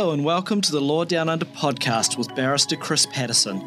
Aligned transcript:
Hello, 0.00 0.12
and 0.12 0.24
welcome 0.24 0.62
to 0.62 0.72
the 0.72 0.80
Law 0.80 1.04
Down 1.04 1.28
Under 1.28 1.44
podcast 1.44 2.16
with 2.16 2.34
barrister 2.34 2.74
Chris 2.74 3.04
Patterson, 3.04 3.58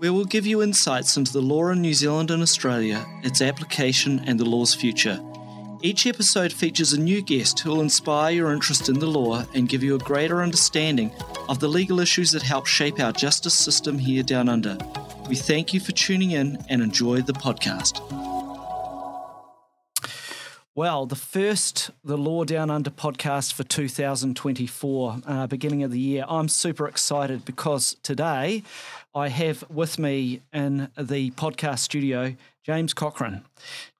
where 0.00 0.12
we'll 0.12 0.24
give 0.24 0.44
you 0.44 0.60
insights 0.60 1.16
into 1.16 1.32
the 1.32 1.40
law 1.40 1.68
in 1.68 1.80
New 1.80 1.94
Zealand 1.94 2.32
and 2.32 2.42
Australia, 2.42 3.06
its 3.22 3.40
application, 3.40 4.20
and 4.26 4.40
the 4.40 4.44
law's 4.44 4.74
future. 4.74 5.20
Each 5.82 6.04
episode 6.08 6.52
features 6.52 6.92
a 6.92 7.00
new 7.00 7.22
guest 7.22 7.60
who 7.60 7.70
will 7.70 7.82
inspire 7.82 8.32
your 8.32 8.52
interest 8.52 8.88
in 8.88 8.98
the 8.98 9.06
law 9.06 9.44
and 9.54 9.68
give 9.68 9.84
you 9.84 9.94
a 9.94 10.00
greater 10.00 10.42
understanding 10.42 11.12
of 11.48 11.60
the 11.60 11.68
legal 11.68 12.00
issues 12.00 12.32
that 12.32 12.42
help 12.42 12.66
shape 12.66 12.98
our 12.98 13.12
justice 13.12 13.54
system 13.54 13.96
here 13.96 14.24
down 14.24 14.48
under. 14.48 14.76
We 15.28 15.36
thank 15.36 15.72
you 15.72 15.78
for 15.78 15.92
tuning 15.92 16.32
in 16.32 16.58
and 16.68 16.82
enjoy 16.82 17.20
the 17.20 17.32
podcast. 17.32 18.25
Well, 20.76 21.06
the 21.06 21.16
first 21.16 21.90
The 22.04 22.18
Law 22.18 22.44
Down 22.44 22.68
Under 22.68 22.90
podcast 22.90 23.54
for 23.54 23.64
2024, 23.64 25.16
uh, 25.26 25.46
beginning 25.46 25.82
of 25.84 25.90
the 25.90 25.98
year. 25.98 26.26
I'm 26.28 26.48
super 26.50 26.86
excited 26.86 27.46
because 27.46 27.96
today 28.02 28.62
I 29.14 29.28
have 29.28 29.64
with 29.70 29.98
me 29.98 30.42
in 30.52 30.90
the 30.98 31.30
podcast 31.30 31.78
studio 31.78 32.36
James 32.62 32.92
Cochrane. 32.92 33.40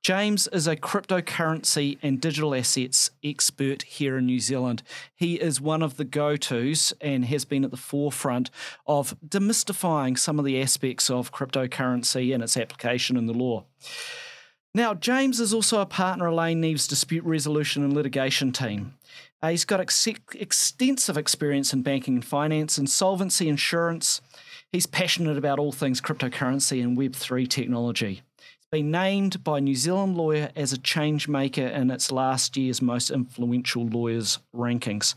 James 0.02 0.48
is 0.48 0.66
a 0.66 0.77
cryptocurrency 0.77 1.96
and 2.02 2.20
digital 2.20 2.54
assets 2.54 3.10
expert 3.24 3.84
here 3.84 4.18
in 4.18 4.27
New 4.27 4.38
Zealand. 4.38 4.82
He 5.15 5.37
is 5.37 5.59
one 5.59 5.82
of 5.82 5.96
the 5.96 6.04
go 6.04 6.37
tos 6.37 6.93
and 7.01 7.24
has 7.24 7.46
been 7.46 7.65
at 7.65 7.70
the 7.70 7.79
forefront 7.79 8.51
of 8.87 9.16
demystifying 9.27 10.18
some 10.18 10.38
of 10.38 10.45
the 10.45 10.60
aspects 10.60 11.09
of 11.09 11.32
cryptocurrency 11.32 12.34
and 12.34 12.43
its 12.43 12.59
application 12.59 13.16
in 13.16 13.24
the 13.24 13.32
law. 13.32 13.65
Now, 14.77 14.93
James 14.93 15.41
is 15.41 15.55
also 15.55 15.80
a 15.80 15.87
partner 15.87 16.29
in 16.29 16.37
Lane 16.37 16.61
Neave's 16.61 16.87
dispute 16.87 17.25
resolution 17.25 17.83
and 17.83 17.95
litigation 17.95 18.53
team. 18.53 18.93
Uh, 19.41 19.49
he's 19.49 19.65
got 19.65 19.80
ex- 19.80 20.07
extensive 20.35 21.16
experience 21.16 21.73
in 21.73 21.80
banking 21.80 22.16
and 22.16 22.24
finance, 22.24 22.77
insolvency 22.77 23.49
insurance. 23.49 24.21
He's 24.71 24.85
passionate 24.85 25.38
about 25.38 25.59
all 25.59 25.73
things 25.73 26.02
cryptocurrency 26.02 26.83
and 26.83 26.99
Web3 26.99 27.49
technology 27.49 28.21
He's 28.38 28.83
been 28.83 28.91
named 28.91 29.43
by 29.43 29.60
New 29.60 29.77
Zealand 29.77 30.18
Lawyer 30.18 30.51
as 30.55 30.74
a 30.74 30.79
change 30.79 31.27
maker 31.27 31.66
in 31.66 31.90
its 31.90 32.13
last 32.13 32.57
year's 32.59 32.83
most 32.83 33.11
influential 33.11 33.87
lawyers 33.87 34.40
rankings. 34.55 35.15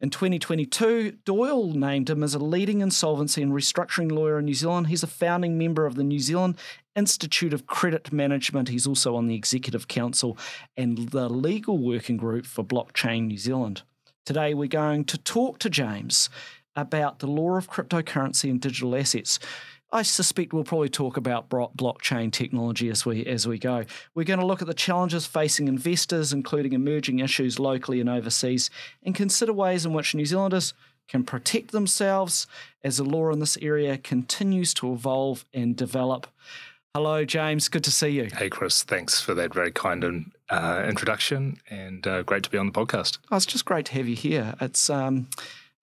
In 0.00 0.08
2022, 0.08 1.18
Doyle 1.26 1.72
named 1.72 2.08
him 2.08 2.22
as 2.22 2.34
a 2.34 2.38
leading 2.38 2.80
insolvency 2.80 3.42
and 3.42 3.52
restructuring 3.52 4.10
lawyer 4.10 4.38
in 4.38 4.46
New 4.46 4.54
Zealand. 4.54 4.86
He's 4.86 5.02
a 5.02 5.08
founding 5.08 5.58
member 5.58 5.84
of 5.84 5.96
the 5.96 6.04
New 6.04 6.20
Zealand 6.20 6.56
Institute 6.96 7.52
of 7.52 7.66
Credit 7.66 8.12
Management. 8.12 8.68
He's 8.68 8.86
also 8.86 9.16
on 9.16 9.26
the 9.26 9.34
Executive 9.34 9.88
Council 9.88 10.38
and 10.76 11.08
the 11.10 11.28
legal 11.28 11.78
working 11.78 12.16
group 12.16 12.46
for 12.46 12.64
Blockchain 12.64 13.26
New 13.26 13.38
Zealand. 13.38 13.82
Today, 14.24 14.54
we're 14.54 14.68
going 14.68 15.04
to 15.06 15.18
talk 15.18 15.58
to 15.58 15.70
James 15.70 16.30
about 16.76 17.18
the 17.18 17.26
law 17.26 17.56
of 17.56 17.70
cryptocurrency 17.70 18.50
and 18.50 18.60
digital 18.60 18.96
assets. 18.96 19.38
I 19.92 20.02
suspect 20.02 20.52
we'll 20.52 20.64
probably 20.64 20.88
talk 20.88 21.16
about 21.16 21.48
blockchain 21.48 22.32
technology 22.32 22.88
as 22.88 23.06
we 23.06 23.24
as 23.26 23.46
we 23.46 23.58
go. 23.58 23.84
We're 24.14 24.24
going 24.24 24.40
to 24.40 24.46
look 24.46 24.60
at 24.60 24.66
the 24.66 24.74
challenges 24.74 25.24
facing 25.24 25.68
investors, 25.68 26.32
including 26.32 26.72
emerging 26.72 27.20
issues 27.20 27.60
locally 27.60 28.00
and 28.00 28.10
overseas, 28.10 28.70
and 29.04 29.14
consider 29.14 29.52
ways 29.52 29.86
in 29.86 29.92
which 29.92 30.14
New 30.14 30.26
Zealanders 30.26 30.74
can 31.06 31.22
protect 31.22 31.70
themselves 31.70 32.46
as 32.82 32.96
the 32.96 33.04
law 33.04 33.30
in 33.30 33.38
this 33.38 33.56
area 33.58 33.96
continues 33.96 34.74
to 34.74 34.92
evolve 34.92 35.44
and 35.52 35.76
develop. 35.76 36.26
Hello, 36.94 37.24
James. 37.24 37.68
Good 37.68 37.84
to 37.84 37.90
see 37.90 38.10
you. 38.10 38.28
Hey, 38.36 38.48
Chris. 38.48 38.82
Thanks 38.84 39.20
for 39.20 39.34
that 39.34 39.52
very 39.52 39.72
kind 39.72 40.30
uh, 40.48 40.84
introduction, 40.88 41.58
and 41.68 42.06
uh, 42.06 42.22
great 42.22 42.44
to 42.44 42.50
be 42.50 42.58
on 42.58 42.66
the 42.66 42.72
podcast. 42.72 43.18
Oh, 43.30 43.36
it's 43.36 43.46
just 43.46 43.64
great 43.64 43.86
to 43.86 43.92
have 43.94 44.06
you 44.06 44.14
here. 44.14 44.54
It's 44.60 44.88
um, 44.88 45.26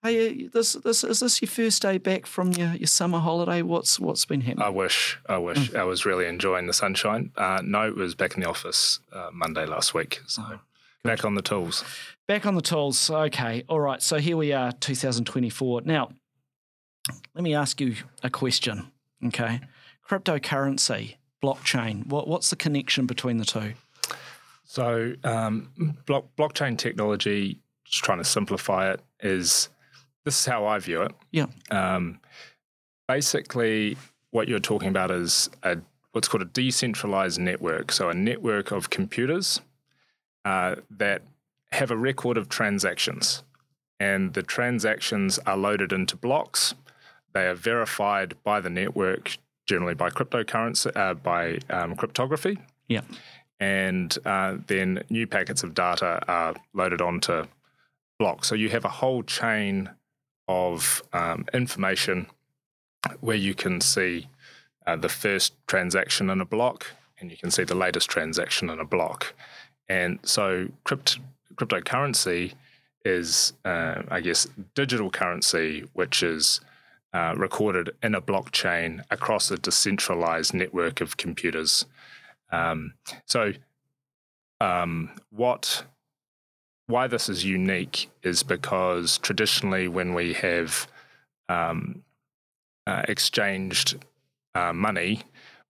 Hey, 0.03 0.47
this 0.47 0.73
this 0.73 1.03
is 1.03 1.19
this 1.19 1.43
your 1.43 1.49
first 1.49 1.83
day 1.83 1.99
back 1.99 2.25
from 2.25 2.53
your, 2.53 2.73
your 2.73 2.87
summer 2.87 3.19
holiday? 3.19 3.61
What's 3.61 3.99
what's 3.99 4.25
been 4.25 4.41
happening? 4.41 4.65
I 4.65 4.69
wish, 4.69 5.19
I 5.27 5.37
wish. 5.37 5.69
Mm. 5.69 5.79
I 5.79 5.83
was 5.83 6.05
really 6.05 6.25
enjoying 6.25 6.65
the 6.65 6.73
sunshine. 6.73 7.31
Uh, 7.37 7.61
no, 7.63 7.87
it 7.87 7.95
was 7.95 8.15
back 8.15 8.33
in 8.33 8.41
the 8.41 8.49
office 8.49 8.99
uh, 9.13 9.29
Monday 9.31 9.67
last 9.67 9.93
week, 9.93 10.21
so 10.25 10.43
oh, 10.43 10.59
back 11.03 11.23
on 11.23 11.35
the 11.35 11.43
tools. 11.43 11.83
Back 12.27 12.47
on 12.47 12.55
the 12.55 12.63
tools. 12.63 13.11
Okay, 13.11 13.63
all 13.69 13.79
right. 13.79 14.01
So 14.01 14.17
here 14.17 14.37
we 14.37 14.53
are, 14.53 14.71
2024. 14.71 15.81
Now, 15.81 16.09
let 17.35 17.43
me 17.43 17.53
ask 17.53 17.79
you 17.79 17.95
a 18.23 18.29
question. 18.31 18.91
Okay, 19.27 19.59
cryptocurrency, 20.11 21.15
blockchain. 21.41 22.05
What 22.07 22.27
what's 22.27 22.49
the 22.49 22.55
connection 22.55 23.05
between 23.05 23.37
the 23.37 23.45
two? 23.45 23.73
So, 24.65 25.13
um, 25.23 25.97
block, 26.05 26.25
blockchain 26.37 26.77
technology, 26.77 27.59
just 27.85 28.03
trying 28.03 28.19
to 28.19 28.23
simplify 28.23 28.91
it, 28.91 29.01
is 29.21 29.69
this 30.25 30.39
is 30.39 30.45
how 30.45 30.65
I 30.65 30.79
view 30.79 31.01
it. 31.01 31.13
Yeah. 31.31 31.47
Um, 31.69 32.19
basically, 33.07 33.97
what 34.31 34.47
you're 34.47 34.59
talking 34.59 34.89
about 34.89 35.11
is 35.11 35.49
a 35.63 35.77
what's 36.11 36.27
called 36.27 36.41
a 36.41 36.45
decentralized 36.45 37.39
network. 37.39 37.91
So 37.91 38.09
a 38.09 38.13
network 38.13 38.71
of 38.71 38.89
computers 38.89 39.61
uh, 40.43 40.75
that 40.89 41.21
have 41.71 41.89
a 41.89 41.97
record 41.97 42.37
of 42.37 42.49
transactions, 42.49 43.43
and 43.99 44.33
the 44.33 44.43
transactions 44.43 45.39
are 45.45 45.55
loaded 45.55 45.93
into 45.93 46.17
blocks. 46.17 46.75
They 47.33 47.47
are 47.47 47.55
verified 47.55 48.35
by 48.43 48.59
the 48.59 48.69
network, 48.69 49.37
generally 49.71 49.95
by 49.95 50.09
cryptocurrency, 50.09 50.91
uh, 50.97 51.13
by 51.13 51.57
um, 51.69 51.95
cryptography. 51.95 52.57
Yeah. 52.89 53.03
And 53.61 54.17
uh, 54.25 54.57
then 54.67 55.01
new 55.09 55.25
packets 55.25 55.63
of 55.63 55.73
data 55.73 56.21
are 56.27 56.55
loaded 56.73 57.01
onto 57.01 57.45
blocks. 58.19 58.49
So 58.49 58.55
you 58.55 58.67
have 58.67 58.83
a 58.83 58.89
whole 58.89 59.23
chain 59.23 59.89
of 60.49 61.01
um, 61.13 61.45
information 61.53 62.27
where 63.21 63.37
you 63.37 63.53
can 63.53 63.79
see 63.79 64.27
uh, 64.85 64.97
the 64.97 65.07
first 65.07 65.53
transaction 65.67 66.29
in 66.29 66.41
a 66.41 66.45
block 66.45 66.87
and 67.19 67.31
you 67.31 67.37
can 67.37 67.49
see 67.49 67.63
the 67.63 67.75
latest 67.85 68.09
transaction 68.09 68.69
in 68.69 68.77
a 68.77 68.85
block. 68.85 69.33
And 69.87 70.19
so 70.23 70.67
crypt- 70.83 71.19
cryptocurrency 71.55 72.55
is, 73.05 73.53
uh, 73.63 74.01
I 74.09 74.19
guess, 74.19 74.49
digital 74.75 75.09
currency, 75.09 75.85
which 75.93 76.23
is 76.23 76.59
uh, 77.13 77.33
recorded 77.37 77.91
in 78.01 78.15
a 78.15 78.21
blockchain 78.21 79.03
across 79.11 79.51
a 79.51 79.57
decentralized 79.57 80.53
network 80.53 81.01
of 81.01 81.17
computers. 81.17 81.85
Um, 82.51 82.93
so, 83.25 83.53
um, 84.59 85.11
what 85.29 85.83
why 86.87 87.07
this 87.07 87.29
is 87.29 87.45
unique 87.45 88.09
is 88.21 88.43
because 88.43 89.17
traditionally, 89.17 89.87
when 89.87 90.13
we 90.13 90.33
have 90.33 90.87
um, 91.47 92.03
uh, 92.85 93.03
exchanged 93.07 94.03
uh, 94.53 94.73
money, 94.73 95.21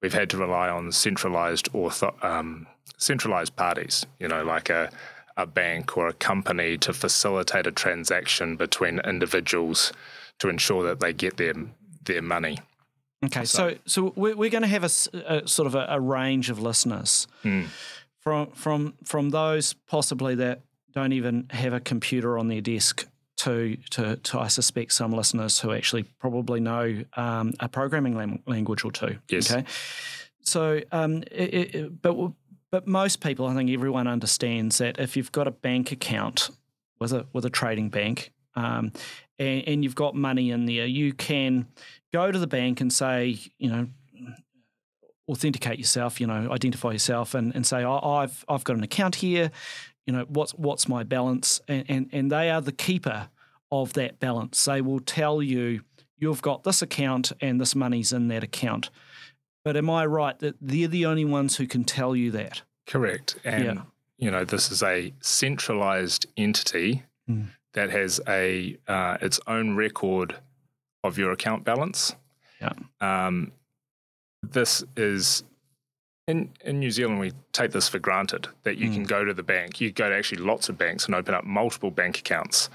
we've 0.02 0.14
had 0.14 0.30
to 0.32 0.38
rely 0.38 0.68
on 0.68 0.92
centralized 0.92 1.70
author, 1.74 2.12
um, 2.24 2.68
centralized 2.98 3.56
parties. 3.56 4.06
You 4.20 4.28
know, 4.28 4.44
like 4.44 4.70
a 4.70 4.92
a 5.38 5.46
bank 5.46 5.98
or 5.98 6.08
a 6.08 6.14
company 6.14 6.78
to 6.78 6.94
facilitate 6.94 7.66
a 7.66 7.72
transaction 7.72 8.56
between 8.56 9.00
individuals 9.00 9.94
to 10.42 10.50
ensure 10.50 10.84
that 10.84 11.00
they 11.00 11.14
get 11.14 11.38
their 11.38 11.54
their 12.04 12.22
money. 12.22 12.58
Okay, 13.24 13.46
so 13.46 13.76
so, 13.86 14.12
we're, 14.16 14.36
we're 14.36 14.50
going 14.50 14.64
to 14.64 14.68
have 14.68 14.84
a, 14.84 15.18
a 15.28 15.48
sort 15.48 15.68
of 15.68 15.76
a, 15.76 15.86
a, 15.90 16.00
range 16.00 16.50
of 16.50 16.60
listeners 16.60 17.28
mm. 17.44 17.68
from 18.20 18.48
from 18.52 18.96
from 19.04 19.30
those 19.30 19.74
possibly 19.74 20.34
that 20.36 20.62
don't 20.94 21.14
even 21.14 21.46
have 21.52 21.74
a 21.74 21.80
computer 21.80 22.40
on 22.40 22.48
their 22.48 22.62
desk 22.62 23.08
to, 23.38 23.78
to, 23.92 24.18
to 24.18 24.40
I 24.40 24.48
suspect 24.48 24.94
some 24.94 25.14
listeners 25.14 25.60
who 25.60 25.72
actually 25.72 26.04
probably 26.04 26.60
know 26.60 27.04
um, 27.16 27.54
a 27.60 27.70
programming 27.70 28.16
lam- 28.16 28.44
language 28.46 28.84
or 28.84 28.92
two. 28.92 29.18
Yes. 29.30 29.52
Okay. 29.52 29.66
So, 30.42 30.82
um, 30.92 31.24
it, 31.32 31.76
it, 31.76 32.02
but 32.02 32.16
but 32.72 32.88
most 32.88 33.22
people, 33.22 33.46
I 33.46 33.54
think 33.54 33.70
everyone 33.70 34.08
understands 34.08 34.80
that 34.80 34.98
if 34.98 35.16
you've 35.16 35.32
got 35.32 35.48
a 35.48 35.52
bank 35.52 35.92
account 35.92 36.50
with 37.00 37.14
a 37.14 37.28
with 37.34 37.46
a 37.46 37.52
trading 37.52 37.90
bank, 37.90 38.32
um, 38.56 38.92
and, 39.42 39.68
and 39.68 39.84
you've 39.84 39.96
got 39.96 40.16
money 40.16 40.52
in 40.52 40.66
there, 40.66 40.86
you 40.86 41.14
can 41.14 41.68
go 42.14 42.32
to 42.32 42.40
the 42.40 42.48
bank 42.48 42.82
and 42.82 42.94
say, 42.94 43.40
you 43.58 43.70
know, 43.70 43.88
authenticate 45.30 45.80
yourself, 45.80 46.20
you 46.20 46.28
know, 46.28 46.52
identify 46.52 46.92
yourself 46.92 47.34
and, 47.34 47.56
and 47.56 47.66
say, 47.66 47.84
oh, 47.84 48.00
I've, 48.00 48.46
I've 48.50 48.64
got 48.64 48.76
an 48.76 48.84
account 48.84 49.16
here 49.16 49.52
you 50.06 50.14
know, 50.14 50.26
what's 50.28 50.54
what's 50.54 50.88
my 50.88 51.04
balance, 51.04 51.62
and, 51.68 51.86
and 51.88 52.10
and 52.12 52.32
they 52.32 52.50
are 52.50 52.62
the 52.62 52.72
keeper 52.72 53.30
of 53.72 53.94
that 53.94 54.20
balance. 54.20 54.66
They 54.66 54.82
will 54.82 55.00
tell 55.00 55.42
you 55.42 55.82
you've 56.18 56.42
got 56.42 56.64
this 56.64 56.82
account 56.82 57.32
and 57.40 57.60
this 57.62 57.76
money's 57.76 58.12
in 58.12 58.28
that 58.30 58.44
account. 58.44 58.90
But 59.64 59.78
am 59.78 59.90
I 59.90 60.06
right 60.06 60.38
that 60.40 60.56
they're 60.60 60.88
the 60.88 61.06
only 61.06 61.26
ones 61.26 61.58
who 61.58 61.68
can 61.68 61.84
tell 61.84 62.16
you 62.16 62.32
that? 62.32 62.64
Correct. 62.88 63.36
And 63.44 63.64
yeah. 63.64 63.82
you 64.18 64.32
know, 64.32 64.44
this 64.44 64.72
is 64.72 64.82
a 64.82 65.14
centralized 65.22 66.26
entity 66.36 67.04
mm. 67.30 67.48
That 67.74 67.90
has 67.90 68.20
a 68.28 68.78
uh, 68.88 69.18
its 69.22 69.40
own 69.48 69.76
record 69.76 70.36
of 71.04 71.18
your 71.18 71.32
account 71.32 71.64
balance. 71.64 72.16
Yeah. 72.60 72.74
Um, 73.00 73.52
this 74.44 74.84
is 74.96 75.44
in, 76.28 76.50
in 76.64 76.80
New 76.80 76.92
Zealand, 76.92 77.20
we 77.20 77.34
take 77.52 77.72
this 77.72 77.90
for 77.90 78.00
granted 78.00 78.48
that 78.64 78.78
you 78.78 78.90
mm. 78.90 78.94
can 78.94 79.04
go 79.04 79.26
to 79.26 79.34
the 79.34 79.44
bank. 79.44 79.82
You 79.82 79.92
go 79.92 80.10
to 80.10 80.16
actually 80.16 80.42
lots 80.42 80.70
of 80.70 80.78
banks 80.78 81.06
and 81.06 81.16
open 81.16 81.34
up 81.34 81.44
multiple 81.44 81.92
bank 81.92 82.20
accounts. 82.20 82.70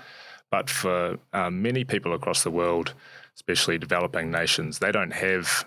But 0.50 0.68
for 0.68 1.18
um, 1.32 1.62
many 1.62 1.84
people 1.84 2.12
across 2.12 2.42
the 2.42 2.50
world, 2.50 2.94
especially 3.34 3.78
developing 3.78 4.30
nations, 4.30 4.78
they 4.78 4.92
don't 4.92 5.12
have 5.12 5.66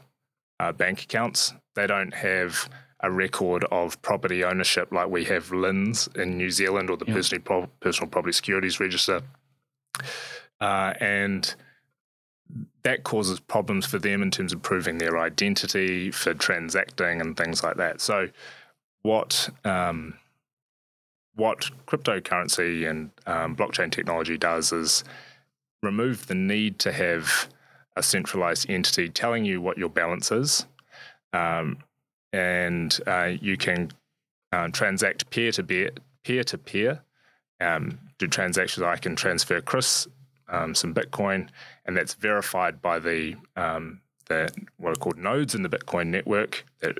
uh, 0.59 0.71
bank 0.71 1.03
accounts. 1.03 1.53
They 1.75 1.87
don't 1.87 2.13
have 2.13 2.69
a 3.01 3.11
record 3.11 3.63
of 3.71 4.01
property 4.01 4.43
ownership 4.43 4.91
like 4.91 5.07
we 5.09 5.23
have 5.25 5.49
LINZ 5.49 6.17
in 6.17 6.37
New 6.37 6.51
Zealand 6.51 6.89
or 6.89 6.97
the 6.97 7.05
yeah. 7.07 7.13
personal, 7.13 7.41
pro- 7.41 7.69
personal 7.79 8.09
Property 8.09 8.33
Securities 8.33 8.79
Register. 8.79 9.21
Uh, 10.59 10.93
and 10.99 11.55
that 12.83 13.03
causes 13.03 13.39
problems 13.39 13.85
for 13.85 13.99
them 13.99 14.21
in 14.21 14.31
terms 14.31 14.51
of 14.51 14.61
proving 14.61 14.97
their 14.97 15.17
identity, 15.17 16.11
for 16.11 16.33
transacting, 16.33 17.21
and 17.21 17.37
things 17.37 17.63
like 17.63 17.77
that. 17.77 18.01
So, 18.01 18.29
what 19.03 19.49
um, 19.63 20.15
what 21.35 21.69
cryptocurrency 21.87 22.89
and 22.89 23.11
um, 23.25 23.55
blockchain 23.55 23.91
technology 23.91 24.37
does 24.37 24.73
is 24.73 25.03
remove 25.81 26.27
the 26.27 26.35
need 26.35 26.79
to 26.79 26.91
have 26.91 27.47
a 27.95 28.03
centralized 28.03 28.69
entity 28.69 29.09
telling 29.09 29.45
you 29.45 29.61
what 29.61 29.77
your 29.77 29.89
balance 29.89 30.31
is, 30.31 30.65
um, 31.33 31.77
and 32.33 32.99
uh, 33.07 33.31
you 33.41 33.57
can 33.57 33.91
uh, 34.51 34.67
transact 34.69 35.29
peer 35.29 35.51
to 35.51 35.63
peer, 35.63 35.91
peer 36.23 36.43
to 36.43 36.57
peer. 36.57 37.01
Um, 37.61 37.99
do 38.17 38.27
transactions. 38.27 38.83
I 38.83 38.95
can 38.95 39.15
transfer 39.15 39.59
Chris 39.59 40.07
um, 40.47 40.73
some 40.73 40.93
Bitcoin, 40.93 41.49
and 41.85 41.95
that's 41.95 42.13
verified 42.13 42.81
by 42.81 42.99
the 42.99 43.35
um, 43.55 44.01
the 44.27 44.49
what 44.77 44.91
are 44.91 44.99
called 44.99 45.17
nodes 45.17 45.55
in 45.55 45.63
the 45.63 45.69
Bitcoin 45.69 46.07
network 46.07 46.65
that 46.79 46.97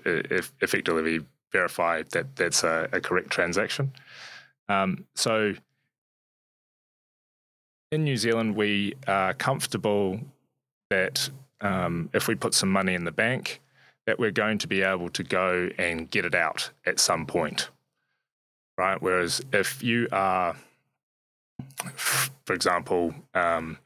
effectively 0.62 1.20
verify 1.52 2.04
that 2.12 2.36
that's 2.36 2.64
a, 2.64 2.90
a 2.92 3.00
correct 3.00 3.30
transaction. 3.30 3.92
Um, 4.68 5.06
so 5.16 5.54
in 7.92 8.04
New 8.04 8.18
Zealand, 8.18 8.56
we 8.56 8.94
are 9.08 9.34
comfortable 9.34 10.20
that 10.90 11.30
um, 11.62 12.10
if 12.14 12.28
we 12.28 12.36
put 12.36 12.54
some 12.54 12.70
money 12.70 12.94
in 12.94 13.04
the 13.04 13.12
bank, 13.12 13.62
that 14.10 14.18
we're 14.18 14.32
going 14.32 14.58
to 14.58 14.68
be 14.68 14.82
able 14.82 15.10
to 15.10 15.24
go 15.24 15.70
and 15.78 16.10
get 16.10 16.26
it 16.26 16.34
out 16.34 16.72
at 16.84 17.00
some 17.00 17.28
point, 17.28 17.70
right? 18.76 19.00
Whereas 19.00 19.40
if 19.54 19.84
you 19.84 20.08
are 20.12 20.56
for 22.46 22.54
example, 22.54 23.14
um, 23.34 23.78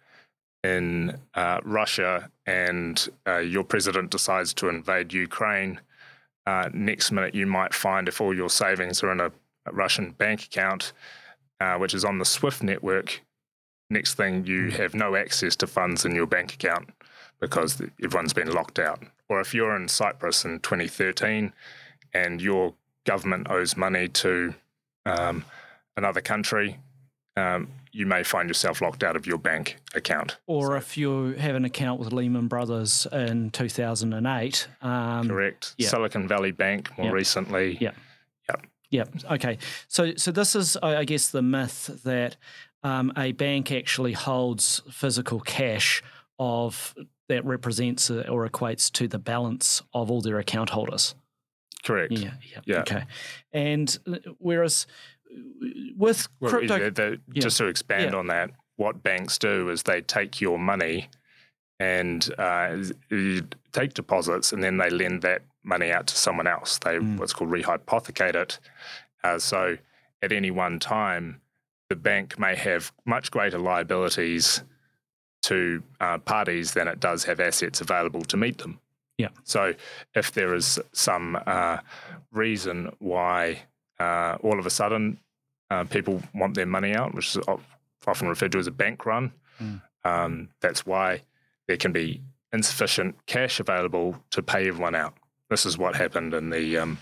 in 0.63 1.19
uh, 1.33 1.59
Russia 1.63 2.29
and 2.45 3.09
uh, 3.27 3.39
your 3.39 3.63
president 3.63 4.11
decides 4.11 4.53
to 4.55 4.69
invade 4.69 5.11
Ukraine, 5.11 5.81
uh, 6.45 6.69
next 6.73 7.11
minute 7.11 7.35
you 7.35 7.45
might 7.45 7.73
find 7.73 8.07
if 8.07 8.21
all 8.21 8.33
your 8.33 8.49
savings 8.49 9.03
are 9.03 9.11
in 9.11 9.19
a, 9.19 9.31
a 9.65 9.73
Russian 9.73 10.11
bank 10.11 10.45
account, 10.45 10.93
uh, 11.59 11.75
which 11.75 11.93
is 11.93 12.05
on 12.05 12.19
the 12.19 12.25
SWIFT 12.25 12.63
network, 12.63 13.21
next 13.89 14.13
thing 14.15 14.45
you 14.45 14.69
hmm. 14.69 14.75
have 14.77 14.93
no 14.93 15.15
access 15.15 15.55
to 15.57 15.67
funds 15.67 16.05
in 16.05 16.15
your 16.15 16.27
bank 16.27 16.53
account 16.53 16.89
because 17.39 17.81
everyone's 18.01 18.33
been 18.33 18.53
locked 18.53 18.79
out. 18.79 19.03
Or 19.33 19.41
if 19.41 19.51
you're 19.55 19.75
in 19.75 19.87
Cyprus 19.87 20.45
in 20.45 20.59
2013 20.59 21.53
and 22.13 22.39
your 22.39 22.75
government 23.03 23.49
owes 23.49 23.75
money 23.75 24.07
to 24.07 24.53
um, 25.07 25.43
another 25.97 26.21
country, 26.21 26.77
um, 27.35 27.69
you 27.91 28.05
may 28.05 28.21
find 28.21 28.47
yourself 28.47 28.79
locked 28.79 29.03
out 29.03 29.15
of 29.15 29.25
your 29.25 29.39
bank 29.39 29.77
account. 29.95 30.37
Or 30.45 30.67
so. 30.67 30.73
if 30.75 30.97
you 30.97 31.33
have 31.33 31.55
an 31.55 31.65
account 31.65 31.99
with 31.99 32.13
Lehman 32.13 32.47
Brothers 32.47 33.07
in 33.11 33.49
2008. 33.49 34.67
Um, 34.83 35.27
Correct. 35.27 35.73
Silicon 35.79 36.27
Valley 36.27 36.51
Bank 36.51 36.95
more 36.95 37.07
yep. 37.07 37.15
recently. 37.15 37.79
Yeah. 37.81 37.93
Yep. 38.49 38.67
Yep. 38.91 39.09
Okay. 39.31 39.57
So, 39.87 40.13
so 40.15 40.31
this 40.31 40.55
is, 40.55 40.77
I 40.77 41.05
guess, 41.05 41.31
the 41.31 41.41
myth 41.41 42.01
that 42.03 42.37
um, 42.83 43.11
a 43.17 43.31
bank 43.31 43.71
actually 43.71 44.13
holds 44.13 44.83
physical 44.91 45.39
cash 45.39 46.03
of 46.37 46.93
that 47.33 47.45
represents 47.45 48.09
or 48.09 48.47
equates 48.47 48.91
to 48.91 49.07
the 49.07 49.19
balance 49.19 49.81
of 49.93 50.11
all 50.11 50.21
their 50.21 50.37
account 50.37 50.69
holders. 50.69 51.15
Correct. 51.83 52.13
Yeah. 52.13 52.31
Yeah. 52.41 52.61
yeah. 52.65 52.79
Okay. 52.81 53.03
And 53.51 53.97
uh, 54.07 54.17
whereas 54.37 54.87
with 55.97 56.27
well, 56.39 56.51
crypto, 56.51 57.17
yeah. 57.33 57.41
just 57.41 57.57
to 57.57 57.65
expand 57.65 58.11
yeah. 58.11 58.19
on 58.19 58.27
that, 58.27 58.51
what 58.75 59.03
banks 59.03 59.37
do 59.37 59.69
is 59.69 59.83
they 59.83 60.01
take 60.01 60.39
your 60.39 60.59
money 60.59 61.09
and 61.79 62.33
uh, 62.37 62.77
you 63.09 63.41
take 63.71 63.93
deposits, 63.93 64.53
and 64.53 64.63
then 64.63 64.77
they 64.77 64.89
lend 64.89 65.23
that 65.23 65.41
money 65.63 65.91
out 65.91 66.07
to 66.07 66.15
someone 66.15 66.47
else. 66.47 66.77
They 66.77 66.97
mm. 66.97 67.17
what's 67.17 67.33
called 67.33 67.49
rehypothecate 67.49 68.35
it. 68.35 68.59
Uh, 69.23 69.39
so 69.39 69.77
at 70.21 70.31
any 70.31 70.51
one 70.51 70.79
time, 70.79 71.41
the 71.89 71.95
bank 71.95 72.39
may 72.39 72.55
have 72.55 72.93
much 73.05 73.31
greater 73.31 73.57
liabilities 73.57 74.63
to 75.43 75.83
uh, 75.99 76.17
parties 76.19 76.73
than 76.73 76.87
it 76.87 76.99
does 76.99 77.23
have 77.25 77.39
assets 77.39 77.81
available 77.81 78.21
to 78.21 78.37
meet 78.37 78.57
them. 78.57 78.79
Yeah. 79.17 79.29
So 79.43 79.73
if 80.15 80.31
there 80.31 80.55
is 80.55 80.79
some 80.91 81.37
uh, 81.45 81.77
reason 82.31 82.91
why 82.99 83.61
uh, 83.99 84.37
all 84.41 84.59
of 84.59 84.65
a 84.65 84.69
sudden 84.69 85.19
uh, 85.69 85.83
people 85.85 86.21
want 86.33 86.55
their 86.55 86.65
money 86.65 86.93
out, 86.93 87.13
which 87.13 87.35
is 87.35 87.43
often 88.07 88.27
referred 88.27 88.51
to 88.53 88.59
as 88.59 88.67
a 88.67 88.71
bank 88.71 89.05
run. 89.05 89.31
Mm. 89.61 89.81
Um, 90.03 90.49
that's 90.61 90.85
why 90.85 91.21
there 91.67 91.77
can 91.77 91.91
be 91.91 92.21
insufficient 92.51 93.15
cash 93.25 93.59
available 93.59 94.17
to 94.31 94.41
pay 94.41 94.67
everyone 94.67 94.95
out. 94.95 95.13
This 95.49 95.65
is 95.65 95.77
what 95.77 95.95
happened 95.95 96.33
in 96.33 96.49
the, 96.49 96.77
um, 96.77 96.97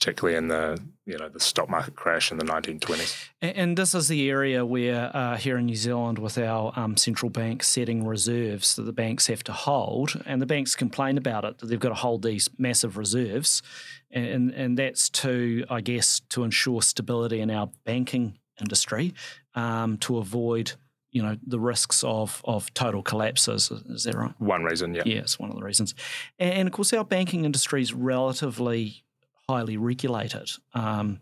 particularly 0.00 0.36
in 0.36 0.48
the 0.48 0.80
you 1.04 1.18
know 1.18 1.28
the 1.28 1.38
stock 1.38 1.68
market 1.68 1.94
crash 1.94 2.32
in 2.32 2.38
the 2.38 2.44
1920s. 2.44 3.28
And, 3.42 3.56
and 3.56 3.76
this 3.76 3.94
is 3.94 4.08
the 4.08 4.30
area 4.30 4.64
where 4.64 5.14
uh, 5.14 5.36
here 5.36 5.58
in 5.58 5.66
New 5.66 5.76
Zealand, 5.76 6.18
with 6.18 6.38
our 6.38 6.72
um, 6.74 6.96
central 6.96 7.30
bank 7.30 7.62
setting 7.62 8.06
reserves 8.06 8.76
that 8.76 8.82
the 8.82 8.92
banks 8.92 9.26
have 9.26 9.44
to 9.44 9.52
hold, 9.52 10.20
and 10.26 10.40
the 10.40 10.46
banks 10.46 10.74
complain 10.74 11.18
about 11.18 11.44
it 11.44 11.58
that 11.58 11.66
they've 11.66 11.78
got 11.78 11.90
to 11.90 11.94
hold 11.94 12.22
these 12.22 12.48
massive 12.58 12.96
reserves, 12.96 13.62
and 14.10 14.50
and 14.52 14.78
that's 14.78 15.10
to 15.10 15.64
I 15.68 15.82
guess 15.82 16.20
to 16.30 16.44
ensure 16.44 16.80
stability 16.80 17.40
in 17.40 17.50
our 17.50 17.70
banking 17.84 18.38
industry, 18.58 19.14
um, 19.54 19.98
to 19.98 20.16
avoid 20.16 20.72
you 21.10 21.22
know 21.22 21.36
the 21.46 21.60
risks 21.60 22.02
of 22.04 22.40
of 22.44 22.72
total 22.72 23.02
collapses. 23.02 23.70
Is 23.70 24.04
that 24.04 24.14
right? 24.14 24.32
One 24.38 24.64
reason, 24.64 24.94
yeah. 24.94 25.02
Yes, 25.04 25.38
one 25.38 25.50
of 25.50 25.56
the 25.56 25.62
reasons, 25.62 25.94
and 26.38 26.66
of 26.66 26.72
course 26.72 26.90
our 26.94 27.04
banking 27.04 27.44
industry 27.44 27.82
is 27.82 27.92
relatively 27.92 29.04
highly 29.50 29.76
regulated. 29.76 30.50
Um, 30.74 31.20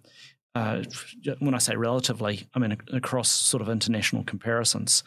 uh, 0.54 0.82
when 1.38 1.54
I 1.54 1.58
say 1.58 1.76
relatively, 1.76 2.48
I 2.54 2.58
mean 2.58 2.76
across 2.92 3.28
sort 3.28 3.62
of 3.62 3.68
international 3.68 4.24
comparisons. 4.24 5.02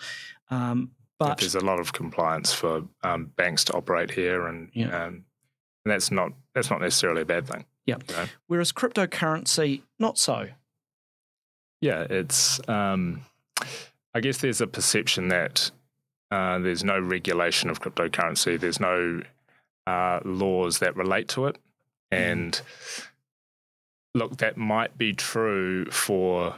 Um, 0.49 0.91
but 1.19 1.37
there's 1.37 1.55
a 1.55 1.63
lot 1.63 1.79
of 1.79 1.93
compliance 1.93 2.51
for 2.51 2.83
um, 3.03 3.31
banks 3.35 3.63
to 3.65 3.73
operate 3.73 4.11
here, 4.11 4.47
and, 4.47 4.69
yeah. 4.73 5.05
and 5.05 5.23
that's 5.85 6.09
not 6.09 6.31
that's 6.55 6.69
not 6.69 6.81
necessarily 6.81 7.21
a 7.21 7.25
bad 7.25 7.47
thing. 7.47 7.65
Yeah. 7.85 7.97
You 8.09 8.15
know? 8.15 8.25
Whereas 8.47 8.71
cryptocurrency, 8.71 9.81
not 9.99 10.17
so. 10.17 10.47
Yeah, 11.81 12.05
it's. 12.09 12.59
Um, 12.67 13.21
I 14.13 14.19
guess 14.19 14.37
there's 14.39 14.61
a 14.61 14.67
perception 14.67 15.29
that 15.29 15.71
uh, 16.31 16.59
there's 16.59 16.83
no 16.83 16.99
regulation 16.99 17.69
of 17.69 17.81
cryptocurrency. 17.81 18.59
There's 18.59 18.79
no 18.79 19.21
uh, 19.87 20.19
laws 20.25 20.79
that 20.79 20.95
relate 20.95 21.27
to 21.29 21.47
it, 21.47 21.57
mm. 22.11 22.61
Look, 24.13 24.37
that 24.37 24.57
might 24.57 24.97
be 24.97 25.13
true 25.13 25.85
for 25.85 26.55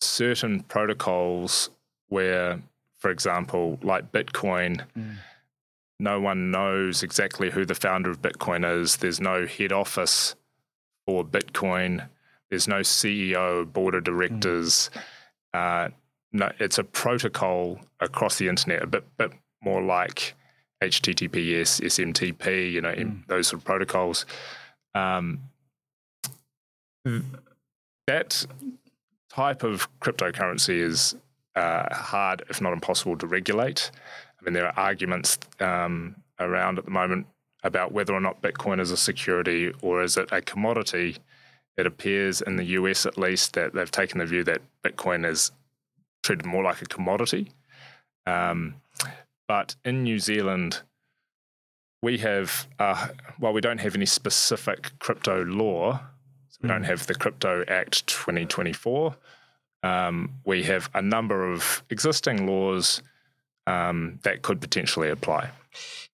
certain 0.00 0.60
protocols 0.60 1.70
where, 2.08 2.60
for 2.98 3.10
example, 3.10 3.78
like 3.82 4.12
Bitcoin. 4.12 4.84
Mm 4.98 5.16
no 6.02 6.20
one 6.20 6.50
knows 6.50 7.04
exactly 7.04 7.50
who 7.50 7.64
the 7.64 7.76
founder 7.76 8.10
of 8.10 8.20
Bitcoin 8.20 8.80
is. 8.80 8.96
There's 8.96 9.20
no 9.20 9.46
head 9.46 9.70
office 9.70 10.34
for 11.06 11.24
Bitcoin. 11.24 12.08
There's 12.50 12.66
no 12.66 12.80
CEO, 12.80 13.72
board 13.72 13.94
of 13.94 14.02
directors. 14.02 14.90
Mm. 15.54 15.86
Uh, 15.86 15.90
no, 16.32 16.52
it's 16.58 16.78
a 16.78 16.84
protocol 16.84 17.78
across 18.00 18.38
the 18.38 18.48
internet, 18.48 18.82
a 18.82 18.86
bit, 18.88 19.16
bit 19.16 19.30
more 19.62 19.80
like 19.80 20.34
HTTPS, 20.82 21.80
SMTP, 21.80 22.72
you 22.72 22.80
know, 22.80 22.92
mm. 22.92 23.24
those 23.28 23.46
sort 23.46 23.60
of 23.60 23.64
protocols. 23.64 24.26
Um, 24.96 25.38
that 28.06 28.46
type 29.30 29.62
of 29.62 29.88
cryptocurrency 30.00 30.80
is 30.80 31.16
uh, 31.54 31.92
hard, 31.94 32.44
if 32.48 32.60
not 32.60 32.72
impossible, 32.72 33.16
to 33.18 33.26
regulate. 33.26 33.90
I 34.40 34.44
mean, 34.44 34.54
there 34.54 34.66
are 34.66 34.78
arguments 34.78 35.38
um, 35.60 36.16
around 36.38 36.78
at 36.78 36.84
the 36.84 36.90
moment 36.90 37.26
about 37.62 37.92
whether 37.92 38.12
or 38.12 38.20
not 38.20 38.42
Bitcoin 38.42 38.80
is 38.80 38.90
a 38.90 38.96
security 38.96 39.72
or 39.82 40.02
is 40.02 40.16
it 40.16 40.28
a 40.32 40.40
commodity. 40.40 41.16
It 41.76 41.86
appears 41.86 42.42
in 42.42 42.56
the 42.56 42.64
US, 42.64 43.06
at 43.06 43.16
least, 43.16 43.54
that 43.54 43.72
they've 43.72 43.90
taken 43.90 44.18
the 44.18 44.26
view 44.26 44.44
that 44.44 44.60
Bitcoin 44.82 45.24
is 45.24 45.52
treated 46.22 46.44
more 46.44 46.62
like 46.62 46.82
a 46.82 46.86
commodity. 46.86 47.52
Um, 48.26 48.76
but 49.48 49.76
in 49.84 50.02
New 50.02 50.18
Zealand, 50.18 50.82
we 52.02 52.18
have, 52.18 52.66
uh, 52.78 53.08
while 53.38 53.52
we 53.52 53.60
don't 53.60 53.78
have 53.78 53.94
any 53.94 54.06
specific 54.06 54.92
crypto 54.98 55.44
law, 55.44 56.00
we 56.62 56.68
don't 56.68 56.82
hmm. 56.82 56.88
have 56.88 57.06
the 57.06 57.14
Crypto 57.14 57.64
Act 57.68 58.06
2024, 58.06 59.14
um, 59.82 60.34
we 60.44 60.62
have 60.64 60.88
a 60.94 61.02
number 61.02 61.50
of 61.50 61.82
existing 61.90 62.46
laws 62.46 63.02
um, 63.66 64.18
that 64.22 64.42
could 64.42 64.60
potentially 64.60 65.08
apply. 65.08 65.50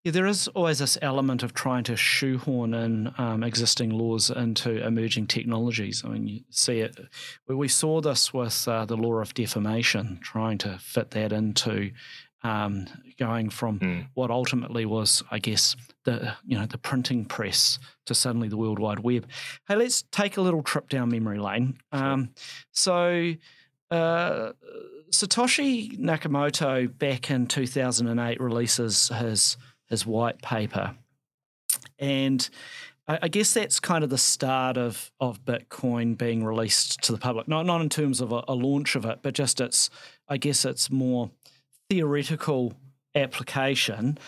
Yeah, 0.05 0.13
there 0.13 0.27
is 0.27 0.49
always 0.49 0.79
this 0.79 0.97
element 1.03 1.43
of 1.43 1.55
trying 1.55 1.83
to 1.85 1.97
shoehorn 1.97 2.73
in 2.73 3.13
um, 3.19 3.43
existing 3.43 3.91
laws 3.91 4.31
into 4.31 4.85
emerging 4.87 5.27
technologies. 5.27 6.05
I 6.05 6.11
mean, 6.11 6.29
you 6.29 6.41
see 6.51 6.81
it. 6.81 6.97
We 7.49 7.69
saw 7.69 8.01
this 8.01 8.33
with 8.33 8.69
uh, 8.69 8.85
the 8.85 8.97
law 8.97 9.15
of 9.15 9.35
defamation, 9.35 10.21
trying 10.23 10.59
to 10.59 10.79
fit 10.79 11.11
that 11.11 11.33
into 11.33 11.91
um, 12.43 12.87
going 13.19 13.51
from 13.51 13.81
mm. 13.81 14.07
what 14.15 14.31
ultimately 14.31 14.87
was, 14.87 15.23
I 15.31 15.39
guess, 15.39 15.77
the 16.05 16.35
you 16.45 16.59
know 16.59 16.67
the 16.67 16.79
printing 16.79 17.25
press 17.25 17.79
to 18.07 18.15
suddenly 18.15 18.49
the 18.49 18.57
World 18.57 18.79
Wide 18.79 19.01
Web. 19.01 19.27
Hey, 19.67 19.77
let's 19.77 20.03
take 20.13 20.37
a 20.37 20.41
little 20.41 20.63
trip 20.63 20.89
down 20.89 21.11
memory 21.11 21.39
lane. 21.39 21.79
Um, 21.93 22.31
so. 22.73 23.35
Uh, 23.91 24.53
Satoshi 25.11 25.99
Nakamoto 25.99 26.87
back 26.99 27.31
in 27.31 27.47
2008 27.47 28.39
releases 28.39 29.09
his 29.09 29.57
his 29.89 30.05
white 30.05 30.43
paper. 30.43 30.97
And 31.99 32.47
I, 33.09 33.29
guess 33.29 33.55
that's 33.55 33.81
kind 33.81 34.05
of 34.05 34.11
the 34.11 34.19
start 34.19 34.77
of, 34.77 35.11
of 35.19 35.43
Bitcoin 35.43 36.17
being 36.17 36.45
released 36.45 37.03
to 37.05 37.13
the 37.13 37.19
public. 37.19 37.49
Not 37.49 37.65
not 37.65 37.81
in 37.81 37.89
terms 37.89 38.21
of 38.21 38.33
a, 38.33 38.45
a 38.47 38.55
launch 38.55 38.97
of 38.97 39.07
it, 39.07 39.21
but 39.23 39.33
just 39.33 39.61
its 39.61 39.89
I 40.29 40.37
guess 40.37 40.67
it's 40.67 40.91
more 40.91 41.31
theoretical 41.89 42.75
application. 43.15 44.19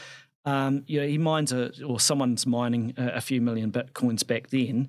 Um, 0.45 0.85
you 0.87 1.01
know, 1.01 1.07
he 1.07 1.19
mines 1.19 1.53
a 1.53 1.71
or 1.85 2.01
someone's 2.01 2.47
mining 2.47 2.95
a, 2.97 3.17
a 3.17 3.21
few 3.21 3.41
million 3.41 3.71
bitcoins 3.71 4.27
back 4.27 4.49
then, 4.49 4.89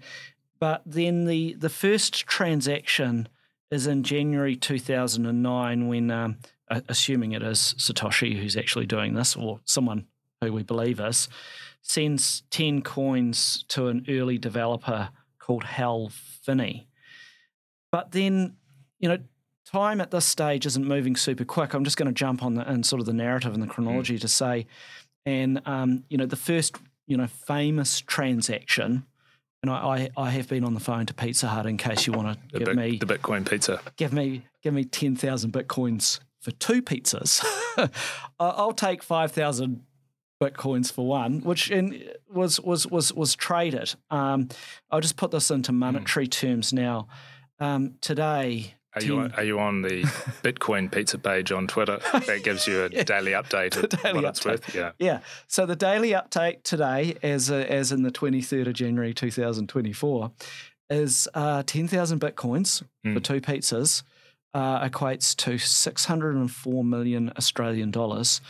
but 0.60 0.82
then 0.86 1.26
the 1.26 1.54
the 1.54 1.70
first 1.70 2.26
transaction 2.26 3.28
is 3.72 3.88
in 3.88 4.04
January 4.04 4.56
2009 4.56 5.88
when, 5.88 6.12
um, 6.12 6.38
assuming 6.70 7.32
it 7.32 7.42
is 7.42 7.74
Satoshi 7.78 8.38
who's 8.38 8.58
actually 8.58 8.86
doing 8.86 9.14
this 9.14 9.36
or 9.36 9.62
someone 9.64 10.06
who 10.42 10.52
we 10.52 10.64
believe 10.64 11.00
is, 11.00 11.30
sends 11.82 12.42
10 12.52 12.82
coins 12.82 13.64
to 13.70 13.88
an 13.88 14.06
early 14.10 14.38
developer 14.38 15.10
called 15.40 15.64
Hal 15.64 16.10
Finney. 16.10 16.88
But 17.92 18.12
then, 18.12 18.58
you 19.00 19.10
know, 19.10 19.18
time 19.72 20.02
at 20.02 20.12
this 20.12 20.26
stage 20.26 20.66
isn't 20.66 20.86
moving 20.86 21.16
super 21.16 21.46
quick. 21.46 21.74
I'm 21.74 21.84
just 21.84 21.98
going 21.98 22.08
to 22.08 22.14
jump 22.14 22.44
on 22.44 22.56
the 22.56 22.68
and 22.70 22.86
sort 22.86 23.00
of 23.00 23.06
the 23.06 23.14
narrative 23.14 23.54
and 23.54 23.62
the 23.62 23.68
chronology 23.68 24.18
mm. 24.18 24.22
to 24.22 24.28
say, 24.28 24.68
and 25.26 25.62
um, 25.66 26.04
you 26.10 26.18
know, 26.18 26.26
the 26.26 26.36
first 26.36 26.76
you 27.08 27.18
know 27.18 27.28
famous 27.28 28.00
transaction. 28.02 29.06
And 29.64 29.70
I, 29.70 30.10
I, 30.18 30.24
I, 30.26 30.30
have 30.32 30.48
been 30.48 30.64
on 30.64 30.74
the 30.74 30.80
phone 30.80 31.06
to 31.06 31.14
Pizza 31.14 31.48
Hut 31.48 31.68
in 31.68 31.78
case 31.78 32.08
you 32.08 32.14
want 32.14 32.36
to 32.52 32.60
give 32.60 32.76
me 32.76 32.98
the 32.98 33.06
Bitcoin 33.06 33.48
pizza. 33.48 33.80
Give 33.96 34.12
me 34.12 34.44
give 34.64 34.74
me 34.74 34.86
ten 34.86 35.16
thousand 35.16 35.54
bitcoins 35.54 36.20
for 36.40 36.50
two 36.52 36.82
pizzas. 36.82 37.46
I'll 38.40 38.74
take 38.74 39.04
five 39.04 39.32
thousand 39.32 39.84
bitcoins 40.42 40.92
for 40.92 41.06
one, 41.06 41.42
which 41.42 41.70
in, 41.70 42.04
was 42.28 42.60
was 42.60 42.88
was 42.88 43.14
was 43.14 43.36
traded. 43.36 43.94
Um, 44.10 44.50
I'll 44.90 45.00
just 45.00 45.16
put 45.16 45.30
this 45.30 45.52
into 45.52 45.72
monetary 45.72 46.28
mm. 46.28 46.32
terms 46.32 46.74
now. 46.74 47.08
Um, 47.60 47.98
today, 48.02 48.74
are 48.94 49.02
you, 49.02 49.20
on, 49.20 49.32
are 49.34 49.44
you 49.44 49.60
on 49.60 49.82
the 49.82 50.02
Bitcoin 50.44 50.92
pizza 50.92 51.18
page 51.18 51.52
on 51.52 51.68
Twitter? 51.68 52.00
That 52.32 52.44
gives 52.44 52.68
you 52.68 52.84
a 52.84 52.90
yeah. 52.90 53.04
daily 53.04 53.32
update 53.32 53.76
of 53.84 53.90
daily 54.02 54.16
what 54.16 54.26
update. 54.26 54.30
it's 54.30 54.46
worth. 54.46 54.76
Yeah. 54.76 54.92
Yeah. 55.00 55.20
So 55.48 55.66
the 55.66 55.76
daily 55.76 56.12
update 56.12 56.64
today, 56.64 57.16
as 57.24 57.50
a, 57.50 57.70
as 57.70 57.92
in 57.92 58.04
the 58.04 58.12
23rd 58.12 58.68
of 58.68 58.74
January 58.74 59.14
2024, 59.14 60.32
is 60.90 61.28
uh, 61.34 61.64
10,000 61.64 62.20
Bitcoins 62.20 62.84
mm. 63.06 63.14
for 63.14 63.20
two 63.20 63.42
pizzas, 63.42 64.04
uh, 64.54 64.88
equates 64.88 65.36
to 65.38 65.58
604 65.58 66.84
million 66.84 67.32
Australian 67.38 67.92
dollars, 67.92 68.42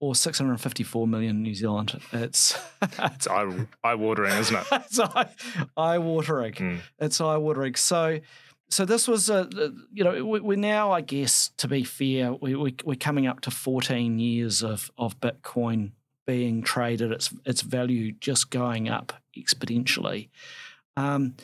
or 0.00 0.14
654 0.14 1.06
million 1.06 1.42
New 1.42 1.54
Zealand. 1.54 2.00
It's 2.12 2.58
it's 2.82 3.28
eye, 3.28 3.66
eye 3.84 3.94
watering, 3.94 4.32
isn't 4.38 4.56
it? 4.56 4.66
it's 4.72 4.98
eye, 4.98 5.28
eye 5.76 5.98
watering. 5.98 6.54
Mm. 6.54 6.78
It's 6.98 7.20
eye 7.20 7.36
watering. 7.36 7.74
So, 7.74 8.20
so 8.70 8.84
this 8.84 9.08
was 9.08 9.28
a, 9.28 9.48
you 9.92 10.04
know, 10.04 10.24
we, 10.24 10.54
are 10.54 10.58
now, 10.58 10.92
I 10.92 11.00
guess, 11.00 11.50
to 11.56 11.66
be 11.66 11.82
fair, 11.82 12.32
we, 12.32 12.54
we, 12.54 12.76
we're 12.84 12.94
coming 12.94 13.26
up 13.26 13.40
to 13.42 13.50
14 13.50 14.18
years 14.18 14.62
of 14.62 14.90
of 14.96 15.20
Bitcoin 15.20 15.90
being 16.26 16.62
traded. 16.62 17.10
Its 17.10 17.34
its 17.44 17.62
value 17.62 18.12
just 18.12 18.50
going 18.50 18.88
up 18.88 19.12
exponentially. 19.36 20.28
Um, 20.96 21.34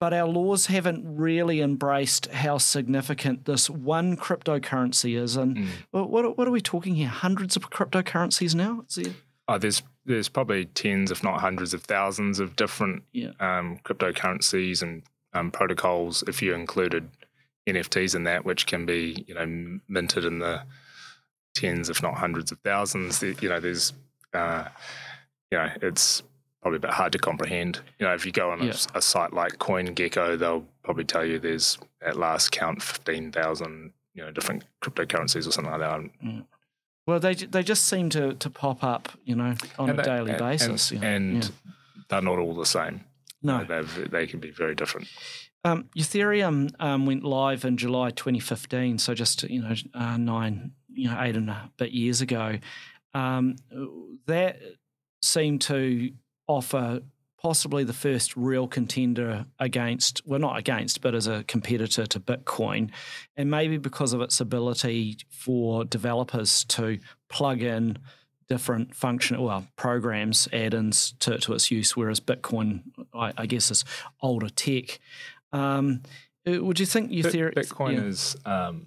but 0.00 0.12
our 0.12 0.26
laws 0.26 0.66
haven't 0.66 1.04
really 1.16 1.60
embraced 1.60 2.26
how 2.26 2.58
significant 2.58 3.44
this 3.44 3.70
one 3.70 4.16
cryptocurrency 4.16 5.16
is. 5.16 5.36
And 5.36 5.56
mm. 5.56 5.68
what, 5.92 6.36
what 6.36 6.48
are 6.48 6.50
we 6.50 6.60
talking 6.60 6.96
here? 6.96 7.06
Hundreds 7.06 7.54
of 7.54 7.70
cryptocurrencies 7.70 8.56
now? 8.56 8.84
There... 8.96 9.12
Oh, 9.46 9.58
there's 9.58 9.84
there's 10.04 10.28
probably 10.28 10.64
tens, 10.64 11.12
if 11.12 11.22
not 11.22 11.40
hundreds 11.40 11.72
of 11.72 11.84
thousands 11.84 12.40
of 12.40 12.56
different 12.56 13.04
yeah. 13.12 13.30
um, 13.38 13.78
cryptocurrencies 13.84 14.82
and 14.82 15.04
um, 15.34 15.50
protocols. 15.50 16.22
If 16.26 16.42
you 16.42 16.54
included 16.54 17.08
NFTs 17.68 18.14
in 18.14 18.24
that, 18.24 18.44
which 18.44 18.66
can 18.66 18.86
be 18.86 19.24
you 19.26 19.34
know 19.34 19.78
minted 19.88 20.24
in 20.24 20.38
the 20.38 20.62
tens, 21.54 21.90
if 21.90 22.02
not 22.02 22.14
hundreds 22.14 22.52
of 22.52 22.58
thousands. 22.60 23.22
You 23.22 23.48
know, 23.48 23.60
there's 23.60 23.92
uh, 24.34 24.64
you 25.50 25.58
know, 25.58 25.70
it's 25.82 26.22
probably 26.62 26.78
a 26.78 26.80
bit 26.80 26.90
hard 26.90 27.12
to 27.12 27.18
comprehend. 27.18 27.80
You 27.98 28.06
know, 28.06 28.14
if 28.14 28.24
you 28.24 28.32
go 28.32 28.50
on 28.50 28.62
yeah. 28.62 28.74
a, 28.94 28.98
a, 28.98 29.02
site 29.02 29.32
like 29.32 29.58
CoinGecko, 29.58 30.38
they'll 30.38 30.64
probably 30.82 31.04
tell 31.04 31.24
you 31.24 31.38
there's 31.38 31.78
at 32.00 32.16
last 32.16 32.52
count 32.52 32.82
fifteen 32.82 33.30
thousand, 33.30 33.92
you 34.14 34.24
know, 34.24 34.30
different 34.30 34.64
cryptocurrencies 34.82 35.46
or 35.46 35.52
something 35.52 35.72
like 35.72 35.80
that. 35.80 36.00
Mm. 36.24 36.44
Well, 37.06 37.20
they 37.20 37.34
they 37.34 37.62
just 37.62 37.84
seem 37.84 38.08
to 38.10 38.34
to 38.34 38.50
pop 38.50 38.82
up, 38.82 39.10
you 39.24 39.34
know, 39.34 39.54
on 39.78 39.90
and 39.90 40.00
a 40.00 40.02
they, 40.02 40.08
daily 40.08 40.30
and, 40.30 40.38
basis, 40.38 40.90
and, 40.90 41.02
you 41.02 41.08
know? 41.08 41.14
and 41.14 41.44
yeah. 41.44 41.50
they're 42.08 42.22
not 42.22 42.38
all 42.38 42.54
the 42.54 42.66
same. 42.66 43.04
No, 43.42 43.64
they 43.64 43.82
they 44.04 44.26
can 44.26 44.40
be 44.40 44.50
very 44.50 44.74
different. 44.74 45.08
Um, 45.64 45.84
Ethereum 45.96 46.72
um, 46.80 47.06
went 47.06 47.24
live 47.24 47.64
in 47.64 47.76
July 47.76 48.10
2015, 48.10 48.98
so 48.98 49.14
just 49.14 49.42
you 49.44 49.62
know 49.62 49.74
uh, 49.94 50.16
nine, 50.16 50.72
you 50.92 51.08
know, 51.08 51.20
eight 51.20 51.36
and 51.36 51.50
a 51.50 51.70
bit 51.76 51.92
years 51.92 52.20
ago. 52.20 52.58
Um, 53.14 53.56
that 54.26 54.58
seemed 55.20 55.60
to 55.62 56.12
offer 56.48 57.02
possibly 57.42 57.82
the 57.82 57.92
first 57.92 58.36
real 58.36 58.68
contender 58.68 59.44
against, 59.58 60.22
well, 60.24 60.38
not 60.38 60.56
against, 60.56 61.00
but 61.00 61.12
as 61.14 61.26
a 61.26 61.42
competitor 61.44 62.06
to 62.06 62.20
Bitcoin. 62.20 62.90
And 63.36 63.50
maybe 63.50 63.78
because 63.78 64.12
of 64.12 64.20
its 64.20 64.40
ability 64.40 65.18
for 65.28 65.84
developers 65.84 66.64
to 66.66 67.00
plug 67.28 67.60
in 67.60 67.98
different 68.48 68.94
function, 68.94 69.40
well, 69.40 69.66
programs, 69.76 70.48
add 70.52 70.74
ins 70.74 71.12
to, 71.20 71.38
to 71.38 71.54
its 71.54 71.70
use, 71.70 71.96
whereas 71.96 72.20
Bitcoin, 72.20 72.82
I, 73.14 73.32
I 73.36 73.46
guess, 73.46 73.70
is 73.70 73.84
older 74.20 74.48
tech. 74.48 75.00
Um, 75.52 76.02
uh, 76.46 76.62
would 76.64 76.80
you 76.80 76.86
think 76.86 77.10
you 77.10 77.24
Ethereum? 77.24 77.54
Bitcoin 77.54 77.94
yeah. 77.94 78.02
is, 78.02 78.36
um, 78.44 78.86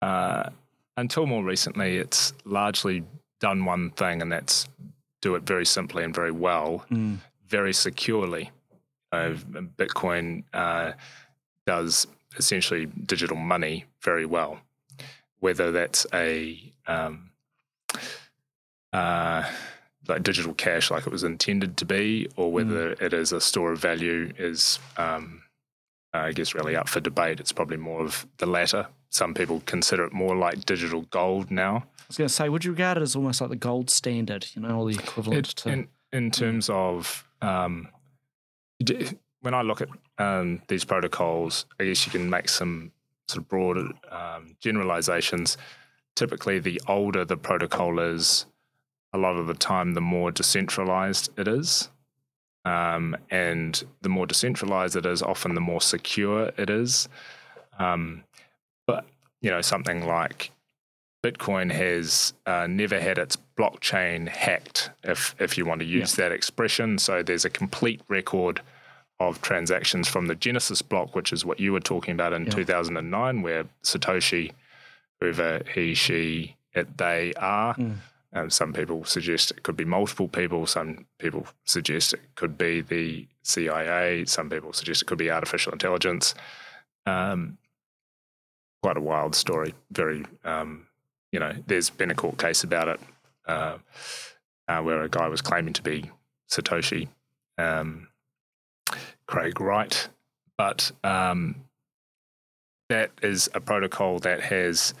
uh, 0.00 0.50
until 0.96 1.26
more 1.26 1.44
recently, 1.44 1.98
it's 1.98 2.32
largely 2.44 3.04
done 3.40 3.64
one 3.64 3.90
thing, 3.90 4.22
and 4.22 4.32
that's 4.32 4.68
do 5.20 5.34
it 5.36 5.44
very 5.44 5.64
simply 5.64 6.04
and 6.04 6.14
very 6.14 6.32
well, 6.32 6.84
mm. 6.90 7.18
very 7.46 7.72
securely. 7.72 8.50
Uh, 9.12 9.34
Bitcoin 9.76 10.42
uh, 10.52 10.92
does 11.66 12.06
essentially 12.38 12.86
digital 12.86 13.36
money 13.36 13.84
very 14.02 14.26
well, 14.26 14.60
whether 15.38 15.70
that's 15.70 16.06
a 16.12 16.58
um, 16.86 17.30
uh, 18.92 19.44
like 20.08 20.22
digital 20.22 20.54
cash, 20.54 20.90
like 20.90 21.06
it 21.06 21.12
was 21.12 21.24
intended 21.24 21.76
to 21.78 21.84
be, 21.84 22.28
or 22.36 22.50
whether 22.52 22.94
mm. 22.94 23.02
it 23.02 23.12
is 23.12 23.32
a 23.32 23.40
store 23.40 23.72
of 23.72 23.80
value, 23.80 24.32
is 24.38 24.78
um, 24.96 25.42
I 26.12 26.32
guess 26.32 26.54
really 26.54 26.76
up 26.76 26.88
for 26.88 27.00
debate. 27.00 27.40
It's 27.40 27.52
probably 27.52 27.76
more 27.76 28.02
of 28.02 28.26
the 28.38 28.46
latter. 28.46 28.86
Some 29.10 29.34
people 29.34 29.62
consider 29.66 30.04
it 30.04 30.12
more 30.12 30.34
like 30.34 30.64
digital 30.64 31.02
gold 31.02 31.50
now 31.50 31.84
I 32.02 32.04
was 32.08 32.18
going 32.18 32.28
to 32.28 32.34
say, 32.34 32.48
would 32.50 32.64
you 32.64 32.72
regard 32.72 32.98
it 32.98 33.02
as 33.02 33.16
almost 33.16 33.40
like 33.40 33.48
the 33.48 33.56
gold 33.56 33.88
standard, 33.88 34.46
you 34.54 34.60
know, 34.60 34.80
or 34.80 34.90
the 34.90 34.98
equivalent 34.98 35.48
it, 35.48 35.56
to? 35.56 35.68
In, 35.70 35.88
in 36.12 36.30
terms 36.30 36.68
of 36.68 37.26
um, 37.40 37.88
when 39.40 39.54
I 39.54 39.62
look 39.62 39.80
at 39.80 39.88
um, 40.18 40.60
these 40.68 40.84
protocols, 40.84 41.64
I 41.80 41.84
guess 41.84 42.04
you 42.04 42.12
can 42.12 42.28
make 42.28 42.50
some 42.50 42.92
sort 43.28 43.38
of 43.38 43.48
broad 43.48 43.78
um, 44.10 44.56
generalizations. 44.60 45.56
Typically, 46.14 46.58
the 46.58 46.82
older 46.86 47.24
the 47.24 47.38
protocol 47.38 47.98
is, 47.98 48.44
a 49.12 49.18
lot 49.18 49.36
of 49.36 49.46
the 49.46 49.54
time, 49.54 49.94
the 49.94 50.00
more 50.00 50.30
decentralized 50.30 51.30
it 51.38 51.48
is. 51.48 51.88
Um, 52.64 53.16
and 53.30 53.82
the 54.02 54.08
more 54.08 54.26
decentralized 54.26 54.96
it 54.96 55.04
is, 55.04 55.20
often 55.22 55.54
the 55.54 55.60
more 55.60 55.80
secure 55.80 56.52
it 56.56 56.70
is. 56.70 57.08
Um, 57.78 58.22
but 58.86 59.04
you 59.40 59.50
know, 59.50 59.60
something 59.60 60.06
like 60.06 60.50
Bitcoin 61.24 61.72
has 61.72 62.34
uh, 62.46 62.66
never 62.68 63.00
had 63.00 63.18
its 63.18 63.36
blockchain 63.58 64.28
hacked, 64.28 64.90
if 65.02 65.34
if 65.40 65.58
you 65.58 65.64
want 65.66 65.80
to 65.80 65.86
use 65.86 66.16
yeah. 66.16 66.24
that 66.28 66.32
expression. 66.34 66.98
So 66.98 67.22
there's 67.22 67.44
a 67.44 67.50
complete 67.50 68.00
record 68.08 68.60
of 69.20 69.40
transactions 69.40 70.08
from 70.08 70.26
the 70.26 70.34
Genesis 70.34 70.82
block, 70.82 71.14
which 71.14 71.32
is 71.32 71.44
what 71.44 71.60
you 71.60 71.72
were 71.72 71.80
talking 71.80 72.14
about 72.14 72.32
in 72.32 72.44
Yeah. 72.44 72.50
2009, 72.50 73.42
where 73.42 73.64
Satoshi, 73.84 74.52
whoever 75.20 75.62
he, 75.72 75.94
she, 75.94 76.56
it, 76.74 76.98
they 76.98 77.32
are, 77.34 77.74
Mm. 77.74 77.98
Um, 78.34 78.50
some 78.50 78.72
people 78.72 79.04
suggest 79.04 79.50
it 79.50 79.62
could 79.62 79.76
be 79.76 79.84
multiple 79.84 80.28
people. 80.28 80.66
Some 80.66 81.06
people 81.18 81.46
suggest 81.64 82.14
it 82.14 82.20
could 82.34 82.56
be 82.56 82.80
the 82.80 83.26
CIA. 83.42 84.24
Some 84.24 84.48
people 84.48 84.72
suggest 84.72 85.02
it 85.02 85.04
could 85.06 85.18
be 85.18 85.30
artificial 85.30 85.72
intelligence. 85.72 86.34
Um, 87.04 87.58
quite 88.82 88.96
a 88.96 89.00
wild 89.00 89.34
story. 89.34 89.74
Very, 89.90 90.24
um, 90.44 90.86
you 91.30 91.40
know, 91.40 91.52
there's 91.66 91.90
been 91.90 92.10
a 92.10 92.14
court 92.14 92.38
case 92.38 92.64
about 92.64 92.88
it 92.88 93.00
uh, 93.46 93.78
uh, 94.66 94.80
where 94.80 95.02
a 95.02 95.08
guy 95.08 95.28
was 95.28 95.42
claiming 95.42 95.74
to 95.74 95.82
be 95.82 96.10
Satoshi, 96.50 97.08
um, 97.58 98.08
Craig 99.26 99.60
Wright, 99.60 100.08
but 100.56 100.90
um, 101.04 101.56
that 102.88 103.10
is 103.22 103.50
a 103.54 103.60
protocol 103.60 104.18
that 104.20 104.40
has 104.40 104.94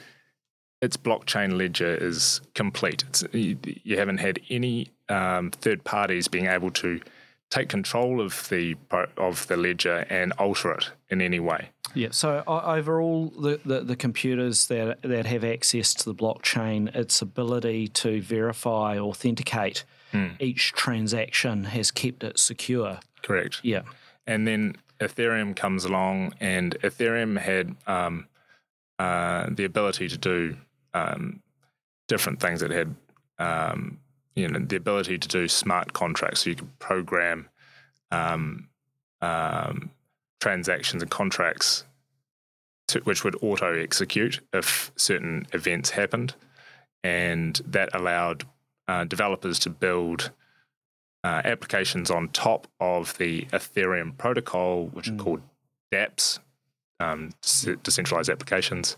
its 0.82 0.96
blockchain 0.96 1.56
ledger 1.56 1.94
is 1.94 2.42
complete. 2.54 3.04
It's, 3.08 3.24
you, 3.32 3.56
you 3.62 3.96
haven't 3.96 4.18
had 4.18 4.40
any 4.50 4.88
um, 5.08 5.50
third 5.50 5.84
parties 5.84 6.28
being 6.28 6.46
able 6.46 6.70
to 6.72 7.00
take 7.48 7.68
control 7.68 8.20
of 8.20 8.48
the 8.48 8.76
of 9.16 9.46
the 9.46 9.56
ledger 9.56 10.06
and 10.10 10.32
alter 10.32 10.72
it 10.72 10.90
in 11.08 11.20
any 11.20 11.38
way. 11.38 11.70
Yeah. 11.94 12.08
So 12.10 12.42
overall, 12.46 13.26
the, 13.28 13.60
the, 13.64 13.80
the 13.80 13.96
computers 13.96 14.66
that 14.66 15.02
that 15.02 15.26
have 15.26 15.44
access 15.44 15.94
to 15.94 16.04
the 16.04 16.14
blockchain, 16.14 16.94
its 16.94 17.22
ability 17.22 17.88
to 17.88 18.20
verify, 18.20 18.98
authenticate 18.98 19.84
each 20.40 20.72
transaction 20.72 21.64
has 21.64 21.90
kept 21.90 22.22
it 22.22 22.38
secure. 22.38 23.00
Correct. 23.22 23.60
Yeah. 23.62 23.82
And 24.26 24.46
then 24.46 24.76
Ethereum 25.00 25.56
comes 25.56 25.84
along, 25.84 26.34
and 26.38 26.78
Ethereum 26.80 27.38
had 27.38 27.74
um, 27.86 28.26
uh, 28.98 29.46
the 29.50 29.64
ability 29.64 30.08
to 30.08 30.18
do 30.18 30.56
um, 30.94 31.42
different 32.08 32.40
things. 32.40 32.62
It 32.62 32.70
had, 32.70 32.94
um, 33.38 33.98
you 34.34 34.48
know, 34.48 34.58
the 34.58 34.76
ability 34.76 35.18
to 35.18 35.28
do 35.28 35.48
smart 35.48 35.92
contracts, 35.92 36.40
so 36.40 36.50
you 36.50 36.56
could 36.56 36.78
program 36.78 37.48
um, 38.10 38.68
um, 39.20 39.90
transactions 40.40 41.02
and 41.02 41.10
contracts, 41.10 41.84
to, 42.88 43.00
which 43.00 43.24
would 43.24 43.36
auto 43.42 43.78
execute 43.78 44.40
if 44.52 44.92
certain 44.96 45.46
events 45.52 45.90
happened, 45.90 46.34
and 47.04 47.60
that 47.66 47.94
allowed 47.94 48.44
uh, 48.88 49.04
developers 49.04 49.58
to 49.60 49.70
build 49.70 50.30
uh, 51.24 51.42
applications 51.44 52.10
on 52.10 52.28
top 52.28 52.66
of 52.80 53.16
the 53.18 53.42
Ethereum 53.52 54.16
protocol, 54.18 54.86
which 54.88 55.08
are 55.08 55.16
called 55.16 55.42
dApps, 55.92 56.40
um, 56.98 57.30
decentralized 57.82 58.28
applications. 58.28 58.96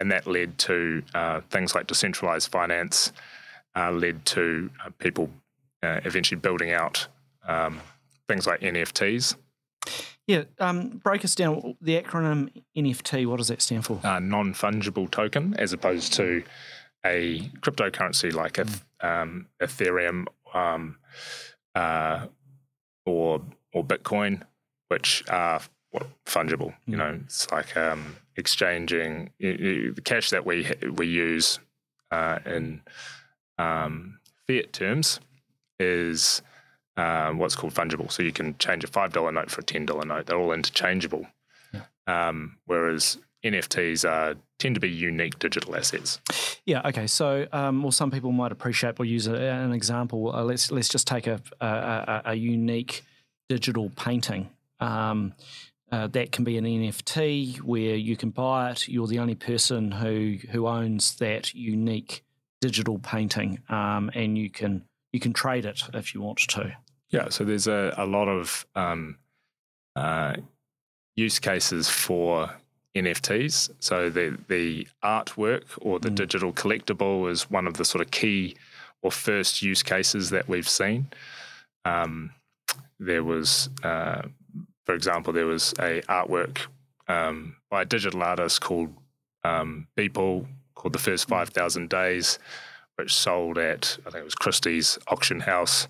And 0.00 0.10
that 0.12 0.26
led 0.26 0.58
to 0.58 1.02
uh, 1.14 1.40
things 1.50 1.74
like 1.74 1.86
decentralized 1.86 2.50
finance, 2.50 3.12
uh, 3.74 3.90
led 3.90 4.24
to 4.26 4.70
uh, 4.84 4.90
people 4.98 5.30
uh, 5.82 6.00
eventually 6.04 6.38
building 6.38 6.70
out 6.72 7.08
um, 7.48 7.80
things 8.28 8.46
like 8.46 8.60
NFTs, 8.60 9.36
Yeah. 10.26 10.44
Um, 10.58 11.00
break 11.02 11.24
us 11.24 11.34
down. 11.34 11.76
The 11.80 12.02
acronym 12.02 12.50
NFT. 12.76 13.26
What 13.26 13.36
does 13.38 13.48
that 13.48 13.62
stand 13.62 13.84
for? 13.86 14.00
uh, 14.04 14.18
non 14.18 14.52
fungible 14.52 15.10
token, 15.10 15.54
as 15.58 15.72
opposed 15.72 16.12
to 16.14 16.42
a 17.04 17.40
cryptocurrency 17.60 18.32
like 18.34 18.58
Eth- 18.58 18.84
um, 19.00 19.46
Ethereum 19.62 20.26
um, 20.52 20.98
uh, 21.74 22.26
or 23.04 23.40
or 23.72 23.84
Bitcoin, 23.84 24.42
which 24.88 25.22
are 25.28 25.60
what, 25.90 26.06
fungible. 26.24 26.74
You 26.86 26.96
know, 26.96 27.20
it's 27.24 27.48
like 27.52 27.76
um, 27.76 28.16
exchanging 28.36 29.30
the 29.38 29.92
cash 30.04 30.30
that 30.30 30.44
we 30.44 30.70
we 30.94 31.06
use 31.06 31.58
uh, 32.10 32.38
in 32.44 32.80
um, 33.58 34.18
fiat 34.46 34.72
terms 34.72 35.20
is 35.78 36.42
uh, 36.96 37.30
what's 37.32 37.56
called 37.56 37.74
fungible. 37.74 38.10
So 38.10 38.22
you 38.22 38.32
can 38.32 38.56
change 38.58 38.84
a 38.84 38.86
five 38.86 39.12
dollar 39.12 39.32
note 39.32 39.50
for 39.50 39.60
a 39.60 39.64
ten 39.64 39.86
dollar 39.86 40.04
note. 40.04 40.26
They're 40.26 40.38
all 40.38 40.52
interchangeable. 40.52 41.26
Um, 42.08 42.58
whereas 42.66 43.18
NFTs 43.44 44.08
are 44.08 44.36
tend 44.58 44.74
to 44.76 44.80
be 44.80 44.88
unique 44.88 45.38
digital 45.38 45.76
assets. 45.76 46.20
Yeah. 46.64 46.82
Okay. 46.86 47.06
So, 47.06 47.46
um, 47.52 47.82
well, 47.82 47.92
some 47.92 48.10
people 48.10 48.32
might 48.32 48.52
appreciate. 48.52 48.98
We'll 48.98 49.08
use 49.08 49.26
a, 49.26 49.34
an 49.34 49.72
example. 49.72 50.34
Uh, 50.34 50.42
let's 50.42 50.70
let's 50.70 50.88
just 50.88 51.06
take 51.06 51.26
a 51.26 51.40
a, 51.60 51.66
a, 51.66 52.22
a 52.26 52.34
unique 52.34 53.04
digital 53.48 53.90
painting. 53.96 54.50
Um, 54.80 55.34
uh, 55.92 56.06
that 56.08 56.32
can 56.32 56.44
be 56.44 56.58
an 56.58 56.64
NFT 56.64 57.58
where 57.58 57.94
you 57.94 58.16
can 58.16 58.30
buy 58.30 58.70
it. 58.70 58.88
You're 58.88 59.06
the 59.06 59.18
only 59.18 59.34
person 59.34 59.92
who 59.92 60.38
who 60.50 60.66
owns 60.66 61.16
that 61.16 61.54
unique 61.54 62.24
digital 62.60 62.98
painting, 62.98 63.60
um, 63.68 64.10
and 64.14 64.36
you 64.36 64.50
can 64.50 64.84
you 65.12 65.20
can 65.20 65.32
trade 65.32 65.64
it 65.64 65.82
if 65.94 66.14
you 66.14 66.20
want 66.20 66.38
to. 66.38 66.72
Yeah, 67.10 67.28
so 67.28 67.44
there's 67.44 67.68
a, 67.68 67.94
a 67.96 68.04
lot 68.04 68.28
of 68.28 68.66
um, 68.74 69.18
uh, 69.94 70.34
use 71.14 71.38
cases 71.38 71.88
for 71.88 72.50
NFTs. 72.96 73.70
So 73.78 74.10
the 74.10 74.36
the 74.48 74.88
artwork 75.04 75.64
or 75.80 76.00
the 76.00 76.10
digital 76.10 76.52
collectible 76.52 77.30
is 77.30 77.50
one 77.50 77.66
of 77.66 77.74
the 77.74 77.84
sort 77.84 78.04
of 78.04 78.10
key 78.10 78.56
or 79.02 79.12
first 79.12 79.62
use 79.62 79.82
cases 79.82 80.30
that 80.30 80.48
we've 80.48 80.68
seen. 80.68 81.08
Um, 81.84 82.32
there 82.98 83.22
was, 83.22 83.68
uh, 83.82 84.22
for 84.86 84.94
example, 84.94 85.32
there 85.32 85.46
was 85.46 85.74
a 85.78 86.00
artwork 86.02 86.66
um, 87.08 87.56
by 87.70 87.82
a 87.82 87.84
digital 87.84 88.22
artist 88.22 88.60
called 88.60 88.94
um, 89.44 89.88
Beeple 89.96 90.46
called 90.74 90.92
the 90.92 90.98
first 90.98 91.28
five 91.28 91.50
thousand 91.50 91.90
days, 91.90 92.38
which 92.94 93.14
sold 93.14 93.58
at 93.58 93.98
I 94.06 94.10
think 94.10 94.22
it 94.22 94.24
was 94.24 94.34
Christie's 94.34 94.98
auction 95.08 95.40
house 95.40 95.88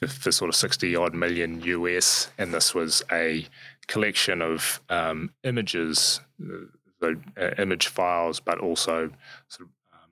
for, 0.00 0.08
for 0.08 0.32
sort 0.32 0.48
of 0.48 0.56
60 0.56 0.96
odd 0.96 1.14
million 1.14 1.60
US. 1.62 2.30
And 2.38 2.52
this 2.52 2.74
was 2.74 3.02
a 3.12 3.46
collection 3.86 4.42
of 4.42 4.80
um, 4.88 5.30
images, 5.44 6.20
uh, 6.42 6.66
so, 7.00 7.16
uh, 7.40 7.50
image 7.58 7.86
files, 7.86 8.40
but 8.40 8.58
also 8.58 9.10
sort 9.48 9.68
of 9.68 10.02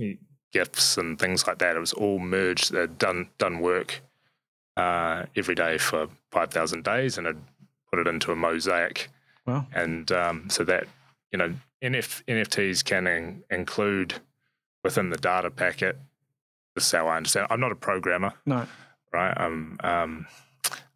um, 0.00 0.18
GIFs 0.52 0.96
and 0.96 1.18
things 1.18 1.46
like 1.46 1.58
that. 1.58 1.76
It 1.76 1.80
was 1.80 1.92
all 1.92 2.18
merged, 2.18 2.74
uh, 2.74 2.86
done, 2.86 3.28
done 3.38 3.60
work 3.60 4.02
uh, 4.76 5.26
every 5.36 5.54
day 5.54 5.78
for 5.78 6.08
5,000 6.30 6.84
days 6.84 7.18
and 7.18 7.26
had 7.26 7.40
put 7.90 7.98
it 7.98 8.06
into 8.06 8.32
a 8.32 8.36
mosaic. 8.36 9.08
Well, 9.46 9.66
And 9.72 10.10
um, 10.12 10.50
so 10.50 10.64
that, 10.64 10.86
you 11.32 11.38
know, 11.38 11.54
NF, 11.82 12.22
NFTs 12.24 12.84
can 12.84 13.06
in, 13.06 13.42
include 13.50 14.14
within 14.84 15.10
the 15.10 15.16
data 15.16 15.50
packet, 15.50 15.98
this 16.74 16.86
is 16.86 16.92
how 16.92 17.08
I 17.08 17.16
understand. 17.16 17.46
I'm 17.50 17.60
not 17.60 17.72
a 17.72 17.76
programmer 17.76 18.34
no. 18.46 18.66
right? 19.12 19.34
I'm 19.36 19.78
um, 19.82 20.26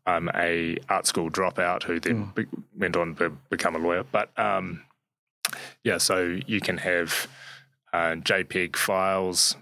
I'm 0.06 0.28
a 0.34 0.76
art 0.88 1.06
school 1.06 1.30
dropout 1.30 1.84
who 1.84 2.00
then 2.00 2.32
be- 2.34 2.46
went 2.76 2.96
on 2.96 3.14
to 3.16 3.30
become 3.50 3.76
a 3.76 3.78
lawyer. 3.78 4.04
But 4.04 4.36
um, 4.38 4.82
yeah, 5.84 5.98
so 5.98 6.38
you 6.46 6.60
can 6.60 6.78
have 6.78 7.26
uh, 7.92 8.16
JPEG 8.16 8.76
files, 8.76 9.56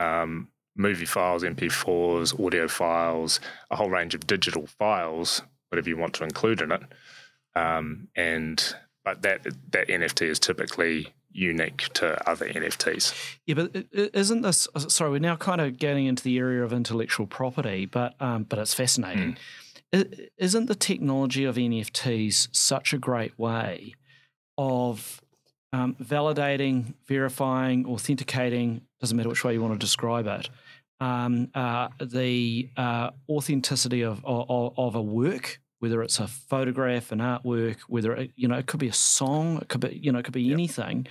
um, 0.00 0.48
movie 0.76 1.04
files, 1.06 1.42
MP4s, 1.42 2.44
audio 2.44 2.68
files, 2.68 3.40
a 3.70 3.76
whole 3.76 3.90
range 3.90 4.14
of 4.14 4.26
digital 4.26 4.66
files, 4.66 5.42
whatever 5.68 5.88
you 5.88 5.96
want 5.96 6.14
to 6.14 6.24
include 6.24 6.60
in 6.60 6.72
it. 6.72 6.82
Um, 7.56 8.08
and 8.16 8.74
but 9.04 9.22
that 9.22 9.44
that 9.70 9.88
NFT 9.88 10.22
is 10.22 10.38
typically 10.38 11.12
unique 11.30 11.88
to 11.94 12.28
other 12.28 12.48
NFTs. 12.48 13.12
Yeah, 13.46 13.54
but 13.54 13.86
isn't 13.92 14.42
this? 14.42 14.66
Sorry, 14.88 15.10
we're 15.10 15.18
now 15.18 15.36
kind 15.36 15.60
of 15.60 15.78
getting 15.78 16.06
into 16.06 16.22
the 16.24 16.38
area 16.38 16.62
of 16.64 16.72
intellectual 16.72 17.26
property, 17.26 17.86
but 17.86 18.14
um, 18.20 18.44
but 18.44 18.58
it's 18.58 18.74
fascinating. 18.74 19.36
I- 19.92 20.06
Isn't 20.38 20.66
the 20.66 20.74
technology 20.74 21.44
of 21.44 21.54
NFTs 21.56 22.48
such 22.52 22.92
a 22.92 22.98
great 22.98 23.38
way 23.38 23.94
of 24.58 25.20
um, 25.72 25.94
validating, 26.02 26.94
verifying, 27.06 27.86
authenticating? 27.86 28.80
Doesn't 29.00 29.16
matter 29.16 29.28
which 29.28 29.44
way 29.44 29.52
you 29.52 29.60
want 29.62 29.74
to 29.74 29.78
describe 29.78 30.26
it. 30.26 30.48
Um, 31.00 31.48
uh, 31.54 31.88
the 32.00 32.70
uh, 32.76 33.10
authenticity 33.28 34.02
of, 34.02 34.24
of 34.24 34.74
of 34.78 34.94
a 34.94 35.02
work, 35.02 35.60
whether 35.80 36.02
it's 36.02 36.18
a 36.18 36.28
photograph, 36.28 37.12
an 37.12 37.18
artwork, 37.18 37.80
whether 37.88 38.14
it, 38.14 38.30
you 38.36 38.48
know 38.48 38.56
it 38.56 38.66
could 38.66 38.80
be 38.80 38.88
a 38.88 38.92
song, 38.92 39.58
it 39.58 39.68
could 39.68 39.80
be 39.80 39.98
you 40.00 40.12
know 40.12 40.20
it 40.20 40.24
could 40.24 40.32
be 40.32 40.52
anything, 40.52 41.06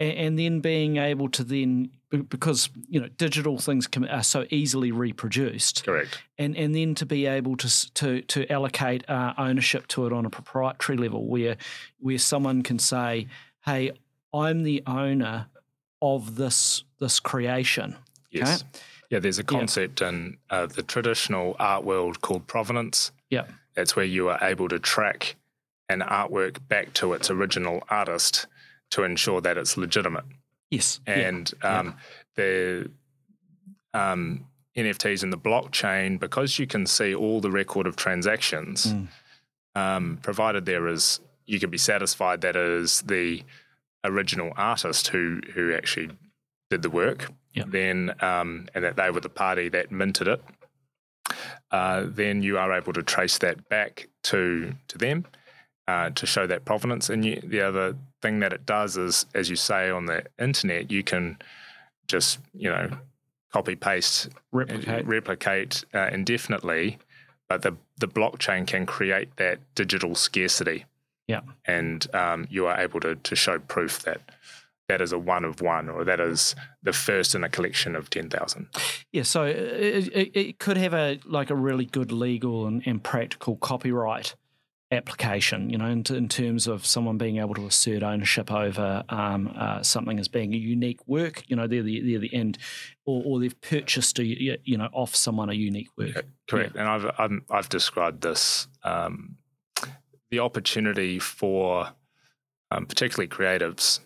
and, 0.00 0.12
and 0.12 0.38
then 0.38 0.60
being 0.60 0.96
able 0.96 1.28
to 1.28 1.44
then 1.44 1.90
because 2.10 2.70
you 2.88 3.00
know 3.00 3.08
digital 3.18 3.58
things 3.58 3.86
can, 3.86 4.06
are 4.08 4.22
so 4.22 4.44
easily 4.50 4.90
reproduced, 4.90 5.84
Correct. 5.84 6.20
and 6.38 6.56
and 6.56 6.74
then 6.74 6.94
to 6.96 7.06
be 7.06 7.26
able 7.26 7.56
to 7.58 7.94
to 7.94 8.22
to 8.22 8.50
allocate 8.50 9.08
uh, 9.08 9.34
ownership 9.38 9.86
to 9.88 10.06
it 10.06 10.12
on 10.12 10.26
a 10.26 10.30
proprietary 10.30 10.98
level, 10.98 11.26
where 11.26 11.56
where 12.00 12.18
someone 12.18 12.62
can 12.62 12.78
say, 12.78 13.28
"Hey, 13.64 13.92
I'm 14.34 14.64
the 14.64 14.82
owner 14.86 15.46
of 16.02 16.36
this 16.36 16.82
this 16.98 17.20
creation." 17.20 17.96
Yes. 18.32 18.64
Yeah, 19.10 19.18
there's 19.18 19.38
a 19.38 19.44
concept 19.44 20.00
in 20.02 20.38
uh, 20.50 20.66
the 20.66 20.82
traditional 20.82 21.56
art 21.58 21.84
world 21.84 22.20
called 22.20 22.46
provenance. 22.46 23.10
Yeah. 23.28 23.46
That's 23.74 23.96
where 23.96 24.04
you 24.04 24.28
are 24.28 24.38
able 24.42 24.68
to 24.68 24.78
track 24.78 25.36
an 25.88 26.00
artwork 26.00 26.58
back 26.68 26.92
to 26.94 27.12
its 27.14 27.30
original 27.30 27.82
artist 27.88 28.46
to 28.90 29.02
ensure 29.02 29.40
that 29.40 29.58
it's 29.58 29.76
legitimate. 29.76 30.24
Yes. 30.70 31.00
And 31.06 31.52
yeah. 31.62 31.78
um, 31.78 31.96
the 32.36 32.90
um, 33.92 34.46
NFTs 34.76 35.24
in 35.24 35.30
the 35.30 35.38
blockchain, 35.38 36.18
because 36.20 36.58
you 36.60 36.66
can 36.68 36.86
see 36.86 37.12
all 37.14 37.40
the 37.40 37.50
record 37.50 37.86
of 37.86 37.96
transactions, 37.96 38.86
Mm. 38.94 39.08
um, 39.74 40.18
provided 40.22 40.66
there 40.66 40.86
is, 40.86 41.20
you 41.46 41.58
can 41.58 41.70
be 41.70 41.78
satisfied 41.78 42.40
that 42.42 42.54
it 42.56 42.70
is 42.70 43.00
the 43.02 43.42
original 44.04 44.52
artist 44.56 45.08
who 45.08 45.40
who 45.54 45.74
actually 45.74 46.10
did 46.70 46.82
the 46.82 46.90
work. 46.90 47.30
Yeah. 47.52 47.64
Then, 47.66 48.14
um, 48.20 48.68
and 48.74 48.84
that 48.84 48.96
they 48.96 49.10
were 49.10 49.20
the 49.20 49.28
party 49.28 49.68
that 49.70 49.90
minted 49.90 50.28
it. 50.28 50.42
Uh, 51.70 52.04
then 52.06 52.42
you 52.42 52.58
are 52.58 52.72
able 52.72 52.92
to 52.92 53.02
trace 53.02 53.38
that 53.38 53.68
back 53.68 54.08
to 54.24 54.74
to 54.88 54.98
them 54.98 55.24
uh, 55.88 56.10
to 56.10 56.26
show 56.26 56.46
that 56.46 56.64
provenance. 56.64 57.10
And 57.10 57.24
you, 57.24 57.40
the 57.42 57.60
other 57.60 57.96
thing 58.22 58.40
that 58.40 58.52
it 58.52 58.66
does 58.66 58.96
is, 58.96 59.26
as 59.34 59.50
you 59.50 59.56
say 59.56 59.90
on 59.90 60.06
the 60.06 60.24
internet, 60.38 60.90
you 60.90 61.02
can 61.02 61.38
just 62.06 62.38
you 62.54 62.70
know 62.70 62.90
copy 63.52 63.74
paste 63.74 64.28
replicate. 64.52 65.06
replicate 65.06 65.84
uh, 65.94 66.08
indefinitely, 66.12 66.98
but 67.48 67.62
the 67.62 67.76
the 67.98 68.08
blockchain 68.08 68.66
can 68.66 68.86
create 68.86 69.36
that 69.36 69.58
digital 69.74 70.14
scarcity. 70.14 70.84
Yeah. 71.26 71.42
and 71.64 72.12
um, 72.12 72.48
you 72.50 72.66
are 72.66 72.80
able 72.80 72.98
to 73.00 73.14
to 73.14 73.36
show 73.36 73.60
proof 73.60 74.02
that 74.02 74.20
that 74.90 75.00
is 75.00 75.12
a 75.12 75.18
one 75.18 75.44
of 75.44 75.60
one, 75.60 75.88
or 75.88 76.04
that 76.04 76.18
is 76.18 76.56
the 76.82 76.92
first 76.92 77.36
in 77.36 77.44
a 77.44 77.48
collection 77.48 77.94
of 77.94 78.10
ten 78.10 78.28
thousand. 78.28 78.66
Yeah, 79.12 79.22
so 79.22 79.44
it, 79.44 80.08
it, 80.08 80.30
it 80.34 80.58
could 80.58 80.76
have 80.76 80.92
a 80.92 81.20
like 81.24 81.50
a 81.50 81.54
really 81.54 81.84
good 81.84 82.10
legal 82.10 82.66
and, 82.66 82.82
and 82.84 83.02
practical 83.02 83.56
copyright 83.56 84.34
application, 84.90 85.70
you 85.70 85.78
know, 85.78 85.86
in, 85.86 86.02
in 86.10 86.28
terms 86.28 86.66
of 86.66 86.84
someone 86.84 87.16
being 87.16 87.38
able 87.38 87.54
to 87.54 87.66
assert 87.66 88.02
ownership 88.02 88.50
over 88.50 89.04
um, 89.08 89.54
uh, 89.56 89.80
something 89.84 90.18
as 90.18 90.26
being 90.26 90.52
a 90.52 90.56
unique 90.56 91.06
work. 91.06 91.44
You 91.46 91.54
know, 91.54 91.68
they're 91.68 91.84
the, 91.84 92.00
they're 92.00 92.18
the 92.18 92.34
end, 92.34 92.58
or, 93.06 93.22
or 93.24 93.38
they've 93.38 93.60
purchased 93.60 94.18
a, 94.18 94.24
you 94.24 94.76
know 94.76 94.88
off 94.92 95.14
someone 95.14 95.50
a 95.50 95.54
unique 95.54 95.90
work. 95.96 96.26
Correct, 96.48 96.74
and 96.74 96.88
I've 96.88 97.06
I'm, 97.16 97.44
I've 97.48 97.68
described 97.68 98.22
this 98.22 98.66
um, 98.82 99.36
the 100.32 100.40
opportunity 100.40 101.20
for 101.20 101.90
um, 102.72 102.86
particularly 102.86 103.28
creatives 103.28 104.00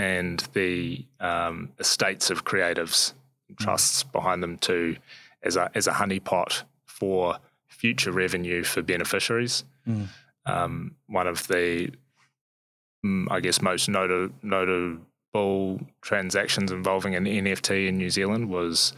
and 0.00 0.40
the 0.54 1.04
um, 1.20 1.68
estates 1.78 2.30
of 2.30 2.46
creatives 2.46 3.12
and 3.48 3.58
trusts 3.58 4.02
behind 4.02 4.42
them 4.42 4.56
to 4.56 4.96
as 5.42 5.56
a 5.56 5.70
as 5.74 5.86
a 5.86 5.92
honeypot 5.92 6.62
for 6.86 7.36
future 7.68 8.10
revenue 8.10 8.64
for 8.64 8.80
beneficiaries. 8.80 9.64
Mm. 9.86 10.08
Um, 10.46 10.94
one 11.06 11.26
of 11.26 11.46
the 11.48 11.90
mm, 13.04 13.26
I 13.30 13.40
guess 13.40 13.60
most 13.60 13.90
nota- 13.90 14.32
notable 14.42 15.80
transactions 16.00 16.72
involving 16.72 17.14
an 17.14 17.26
NFT 17.26 17.88
in 17.88 17.98
New 17.98 18.08
Zealand 18.08 18.48
was 18.48 18.94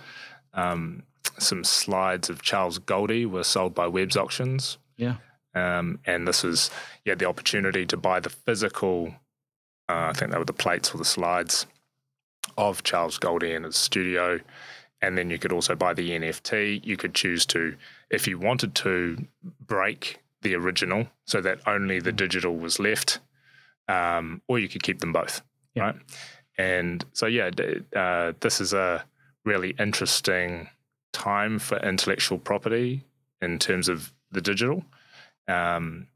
um, 0.54 1.02
some 1.38 1.64
slides 1.64 2.30
of 2.30 2.42
Charles 2.42 2.78
Goldie 2.78 3.26
were 3.26 3.42
sold 3.42 3.74
by 3.74 3.88
Webb's 3.88 4.16
Auctions. 4.16 4.78
Yeah. 4.96 5.16
Um, 5.54 5.98
and 6.06 6.26
this 6.26 6.44
was, 6.44 6.70
you 7.04 7.10
had 7.10 7.18
the 7.18 7.28
opportunity 7.28 7.84
to 7.86 7.96
buy 7.96 8.20
the 8.20 8.30
physical, 8.30 9.14
uh, 9.88 10.10
I 10.10 10.12
think 10.12 10.30
they 10.30 10.38
were 10.38 10.44
the 10.44 10.52
plates 10.52 10.94
or 10.94 10.98
the 10.98 11.04
slides 11.04 11.66
of 12.56 12.82
Charles 12.82 13.18
Goldie 13.18 13.52
in 13.52 13.64
his 13.64 13.76
studio. 13.76 14.40
And 15.00 15.18
then 15.18 15.30
you 15.30 15.38
could 15.38 15.52
also 15.52 15.74
buy 15.74 15.94
the 15.94 16.10
NFT. 16.10 16.84
You 16.84 16.96
could 16.96 17.14
choose 17.14 17.44
to, 17.46 17.74
if 18.10 18.28
you 18.28 18.38
wanted 18.38 18.74
to, 18.76 19.18
break 19.66 20.20
the 20.42 20.54
original 20.54 21.08
so 21.26 21.40
that 21.40 21.60
only 21.66 22.00
the 22.00 22.12
digital 22.12 22.56
was 22.56 22.78
left, 22.78 23.20
um, 23.88 24.42
or 24.48 24.58
you 24.58 24.68
could 24.68 24.82
keep 24.82 25.00
them 25.00 25.12
both. 25.12 25.42
Yeah. 25.74 25.82
Right. 25.84 25.96
And 26.58 27.04
so, 27.12 27.26
yeah, 27.26 27.50
uh, 27.96 28.32
this 28.40 28.60
is 28.60 28.72
a 28.72 29.04
really 29.44 29.74
interesting 29.78 30.68
time 31.12 31.58
for 31.58 31.78
intellectual 31.78 32.38
property 32.38 33.04
in 33.40 33.58
terms 33.58 33.88
of 33.88 34.12
the 34.30 34.40
digital. 34.40 34.84
Um, 35.48 36.06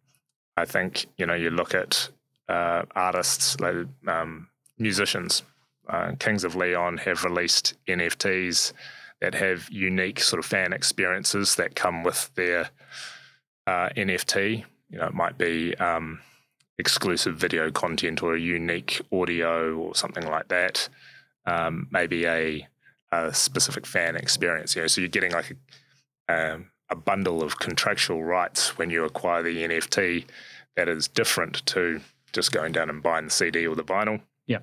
I 0.57 0.65
think 0.65 1.07
you 1.19 1.27
know 1.27 1.35
you 1.35 1.51
look 1.51 1.75
at 1.75 2.09
uh, 2.49 2.83
artists 2.95 3.59
like 3.61 3.75
um, 4.07 4.49
musicians. 4.79 5.43
Uh, 5.89 6.13
Kings 6.19 6.45
of 6.45 6.57
Leon 6.57 6.99
have 6.99 7.25
released 7.25 7.75
NFTs 7.89 8.73
that 9.21 9.35
have 9.35 9.69
unique 9.71 10.21
sort 10.21 10.39
of 10.39 10.47
fan 10.47 10.73
experiences 10.73 11.55
that 11.57 11.75
come 11.75 12.03
with 12.03 12.31
their 12.35 12.71
uh, 13.67 13.89
NFT. 13.97 14.65
You 14.91 14.99
know, 14.99 15.07
it 15.07 15.15
might 15.15 15.39
be 15.39 15.75
um, 15.77 16.21
exclusive 16.79 17.37
video 17.37 17.71
content 17.71 18.23
or 18.23 18.35
a 18.35 18.41
unique 18.41 19.01
audio 19.13 19.77
or 19.77 19.95
something 19.95 20.27
like 20.27 20.49
that. 20.49 20.89
Um, 21.47 21.89
maybe 21.91 22.27
a, 22.27 22.69
a 23.13 23.33
specific 23.33 23.87
fan 23.87 24.17
experience. 24.17 24.75
You 24.75 24.83
know, 24.83 24.89
so 24.89 25.01
you're 25.01 25.09
getting 25.09 25.33
like 25.33 25.57
a, 26.29 26.55
um, 26.55 26.71
a 26.91 26.97
bundle 26.97 27.43
of 27.43 27.59
contractual 27.59 28.23
rights 28.23 28.77
when 28.77 28.91
you 28.91 29.05
acquire 29.05 29.43
the 29.43 29.65
NFT 29.65 30.27
that 30.77 30.89
is 30.89 31.09
different 31.09 31.65
to 31.67 32.01
just 32.37 32.53
going 32.53 32.71
down 32.71 32.91
and 32.91 33.03
buying 33.03 33.25
the 33.25 33.31
CD 33.31 33.67
or 33.67 33.75
the 33.75 33.83
vinyl. 33.83 34.21
Yeah. 34.47 34.59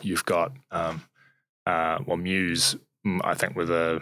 You've 0.00 0.24
got, 0.24 0.52
um, 0.70 1.02
uh, 1.66 1.98
well, 2.06 2.16
Muse, 2.16 2.76
mm, 3.06 3.20
I 3.24 3.34
think, 3.34 3.56
with 3.56 3.70
a 3.70 4.00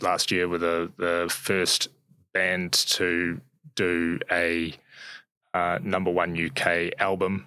last 0.00 0.30
year 0.30 0.48
with 0.48 0.62
the, 0.62 0.90
the 0.96 1.26
first 1.30 1.88
band 2.32 2.72
to 2.72 3.40
do 3.74 4.18
a 4.30 4.72
uh, 5.54 5.78
number 5.82 6.10
one 6.10 6.36
UK 6.36 6.92
album. 6.98 7.44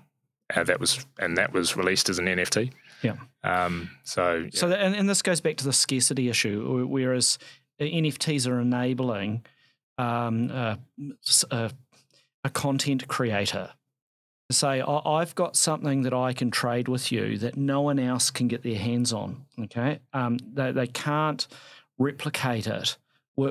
Uh, 0.54 0.64
that 0.66 0.80
was 0.80 1.06
and 1.18 1.38
that 1.38 1.54
was 1.54 1.78
released 1.78 2.10
as 2.10 2.20
an 2.20 2.26
NFT. 2.26 2.72
Yeah. 3.02 3.16
Um, 3.44 3.90
so 4.04 4.36
yeah. 4.36 4.50
So, 4.54 4.70
and, 4.70 4.94
and 4.96 5.10
this 5.10 5.22
goes 5.22 5.42
back 5.42 5.58
to 5.58 5.64
the 5.64 5.74
scarcity 5.74 6.30
issue, 6.30 6.86
whereas 6.88 7.40
NFTs 7.80 8.48
are 8.48 8.60
enabling 8.60 9.46
um, 9.98 10.52
a, 10.52 10.78
a, 11.50 11.72
a 12.44 12.50
content 12.50 13.08
creator 13.08 13.72
say, 14.52 14.82
I've 14.82 15.36
got 15.36 15.56
something 15.56 16.04
that 16.04 16.14
I 16.14 16.34
can 16.34 16.52
trade 16.52 16.88
with 16.88 17.12
you 17.12 17.38
that 17.40 17.58
no 17.58 17.82
one 17.82 18.00
else 18.00 18.32
can 18.32 18.48
get 18.48 18.64
their 18.64 18.78
hands 18.78 19.14
on. 19.14 19.46
Okay. 19.60 20.00
Um, 20.14 20.38
they, 20.54 20.72
they 20.72 20.88
can't 20.88 21.48
replicate 21.98 22.68
it 22.68 22.98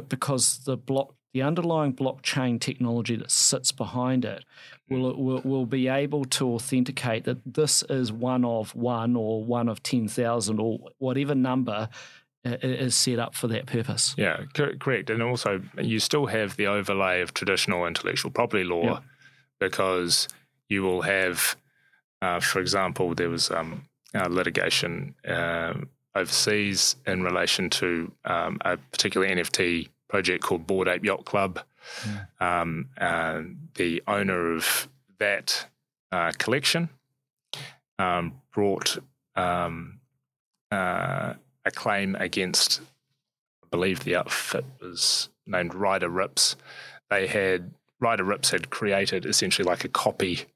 because 0.09 0.59
the 0.65 0.77
block 0.77 1.15
the 1.33 1.43
underlying 1.43 1.95
blockchain 1.95 2.61
technology 2.61 3.15
that 3.17 3.31
sits 3.31 3.71
behind 3.71 4.25
it 4.25 4.45
will, 4.89 5.15
will, 5.15 5.41
will 5.43 5.67
be 5.67 5.87
able 5.87 6.25
to 6.25 6.55
authenticate 6.55 7.25
that 7.25 7.39
this 7.47 7.85
is 7.89 8.11
one 8.11 8.45
of 8.45 8.75
one 8.75 9.15
or 9.15 9.45
one 9.45 9.69
of 9.69 9.81
10,000 9.83 10.59
or 10.59 10.79
whatever 10.99 11.35
number 11.35 11.89
is 12.45 12.95
set 12.95 13.19
up 13.19 13.35
for 13.35 13.47
that 13.49 13.67
purpose. 13.67 14.15
Yeah, 14.19 14.41
correct. 14.55 15.11
And 15.11 15.23
also, 15.23 15.63
you 15.81 15.99
still 16.01 16.27
have 16.27 16.57
the 16.57 16.67
overlay 16.67 17.21
of 17.21 17.35
traditional 17.35 17.87
intellectual 17.87 18.31
property 18.31 18.65
law 18.65 18.83
Yeah. 18.83 18.99
because 19.59 20.27
you 20.71 20.83
will 20.83 21.03
have, 21.03 21.57
uh, 22.23 22.41
for 22.41 22.61
example, 22.61 23.15
there 23.15 23.29
was 23.29 23.51
um, 23.51 23.85
uh, 24.15 24.29
litigation 24.29 25.15
um 25.27 25.89
overseas 26.15 26.97
in 27.07 27.23
relation 27.23 27.71
to 27.71 28.11
um, 28.25 28.59
a 28.65 28.77
particular 28.77 29.27
NFT 29.27 29.89
project 30.09 30.43
called 30.43 30.67
Bored 30.67 30.89
Ape 30.89 31.05
Yacht 31.05 31.25
Club. 31.25 31.61
Um, 32.41 32.89
and 32.97 33.69
the 33.75 34.03
owner 34.07 34.55
of 34.55 34.89
that 35.19 35.67
uh, 36.13 36.33
collection 36.39 36.89
um, 37.99 38.41
brought 38.53 38.99
um, 39.37 40.01
uh, 40.71 41.35
a 41.65 41.71
claim 41.71 42.17
against, 42.17 42.81
I 43.63 43.67
believe 43.71 44.05
the 44.05 44.17
outfit 44.17 44.65
was 44.81 45.29
named 45.47 45.75
Ryder 45.75 46.09
Ripps. 46.09 46.57
They 47.09 47.27
had, 47.27 47.73
Ryder 48.01 48.25
Ripps 48.25 48.51
had 48.51 48.71
created 48.71 49.27
essentially 49.27 49.67
like 49.67 49.85
a 49.85 49.89
copy 49.89 50.47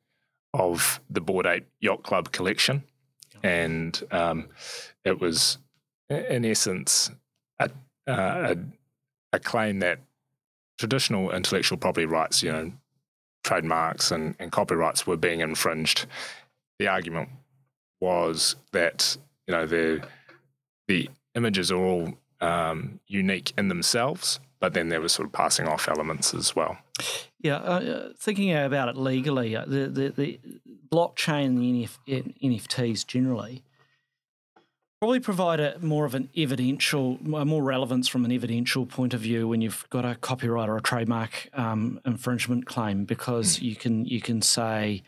of 0.55 1.01
the 1.11 1.21
Bored 1.21 1.47
Ape 1.47 1.67
Yacht 1.81 2.03
Club 2.05 2.33
collection. 2.33 2.85
And 3.43 4.01
um, 4.11 4.49
it 5.05 5.21
was, 5.21 5.59
in 6.09 6.47
essence, 6.47 7.11
a, 7.59 7.69
uh, 8.07 8.55
a, 8.55 8.57
a 9.35 9.39
claim 9.39 9.81
that 9.81 9.99
traditional 10.79 11.31
intellectual 11.31 11.77
property 11.77 12.07
rights, 12.07 12.43
you 12.43 12.53
know, 12.53 12.73
trademarks 13.43 14.11
and, 14.11 14.35
and 14.39 14.51
copyrights 14.51 15.07
were 15.07 15.19
being 15.19 15.41
infringed. 15.41 16.07
The 16.79 16.89
argument 16.89 17.29
was 18.01 18.57
that, 18.73 19.17
you 19.47 19.55
know, 19.55 19.67
the 19.67 20.03
the 20.89 21.11
images 21.35 21.71
are 21.73 21.79
all 21.79 22.15
um, 22.41 23.01
unique 23.07 23.53
in 23.59 23.69
themselves, 23.69 24.41
but 24.61 24.75
then 24.75 24.89
there 24.89 25.01
was 25.01 25.13
sort 25.13 25.27
of 25.27 25.33
passing 25.33 25.67
off 25.67 25.89
elements 25.89 26.35
as 26.35 26.55
well. 26.55 26.79
Yeah, 27.45 27.57
uh, 27.57 28.09
thinking 28.19 28.55
about 28.55 28.89
it 28.89 28.97
legally, 28.97 29.55
uh, 29.55 29.67
the, 29.67 29.89
the, 29.89 30.09
the 30.09 30.41
blockchain 30.91 31.45
and 31.45 31.59
the 31.59 31.87
NF, 32.09 32.35
NFTs 32.43 33.07
generally 33.07 33.63
probably 35.05 35.21
provide 35.21 35.61
a 35.61 35.79
more 35.81 36.07
of 36.07 36.15
an 36.15 36.31
evidential, 36.35 37.19
more 37.21 37.63
relevance 37.63 38.09
from 38.09 38.25
an 38.25 38.33
evidential 38.33 38.87
point 38.87 39.13
of 39.13 39.21
view 39.21 39.47
when 39.47 39.61
you've 39.61 39.87
got 39.91 40.07
a 40.07 40.15
copyright 40.15 40.67
or 40.67 40.79
a 40.79 40.81
trademark 40.81 41.51
um, 41.53 42.01
infringement 42.07 42.65
claim, 42.65 43.05
because 43.05 43.59
mm. 43.59 43.63
you 43.65 43.77
can 43.77 44.07
you 44.07 44.23
can 44.23 44.41
say 44.41 45.03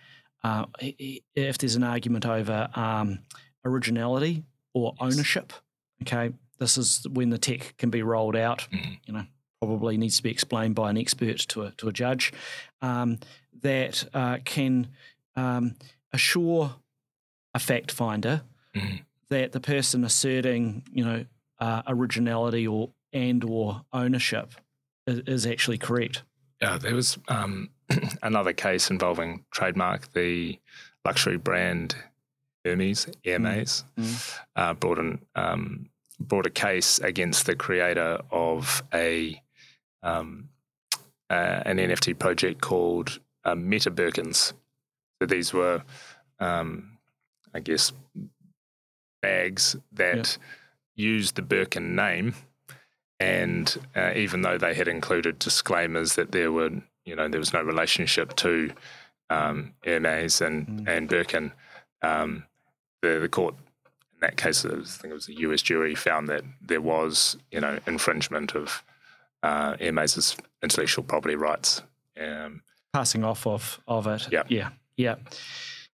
uh, 0.45 0.67
if 0.79 1.57
there's 1.57 1.77
an 1.77 1.83
argument 1.83 2.27
over 2.27 2.69
um, 2.75 3.21
originality 3.65 4.45
or 4.75 4.95
ownership, 5.01 5.55
okay, 6.03 6.35
this 6.59 6.77
is 6.77 7.07
when 7.09 7.31
the 7.31 7.39
tech 7.39 7.75
can 7.79 7.89
be 7.89 8.03
rolled 8.03 8.37
out. 8.37 8.69
Mm. 8.71 8.99
You 9.07 9.15
know, 9.15 9.25
probably 9.61 9.97
needs 9.97 10.17
to 10.19 10.23
be 10.23 10.31
explained 10.31 10.75
by 10.75 10.91
an 10.91 10.99
expert 10.99 11.39
to 11.39 11.63
a 11.63 11.71
to 11.73 11.89
a 11.89 11.93
judge 11.93 12.33
um, 12.83 13.19
that 13.63 14.09
uh, 14.15 14.39
can 14.45 14.89
um, 15.35 15.75
assure 16.13 16.77
a 17.55 17.59
fact 17.59 17.91
finder. 17.91 18.43
Mm 18.75 19.01
that 19.29 19.53
the 19.53 19.61
person 19.61 20.05
asserting, 20.05 20.85
you 20.93 21.05
know, 21.05 21.25
uh, 21.59 21.83
originality 21.87 22.67
or 22.67 22.91
and 23.13 23.45
or 23.45 23.83
ownership 23.93 24.53
is, 25.07 25.21
is 25.21 25.47
actually 25.47 25.79
correct. 25.79 26.23
Yeah, 26.61 26.79
there 26.79 26.95
was 26.95 27.19
um, 27.29 27.71
another 28.23 28.53
case 28.53 28.91
involving 28.91 29.45
trademark. 29.51 30.13
The 30.13 30.59
luxury 31.05 31.37
brand 31.37 31.97
Hermes, 32.65 33.07
Hermes, 33.25 33.85
mm. 33.99 34.05
mm. 34.05 34.39
uh, 34.57 34.75
brought 34.75 34.99
an 34.99 35.21
um, 35.35 35.89
brought 36.19 36.47
a 36.47 36.51
case 36.51 36.99
against 36.99 37.47
the 37.47 37.55
creator 37.55 38.21
of 38.31 38.83
a 38.93 39.41
um, 40.03 40.49
uh, 41.31 41.63
an 41.65 41.79
NFT 41.79 42.19
project 42.19 42.61
called 42.61 43.19
uh, 43.45 43.55
Meta 43.55 43.91
Birkins. 43.91 44.53
So 45.21 45.27
these 45.27 45.53
were, 45.53 45.83
um, 46.39 46.99
I 47.55 47.61
guess, 47.61 47.93
bags 49.23 49.77
that 49.93 50.39
yeah. 50.95 51.05
used 51.05 51.37
the 51.37 51.43
Birkin 51.43 51.97
name, 51.97 52.35
and 53.19 53.77
uh, 53.95 54.13
even 54.15 54.43
though 54.43 54.59
they 54.59 54.75
had 54.75 54.89
included 54.89 55.39
disclaimers 55.39 56.15
that 56.17 56.33
there 56.33 56.53
were, 56.53 56.71
you 57.05 57.17
know, 57.17 57.29
there 57.29 57.41
was 57.41 57.53
no 57.53 57.63
relationship 57.63 58.37
to 58.37 58.73
um, 59.31 59.73
Hermes 59.85 60.41
and 60.41 60.67
mm. 60.67 60.89
and 60.89 61.09
Birkin, 61.09 61.53
um, 62.03 62.45
the 63.03 63.19
the 63.19 63.29
court 63.29 63.55
in 64.17 64.21
that 64.21 64.37
case, 64.39 64.65
I 64.65 64.69
think 64.71 65.11
it 65.11 65.15
was 65.15 65.29
a 65.29 65.39
U.S. 65.41 65.61
jury 65.61 65.95
found 65.95 66.29
that 66.29 66.43
there 66.63 66.81
was, 66.81 67.37
you 67.51 67.61
know, 67.61 67.79
infringement 67.87 68.55
of 68.55 68.83
uh, 69.47 69.77
intellectual 70.63 71.05
property 71.05 71.37
rights. 71.37 71.83
Um, 72.21 72.63
Passing 72.93 73.25
off 73.25 73.47
of 73.47 73.81
of 73.87 74.07
it. 74.07 74.29
Yeah. 74.33 74.43
Yeah. 74.49 74.71
Yeah. 74.97 75.17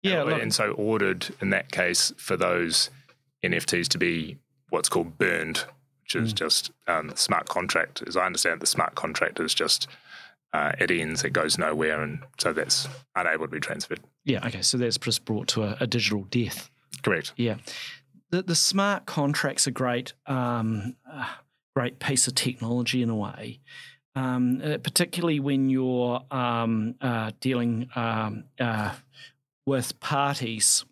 Yeah, 0.02 0.22
and, 0.22 0.32
and 0.42 0.54
so 0.54 0.72
ordered 0.72 1.28
in 1.42 1.50
that 1.50 1.72
case 1.72 2.12
for 2.16 2.34
those 2.36 2.88
NFTs 3.44 3.86
to 3.88 3.98
be 3.98 4.38
what's 4.70 4.88
called 4.88 5.18
burned, 5.18 5.64
which 6.02 6.14
is 6.14 6.32
mm. 6.32 6.36
just 6.36 6.70
um, 6.86 7.12
smart 7.16 7.48
contract. 7.48 8.02
As 8.06 8.16
I 8.16 8.24
understand, 8.24 8.60
the 8.60 8.66
smart 8.66 8.94
contract 8.94 9.40
is 9.40 9.52
just 9.52 9.88
uh, 10.54 10.72
it 10.78 10.90
ends, 10.90 11.22
it 11.22 11.34
goes 11.34 11.58
nowhere, 11.58 12.02
and 12.02 12.20
so 12.38 12.54
that's 12.54 12.88
unable 13.14 13.46
to 13.46 13.50
be 13.50 13.60
transferred. 13.60 14.00
Yeah. 14.24 14.46
Okay. 14.46 14.62
So 14.62 14.78
that's 14.78 14.96
just 14.96 15.24
brought 15.26 15.48
to 15.48 15.64
a, 15.64 15.76
a 15.80 15.86
digital 15.86 16.24
death. 16.30 16.70
Correct. 17.02 17.32
Yeah. 17.36 17.56
The 18.30 18.42
the 18.42 18.54
smart 18.54 19.04
contracts 19.06 19.68
are 19.68 19.72
great, 19.72 20.14
um, 20.26 20.96
uh, 21.10 21.26
great 21.74 21.98
piece 21.98 22.26
of 22.26 22.34
technology 22.34 23.02
in 23.02 23.10
a 23.10 23.16
way. 23.16 23.60
Um, 24.16 24.60
uh, 24.62 24.78
particularly 24.78 25.38
when 25.38 25.70
you're 25.70 26.20
um, 26.32 26.96
uh, 27.00 27.30
dealing 27.40 27.88
um, 27.94 28.44
uh, 28.58 28.94
with 29.66 30.00
parties 30.00 30.84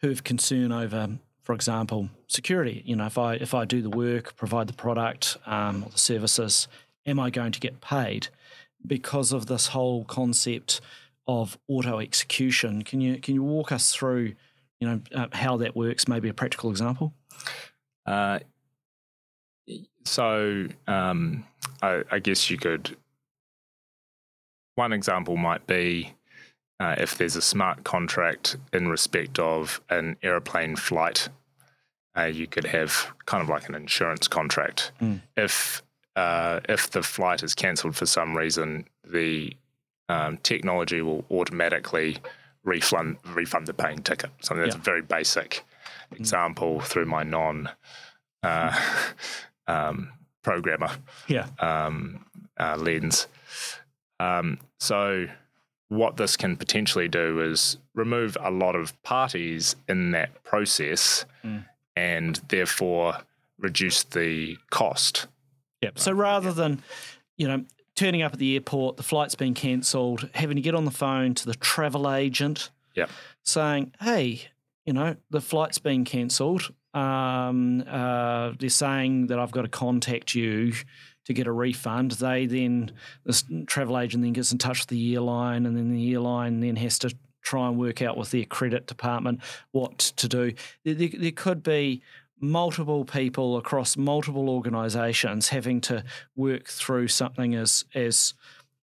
who 0.00 0.08
have 0.08 0.22
concern 0.22 0.70
over, 0.70 1.18
for 1.42 1.54
example, 1.54 2.08
security. 2.28 2.82
You 2.86 2.94
know, 2.96 3.06
if 3.06 3.18
I 3.18 3.34
if 3.34 3.52
I 3.52 3.64
do 3.64 3.82
the 3.82 3.90
work, 3.90 4.36
provide 4.36 4.68
the 4.68 4.74
product 4.74 5.36
um, 5.44 5.82
or 5.84 5.90
the 5.90 5.98
services, 5.98 6.68
am 7.04 7.18
I 7.18 7.30
going 7.30 7.52
to 7.52 7.60
get 7.60 7.80
paid? 7.80 8.28
Because 8.86 9.32
of 9.32 9.46
this 9.46 9.68
whole 9.68 10.04
concept 10.04 10.80
of 11.26 11.58
auto 11.68 11.98
execution, 11.98 12.82
can 12.82 13.00
you 13.00 13.18
can 13.18 13.34
you 13.34 13.42
walk 13.42 13.72
us 13.72 13.92
through, 13.92 14.34
you 14.80 14.88
know, 14.88 15.00
uh, 15.14 15.26
how 15.32 15.56
that 15.56 15.74
works? 15.74 16.06
Maybe 16.06 16.28
a 16.28 16.34
practical 16.34 16.70
example. 16.70 17.12
So 20.10 20.66
um, 20.88 21.44
I, 21.82 22.02
I 22.10 22.18
guess 22.18 22.50
you 22.50 22.58
could. 22.58 22.96
One 24.74 24.92
example 24.92 25.36
might 25.36 25.68
be 25.68 26.14
uh, 26.80 26.96
if 26.98 27.16
there's 27.16 27.36
a 27.36 27.42
smart 27.42 27.84
contract 27.84 28.56
in 28.72 28.88
respect 28.88 29.38
of 29.38 29.80
an 29.88 30.16
aeroplane 30.24 30.74
flight, 30.74 31.28
uh, 32.16 32.24
you 32.24 32.48
could 32.48 32.64
have 32.64 33.12
kind 33.26 33.40
of 33.40 33.48
like 33.48 33.68
an 33.68 33.76
insurance 33.76 34.26
contract. 34.26 34.90
Mm. 35.00 35.20
If 35.36 35.80
uh, 36.16 36.58
if 36.68 36.90
the 36.90 37.04
flight 37.04 37.44
is 37.44 37.54
cancelled 37.54 37.94
for 37.94 38.06
some 38.06 38.36
reason, 38.36 38.86
the 39.08 39.56
um, 40.08 40.38
technology 40.38 41.02
will 41.02 41.24
automatically 41.30 42.16
refund 42.64 43.18
refund 43.26 43.68
the 43.68 43.74
paying 43.74 44.02
ticket. 44.02 44.30
So 44.40 44.56
that's 44.56 44.74
yeah. 44.74 44.80
a 44.80 44.84
very 44.84 45.02
basic 45.02 45.62
mm. 46.12 46.18
example 46.18 46.80
through 46.80 47.06
my 47.06 47.22
non 47.22 47.68
uh, 48.42 48.76
um, 49.66 50.12
programmer 50.42 50.90
yeah. 51.28 51.46
um, 51.58 52.24
uh, 52.58 52.76
lens. 52.76 53.26
Um, 54.18 54.58
so 54.78 55.26
what 55.88 56.16
this 56.16 56.36
can 56.36 56.56
potentially 56.56 57.08
do 57.08 57.40
is 57.40 57.76
remove 57.94 58.36
a 58.40 58.50
lot 58.50 58.76
of 58.76 59.00
parties 59.02 59.76
in 59.88 60.12
that 60.12 60.42
process 60.44 61.24
mm. 61.44 61.64
and 61.96 62.40
therefore 62.48 63.18
reduce 63.58 64.04
the 64.04 64.56
cost. 64.70 65.26
Yep. 65.82 65.98
So 65.98 66.12
rather 66.12 66.52
than, 66.52 66.82
you 67.36 67.48
know, 67.48 67.64
turning 67.96 68.22
up 68.22 68.32
at 68.32 68.38
the 68.38 68.54
airport, 68.54 68.96
the 68.96 69.02
flight's 69.02 69.34
been 69.34 69.54
cancelled, 69.54 70.28
having 70.34 70.56
to 70.56 70.62
get 70.62 70.74
on 70.74 70.84
the 70.84 70.90
phone 70.90 71.34
to 71.34 71.46
the 71.46 71.54
travel 71.54 72.10
agent, 72.10 72.70
yep. 72.94 73.10
saying, 73.42 73.92
hey, 74.00 74.42
you 74.86 74.92
know, 74.92 75.16
the 75.30 75.40
flight's 75.40 75.78
been 75.78 76.04
cancelled. 76.04 76.72
Um, 76.94 77.84
uh, 77.88 78.52
they're 78.58 78.68
saying 78.68 79.28
that 79.28 79.38
I've 79.38 79.52
got 79.52 79.62
to 79.62 79.68
contact 79.68 80.34
you 80.34 80.72
to 81.24 81.32
get 81.32 81.46
a 81.46 81.52
refund. 81.52 82.12
They 82.12 82.46
then, 82.46 82.92
the 83.24 83.64
travel 83.66 83.98
agent 83.98 84.22
then 84.22 84.32
gets 84.32 84.52
in 84.52 84.58
touch 84.58 84.80
with 84.80 84.88
the 84.88 85.14
airline, 85.14 85.66
and 85.66 85.76
then 85.76 85.92
the 85.92 86.12
airline 86.12 86.60
then 86.60 86.76
has 86.76 86.98
to 87.00 87.14
try 87.42 87.68
and 87.68 87.78
work 87.78 88.02
out 88.02 88.16
with 88.16 88.30
their 88.30 88.44
credit 88.44 88.86
department 88.86 89.40
what 89.72 89.98
to 89.98 90.28
do. 90.28 90.52
There, 90.84 90.94
there, 90.94 91.08
there 91.16 91.30
could 91.32 91.62
be 91.62 92.02
multiple 92.40 93.04
people 93.04 93.56
across 93.56 93.96
multiple 93.96 94.48
organisations 94.48 95.48
having 95.48 95.80
to 95.82 96.02
work 96.36 96.66
through 96.66 97.06
something 97.06 97.54
as 97.54 97.84
as 97.94 98.34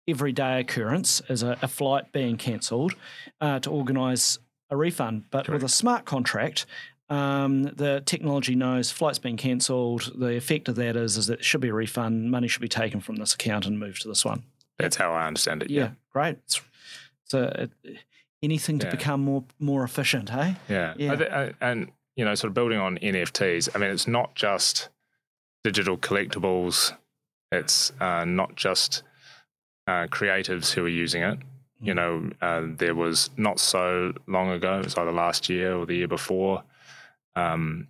everyday 0.07 0.61
occurrence 0.61 1.21
as 1.29 1.43
a, 1.43 1.59
a 1.63 1.69
flight 1.69 2.13
being 2.13 2.37
cancelled 2.37 2.95
uh, 3.41 3.59
to 3.59 3.71
organise 3.71 4.39
a 4.71 4.77
refund. 4.77 5.25
But 5.31 5.47
Correct. 5.47 5.63
with 5.63 5.71
a 5.71 5.73
smart 5.73 6.05
contract, 6.05 6.67
um, 7.09 7.65
the 7.65 8.03
technology 8.05 8.55
knows 8.55 8.91
flight's 8.91 9.19
been 9.19 9.37
cancelled. 9.37 10.13
The 10.17 10.37
effect 10.37 10.69
of 10.69 10.77
that 10.77 10.97
is 10.97 11.17
is 11.17 11.29
that 11.29 11.41
it 11.41 11.45
should 11.45 11.61
be 11.61 11.69
a 11.69 11.75
refund. 11.75 12.31
Money 12.31 12.49
should 12.49 12.63
be 12.63 12.69
taken 12.69 13.01
from 13.01 13.17
this 13.17 13.35
account 13.35 13.67
and 13.67 13.79
moved 13.79 14.03
to 14.03 14.09
this 14.09 14.25
one. 14.25 14.45
That's 14.79 14.97
how 14.97 15.13
I 15.13 15.27
understand 15.27 15.63
it. 15.63 15.71
Yeah, 15.71 15.83
yeah. 15.83 15.91
great. 16.13 16.39
So 17.25 17.69
anything 18.43 18.79
to 18.81 18.87
yeah. 18.87 18.91
become 18.91 19.23
more 19.23 19.45
more 19.59 19.85
efficient, 19.85 20.31
hey? 20.31 20.57
Yeah, 20.69 20.95
yeah. 20.97 21.13
I, 21.13 21.53
and 21.61 21.91
you 22.17 22.25
know, 22.25 22.35
sort 22.35 22.49
of 22.49 22.55
building 22.55 22.79
on 22.79 22.99
NFTs. 22.99 23.69
I 23.75 23.79
mean, 23.79 23.91
it's 23.91 24.09
not 24.09 24.35
just 24.35 24.89
digital 25.63 25.97
collectibles. 25.97 26.97
It's 27.53 27.93
uh, 28.01 28.25
not 28.25 28.57
just 28.57 29.03
uh, 29.87 30.07
creatives 30.07 30.73
who 30.73 30.85
are 30.85 30.89
using 30.89 31.23
it. 31.23 31.39
You 31.81 31.93
mm. 31.93 31.97
know, 31.97 32.31
uh, 32.41 32.63
there 32.77 32.95
was 32.95 33.31
not 33.37 33.61
so 33.61 34.15
long 34.27 34.51
ago, 34.51 34.79
it 34.79 34.85
was 34.85 34.97
either 34.97 35.13
last 35.13 35.49
year 35.49 35.77
or 35.77 35.87
the 35.87 35.95
year 35.95 36.09
before, 36.09 36.63
um, 37.37 37.87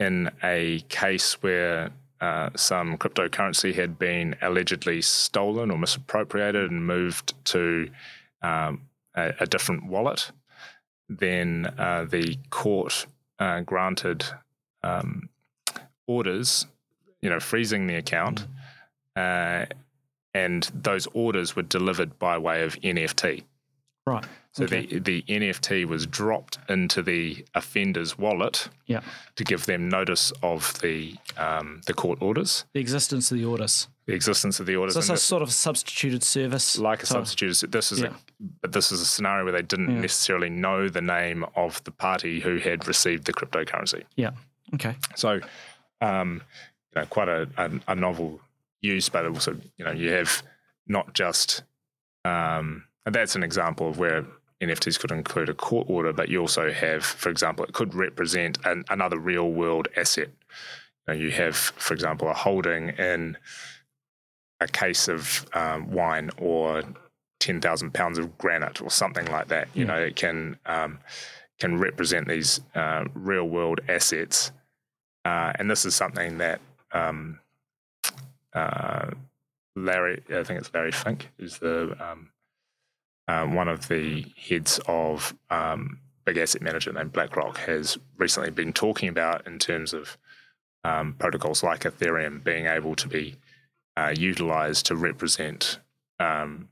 in 0.00 0.30
a 0.42 0.80
case 0.88 1.42
where 1.42 1.90
uh, 2.20 2.50
some 2.56 2.98
cryptocurrency 2.98 3.74
had 3.74 3.98
been 3.98 4.34
allegedly 4.42 5.00
stolen 5.00 5.70
or 5.70 5.78
misappropriated 5.78 6.70
and 6.70 6.84
moved 6.84 7.32
to 7.44 7.88
um, 8.42 8.82
a, 9.14 9.32
a, 9.40 9.46
different 9.46 9.86
wallet, 9.86 10.32
then 11.08 11.72
uh, 11.78 12.04
the 12.08 12.36
court 12.50 13.06
uh, 13.38 13.60
granted 13.60 14.24
um, 14.82 15.28
orders, 16.08 16.66
you 17.22 17.30
know, 17.30 17.38
freezing 17.38 17.86
the 17.86 17.94
account, 17.94 18.46
mm. 19.16 19.70
and 20.34 20.70
those 20.74 21.06
orders 21.14 21.54
were 21.54 21.62
delivered 21.62 22.18
by 22.18 22.36
way 22.36 22.64
of 22.64 22.74
NFT. 22.80 23.44
Right. 24.08 24.24
So 24.52 24.64
okay. 24.64 24.86
the 24.86 24.98
the 24.98 25.22
NFT 25.28 25.84
was 25.84 26.06
dropped 26.06 26.58
into 26.68 27.02
the 27.02 27.44
offender's 27.54 28.18
wallet 28.18 28.68
yeah. 28.86 29.02
to 29.36 29.44
give 29.44 29.66
them 29.66 29.88
notice 29.88 30.32
of 30.42 30.60
the 30.80 31.14
um, 31.36 31.80
the 31.86 31.94
court 31.94 32.18
orders, 32.22 32.64
The 32.72 32.80
existence 32.80 33.30
of 33.30 33.38
the 33.38 33.44
orders. 33.44 33.88
the 34.06 34.14
existence 34.14 34.58
of 34.60 34.66
the 34.66 34.74
orders. 34.76 34.94
So 34.94 35.00
it's 35.00 35.10
a 35.10 35.16
sort 35.16 35.42
of 35.42 35.52
substituted 35.52 36.22
service. 36.24 36.78
like 36.78 37.02
a 37.02 37.06
type- 37.06 37.26
substitute. 37.26 37.70
This 37.70 37.92
is 37.92 38.00
Yeah. 38.00 38.08
a, 38.08 38.12
but 38.62 38.72
this 38.72 38.90
is 38.90 39.00
a 39.00 39.04
scenario 39.04 39.44
where 39.44 39.52
they 39.52 39.62
didn't 39.62 39.90
Yeah. 39.90 40.00
necessarily 40.00 40.50
know 40.50 40.88
the 40.88 41.02
name 41.02 41.44
of 41.54 41.84
the 41.84 41.90
party 41.92 42.40
who 42.40 42.56
had 42.58 42.88
received 42.88 43.26
the 43.26 43.32
cryptocurrency. 43.32 44.04
Yeah. 44.16 44.30
Okay. 44.74 44.96
So, 45.14 45.40
um, 46.00 46.42
you 46.94 47.02
know, 47.02 47.06
quite 47.06 47.28
a, 47.28 47.48
a, 47.58 47.70
a 47.92 47.94
novel 47.94 48.40
use, 48.80 49.08
but 49.10 49.26
also 49.26 49.56
you 49.76 49.84
know 49.84 49.92
you 49.92 50.10
have 50.12 50.42
not 50.86 51.12
just 51.14 51.62
um, 52.24 52.84
and 53.08 53.14
that's 53.14 53.34
an 53.34 53.42
example 53.42 53.88
of 53.88 53.98
where 53.98 54.26
NFTs 54.60 55.00
could 55.00 55.12
include 55.12 55.48
a 55.48 55.54
court 55.54 55.88
order, 55.88 56.12
but 56.12 56.28
you 56.28 56.42
also 56.42 56.70
have, 56.70 57.02
for 57.02 57.30
example, 57.30 57.64
it 57.64 57.72
could 57.72 57.94
represent 57.94 58.58
an, 58.66 58.84
another 58.90 59.18
real 59.18 59.50
world 59.50 59.88
asset. 59.96 60.28
You, 60.28 61.14
know, 61.14 61.14
you 61.14 61.30
have, 61.30 61.56
for 61.56 61.94
example, 61.94 62.28
a 62.28 62.34
holding 62.34 62.90
in 62.90 63.38
a 64.60 64.68
case 64.68 65.08
of 65.08 65.46
um, 65.54 65.90
wine 65.90 66.28
or 66.36 66.82
ten 67.40 67.62
thousand 67.62 67.94
pounds 67.94 68.18
of 68.18 68.36
granite 68.36 68.82
or 68.82 68.90
something 68.90 69.24
like 69.32 69.48
that. 69.48 69.68
You 69.72 69.86
Yeah. 69.86 69.88
know, 69.94 70.00
it 70.02 70.16
can 70.16 70.58
um, 70.66 70.98
can 71.58 71.78
represent 71.78 72.28
these 72.28 72.60
uh, 72.74 73.04
real 73.14 73.44
world 73.48 73.80
assets, 73.88 74.52
uh, 75.24 75.54
and 75.58 75.70
this 75.70 75.86
is 75.86 75.94
something 75.94 76.36
that 76.38 76.60
um, 76.92 77.38
uh, 78.52 79.12
Larry, 79.76 80.22
I 80.28 80.42
think 80.42 80.60
it's 80.60 80.74
Larry 80.74 80.92
Fink, 80.92 81.30
is 81.38 81.56
the 81.58 81.96
um, 82.04 82.28
uh, 83.28 83.44
one 83.46 83.68
of 83.68 83.88
the 83.88 84.24
heads 84.36 84.80
of 84.86 85.34
um, 85.50 86.00
big 86.24 86.38
asset 86.38 86.62
manager 86.62 86.92
named 86.92 87.12
BlackRock 87.12 87.58
has 87.58 87.98
recently 88.16 88.50
been 88.50 88.72
talking 88.72 89.08
about 89.08 89.46
in 89.46 89.58
terms 89.58 89.92
of 89.92 90.16
um, 90.84 91.14
protocols 91.18 91.62
like 91.62 91.80
Ethereum 91.80 92.42
being 92.42 92.66
able 92.66 92.96
to 92.96 93.06
be 93.06 93.36
uh, 93.96 94.14
utilized 94.16 94.86
to 94.86 94.96
represent 94.96 95.78
um, 96.18 96.68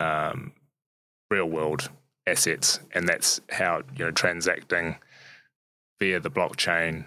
um, 0.00 0.52
real 1.30 1.46
world 1.46 1.88
assets, 2.26 2.80
and 2.92 3.08
that's 3.08 3.40
how 3.50 3.82
you 3.96 4.04
know 4.04 4.10
transacting 4.10 4.96
via 6.00 6.18
the 6.18 6.30
blockchain 6.30 7.06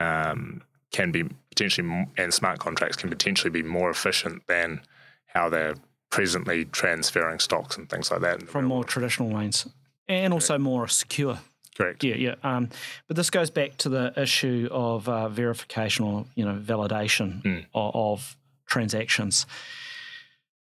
um, 0.00 0.62
can 0.90 1.12
be 1.12 1.24
potentially, 1.50 2.06
and 2.16 2.34
smart 2.34 2.58
contracts 2.58 2.96
can 2.96 3.08
potentially 3.08 3.50
be 3.50 3.62
more 3.62 3.90
efficient 3.90 4.42
than 4.48 4.80
how 5.26 5.48
they're 5.48 5.74
presently 6.12 6.66
transferring 6.66 7.40
stocks 7.40 7.76
and 7.76 7.90
things 7.90 8.10
like 8.12 8.20
that. 8.20 8.42
From 8.48 8.66
more 8.66 8.78
world. 8.78 8.88
traditional 8.88 9.30
lanes, 9.30 9.66
and 10.08 10.32
also 10.32 10.58
more 10.58 10.86
secure. 10.86 11.38
correct. 11.76 12.04
Yeah, 12.04 12.14
yeah. 12.16 12.34
Um, 12.44 12.68
but 13.08 13.16
this 13.16 13.30
goes 13.30 13.50
back 13.50 13.76
to 13.78 13.88
the 13.88 14.12
issue 14.16 14.68
of 14.70 15.08
uh, 15.08 15.28
verification 15.28 16.04
or 16.04 16.26
you 16.36 16.44
know 16.44 16.54
validation 16.60 17.42
Mm. 17.42 17.66
of, 17.74 17.96
of 17.96 18.36
transactions. 18.66 19.46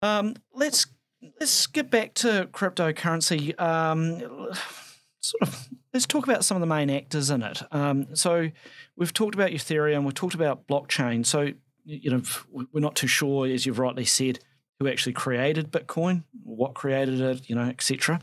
Um, 0.02 0.36
let's 0.54 0.86
let's 1.39 1.67
get 1.67 1.89
back 1.89 2.13
to 2.15 2.47
cryptocurrency. 2.54 3.60
Um, 3.60 4.19
sort 5.21 5.41
of 5.41 5.67
let's 5.93 6.06
talk 6.06 6.25
about 6.28 6.45
some 6.45 6.56
of 6.58 6.62
the 6.62 6.67
main 6.67 6.89
actors 6.89 7.30
in 7.30 7.43
it. 7.43 7.62
Um, 7.71 8.15
so 8.15 8.49
we've 8.95 9.13
talked 9.13 9.36
about 9.36 9.52
Ethereum, 9.52 10.04
we've 10.04 10.13
talked 10.13 10.36
about 10.36 10.67
blockchain. 10.67 11.25
So 11.25 11.52
you 11.86 12.12
know 12.12 12.21
we're 12.52 12.80
not 12.82 12.95
too 12.95 13.08
sure, 13.08 13.47
as 13.47 13.65
you've 13.65 13.80
rightly 13.80 14.06
said, 14.06 14.39
who 14.80 14.88
actually 14.88 15.13
created 15.13 15.72
Bitcoin, 15.72 16.24
what 16.44 16.74
created 16.74 17.20
it, 17.20 17.50
you 17.50 17.56
know, 17.56 17.63
etc. 17.63 18.20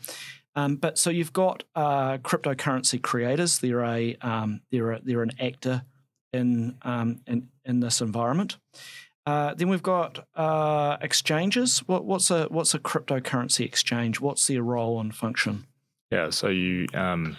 Um, 0.55 0.77
but 0.77 0.99
so 0.99 1.11
you've 1.11 1.33
got 1.33 1.65
uh, 1.75 2.19
cryptocurrency 2.19 3.01
creators. 3.01 3.59
They're 3.59 3.85
a 3.85 4.17
um, 4.23 4.63
they're 4.71 4.93
a, 4.93 5.01
they're 5.03 5.23
an 5.23 5.33
actor 5.39 5.83
in 6.33 6.77
um, 6.83 7.21
in 7.27 7.49
in 7.65 7.81
this 7.81 8.01
environment. 8.01 8.57
Uh, 9.27 9.55
then 9.55 9.69
we've 9.69 9.83
got 9.83 10.27
uh, 10.37 10.97
exchanges. 11.01 11.81
What, 11.81 12.05
what's 12.05 12.31
a 12.31 12.45
what's 12.45 12.75
a 12.75 12.79
cryptocurrency 12.79 13.65
exchange? 13.65 14.21
What's 14.21 14.47
their 14.47 14.63
role 14.63 15.01
and 15.01 15.15
function? 15.15 15.67
Yeah, 16.11 16.31
so 16.31 16.49
you 16.49 16.87
um, 16.95 17.37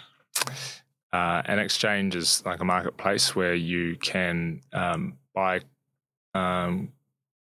uh, 1.12 1.42
an 1.46 1.58
exchange 1.58 2.14
is 2.14 2.42
like 2.44 2.60
a 2.60 2.64
marketplace 2.64 3.34
where 3.34 3.54
you 3.54 3.96
can 3.96 4.60
um, 4.72 5.18
buy 5.34 5.62
um, 6.34 6.92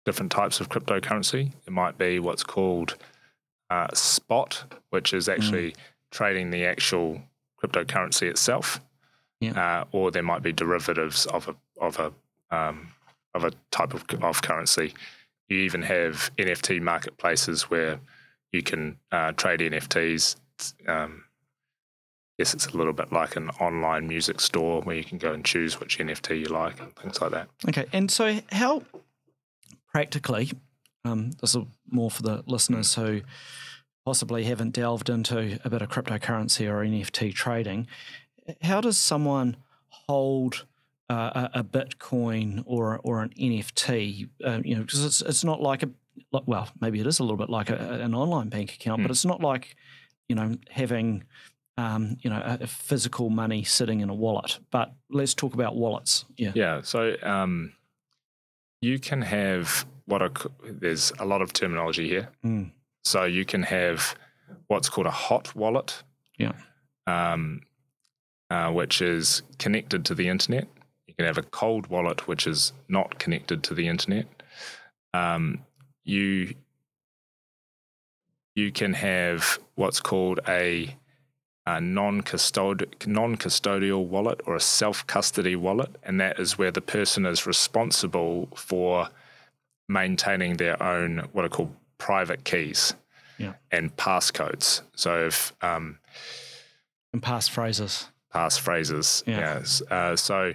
different 0.05 0.31
types 0.31 0.59
of 0.59 0.69
cryptocurrency. 0.69 1.51
It 1.67 1.71
might 1.71 1.97
be 1.97 2.19
what's 2.19 2.43
called 2.43 2.95
uh, 3.69 3.87
spot, 3.93 4.63
which 4.89 5.13
is 5.13 5.29
actually 5.29 5.75
trading 6.11 6.51
the 6.51 6.65
actual 6.65 7.21
cryptocurrency 7.61 8.23
itself, 8.29 8.81
Yeah. 9.39 9.51
uh, 9.81 9.85
or 9.91 10.11
there 10.11 10.23
might 10.23 10.43
be 10.43 10.51
derivatives 10.51 11.25
of 11.27 11.47
a 11.47 11.55
of 11.79 11.99
a 11.99 12.11
um, 12.55 12.89
of 13.33 13.43
a 13.45 13.51
type 13.71 13.93
of, 13.93 14.03
of 14.21 14.41
currency. 14.41 14.93
You 15.47 15.59
even 15.59 15.81
have 15.83 16.31
NFT 16.37 16.81
marketplaces 16.81 17.63
where 17.69 17.99
you 18.51 18.61
can 18.61 18.97
uh, 19.11 19.31
trade 19.33 19.59
NFTs. 19.61 20.35
Um, 20.87 21.23
yes, 22.37 22.53
it's 22.53 22.67
a 22.67 22.75
little 22.77 22.93
bit 22.93 23.11
like 23.13 23.35
an 23.35 23.49
online 23.51 24.07
music 24.07 24.41
store 24.41 24.81
where 24.81 24.95
you 24.95 25.03
can 25.03 25.17
go 25.17 25.31
and 25.33 25.45
choose 25.45 25.79
which 25.79 25.97
NFT 25.99 26.39
you 26.39 26.45
like 26.45 26.79
and 26.81 26.93
things 26.95 27.21
like 27.21 27.31
that. 27.31 27.47
Okay, 27.69 27.85
and 27.93 28.11
so 28.11 28.39
how 28.51 28.83
practically, 29.91 30.51
um, 31.05 31.31
this 31.41 31.55
is 31.55 31.63
more 31.89 32.11
for 32.11 32.21
the 32.23 32.43
listeners 32.47 32.95
who 32.95 33.21
possibly 34.05 34.43
haven't 34.45 34.71
delved 34.71 35.09
into 35.09 35.59
a 35.63 35.69
bit 35.69 35.81
of 35.81 35.89
cryptocurrency 35.89 36.67
or 36.69 36.83
NFT 36.85 37.33
trading. 37.33 37.87
How 38.61 38.81
does 38.81 38.97
someone 38.97 39.57
hold 39.89 40.65
uh, 41.09 41.49
a, 41.53 41.59
a 41.59 41.63
Bitcoin 41.63 42.63
or 42.65 42.99
or 43.03 43.21
an 43.21 43.29
NFT? 43.39 44.29
Uh, 44.43 44.61
you 44.63 44.75
know, 44.75 44.81
because 44.81 45.05
it's 45.05 45.21
it's 45.21 45.43
not 45.43 45.61
like 45.61 45.83
a 45.83 45.89
well, 46.45 46.69
maybe 46.79 46.99
it 46.99 47.07
is 47.07 47.19
a 47.19 47.23
little 47.23 47.37
bit 47.37 47.49
like 47.49 47.69
a, 47.69 47.75
an 48.01 48.13
online 48.15 48.49
bank 48.49 48.73
account, 48.75 49.01
but 49.01 49.07
Hmm. 49.07 49.11
it's 49.11 49.25
not 49.25 49.41
like 49.41 49.75
you 50.29 50.35
know 50.35 50.55
having 50.69 51.23
um, 51.77 52.17
you 52.21 52.29
know 52.29 52.41
a, 52.43 52.63
a 52.63 52.67
physical 52.67 53.29
money 53.29 53.63
sitting 53.63 53.99
in 54.01 54.09
a 54.09 54.13
wallet. 54.13 54.59
But 54.71 54.93
let's 55.09 55.33
talk 55.33 55.53
about 55.53 55.75
wallets. 55.75 56.25
Yeah. 56.37 56.51
Yeah, 56.55 56.81
so 56.83 57.15
um, 57.23 57.73
you 58.81 58.99
can 58.99 59.21
have 59.21 59.85
what 60.05 60.21
are, 60.21 60.31
there's 60.63 61.11
a 61.19 61.25
lot 61.25 61.41
of 61.41 61.53
terminology 61.53 62.07
here. 62.07 62.29
Mm. 62.43 62.71
So 63.03 63.23
you 63.23 63.45
can 63.45 63.63
have 63.63 64.15
what's 64.67 64.89
called 64.89 65.07
a 65.07 65.11
hot 65.11 65.55
wallet. 65.55 66.03
Yeah. 66.37 66.53
Um, 67.07 67.61
uh, 68.49 68.69
which 68.69 69.01
is 69.01 69.43
connected 69.59 70.03
to 70.03 70.13
the 70.13 70.27
internet. 70.27 70.67
You 71.07 71.13
can 71.13 71.25
have 71.25 71.37
a 71.37 71.43
cold 71.43 71.87
wallet, 71.87 72.27
which 72.27 72.45
is 72.45 72.73
not 72.89 73.17
connected 73.17 73.63
to 73.63 73.73
the 73.73 73.87
internet. 73.87 74.25
Um, 75.13 75.63
you 76.03 76.55
you 78.55 78.71
can 78.71 78.93
have 78.93 79.57
what's 79.75 80.01
called 80.01 80.41
a, 80.47 80.95
a 81.77 81.81
non-custod- 81.81 82.95
non-custodial 83.05 84.05
wallet 84.05 84.41
or 84.45 84.55
a 84.55 84.59
self-custody 84.59 85.55
wallet, 85.55 85.95
and 86.03 86.19
that 86.19 86.39
is 86.39 86.57
where 86.57 86.71
the 86.71 86.81
person 86.81 87.25
is 87.25 87.45
responsible 87.45 88.47
for 88.55 89.09
maintaining 89.87 90.57
their 90.57 90.81
own 90.81 91.19
what 91.33 91.45
are 91.45 91.49
called 91.49 91.75
private 91.97 92.43
keys 92.43 92.93
Yeah. 93.37 93.53
and 93.71 93.95
passcodes. 93.97 94.81
So 94.95 95.25
if 95.27 95.53
um, 95.61 95.99
And 97.13 97.21
passphrases. 97.21 98.07
passphrases. 98.33 99.23
Yeah. 99.27 99.39
Yes. 99.59 99.81
Uh, 99.89 100.15
so 100.15 100.53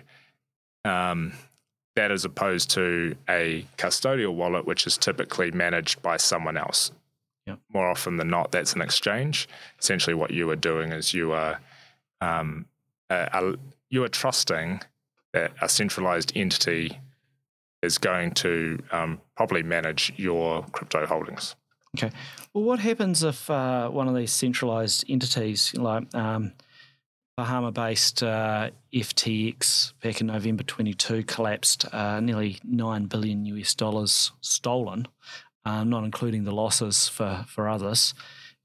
um, 0.85 1.33
that 1.96 2.11
as 2.11 2.24
opposed 2.24 2.70
to 2.70 3.16
a 3.29 3.66
custodial 3.76 4.35
wallet, 4.35 4.66
which 4.66 4.87
is 4.87 4.96
typically 4.98 5.50
managed 5.50 6.00
by 6.02 6.16
someone 6.16 6.57
else. 6.57 6.90
Yep. 7.46 7.61
More 7.72 7.88
often 7.88 8.16
than 8.16 8.28
not, 8.28 8.50
that's 8.50 8.72
an 8.72 8.82
exchange. 8.82 9.48
Essentially, 9.78 10.14
what 10.14 10.32
you 10.32 10.50
are 10.50 10.56
doing 10.56 10.92
is 10.92 11.14
you 11.14 11.32
are 11.32 11.61
um, 12.20 12.66
uh, 13.09 13.28
uh, 13.32 13.52
you 13.88 14.02
are 14.02 14.09
trusting 14.09 14.80
that 15.32 15.52
a 15.61 15.68
centralized 15.68 16.32
entity 16.35 16.98
is 17.82 17.98
going 17.98 18.32
to 18.32 18.82
um, 18.90 19.20
properly 19.37 19.62
manage 19.62 20.12
your 20.16 20.64
crypto 20.72 21.06
holdings. 21.06 21.54
Okay. 21.96 22.11
Well, 22.52 22.64
what 22.64 22.80
happens 22.80 23.22
if 23.22 23.48
uh, 23.48 23.88
one 23.88 24.09
of 24.09 24.14
these 24.14 24.32
centralized 24.32 25.04
entities, 25.09 25.72
like 25.74 26.12
um, 26.14 26.52
Bahama 27.37 27.70
based 27.70 28.22
uh, 28.22 28.70
FTX 28.92 29.92
back 30.02 30.20
in 30.20 30.26
November 30.26 30.62
22, 30.62 31.22
collapsed, 31.24 31.87
uh, 31.92 32.20
nearly 32.20 32.59
9 32.64 33.06
billion 33.06 33.44
US 33.47 33.74
dollars 33.74 34.32
stolen, 34.40 35.07
um, 35.66 35.90
not 35.90 36.04
including 36.04 36.44
the 36.44 36.52
losses 36.62 37.08
for, 37.08 37.44
for 37.48 37.68
others? 37.68 38.14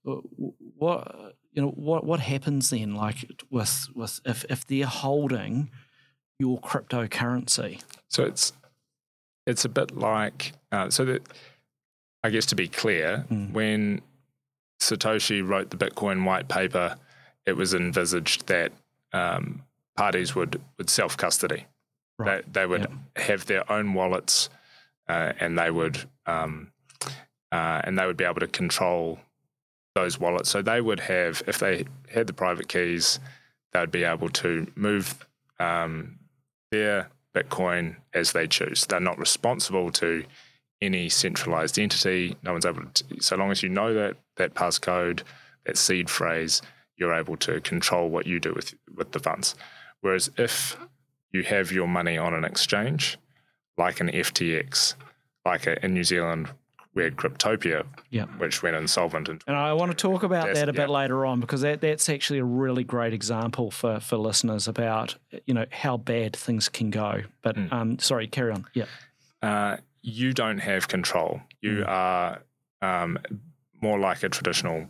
What 0.03 1.35
you 1.53 1.61
know 1.61 1.69
what 1.69 2.03
what 2.05 2.19
happens 2.21 2.69
then 2.69 2.95
like 2.95 3.29
with 3.49 3.87
with 3.93 4.19
if, 4.25 4.45
if 4.49 4.65
they're 4.65 4.85
holding 4.85 5.69
your 6.39 6.59
cryptocurrency 6.59 7.81
So 8.07 8.23
it's 8.23 8.53
it's 9.45 9.65
a 9.65 9.69
bit 9.69 9.95
like 9.95 10.53
uh, 10.71 10.89
so 10.89 11.05
that 11.05 11.21
I 12.23 12.29
guess 12.29 12.45
to 12.47 12.55
be 12.55 12.67
clear, 12.67 13.25
Mm. 13.29 13.51
when 13.51 14.01
Satoshi 14.81 15.47
wrote 15.47 15.69
the 15.71 15.77
Bitcoin 15.77 16.23
white 16.25 16.47
paper, 16.47 16.95
it 17.45 17.53
was 17.57 17.73
envisaged 17.73 18.47
that 18.47 18.71
um, 19.13 19.63
parties 19.97 20.35
would 20.35 20.61
would 20.77 20.89
self 20.89 21.17
custody. 21.17 21.65
Right. 22.17 22.43
They, 22.53 22.61
they 22.61 22.65
would 22.67 22.81
Yep. 22.81 22.91
have 23.27 23.45
their 23.45 23.71
own 23.71 23.93
wallets, 23.93 24.49
uh, 25.09 25.33
and 25.39 25.57
they 25.57 25.69
would 25.71 25.97
um, 26.27 26.71
uh, 27.51 27.81
and 27.83 27.97
they 27.97 28.05
would 28.05 28.17
be 28.17 28.25
able 28.25 28.39
to 28.39 28.47
control 28.47 29.19
those 29.95 30.19
wallets. 30.19 30.49
So 30.49 30.61
they 30.61 30.81
would 30.81 31.01
have, 31.01 31.43
if 31.47 31.59
they 31.59 31.85
had 32.09 32.27
the 32.27 32.33
private 32.33 32.67
keys, 32.67 33.19
they'd 33.73 33.91
be 33.91 34.03
able 34.03 34.29
to 34.29 34.71
move 34.75 35.27
um, 35.59 36.19
their 36.71 37.09
Bitcoin 37.35 37.97
as 38.13 38.31
they 38.31 38.47
choose. 38.47 38.85
They're 38.85 38.99
not 38.99 39.17
responsible 39.17 39.91
to 39.93 40.23
any 40.81 41.09
centralized 41.09 41.77
entity. 41.77 42.35
No 42.43 42.53
one's 42.53 42.65
able 42.65 42.83
to, 42.85 43.21
so 43.21 43.35
long 43.35 43.51
as 43.51 43.63
you 43.63 43.69
know 43.69 43.93
that 43.93 44.17
that 44.37 44.53
passcode, 44.53 45.21
that 45.65 45.77
seed 45.77 46.09
phrase, 46.09 46.61
you're 46.97 47.13
able 47.13 47.37
to 47.37 47.61
control 47.61 48.09
what 48.09 48.25
you 48.25 48.39
do 48.39 48.53
with 48.53 48.73
with 48.95 49.11
the 49.11 49.19
funds. 49.19 49.55
Whereas 50.01 50.31
if 50.37 50.77
you 51.31 51.43
have 51.43 51.71
your 51.71 51.87
money 51.87 52.17
on 52.17 52.33
an 52.33 52.43
exchange, 52.43 53.17
like 53.77 53.99
an 54.01 54.09
FTX, 54.09 54.95
like 55.45 55.67
a, 55.67 55.83
in 55.85 55.93
New 55.93 56.03
Zealand, 56.03 56.49
we 56.93 57.03
had 57.03 57.15
Cryptopia, 57.15 57.85
Yeah. 58.09 58.25
which 58.37 58.61
went 58.61 58.75
insolvent 58.75 59.29
in 59.29 59.39
And 59.47 59.55
I 59.55 59.71
want 59.73 59.91
to 59.91 59.95
talk 59.97 60.23
about 60.23 60.53
that 60.53 60.67
a 60.67 60.73
bit 60.73 60.89
yeah. 60.89 60.93
later 60.95 61.25
on 61.25 61.39
because 61.39 61.61
that, 61.61 61.79
that's 61.81 62.09
actually 62.09 62.39
a 62.39 62.43
really 62.43 62.83
great 62.83 63.13
example 63.13 63.71
for, 63.71 63.99
for 64.01 64.17
listeners 64.17 64.67
about 64.67 65.15
you 65.45 65.53
know 65.53 65.65
how 65.71 65.97
bad 65.97 66.35
things 66.35 66.67
can 66.69 66.89
go. 66.89 67.21
But 67.41 67.55
Mm. 67.55 67.71
um, 67.73 67.99
sorry, 67.99 68.27
carry 68.27 68.51
on. 68.51 68.65
Yeah, 68.73 68.85
uh, 69.41 69.77
you 70.01 70.33
don't 70.33 70.57
have 70.59 70.87
control. 70.87 71.41
You 71.61 71.83
Mm. 71.85 71.87
are 71.87 72.41
um, 72.81 73.19
more 73.81 73.99
like 73.99 74.23
a 74.23 74.29
traditional 74.29 74.89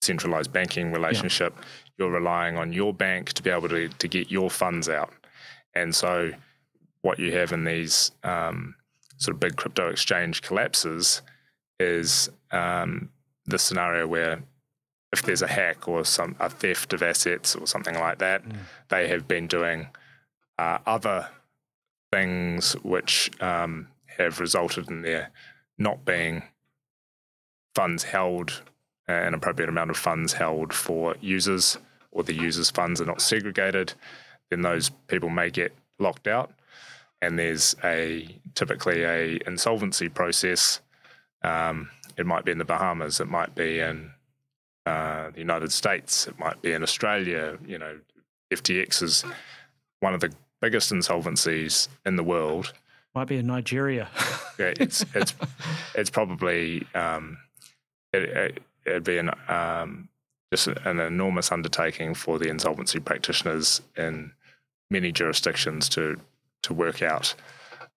centralized 0.00 0.52
banking 0.52 0.92
relationship. 0.92 1.54
You're 1.98 2.10
relying 2.10 2.56
on 2.58 2.72
your 2.72 2.92
bank 2.94 3.32
to 3.34 3.42
be 3.42 3.50
able 3.50 3.68
to, 3.68 3.88
to 3.88 4.08
get 4.08 4.30
your 4.30 4.50
funds 4.50 4.88
out. 4.88 5.12
And 5.74 5.94
so, 5.94 6.30
what 7.02 7.18
you 7.18 7.32
have 7.32 7.52
in 7.52 7.64
these 7.64 8.12
um, 8.22 8.76
sort 9.18 9.34
of 9.34 9.40
big 9.40 9.56
crypto 9.56 9.88
exchange 9.90 10.42
collapses 10.42 11.22
is 11.80 12.30
um, 12.50 13.10
the 13.46 13.58
scenario 13.58 14.06
where 14.06 14.42
if 15.12 15.22
there's 15.22 15.42
a 15.42 15.46
hack 15.46 15.86
or 15.86 16.04
some 16.04 16.34
a 16.40 16.48
theft 16.50 16.92
of 16.92 17.02
assets 17.02 17.54
or 17.54 17.66
something 17.66 17.94
like 17.94 18.18
that, 18.18 18.44
Mm. 18.44 18.56
they 18.88 19.08
have 19.08 19.28
been 19.28 19.46
doing 19.46 19.88
uh, 20.58 20.78
other 20.86 21.28
things 22.12 22.74
which 22.82 23.30
um, 23.40 23.88
have 24.18 24.40
resulted 24.40 24.88
in 24.88 25.02
there 25.02 25.30
not 25.78 26.04
being 26.04 26.42
funds 27.74 28.04
held, 28.04 28.62
uh, 29.08 29.12
an 29.12 29.34
appropriate 29.34 29.68
amount 29.68 29.90
of 29.90 29.96
funds 29.96 30.34
held 30.34 30.72
for 30.72 31.16
users, 31.20 31.78
or 32.12 32.22
the 32.22 32.34
users' 32.34 32.70
funds 32.70 33.00
are 33.00 33.04
not 33.06 33.20
segregated, 33.20 33.92
then 34.50 34.62
those 34.62 34.90
people 35.08 35.28
may 35.28 35.50
get 35.50 35.72
locked 35.98 36.28
out. 36.28 36.52
And 37.20 37.38
there's 37.38 37.74
a 37.82 38.28
typically 38.54 39.02
a 39.02 39.40
insolvency 39.46 40.08
process. 40.08 40.80
Um, 41.44 41.90
it 42.16 42.26
might 42.26 42.44
be 42.44 42.52
in 42.52 42.58
the 42.58 42.64
Bahamas, 42.64 43.20
it 43.20 43.28
might 43.28 43.54
be 43.54 43.80
in 43.80 44.10
uh, 44.86 45.30
the 45.30 45.38
United 45.38 45.72
States, 45.72 46.26
it 46.26 46.38
might 46.38 46.60
be 46.62 46.72
in 46.72 46.82
Australia. 46.82 47.58
You 47.66 47.78
know, 47.78 47.98
FTX 48.52 49.02
is 49.02 49.24
one 50.00 50.14
of 50.14 50.20
the 50.20 50.32
biggest 50.60 50.92
insolvencies 50.92 51.88
in 52.06 52.16
the 52.16 52.24
world. 52.24 52.72
might 53.14 53.28
be 53.28 53.36
in 53.36 53.46
Nigeria. 53.46 54.08
Yeah, 54.56 54.72
it's 54.78 55.04
it's 55.16 55.34
it's 55.96 56.10
probably 56.10 56.86
um, 56.94 57.38
it, 58.12 58.22
it, 58.22 58.62
it'd 58.86 59.02
be 59.02 59.18
an 59.18 59.32
um, 59.48 60.08
just 60.52 60.68
an 60.68 61.00
enormous 61.00 61.50
undertaking 61.50 62.14
for 62.14 62.38
the 62.38 62.48
insolvency 62.48 63.00
practitioners 63.00 63.82
in 63.96 64.30
many 64.92 65.10
jurisdictions 65.10 65.88
to 65.88 66.20
to 66.62 66.72
work 66.72 67.02
out 67.02 67.34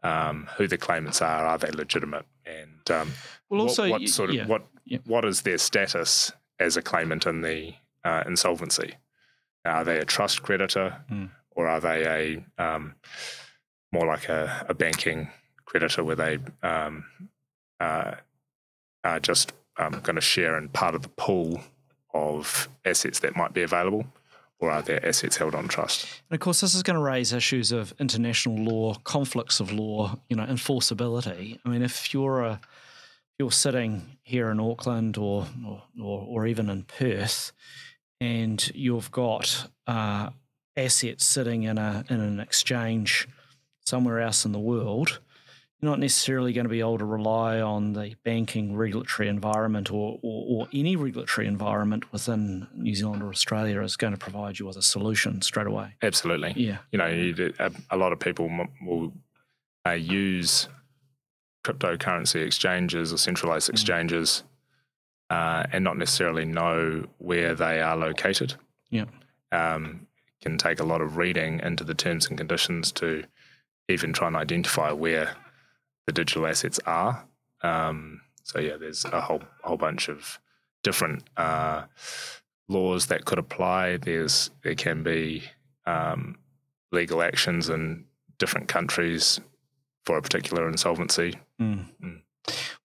um, 0.03 0.47
who 0.57 0.67
the 0.67 0.77
claimants 0.77 1.21
are, 1.21 1.45
are 1.45 1.57
they 1.57 1.71
legitimate, 1.71 2.25
and 2.45 2.89
um, 2.91 3.11
well, 3.49 3.61
also, 3.61 3.89
what, 3.89 4.01
y- 4.01 4.07
sort 4.07 4.29
of 4.29 4.35
yeah, 4.35 4.45
what 4.47 4.65
yeah. 4.85 4.99
what 5.05 5.25
is 5.25 5.41
their 5.41 5.57
status 5.57 6.31
as 6.59 6.77
a 6.77 6.81
claimant 6.81 7.25
in 7.25 7.41
the 7.41 7.73
uh, 8.03 8.23
insolvency? 8.25 8.93
Are 9.65 9.83
they 9.83 9.97
a 9.99 10.05
trust 10.05 10.43
creditor, 10.43 11.03
Mm. 11.11 11.29
or 11.51 11.67
are 11.67 11.79
they 11.81 12.43
a 12.57 12.63
um, 12.63 12.95
more 13.91 14.05
like 14.05 14.29
a, 14.29 14.65
a 14.69 14.73
banking 14.73 15.29
creditor 15.65 16.03
where 16.03 16.15
they 16.15 16.39
um, 16.63 17.03
uh, 17.79 18.11
are 19.03 19.19
just 19.19 19.53
um, 19.77 19.99
going 20.03 20.15
to 20.15 20.21
share 20.21 20.57
in 20.57 20.69
part 20.69 20.95
of 20.95 21.01
the 21.01 21.09
pool 21.09 21.61
of 22.13 22.69
assets 22.85 23.19
that 23.19 23.35
might 23.35 23.53
be 23.53 23.61
available, 23.61 24.05
or 24.59 24.71
are 24.71 24.81
their 24.81 25.05
assets 25.05 25.37
held 25.37 25.55
on 25.55 25.67
trust? 25.67 26.07
And 26.29 26.35
of 26.35 26.39
course, 26.41 26.61
this 26.61 26.73
is 26.73 26.83
going 26.83 26.95
to 26.95 27.01
raise 27.01 27.33
issues 27.33 27.71
of 27.71 27.93
international 27.99 28.57
law, 28.57 28.95
conflicts 29.03 29.59
of 29.59 29.71
law, 29.71 30.19
you 30.29 30.35
know, 30.35 30.45
enforceability. 30.45 31.59
I 31.65 31.69
mean, 31.69 31.81
if 31.81 32.13
you're 32.13 32.43
a 32.43 32.61
you're 33.39 33.51
sitting 33.51 34.17
here 34.23 34.49
in 34.49 34.59
Auckland 34.59 35.17
or 35.17 35.47
or, 35.65 35.83
or, 36.01 36.25
or 36.27 36.47
even 36.47 36.69
in 36.69 36.83
Perth, 36.83 37.51
and 38.19 38.67
you've 38.75 39.11
got 39.11 39.69
uh, 39.85 40.29
assets 40.75 41.25
sitting 41.25 41.63
in 41.63 41.77
a 41.77 42.03
in 42.09 42.19
an 42.19 42.39
exchange 42.39 43.27
somewhere 43.85 44.19
else 44.19 44.43
in 44.43 44.51
the 44.51 44.59
world, 44.59 45.19
you're 45.80 45.91
not 45.91 45.99
necessarily 45.99 46.53
going 46.53 46.65
to 46.65 46.69
be 46.69 46.80
able 46.80 46.97
to 46.97 47.05
rely 47.05 47.61
on 47.61 47.93
the 47.93 48.15
banking 48.23 48.75
regulatory 48.75 49.28
environment 49.28 49.91
or, 49.91 50.17
or, 50.23 50.45
or 50.63 50.67
any 50.73 50.95
regulatory 50.95 51.45
environment 51.47 52.11
within 52.11 52.67
New 52.73 52.95
Zealand 52.95 53.21
or 53.21 53.30
Australia 53.30 53.82
is 53.82 53.95
going 53.95 54.13
to 54.13 54.17
provide 54.17 54.57
you 54.57 54.65
with 54.65 54.75
a 54.78 54.82
solution 54.82 55.41
straight 55.41 55.67
away. 55.67 55.93
Absolutely. 56.01 56.53
Yeah. 56.55 56.78
you 56.91 56.97
know, 56.97 57.51
a, 57.59 57.71
a 57.91 57.97
lot 57.97 58.11
of 58.11 58.19
people 58.19 58.49
will 58.82 59.13
uh, 59.86 59.91
use 59.91 60.67
cryptocurrency 61.63 62.43
exchanges 62.45 63.13
or 63.13 63.17
centralized 63.17 63.69
Mm. 63.69 63.73
exchanges 63.73 64.43
uh, 65.30 65.63
and 65.71 65.84
not 65.84 65.97
necessarily 65.97 66.45
know 66.45 67.05
where 67.17 67.53
they 67.53 67.82
are 67.82 67.97
located. 67.97 68.55
Yeah. 68.89 69.05
Um, 69.51 70.07
it 70.39 70.43
can 70.43 70.57
take 70.57 70.80
a 70.80 70.84
lot 70.86 71.01
of 71.01 71.17
reading 71.17 71.59
into 71.59 71.84
the 71.84 71.93
terms 71.93 72.28
and 72.28 72.38
conditions 72.38 72.91
to 72.93 73.25
even 73.89 74.13
try 74.13 74.28
and 74.28 74.36
identify 74.36 74.91
where 74.91 75.36
the 76.07 76.13
digital 76.13 76.47
assets 76.47 76.79
are. 76.87 77.25
Um, 77.61 78.21
so 78.43 78.59
yeah, 78.59 78.77
there's 78.77 79.05
a 79.05 79.21
whole 79.21 79.43
whole 79.63 79.77
bunch 79.77 80.09
of 80.09 80.39
different 80.83 81.23
uh, 81.37 81.83
laws 82.67 83.07
that 83.07 83.25
could 83.25 83.37
apply. 83.37 83.97
There's 83.97 84.49
there 84.63 84.75
can 84.75 85.03
be 85.03 85.43
um, 85.85 86.37
legal 86.91 87.21
actions 87.21 87.69
in 87.69 88.05
different 88.39 88.67
countries 88.67 89.39
for 90.05 90.17
a 90.17 90.21
particular 90.21 90.67
insolvency. 90.67 91.35
Mm. 91.61 91.85
Mm. 92.01 92.21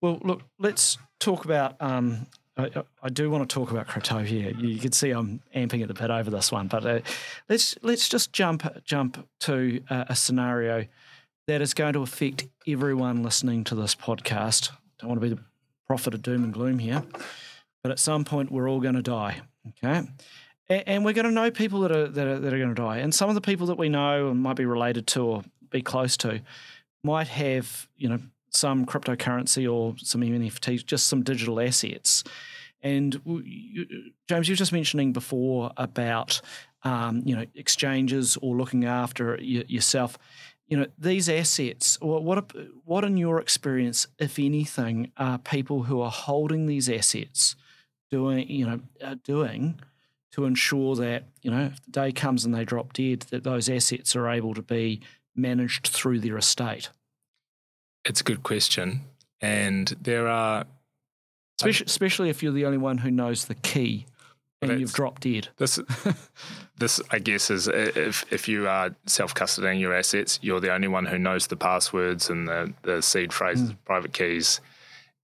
Well, 0.01 0.19
look, 0.23 0.43
let's 0.59 0.99
talk 1.21 1.45
about. 1.45 1.77
Um, 1.81 2.27
I, 2.57 2.71
I- 3.03 3.09
do 3.09 3.31
want 3.31 3.49
to 3.49 3.55
talk 3.55 3.71
about 3.71 3.87
crypto 3.87 4.19
here. 4.19 4.51
You 4.51 4.79
can 4.79 4.93
see 4.93 5.11
I'm 5.11 5.41
amping 5.57 5.83
it 5.83 5.91
a 5.91 5.95
bit 5.95 6.11
over 6.11 6.31
this 6.31 6.53
one, 6.53 6.67
but 6.69 6.85
uh, 6.85 7.01
let's 7.49 7.77
let's 7.83 8.09
just 8.09 8.33
jump 8.33 8.67
jump 8.85 9.27
to 9.41 9.81
uh, 9.89 10.05
a 10.09 10.17
scenario 10.17 10.87
that 11.47 11.61
is 11.61 11.75
going 11.75 11.93
to 11.95 12.03
affect 12.03 12.47
everyone 12.67 13.23
listening 13.23 13.65
to 13.65 13.75
this 13.75 13.95
podcast. 13.95 14.71
Don't 14.99 15.09
want 15.09 15.21
to 15.21 15.29
be 15.29 15.35
the 15.35 15.43
prophet 15.87 16.15
of 16.15 16.23
doom 16.23 16.45
and 16.45 16.53
gloom 16.53 16.79
here, 16.79 17.03
but 17.83 17.91
at 17.91 17.99
some 17.99 18.25
point 18.25 18.51
we're 18.51 18.69
all 18.69 18.81
going 18.81 18.95
to 18.95 19.03
die. 19.03 19.41
Okay. 19.69 20.09
And 20.69 21.05
we're 21.05 21.13
going 21.13 21.27
to 21.27 21.33
know 21.33 21.51
people 21.51 21.81
that 21.81 21.93
are, 21.93 22.09
that 22.09 22.27
are 22.27 22.39
that 22.39 22.55
are 22.55 22.59
going 22.59 22.75
to 22.75 22.75
die, 22.75 22.99
and 22.99 23.15
some 23.15 23.29
of 23.29 23.35
the 23.35 23.41
people 23.41 23.67
that 23.67 23.77
we 23.77 23.89
know 23.89 24.29
and 24.29 24.41
might 24.41 24.57
be 24.57 24.65
related 24.65 25.07
to 25.09 25.25
or 25.25 25.43
be 25.71 25.83
close 25.83 26.17
to 26.19 26.41
might 27.05 27.29
have, 27.29 27.89
you 27.97 28.09
know, 28.09 28.21
some 28.51 28.87
cryptocurrency 28.87 29.71
or 29.71 29.95
some 29.99 30.21
NFTs, 30.21 30.85
just 30.87 31.09
some 31.09 31.23
digital 31.23 31.61
assets. 31.61 32.23
And 32.83 33.21
you, 33.25 33.87
James, 34.29 34.49
you 34.49 34.53
were 34.53 34.57
just 34.57 34.73
mentioning 34.73 35.13
before 35.13 35.73
about, 35.77 36.41
um, 36.83 37.23
you 37.25 37.35
know, 37.37 37.47
exchanges 37.55 38.37
or 38.43 38.57
looking 38.57 38.85
after 38.85 39.37
y- 39.37 39.65
yourself. 39.69 40.19
You 40.69 40.79
know, 40.79 40.87
these 40.99 41.29
assets. 41.29 41.99
What, 42.01 42.23
what, 42.23 42.53
what, 42.85 43.05
in 43.05 43.17
your 43.17 43.41
experience, 43.41 44.07
if 44.19 44.39
anything, 44.39 45.13
are 45.17 45.39
people 45.39 45.85
who 45.85 46.01
are 46.01 46.11
holding 46.11 46.67
these 46.67 46.89
assets 46.89 47.57
doing, 48.11 48.49
you 48.49 48.67
know, 48.67 48.81
uh, 49.03 49.17
doing 49.23 49.81
to 50.33 50.45
ensure 50.45 50.97
that, 50.97 51.25
you 51.43 51.51
know, 51.51 51.67
if 51.67 51.85
the 51.85 51.91
day 51.91 52.13
comes 52.13 52.45
and 52.45 52.55
they 52.55 52.65
drop 52.65 52.95
dead, 52.95 53.21
that 53.31 53.45
those 53.45 53.69
assets 53.69 54.17
are 54.17 54.29
able 54.29 54.55
to 54.55 54.63
be 54.63 55.01
managed 55.37 55.89
through 55.89 56.21
their 56.21 56.39
estate? 56.39 56.91
It's 58.05 58.21
a 58.21 58.25
good 58.25 58.43
question, 58.43 59.03
and 59.41 59.89
there 60.01 60.27
are 60.27 60.65
Especially, 61.61 61.87
especially 61.87 62.31
if 62.31 62.43
you're 62.43 62.53
the 62.53 62.65
only 62.65 62.79
one 62.79 62.99
who 62.99 63.11
knows 63.11 63.45
the 63.45 63.55
key 63.55 64.07
and 64.63 64.81
you've 64.81 64.93
dropped 64.93 65.23
dead. 65.23 65.49
this. 65.59 65.79
this, 66.79 67.01
I 67.11 67.19
guess, 67.19 67.51
is 67.51 67.69
if 67.69 68.25
if 68.33 68.49
you 68.49 68.69
are 68.69 68.95
self 69.07 69.35
custodying 69.35 69.81
your 69.81 69.95
assets, 69.95 70.39
you're 70.43 70.61
the 70.61 70.73
only 70.73 70.89
one 70.89 71.07
who 71.07 71.19
knows 71.19 71.47
the 71.47 71.57
passwords 71.57 72.31
and 72.31 72.49
the 72.49 72.73
the 72.83 73.03
seed 73.03 73.33
phrases, 73.33 73.73
private 73.85 74.13
keys. 74.13 74.61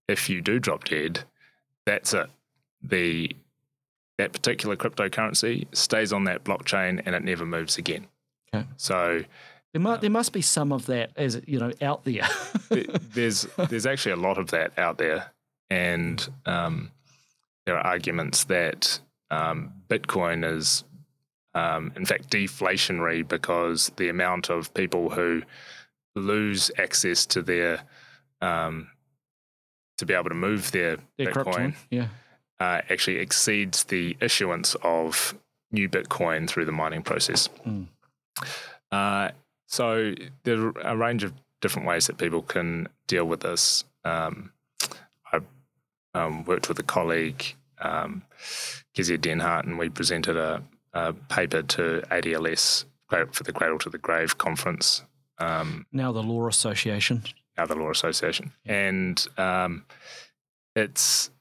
If 0.07 0.29
you 0.29 0.41
do 0.41 0.59
drop 0.59 0.85
dead, 0.85 1.23
that's 1.85 2.13
it. 2.13 2.29
the 2.81 3.35
that 4.17 4.33
particular 4.33 4.75
cryptocurrency 4.75 5.65
stays 5.73 6.11
on 6.11 6.25
that 6.25 6.43
blockchain 6.43 7.01
and 7.05 7.15
it 7.15 7.23
never 7.23 7.45
moves 7.45 7.77
again. 7.77 8.05
Okay. 8.53 8.67
So 8.77 9.21
there 9.73 9.81
might 9.81 10.01
there 10.01 10.09
must 10.09 10.33
be 10.33 10.41
some 10.41 10.71
of 10.71 10.87
that 10.87 11.11
as 11.15 11.41
you 11.45 11.59
know 11.59 11.71
out 11.81 12.03
there. 12.05 12.27
there's 12.69 13.47
there's 13.69 13.85
actually 13.85 14.13
a 14.13 14.17
lot 14.17 14.37
of 14.37 14.51
that 14.51 14.77
out 14.77 14.97
there, 14.97 15.31
and 15.69 16.27
um, 16.45 16.91
there 17.65 17.77
are 17.77 17.85
arguments 17.85 18.45
that 18.45 18.99
um, 19.31 19.73
Bitcoin 19.89 20.49
is 20.49 20.83
um, 21.53 21.91
in 21.95 22.05
fact 22.05 22.29
deflationary 22.29 23.27
because 23.27 23.91
the 23.97 24.09
amount 24.09 24.49
of 24.49 24.73
people 24.73 25.09
who 25.09 25.41
lose 26.15 26.71
access 26.77 27.25
to 27.25 27.41
their 27.41 27.81
um, 28.41 28.89
to 29.97 30.05
be 30.05 30.13
able 30.13 30.29
to 30.29 30.35
move 30.35 30.71
their, 30.71 30.97
their 31.17 31.33
Bitcoin, 31.33 31.75
yeah 31.89 32.07
uh, 32.59 32.81
actually 32.89 33.17
exceeds 33.17 33.85
the 33.85 34.17
issuance 34.19 34.75
of 34.83 35.35
new 35.71 35.87
Bitcoin 35.87 36.47
through 36.47 36.65
the 36.65 36.71
mining 36.71 37.01
process. 37.01 37.49
Mm. 37.65 37.87
Uh, 38.91 39.29
so 39.67 40.13
there 40.43 40.67
are 40.67 40.73
a 40.81 40.97
range 40.97 41.23
of 41.23 41.33
different 41.61 41.87
ways 41.87 42.07
that 42.07 42.17
people 42.17 42.41
can 42.41 42.87
deal 43.07 43.25
with 43.25 43.41
this. 43.41 43.83
Um, 44.03 44.51
I 45.31 45.41
um, 46.13 46.43
worked 46.45 46.69
with 46.69 46.79
a 46.79 46.83
colleague, 46.83 47.55
um, 47.81 48.23
Kezia 48.93 49.17
Denhart, 49.17 49.65
and 49.65 49.77
we 49.77 49.89
presented 49.89 50.37
a, 50.37 50.63
a, 50.93 51.13
paper 51.13 51.61
to 51.61 52.01
ADLS 52.11 52.85
for 53.07 53.43
the 53.43 53.53
Cradle 53.53 53.79
to 53.79 53.89
the 53.89 53.97
Grave 53.97 54.37
conference. 54.37 55.03
Um, 55.39 55.85
now 55.91 56.11
the 56.11 56.23
Law 56.23 56.47
Association. 56.47 57.23
Now 57.57 57.65
the 57.65 57.75
Law 57.75 57.89
Association. 57.89 58.51
And 58.65 59.25
um, 59.37 59.85
it's 60.75 61.31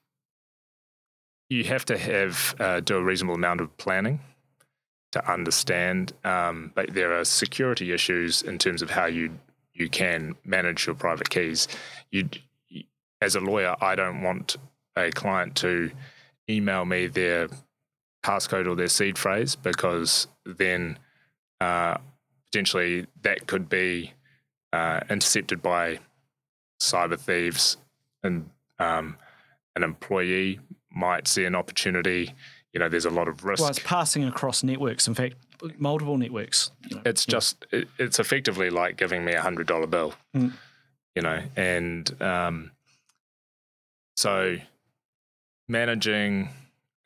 you 1.48 1.64
have 1.64 1.84
to 1.86 1.96
have 1.96 2.54
uh, 2.60 2.80
do 2.80 2.96
a 2.96 3.02
reasonable 3.02 3.34
amount 3.34 3.60
of 3.60 3.76
planning 3.78 4.20
to 5.12 5.30
understand, 5.30 6.12
um, 6.24 6.70
but 6.74 6.92
there 6.92 7.18
are 7.18 7.24
security 7.24 7.92
issues 7.92 8.42
in 8.42 8.58
terms 8.58 8.82
of 8.82 8.90
how 8.90 9.06
you 9.06 9.38
you 9.72 9.88
can 9.88 10.34
manage 10.44 10.86
your 10.86 10.94
private 10.94 11.30
keys. 11.30 11.68
You, 12.10 12.28
as 13.20 13.34
a 13.34 13.40
lawyer, 13.40 13.76
I 13.80 13.94
don't 13.94 14.22
want 14.22 14.56
a 14.96 15.10
client 15.10 15.54
to 15.56 15.90
email 16.48 16.84
me 16.84 17.06
their 17.06 17.48
passcode 18.24 18.66
or 18.66 18.74
their 18.74 18.88
seed 18.88 19.16
phrase 19.16 19.56
because 19.56 20.26
then 20.44 20.98
uh, 21.60 21.96
potentially 22.46 23.06
that 23.22 23.46
could 23.46 23.68
be 23.68 24.12
uh, 24.72 25.00
intercepted 25.08 25.62
by 25.62 25.98
cyber 26.80 27.18
thieves 27.18 27.76
and 28.22 28.48
um, 28.78 29.16
an 29.76 29.82
employee 29.82 30.60
might 30.90 31.28
see 31.28 31.44
an 31.44 31.54
opportunity. 31.54 32.34
You 32.72 32.80
know, 32.80 32.88
there's 32.88 33.04
a 33.04 33.10
lot 33.10 33.28
of 33.28 33.44
risk. 33.44 33.60
Well, 33.60 33.70
it's 33.70 33.78
passing 33.78 34.24
across 34.24 34.62
networks. 34.62 35.08
In 35.08 35.14
fact, 35.14 35.34
multiple 35.78 36.18
networks. 36.18 36.70
You 36.88 36.96
know. 36.96 37.02
It's 37.06 37.24
just 37.24 37.64
it, 37.70 37.88
it's 37.98 38.18
effectively 38.18 38.70
like 38.70 38.96
giving 38.96 39.24
me 39.24 39.32
a 39.32 39.40
hundred 39.40 39.66
dollar 39.66 39.86
bill. 39.86 40.14
Mm. 40.36 40.52
You 41.14 41.22
know, 41.22 41.42
and 41.56 42.22
um, 42.22 42.70
so 44.16 44.56
managing. 45.68 46.48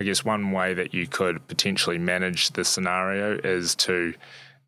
I 0.00 0.04
guess 0.04 0.24
one 0.24 0.50
way 0.50 0.74
that 0.74 0.94
you 0.94 1.06
could 1.06 1.46
potentially 1.46 1.98
manage 1.98 2.50
the 2.50 2.64
scenario 2.64 3.38
is 3.38 3.76
to 3.76 4.14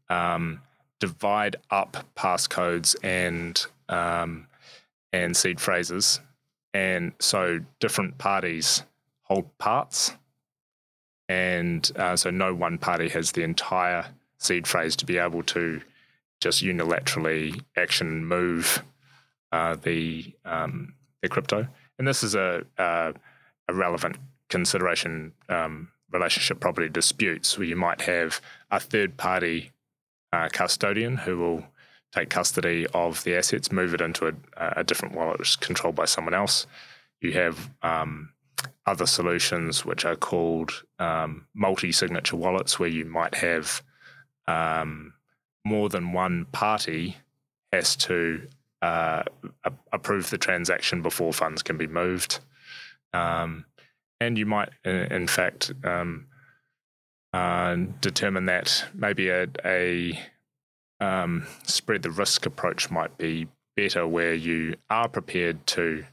um, 0.09 0.61
divide 1.01 1.57
up 1.71 1.97
passcodes 2.17 2.95
and 3.03 3.65
um, 3.89 4.47
and 5.13 5.37
seed 5.37 5.61
phrases, 5.61 6.21
and 6.73 7.13
so 7.19 7.61
different 7.81 8.19
parties 8.19 8.85
hold 9.23 9.57
parts. 9.59 10.15
And 11.29 11.91
uh, 11.97 12.17
so 12.17 12.31
no 12.31 12.55
one 12.55 12.79
party 12.79 13.09
has 13.09 13.33
the 13.33 13.43
entire 13.43 14.07
seed 14.39 14.67
phrase 14.67 14.95
to 14.97 15.07
be 15.07 15.19
able 15.19 15.43
to 15.45 15.81
just 16.41 16.63
unilaterally 16.63 17.63
action 17.77 18.27
move 18.27 18.83
uh, 19.51 19.77
the 19.77 20.33
um, 20.45 20.95
the 21.23 21.29
crypto. 21.29 21.67
And 21.99 22.07
this 22.07 22.23
is 22.23 22.35
a, 22.35 22.65
a, 22.77 23.15
a 23.69 23.75
relevant 23.75 24.17
consideration 24.49 25.33
um, 25.49 25.89
relationship 26.13 26.61
property 26.61 26.89
disputes 26.89 27.59
where 27.59 27.67
you 27.67 27.77
might 27.77 28.03
have 28.03 28.41
a 28.71 28.79
third 28.79 29.17
party 29.17 29.73
uh, 30.33 30.49
custodian 30.53 31.17
who 31.17 31.39
will 31.39 31.65
take 32.13 32.31
custody 32.31 32.87
of 32.95 33.25
the 33.25 33.37
assets, 33.37 33.73
move 33.73 33.93
it 33.95 34.01
into 34.01 34.29
a, 34.29 34.35
a 34.77 34.85
different 34.85 35.15
wallet 35.15 35.39
which 35.39 35.51
is 35.51 35.57
controlled 35.57 35.97
by 35.97 36.05
someone 36.05 36.35
else. 36.35 36.67
You 37.21 37.33
have 37.33 37.71
um, 37.83 38.31
other 38.87 39.07
solutions 39.07 39.85
which 39.85 40.05
are 40.05 40.17
called 40.17 40.85
um, 40.99 41.47
multi-signature 41.55 42.37
wallets, 42.37 42.79
where 42.79 42.89
you 42.89 43.05
might 43.05 43.35
have 43.37 43.83
um, 44.47 45.15
more 45.65 45.89
than 45.89 46.13
one 46.13 46.47
party 46.53 47.17
has 47.73 47.97
to 47.97 48.47
uh, 48.83 49.23
approve 49.93 50.31
the 50.31 50.39
transaction 50.39 51.03
before 51.03 51.33
funds 51.33 51.63
can 51.63 51.77
be 51.77 51.87
moved, 51.87 52.41
um, 53.15 53.65
and 54.21 54.37
you 54.37 54.47
might, 54.47 54.71
in, 54.85 54.95
in 55.13 55.27
fact, 55.27 55.73
um, 55.85 56.27
uh, 57.33 57.77
determine 58.01 58.47
that 58.47 58.85
maybe 58.95 59.29
a, 59.29 59.47
a 59.65 60.19
um, 61.01 61.47
spread 61.65 62.03
the 62.03 62.11
risk 62.11 62.47
approach 62.47 62.91
might 62.91 63.17
be 63.19 63.49
better, 63.77 64.07
where 64.07 64.35
you 64.35 64.75
are 64.91 65.09
prepared 65.09 65.67
to 65.67 66.05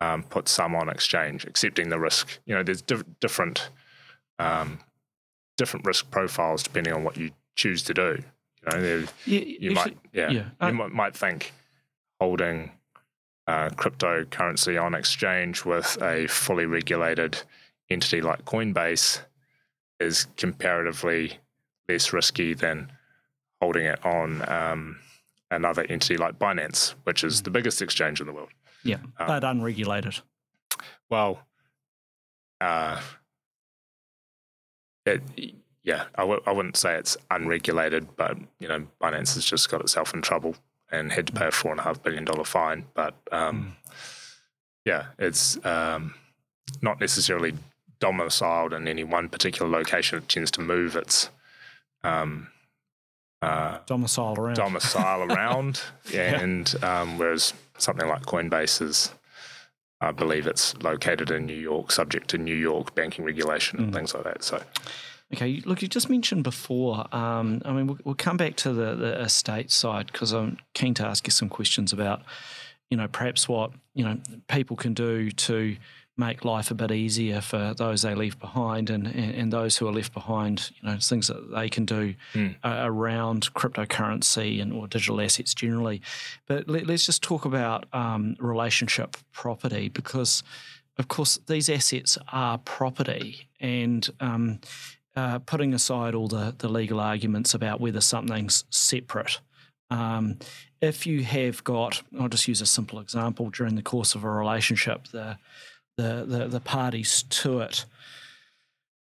um, 0.00 0.22
put 0.22 0.48
some 0.48 0.74
on 0.74 0.88
exchange, 0.88 1.44
accepting 1.44 1.88
the 1.88 1.98
risk. 1.98 2.38
You 2.46 2.54
know, 2.54 2.62
there's 2.62 2.82
different 3.20 3.70
um, 4.38 4.78
different 5.56 5.86
risk 5.86 6.10
profiles 6.10 6.62
depending 6.62 6.92
on 6.92 7.04
what 7.04 7.16
you 7.16 7.30
choose 7.56 7.82
to 7.84 7.94
do. 7.94 8.22
You 8.72 8.78
know, 8.78 9.04
yeah, 9.26 9.40
you 9.40 9.70
might 9.72 9.96
yeah, 10.12 10.30
yeah. 10.30 10.68
you 10.68 10.72
might, 10.72 10.92
might 10.92 11.16
think 11.16 11.52
holding 12.20 12.70
uh, 13.46 13.68
cryptocurrency 13.70 14.82
on 14.82 14.94
exchange 14.94 15.64
with 15.64 16.00
a 16.02 16.26
fully 16.28 16.66
regulated 16.66 17.42
entity 17.90 18.20
like 18.20 18.44
Coinbase 18.44 19.20
is 20.00 20.26
comparatively 20.36 21.38
less 21.88 22.12
risky 22.12 22.54
than 22.54 22.90
holding 23.60 23.84
it 23.84 24.04
on 24.04 24.46
um, 24.48 24.98
another 25.50 25.84
entity 25.88 26.16
like 26.16 26.38
Binance, 26.38 26.94
which 27.04 27.22
is 27.22 27.42
the 27.42 27.50
biggest 27.50 27.82
exchange 27.82 28.20
in 28.20 28.26
the 28.26 28.32
world. 28.32 28.50
Yeah, 28.82 28.96
um, 29.18 29.26
but 29.26 29.44
unregulated. 29.44 30.20
Well, 31.10 31.40
uh, 32.60 33.00
it, 35.06 35.22
yeah, 35.82 36.04
I 36.14 36.22
w- 36.22 36.42
I 36.46 36.52
wouldn't 36.52 36.76
say 36.76 36.96
it's 36.96 37.16
unregulated, 37.30 38.16
but 38.16 38.38
you 38.58 38.68
know, 38.68 38.86
Binance 39.02 39.34
has 39.34 39.44
just 39.44 39.70
got 39.70 39.80
itself 39.82 40.14
in 40.14 40.22
trouble 40.22 40.56
and 40.98 41.12
had 41.12 41.26
to 41.26 41.32
pay 41.32 41.46
a 41.48 41.50
four 41.50 41.70
and 41.70 41.80
a 41.80 41.84
half 41.84 42.02
billion 42.02 42.24
dollar 42.24 42.44
fine. 42.44 42.86
But 42.94 43.14
um, 43.32 43.76
mm. 43.88 43.92
yeah, 44.84 45.06
it's 45.18 45.64
um, 45.64 46.14
not 46.82 47.00
necessarily 47.00 47.54
domiciled 48.00 48.72
in 48.72 48.88
any 48.88 49.04
one 49.04 49.28
particular 49.28 49.70
location. 49.70 50.18
It 50.18 50.28
tends 50.28 50.50
to 50.52 50.60
move 50.60 50.96
its 50.96 51.30
um, 52.02 52.48
uh, 53.42 53.78
domicile 53.86 54.34
around. 54.38 54.56
Domicile 54.56 55.22
around, 55.32 55.82
and 56.14 56.74
um, 56.82 57.18
whereas 57.18 57.52
something 57.78 58.08
like 58.08 58.22
Coinbase 58.22 58.82
is, 58.82 59.12
I 60.00 60.12
believe 60.12 60.46
it's 60.46 60.76
located 60.82 61.30
in 61.30 61.46
New 61.46 61.54
York, 61.54 61.90
subject 61.90 62.28
to 62.30 62.38
New 62.38 62.56
York 62.56 62.94
banking 62.94 63.24
regulation 63.24 63.78
and 63.78 63.92
mm. 63.92 63.96
things 63.96 64.14
like 64.14 64.24
that. 64.24 64.42
So. 64.42 64.62
Okay, 65.34 65.60
look, 65.64 65.82
you 65.82 65.88
just 65.88 66.08
mentioned 66.08 66.44
before. 66.44 67.06
Um, 67.14 67.60
I 67.64 67.72
mean, 67.72 67.88
we'll, 67.88 67.98
we'll, 68.04 68.14
come 68.14 68.36
back 68.36 68.54
to 68.56 68.72
the, 68.72 68.94
the 68.94 69.20
estate 69.20 69.72
side 69.72 70.06
because 70.12 70.32
I'm 70.32 70.58
keen 70.74 70.94
to 70.94 71.04
ask 71.04 71.26
you 71.26 71.32
some 71.32 71.48
questions 71.48 71.92
about, 71.92 72.22
you 72.88 72.96
know, 72.96 73.08
perhaps 73.08 73.48
what 73.48 73.72
you 73.94 74.04
know 74.04 74.18
people 74.48 74.76
can 74.76 74.94
do 74.94 75.32
to 75.32 75.76
make 76.16 76.44
life 76.44 76.70
a 76.70 76.74
bit 76.74 76.92
easier 76.92 77.40
for 77.40 77.74
those 77.74 78.02
they 78.02 78.14
leave 78.14 78.38
behind 78.38 78.88
and, 78.88 79.06
and, 79.08 79.34
and 79.34 79.52
those 79.52 79.76
who 79.76 79.88
are 79.88 79.92
left 79.92 80.14
behind, 80.14 80.70
you 80.80 80.88
know, 80.88 80.96
things 81.00 81.26
that 81.26 81.50
they 81.52 81.68
can 81.68 81.84
do 81.84 82.14
mm. 82.34 82.54
uh, 82.62 82.82
around 82.84 83.52
cryptocurrency 83.54 84.62
and 84.62 84.72
or 84.72 84.86
digital 84.86 85.20
assets 85.20 85.52
generally. 85.52 86.00
But 86.46 86.68
let, 86.68 86.88
us 86.88 87.06
just 87.06 87.22
talk 87.22 87.44
about 87.44 87.86
um, 87.92 88.36
relationship 88.38 89.16
property 89.32 89.88
because, 89.88 90.44
of 90.98 91.08
course, 91.08 91.40
these 91.48 91.68
assets 91.68 92.16
are 92.32 92.58
property 92.58 93.48
and 93.58 94.08
um, 94.20 94.60
uh, 95.16 95.38
putting 95.40 95.74
aside 95.74 96.14
all 96.14 96.28
the, 96.28 96.54
the 96.58 96.68
legal 96.68 97.00
arguments 97.00 97.54
about 97.54 97.80
whether 97.80 98.00
something's 98.00 98.64
separate. 98.70 99.40
Um, 99.90 100.38
if 100.80 101.06
you 101.06 101.22
have 101.22 101.62
got, 101.64 102.02
I'll 102.18 102.28
just 102.28 102.48
use 102.48 102.60
a 102.60 102.66
simple 102.66 102.98
example 102.98 103.50
during 103.50 103.76
the 103.76 103.82
course 103.82 104.14
of 104.14 104.24
a 104.24 104.30
relationship, 104.30 105.08
the 105.08 105.38
the, 105.96 106.24
the, 106.26 106.48
the 106.48 106.60
parties 106.60 107.22
to 107.22 107.60
it 107.60 107.86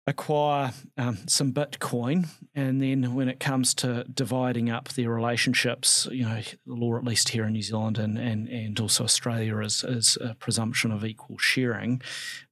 acquire 0.09 0.73
um, 0.97 1.17
some 1.27 1.53
Bitcoin, 1.53 2.27
and 2.55 2.81
then 2.81 3.13
when 3.13 3.29
it 3.29 3.39
comes 3.39 3.75
to 3.75 4.03
dividing 4.05 4.69
up 4.69 4.89
their 4.89 5.09
relationships, 5.09 6.07
you 6.11 6.23
know, 6.23 6.41
the 6.65 6.73
law 6.73 6.97
at 6.97 7.03
least 7.03 7.29
here 7.29 7.45
in 7.45 7.53
New 7.53 7.61
Zealand 7.61 7.97
and 7.97 8.17
and, 8.17 8.49
and 8.49 8.79
also 8.79 9.03
Australia 9.03 9.59
is 9.59 9.83
is 9.83 10.17
a 10.19 10.33
presumption 10.33 10.91
of 10.91 11.05
equal 11.05 11.37
sharing. 11.37 12.01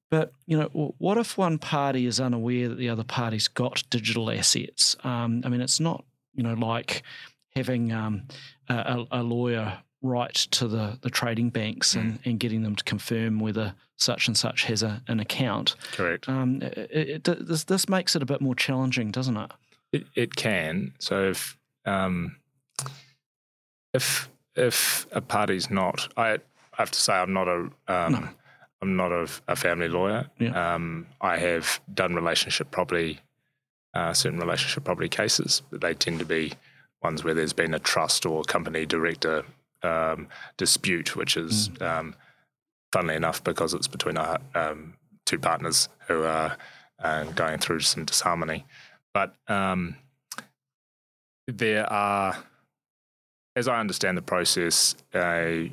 But 0.10 0.32
you 0.46 0.58
know, 0.58 0.94
what 0.98 1.18
if 1.18 1.38
one 1.38 1.58
party 1.58 2.06
is 2.06 2.20
unaware 2.20 2.70
that 2.70 2.78
the 2.78 2.90
other 2.90 3.04
party's 3.04 3.48
got 3.48 3.84
digital 3.90 4.32
assets? 4.32 4.96
Um, 5.04 5.42
I 5.44 5.50
mean, 5.50 5.62
it's 5.62 5.80
not 5.80 6.06
you 6.34 6.44
know 6.44 6.54
like 6.54 7.04
having 7.56 7.92
um, 7.92 8.28
a, 8.70 9.06
a, 9.12 9.24
lawyer 9.24 9.80
write 10.04 10.36
to 10.36 10.68
the, 10.68 10.98
the 11.02 11.10
trading 11.10 11.50
banks 11.50 11.96
mm. 11.96 12.02
and, 12.02 12.20
and 12.24 12.40
getting 12.40 12.62
them 12.62 12.76
to 12.76 12.84
confirm 12.84 13.40
whether 13.40 13.74
such 13.96 14.28
and 14.28 14.38
such 14.38 14.64
has 14.66 14.84
a, 14.84 15.02
an 15.08 15.20
account. 15.20 15.76
Correct. 15.92 16.30
Um, 16.30 16.62
it, 16.62 17.26
it, 17.28 17.46
this 17.48 17.66
this 17.66 17.90
makes 17.90 18.16
it 18.16 18.22
a 18.22 18.26
bit 18.26 18.42
more 18.42 18.56
challenging, 18.56 19.12
doesn't 19.12 19.38
it? 19.38 19.52
It, 19.92 20.04
it 20.16 20.36
can. 20.36 20.94
So 21.00 21.30
if 21.30 21.58
um, 21.86 22.38
if 23.94 24.30
if 24.56 25.08
a 25.12 25.22
party's 25.22 25.70
not, 25.70 26.08
I, 26.16 26.34
I 26.34 26.40
have 26.78 26.92
to 26.92 27.00
say 27.00 27.14
I'm 27.14 27.34
not 27.34 27.48
a 27.48 27.70
um, 27.88 28.12
no. 28.14 28.30
I'm 28.82 28.96
not 28.96 29.12
a, 29.12 29.28
a 29.48 29.56
family 29.56 29.88
lawyer. 29.88 30.30
Yeah. 30.40 30.76
Um, 30.76 31.08
I 31.20 31.38
have 31.38 31.82
done 31.94 32.16
relationship 32.16 32.72
property, 32.72 33.20
uh, 33.94 34.14
certain 34.14 34.40
relationship 34.40 34.84
property 34.84 35.10
cases. 35.10 35.64
But 35.72 35.82
they 35.82 35.94
tend 35.94 36.20
to 36.20 36.26
be 36.26 36.54
ones 37.02 37.24
where 37.24 37.34
there's 37.34 37.54
been 37.54 37.74
a 37.74 37.80
trust 37.80 38.26
or 38.26 38.44
company 38.44 38.86
director 38.86 39.44
um, 39.84 40.28
dispute, 40.58 41.16
which 41.16 41.38
is, 41.38 41.70
mm. 41.70 41.82
um, 41.82 42.16
funnily 42.92 43.16
enough, 43.16 43.44
because 43.44 43.74
it's 43.74 43.88
between 43.88 44.18
our, 44.18 44.40
um, 44.54 44.94
two 45.26 45.40
partners 45.40 45.90
who 46.08 46.24
are 46.24 46.58
uh, 47.00 47.24
going 47.26 47.58
through 47.58 47.82
some 47.82 48.06
disharmony. 48.06 48.66
But 49.14 49.36
um, 49.48 49.98
there 51.48 51.92
are 51.92 52.38
as 53.58 53.68
I 53.68 53.80
understand 53.80 54.16
the 54.16 54.22
process, 54.22 54.96
uh, 55.16 55.64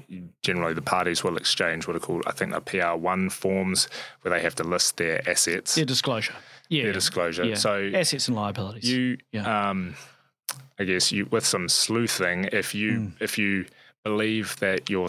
generally 0.40 0.72
the 0.72 0.80
parties 0.80 1.22
will 1.22 1.36
exchange 1.36 1.86
what 1.86 1.94
are 1.94 2.00
called, 2.00 2.22
I 2.26 2.32
think, 2.32 2.52
the 2.52 2.60
PR1 2.62 3.30
forms 3.30 3.88
where 4.22 4.32
they 4.32 4.40
have 4.40 4.54
to 4.54 4.64
list 4.64 4.96
their 4.96 5.20
assets. 5.28 5.74
Their 5.74 5.84
disclosure. 5.84 6.34
Yeah. 6.70 6.84
Their 6.84 6.94
disclosure. 6.94 7.44
Yeah. 7.44 7.56
So 7.56 7.90
assets 7.92 8.26
and 8.26 8.36
liabilities. 8.38 8.90
You, 8.90 9.18
yeah. 9.32 9.68
um, 9.68 9.96
I 10.78 10.84
guess, 10.84 11.12
you 11.12 11.26
with 11.26 11.44
some 11.44 11.68
sleuthing, 11.68 12.48
if 12.52 12.74
you 12.74 12.92
mm. 12.92 13.12
if 13.20 13.36
you 13.36 13.66
believe 14.02 14.56
that 14.60 14.88
your 14.88 15.08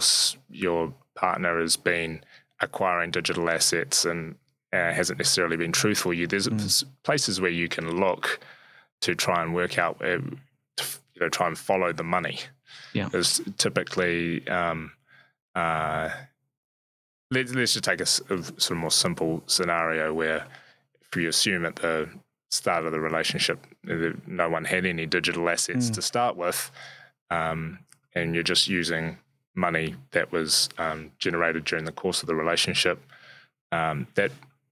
your 0.50 0.92
partner 1.14 1.58
has 1.58 1.76
been 1.76 2.22
acquiring 2.60 3.10
digital 3.10 3.48
assets 3.48 4.04
and 4.04 4.34
uh, 4.74 4.92
hasn't 4.92 5.18
necessarily 5.18 5.56
been 5.56 5.72
truthful, 5.72 6.12
you 6.12 6.26
there's 6.26 6.46
mm. 6.46 6.84
places 7.04 7.40
where 7.40 7.50
you 7.50 7.70
can 7.70 7.98
look 7.98 8.38
to 9.00 9.14
try 9.14 9.42
and 9.42 9.54
work 9.54 9.78
out, 9.78 9.96
uh, 10.02 10.18
to, 10.76 10.84
you 11.14 11.22
know, 11.22 11.28
try 11.30 11.46
and 11.46 11.56
follow 11.56 11.90
the 11.90 12.04
money. 12.04 12.38
Yeah. 12.92 13.06
Because 13.06 13.40
typically, 13.58 14.46
um, 14.48 14.92
uh, 15.54 16.10
let, 17.30 17.48
us 17.56 17.72
just 17.72 17.84
take 17.84 18.00
a, 18.00 18.04
a, 18.04 18.06
sort 18.06 18.70
of 18.70 18.76
more 18.76 18.90
simple 18.90 19.42
scenario 19.46 20.14
where 20.14 20.46
if 21.00 21.16
you 21.16 21.28
assume 21.28 21.64
at 21.64 21.76
the 21.76 22.08
start 22.50 22.86
of 22.86 22.92
the 22.92 23.00
relationship 23.00 23.66
no 24.26 24.48
one 24.48 24.64
had 24.64 24.86
any 24.86 25.06
digital 25.06 25.48
assets 25.48 25.90
mm. 25.90 25.94
to 25.94 26.02
start 26.02 26.36
with, 26.36 26.70
um, 27.30 27.78
and 28.14 28.34
you're 28.34 28.42
just 28.42 28.68
using 28.68 29.18
money 29.54 29.94
that 30.12 30.32
was 30.32 30.68
um, 30.78 31.12
generated 31.18 31.64
during 31.64 31.84
the 31.84 31.92
course 31.92 32.22
of 32.22 32.26
the 32.26 32.34
relationship, 32.34 33.00
um, 33.72 34.06
that 34.14 34.30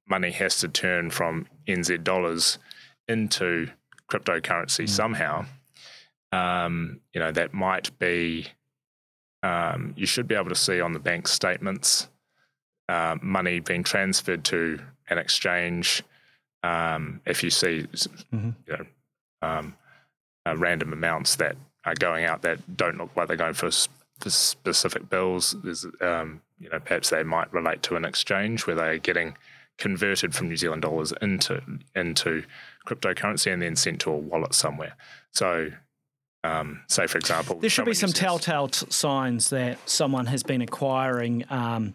money 0.08 0.30
has 0.30 0.58
to 0.60 0.68
turn 0.68 1.10
from 1.10 1.46
NZ 1.66 2.04
dollars 2.04 2.58
into 3.08 3.68
cryptocurrency 4.10 4.84
mm. 4.84 4.88
somehow 4.88 5.44
um, 6.34 7.00
you 7.12 7.20
know, 7.20 7.30
that 7.30 7.54
might 7.54 7.96
be, 7.98 8.46
um, 9.42 9.94
you 9.96 10.06
should 10.06 10.26
be 10.26 10.34
able 10.34 10.48
to 10.48 10.54
see 10.54 10.80
on 10.80 10.92
the 10.92 10.98
bank 10.98 11.28
statements 11.28 12.08
uh, 12.88 13.16
money 13.22 13.60
being 13.60 13.84
transferred 13.84 14.42
to 14.44 14.80
an 15.08 15.18
exchange. 15.18 16.02
Um, 16.62 17.20
if 17.24 17.44
you 17.44 17.50
see, 17.50 17.86
mm-hmm. 18.32 18.50
you 18.66 18.76
know, 18.76 18.84
um, 19.42 19.76
uh, 20.46 20.56
random 20.56 20.92
amounts 20.92 21.36
that 21.36 21.56
are 21.84 21.94
going 21.94 22.24
out 22.24 22.42
that 22.42 22.76
don't 22.76 22.98
look 22.98 23.14
like 23.16 23.28
they're 23.28 23.36
going 23.36 23.54
for, 23.54 23.70
for 24.18 24.30
specific 24.30 25.08
bills, 25.08 25.54
there's, 25.62 25.86
um, 26.00 26.40
you 26.58 26.68
know, 26.70 26.80
perhaps 26.80 27.10
they 27.10 27.22
might 27.22 27.52
relate 27.52 27.82
to 27.82 27.96
an 27.96 28.04
exchange 28.04 28.66
where 28.66 28.76
they're 28.76 28.98
getting 28.98 29.36
converted 29.78 30.34
from 30.34 30.48
New 30.48 30.56
Zealand 30.56 30.82
dollars 30.82 31.12
into 31.20 31.60
into 31.94 32.44
cryptocurrency 32.86 33.52
and 33.52 33.60
then 33.60 33.76
sent 33.76 34.00
to 34.00 34.10
a 34.10 34.16
wallet 34.16 34.54
somewhere. 34.54 34.94
So 35.32 35.70
um, 36.44 36.82
say, 36.88 37.06
for 37.06 37.16
example, 37.16 37.58
there 37.58 37.70
should 37.70 37.86
be 37.86 37.94
some 37.94 38.12
telltale 38.12 38.68
t- 38.68 38.86
signs 38.90 39.50
that 39.50 39.78
someone 39.88 40.26
has 40.26 40.42
been 40.42 40.60
acquiring 40.60 41.44
um, 41.48 41.94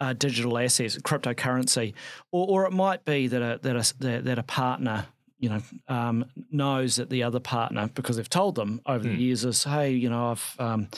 uh, 0.00 0.12
digital 0.12 0.56
assets, 0.56 0.96
cryptocurrency, 0.98 1.94
or, 2.30 2.46
or, 2.48 2.66
it 2.66 2.72
might 2.72 3.04
be 3.04 3.26
that 3.26 3.42
a 3.42 3.58
that 3.62 3.76
a 3.76 4.22
that 4.22 4.38
a 4.38 4.42
partner, 4.44 5.06
you 5.40 5.48
know, 5.48 5.60
um, 5.88 6.24
knows 6.52 6.96
that 6.96 7.10
the 7.10 7.24
other 7.24 7.40
partner 7.40 7.90
because 7.94 8.16
they've 8.16 8.30
told 8.30 8.54
them 8.54 8.80
over 8.86 9.00
mm. 9.00 9.08
the 9.08 9.14
hmm. 9.14 9.20
years 9.20 9.44
is, 9.44 9.64
hey, 9.64 9.90
you 9.90 10.08
know, 10.08 10.30
I've 10.30 10.56
um, 10.60 10.88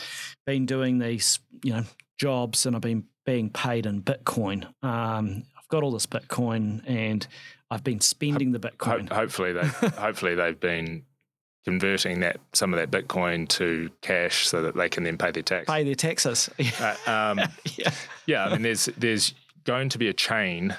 been 0.44 0.66
doing 0.66 0.98
these, 0.98 1.38
you 1.64 1.72
know, 1.72 1.84
jobs 2.18 2.66
and 2.66 2.76
I've 2.76 2.82
been 2.82 3.04
being 3.24 3.48
paid 3.48 3.86
in 3.86 4.02
Bitcoin. 4.02 4.64
Um, 4.84 5.44
I've 5.58 5.68
got 5.68 5.82
all 5.82 5.92
this 5.92 6.06
Bitcoin 6.06 6.82
and 6.86 7.26
I've 7.70 7.84
been 7.84 8.00
spending 8.00 8.52
the 8.52 8.58
Bitcoin. 8.58 9.08
Ho- 9.08 9.14
hopefully, 9.14 9.54
they 9.54 9.66
hopefully 9.98 10.34
they've 10.34 10.60
been 10.60 11.04
converting 11.64 12.20
that 12.20 12.40
some 12.52 12.72
of 12.72 12.80
that 12.80 12.90
Bitcoin 12.90 13.48
to 13.48 13.90
cash 14.00 14.46
so 14.46 14.62
that 14.62 14.76
they 14.76 14.88
can 14.88 15.04
then 15.04 15.18
pay 15.18 15.30
their 15.30 15.42
tax. 15.42 15.66
Pay 15.66 15.84
their 15.84 15.94
taxes. 15.94 16.48
uh, 16.80 16.96
um, 17.06 17.40
yeah. 17.76 17.90
yeah, 18.26 18.46
I 18.46 18.52
mean, 18.52 18.62
there's 18.62 18.86
there's 18.96 19.34
going 19.64 19.88
to 19.90 19.98
be 19.98 20.08
a 20.08 20.12
chain 20.12 20.76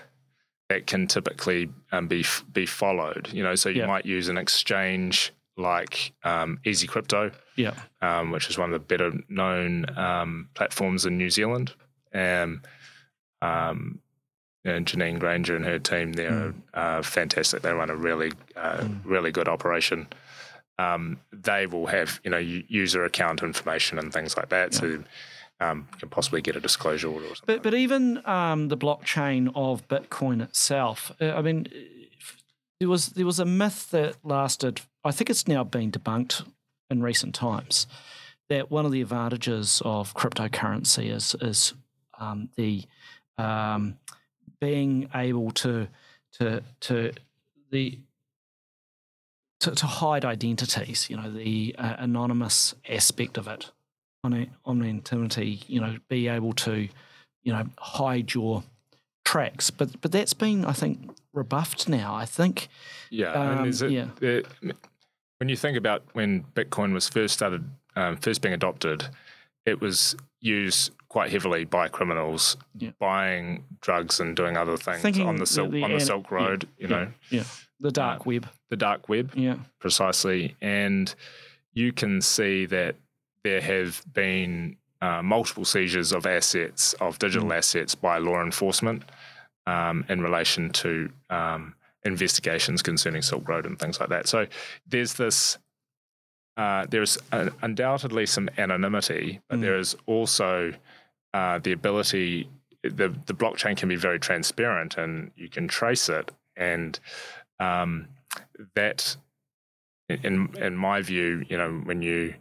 that 0.70 0.88
can 0.88 1.08
typically 1.08 1.70
um, 1.92 2.08
be 2.08 2.26
be 2.52 2.66
followed. 2.66 3.30
You 3.32 3.44
know, 3.44 3.56
so 3.56 3.70
you 3.70 3.82
yeah. 3.82 3.88
might 3.88 4.06
use 4.06 4.28
an 4.28 4.38
exchange 4.38 5.32
like 5.58 6.14
um, 6.24 6.60
Easy 6.66 6.88
Crypto, 6.88 7.32
yeah, 7.56 7.74
um, 8.02 8.32
which 8.32 8.50
is 8.50 8.58
one 8.58 8.74
of 8.74 8.80
the 8.80 8.86
better 8.86 9.12
known 9.30 9.86
um, 9.98 10.50
platforms 10.56 11.06
in 11.06 11.18
New 11.18 11.30
Zealand. 11.30 11.74
Um, 12.14 12.62
um, 13.42 14.00
and 14.64 14.86
Janine 14.86 15.18
Grainger 15.18 15.56
and 15.56 15.66
her 15.66 15.80
team, 15.80 16.14
they're 16.14 16.32
mm. 16.32 16.54
uh, 16.76 17.02
fantastic. 17.02 17.64
They 17.64 17.74
run 17.74 17.90
a 17.90 17.96
really, 17.96 18.32
uh, 18.56 18.82
mm. 18.82 19.00
really 19.04 19.32
good 19.32 19.48
operation 19.48 20.08
um, 20.82 21.20
they 21.32 21.66
will 21.66 21.88
have 21.88 22.20
you 22.24 22.32
know 22.32 22.38
user 22.38 23.04
account 23.06 23.44
information 23.44 24.00
and 24.00 24.12
things 24.14 24.36
like 24.38 24.50
that. 24.50 24.74
Yeah. 24.74 24.80
So 24.80 25.04
um, 25.60 25.88
can 26.00 26.10
possibly 26.10 26.42
get 26.42 26.56
a 26.56 26.60
disclosure 26.60 27.08
order 27.08 27.26
or 27.26 27.36
something. 27.36 27.56
But 27.56 27.64
but 27.64 27.74
even 27.74 28.26
um, 28.26 28.70
the 28.70 28.78
blockchain 28.78 29.52
of 29.56 29.88
Bitcoin 29.88 30.42
itself, 30.42 31.12
uh, 31.22 31.34
I 31.34 31.42
mean, 31.42 31.68
there 32.80 32.90
was 32.90 33.10
there 33.10 33.26
was 33.26 33.40
a 33.40 33.46
myth 33.46 33.90
that 33.92 34.16
lasted. 34.24 34.82
I 35.04 35.12
think 35.12 35.30
it's 35.30 35.48
now 35.48 35.64
been 35.64 35.92
debunked 35.92 36.46
in 36.90 37.02
recent 37.02 37.36
times 37.36 37.88
that 38.50 38.70
one 38.70 38.86
of 38.86 38.92
the 38.92 39.02
advantages 39.02 39.82
of 39.86 40.14
cryptocurrency 40.14 41.12
is 41.12 41.36
is 41.42 41.74
um, 42.20 42.50
the 42.56 42.84
um, 43.38 43.98
being 44.60 45.10
able 45.14 45.52
to 45.52 45.88
to 46.34 46.64
to 46.82 47.14
the 47.72 48.00
to, 49.62 49.72
to 49.72 49.86
hide 49.86 50.26
identities, 50.26 51.10
you 51.10 51.16
know, 51.16 51.32
the 51.32 51.76
uh, 51.78 51.96
anonymous 52.00 52.76
aspect 52.90 53.38
of 53.38 53.48
it, 53.48 53.72
on 54.24 54.50
anonymity, 54.68 55.62
you 55.68 55.80
know, 55.80 55.98
be 56.10 56.28
able 56.28 56.54
to, 56.54 56.88
you 57.44 57.54
know, 57.54 57.66
hide 57.80 58.34
your 58.34 58.64
tracks. 59.24 59.70
But 59.72 60.02
but 60.02 60.12
that's 60.12 60.34
been, 60.34 60.66
I 60.66 60.74
think, 60.74 61.16
rebuffed 61.34 61.88
now. 61.88 62.14
I 62.14 62.26
think. 62.26 62.68
Yeah, 63.10 63.32
um, 63.34 63.58
I 63.58 63.64
mean, 63.64 63.74
it, 63.74 63.92
yeah. 63.92 64.08
It, 64.22 64.46
when 65.40 65.50
you 65.50 65.56
think 65.56 65.78
about 65.78 66.04
when 66.14 66.44
Bitcoin 66.56 66.94
was 66.94 67.10
first 67.10 67.34
started, 67.34 67.64
um, 67.96 68.18
first 68.18 68.42
being 68.42 68.54
adopted, 68.54 69.08
it 69.66 69.82
was 69.82 70.16
used 70.40 70.92
quite 71.10 71.32
heavily 71.32 71.66
by 71.66 71.88
criminals 71.88 72.58
yeah. 72.78 72.92
buying 73.00 73.64
drugs 73.82 74.20
and 74.20 74.36
doing 74.36 74.56
other 74.56 74.78
things 74.78 75.02
Thinking 75.02 75.28
on 75.28 75.36
the 75.36 75.46
Silk 75.46 75.72
the, 75.72 75.84
on 75.84 75.92
the 75.92 76.00
Silk 76.00 76.32
Road. 76.32 76.68
Yeah, 76.78 76.84
you 76.84 76.88
know, 76.88 77.08
yeah, 77.30 77.44
the 77.82 77.92
dark 77.92 78.22
uh, 78.22 78.24
web, 78.26 78.50
the 78.70 78.78
dark 78.78 79.10
web, 79.10 79.32
yeah, 79.36 79.58
precisely. 79.80 80.56
And 80.62 81.14
you 81.74 81.92
can 81.92 82.22
see 82.22 82.66
that 82.68 82.96
there 83.44 83.62
have 83.62 84.04
been 84.14 84.78
uh, 85.02 85.22
multiple 85.22 85.66
seizures 85.66 86.12
of 86.12 86.26
assets, 86.26 86.94
of 86.94 87.18
digital 87.20 87.50
mm. 87.50 87.58
assets, 87.58 87.96
by 87.96 88.20
law 88.20 88.42
enforcement 88.42 89.04
um, 89.66 90.06
in 90.10 90.22
relation 90.22 90.70
to 90.70 91.10
um, 91.30 91.74
investigations 92.04 92.82
concerning 92.82 93.22
Silk 93.22 93.48
Road 93.48 93.66
and 93.66 93.80
things 93.80 94.00
like 94.00 94.10
that. 94.10 94.28
So 94.28 94.48
there's 94.88 95.14
this 95.16 95.58
uh, 96.58 96.86
there's 96.90 97.18
undoubtedly 97.62 98.26
some 98.26 98.50
anonymity, 98.58 99.40
but 99.50 99.60
mm. 99.60 99.62
there 99.62 99.78
is 99.78 99.96
also 100.06 100.74
uh, 101.34 101.60
the 101.60 101.72
ability. 101.72 102.50
The 102.84 103.16
the 103.26 103.34
blockchain 103.34 103.78
can 103.78 103.90
be 103.90 103.96
very 103.96 104.20
transparent, 104.20 104.98
and 104.98 105.32
you 105.36 105.50
can 105.50 105.68
trace 105.68 106.10
it, 106.10 106.32
and 106.56 107.00
um, 107.62 108.08
that, 108.76 109.16
in 110.10 110.54
in 110.58 110.76
my 110.76 111.02
view, 111.02 111.46
you 111.48 111.58
know, 111.58 111.72
when 111.86 112.02
you 112.02 112.34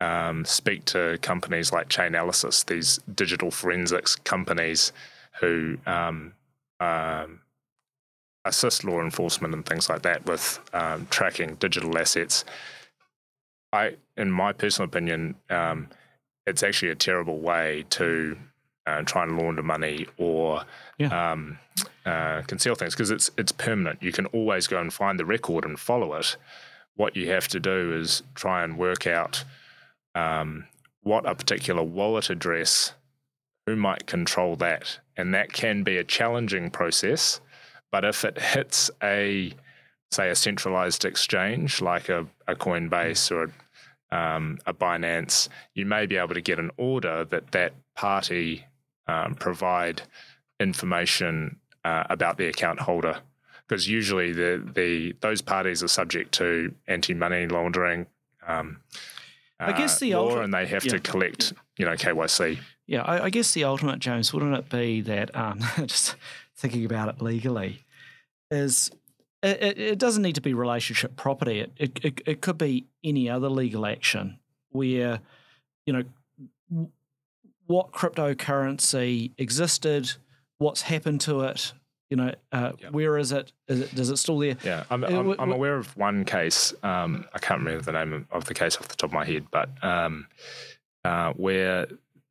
um, 0.00 0.44
speak 0.44 0.84
to 0.86 1.18
companies 1.22 1.72
like 1.72 1.88
Chainalysis, 1.88 2.66
these 2.66 2.98
digital 3.14 3.50
forensics 3.50 4.16
companies 4.16 4.92
who 5.40 5.78
um, 5.86 6.32
um, 6.80 7.40
assist 8.44 8.84
law 8.84 9.00
enforcement 9.00 9.54
and 9.54 9.64
things 9.64 9.88
like 9.88 10.02
that 10.02 10.26
with 10.26 10.60
um, 10.72 11.06
tracking 11.10 11.54
digital 11.56 11.96
assets. 11.96 12.44
I, 13.72 13.96
in 14.16 14.30
my 14.30 14.52
personal 14.52 14.88
opinion, 14.88 15.34
um, 15.50 15.88
it's 16.46 16.62
actually 16.62 16.90
a 16.90 16.94
terrible 16.94 17.38
way 17.38 17.84
to 17.90 18.36
uh, 18.86 19.02
try 19.02 19.24
and 19.24 19.36
launder 19.36 19.62
money 19.62 20.06
or 20.16 20.64
Yeah. 20.98 21.32
Uh, 22.06 22.42
conceal 22.46 22.76
things 22.76 22.94
because 22.94 23.10
it's 23.10 23.30
it's 23.36 23.52
permanent. 23.52 24.02
You 24.02 24.12
can 24.12 24.26
always 24.26 24.68
go 24.68 24.80
and 24.80 24.92
find 24.92 25.18
the 25.18 25.24
record 25.24 25.64
and 25.64 25.78
follow 25.78 26.14
it. 26.14 26.36
What 26.94 27.16
you 27.16 27.30
have 27.32 27.48
to 27.48 27.60
do 27.60 27.92
is 27.92 28.22
try 28.34 28.64
and 28.64 28.78
work 28.78 29.06
out 29.06 29.44
um, 30.14 30.66
what 31.02 31.28
a 31.28 31.34
particular 31.34 31.82
wallet 31.82 32.30
address, 32.30 32.94
who 33.66 33.76
might 33.76 34.06
control 34.06 34.56
that, 34.56 34.98
and 35.16 35.34
that 35.34 35.52
can 35.52 35.82
be 35.82 35.96
a 35.96 36.04
challenging 36.04 36.70
process. 36.70 37.40
But 37.92 38.04
if 38.04 38.24
it 38.24 38.38
hits 38.38 38.90
a 39.02 39.52
say 40.12 40.30
a 40.30 40.36
centralized 40.36 41.04
exchange 41.04 41.82
like 41.82 42.08
a, 42.08 42.26
a 42.46 42.54
Coinbase 42.54 43.30
or 43.32 43.52
a, 44.12 44.16
um, 44.16 44.58
a 44.64 44.72
Binance, 44.72 45.48
you 45.74 45.84
may 45.84 46.06
be 46.06 46.16
able 46.16 46.34
to 46.34 46.40
get 46.40 46.60
an 46.60 46.70
order 46.76 47.24
that 47.24 47.50
that 47.50 47.72
party 47.96 48.64
um, 49.08 49.34
provide 49.34 50.02
information 50.60 51.58
uh, 51.86 52.04
about 52.10 52.36
the 52.36 52.48
account 52.48 52.80
holder, 52.80 53.20
because 53.68 53.88
usually 53.88 54.32
the 54.32 54.62
the 54.74 55.14
those 55.20 55.40
parties 55.40 55.82
are 55.84 55.88
subject 55.88 56.32
to 56.32 56.74
anti 56.88 57.14
money 57.14 57.46
laundering. 57.46 58.06
Um, 58.46 58.80
I 59.60 59.72
guess 59.72 59.96
uh, 59.96 60.00
the 60.00 60.14
law, 60.14 60.30
ulti- 60.30 60.44
and 60.44 60.54
they 60.54 60.66
have 60.66 60.84
yeah. 60.84 60.92
to 60.92 61.00
collect, 61.00 61.52
you 61.78 61.84
know, 61.84 61.92
KYC. 61.92 62.58
Yeah, 62.86 63.02
I, 63.02 63.24
I 63.24 63.30
guess 63.30 63.52
the 63.54 63.64
ultimate, 63.64 64.00
James, 64.00 64.32
wouldn't 64.32 64.54
it 64.54 64.68
be 64.68 65.00
that 65.02 65.34
um, 65.34 65.60
just 65.86 66.16
thinking 66.56 66.84
about 66.84 67.08
it 67.08 67.22
legally 67.22 67.84
is 68.50 68.90
it, 69.42 69.62
it, 69.62 69.78
it 69.78 69.98
doesn't 69.98 70.22
need 70.22 70.34
to 70.34 70.40
be 70.40 70.54
relationship 70.54 71.16
property. 71.16 71.60
It, 71.60 71.72
it, 71.76 72.04
it, 72.04 72.20
it 72.26 72.40
could 72.40 72.58
be 72.58 72.86
any 73.04 73.30
other 73.30 73.48
legal 73.48 73.86
action 73.86 74.38
where, 74.70 75.20
you 75.86 75.92
know, 75.92 76.88
what 77.66 77.92
cryptocurrency 77.92 79.32
existed, 79.38 80.12
what's 80.58 80.82
happened 80.82 81.20
to 81.22 81.42
it, 81.42 81.72
you 82.10 82.16
know, 82.16 82.32
uh, 82.52 82.72
Yeah. 82.78 82.90
where 82.90 83.18
is 83.18 83.32
it? 83.32 83.52
Is 83.68 83.80
it? 83.80 83.94
Does 83.94 84.10
it 84.10 84.16
still 84.16 84.38
there? 84.38 84.56
Yeah, 84.64 84.84
I'm, 84.90 85.04
Uh, 85.04 85.08
I'm, 85.08 85.12
w- 85.16 85.36
I'm 85.38 85.52
aware 85.52 85.76
of 85.76 85.96
one 85.96 86.24
case. 86.24 86.72
Um, 86.82 87.26
I 87.34 87.38
can't 87.38 87.60
remember 87.60 87.82
the 87.82 87.92
name 87.92 88.26
of- 88.30 88.44
the 88.46 88.54
case 88.54 88.76
off 88.76 88.88
the 88.88 88.96
top 88.96 89.10
of 89.10 89.14
my 89.14 89.24
head, 89.24 89.46
but 89.50 89.68
um, 89.84 90.26
uh, 91.04 91.32
where 91.34 91.86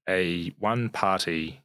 a 0.07 0.49
one 0.59 0.89
party 0.89 1.61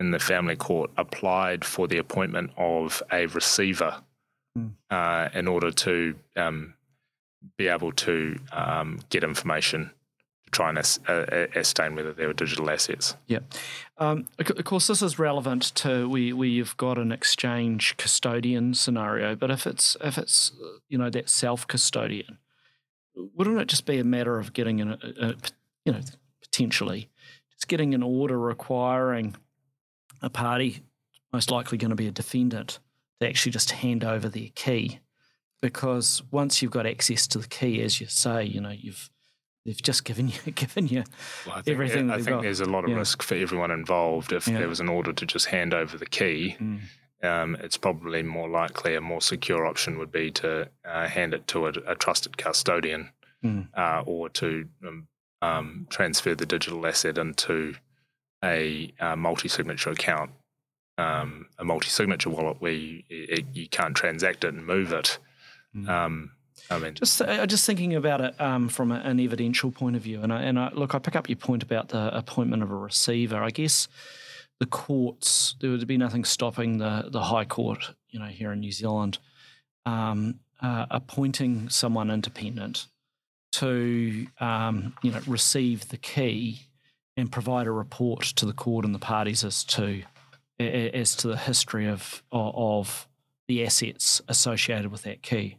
in 0.00 0.10
the 0.10 0.18
family 0.18 0.56
court 0.56 0.90
applied 0.96 1.64
for 1.64 1.86
the 1.86 1.98
appointment 1.98 2.50
of 2.56 3.02
a 3.12 3.26
receiver 3.26 4.02
Hmm. 4.56 4.68
uh, 4.90 5.28
in 5.34 5.48
order 5.48 5.70
to 5.72 6.14
um, 6.36 6.74
be 7.58 7.66
able 7.68 7.90
to 7.92 8.38
um, 8.52 9.00
get 9.10 9.24
information 9.24 9.90
to 10.54 10.56
try 10.56 10.68
and 10.68 10.78
uh, 10.78 11.46
ascertain 11.58 11.96
whether 11.96 12.12
they 12.12 12.26
were 12.26 12.32
digital 12.32 12.70
assets. 12.70 13.16
Yeah. 13.26 13.40
Um, 13.98 14.26
of 14.38 14.64
course, 14.64 14.86
this 14.86 15.02
is 15.02 15.18
relevant 15.18 15.74
to 15.76 16.08
we 16.08 16.32
where 16.32 16.48
you've 16.48 16.76
got 16.76 16.98
an 16.98 17.12
exchange 17.12 17.96
custodian 17.96 18.74
scenario. 18.74 19.34
But 19.34 19.50
if 19.50 19.66
it's 19.66 19.96
if 20.02 20.18
it's 20.18 20.52
uh, 20.62 20.78
you 20.88 20.98
know 20.98 21.10
that 21.10 21.28
self 21.28 21.66
custodian, 21.66 22.38
wouldn't 23.14 23.60
it 23.60 23.68
just 23.68 23.86
be 23.86 23.98
a 23.98 24.04
matter 24.04 24.38
of 24.38 24.52
getting 24.52 24.80
an, 24.80 24.92
a, 24.92 25.26
a, 25.26 25.34
you 25.84 25.92
know 25.92 26.00
potentially 26.40 27.10
just 27.52 27.68
getting 27.68 27.94
an 27.94 28.02
order 28.02 28.38
requiring 28.38 29.36
a 30.22 30.30
party, 30.30 30.82
most 31.32 31.50
likely 31.50 31.78
going 31.78 31.90
to 31.90 31.96
be 31.96 32.08
a 32.08 32.12
defendant, 32.12 32.78
to 33.20 33.28
actually 33.28 33.52
just 33.52 33.70
hand 33.70 34.04
over 34.04 34.28
their 34.28 34.48
key, 34.54 35.00
because 35.60 36.22
once 36.30 36.62
you've 36.62 36.70
got 36.70 36.86
access 36.86 37.26
to 37.28 37.38
the 37.38 37.48
key, 37.48 37.82
as 37.82 38.00
you 38.00 38.06
say, 38.06 38.44
you 38.44 38.60
know 38.60 38.70
you've 38.70 39.10
they've 39.64 39.82
just 39.82 40.04
given 40.04 40.28
you 40.28 40.38
given 40.54 40.86
you 40.86 41.04
Well, 41.46 41.56
I 41.56 41.62
think, 41.62 41.74
Everything 41.74 42.10
I 42.10 42.16
think 42.16 42.28
got. 42.28 42.42
there's 42.42 42.60
a 42.60 42.64
lot 42.66 42.84
of 42.84 42.90
Yeah. 42.90 42.96
risk 42.96 43.22
for 43.22 43.34
everyone 43.34 43.70
involved 43.70 44.32
if 44.32 44.46
Yeah. 44.48 44.58
there 44.58 44.68
was 44.68 44.80
an 44.80 44.88
order 44.88 45.12
to 45.12 45.26
just 45.26 45.46
hand 45.46 45.72
over 45.74 45.96
the 45.98 46.06
key. 46.06 46.56
Mm. 46.60 46.80
um, 47.22 47.56
it's 47.60 47.78
probably 47.78 48.22
more 48.22 48.48
likely 48.50 48.94
a 48.94 49.00
more 49.00 49.22
secure 49.22 49.64
option 49.66 49.98
would 49.98 50.12
be 50.12 50.30
to 50.30 50.68
uh, 50.84 51.08
hand 51.08 51.32
it 51.32 51.46
to 51.46 51.66
a, 51.66 51.72
a 51.86 51.94
trusted 51.94 52.36
custodian 52.36 53.10
Mm. 53.42 53.68
uh, 53.76 54.02
or 54.06 54.28
to 54.30 54.66
um, 54.86 55.06
um, 55.42 55.86
transfer 55.90 56.34
the 56.34 56.46
digital 56.46 56.86
asset 56.86 57.18
into 57.18 57.74
a, 58.42 58.90
uh 59.00 59.16
multi-signature 59.16 59.90
account, 59.90 60.30
um, 60.98 61.46
a 61.58 61.64
multi-signature 61.64 62.30
wallet 62.30 62.60
where 62.60 62.72
you, 62.72 63.02
it, 63.10 63.44
you 63.52 63.68
can't 63.68 63.94
transact 63.94 64.44
it 64.44 64.54
and 64.54 64.66
move 64.66 64.92
it. 64.92 65.18
Mm. 65.76 66.28
I 66.70 66.78
mean, 66.78 66.94
Just 66.94 67.20
uh, 67.20 67.46
just 67.46 67.66
thinking 67.66 67.94
about 67.94 68.20
it 68.20 68.40
um, 68.40 68.68
from 68.68 68.90
a, 68.90 68.96
an 68.96 69.20
evidential 69.20 69.70
point 69.70 69.96
of 69.96 70.02
view, 70.02 70.22
and 70.22 70.32
I, 70.32 70.42
and 70.42 70.58
I, 70.58 70.70
look, 70.72 70.94
I 70.94 70.98
pick 70.98 71.16
up 71.16 71.28
your 71.28 71.36
point 71.36 71.62
about 71.62 71.88
the 71.88 72.16
appointment 72.16 72.62
of 72.62 72.70
a 72.70 72.76
receiver. 72.76 73.42
I 73.42 73.50
guess 73.50 73.88
the 74.60 74.66
courts 74.66 75.56
there 75.60 75.70
would 75.70 75.86
be 75.86 75.98
nothing 75.98 76.24
stopping 76.24 76.78
the 76.78 77.08
the 77.10 77.22
High 77.22 77.44
Court, 77.44 77.94
you 78.08 78.18
know, 78.18 78.26
here 78.26 78.52
in 78.52 78.60
New 78.60 78.72
Zealand, 78.72 79.18
um, 79.84 80.40
uh, 80.62 80.86
appointing 80.90 81.68
someone 81.68 82.10
independent 82.10 82.86
to 83.52 84.26
um, 84.40 84.94
you 85.02 85.10
know 85.10 85.20
receive 85.26 85.88
the 85.88 85.96
key 85.98 86.60
and 87.16 87.30
provide 87.30 87.66
a 87.66 87.70
report 87.70 88.22
to 88.22 88.46
the 88.46 88.52
court 88.52 88.84
and 88.84 88.94
the 88.94 88.98
parties 88.98 89.44
as 89.44 89.64
to 89.64 90.02
as 90.58 91.16
to 91.16 91.28
the 91.28 91.36
history 91.36 91.88
of, 91.88 92.22
of 92.30 93.08
the 93.48 93.64
assets 93.64 94.22
associated 94.28 94.90
with 94.90 95.02
that 95.02 95.20
key. 95.22 95.56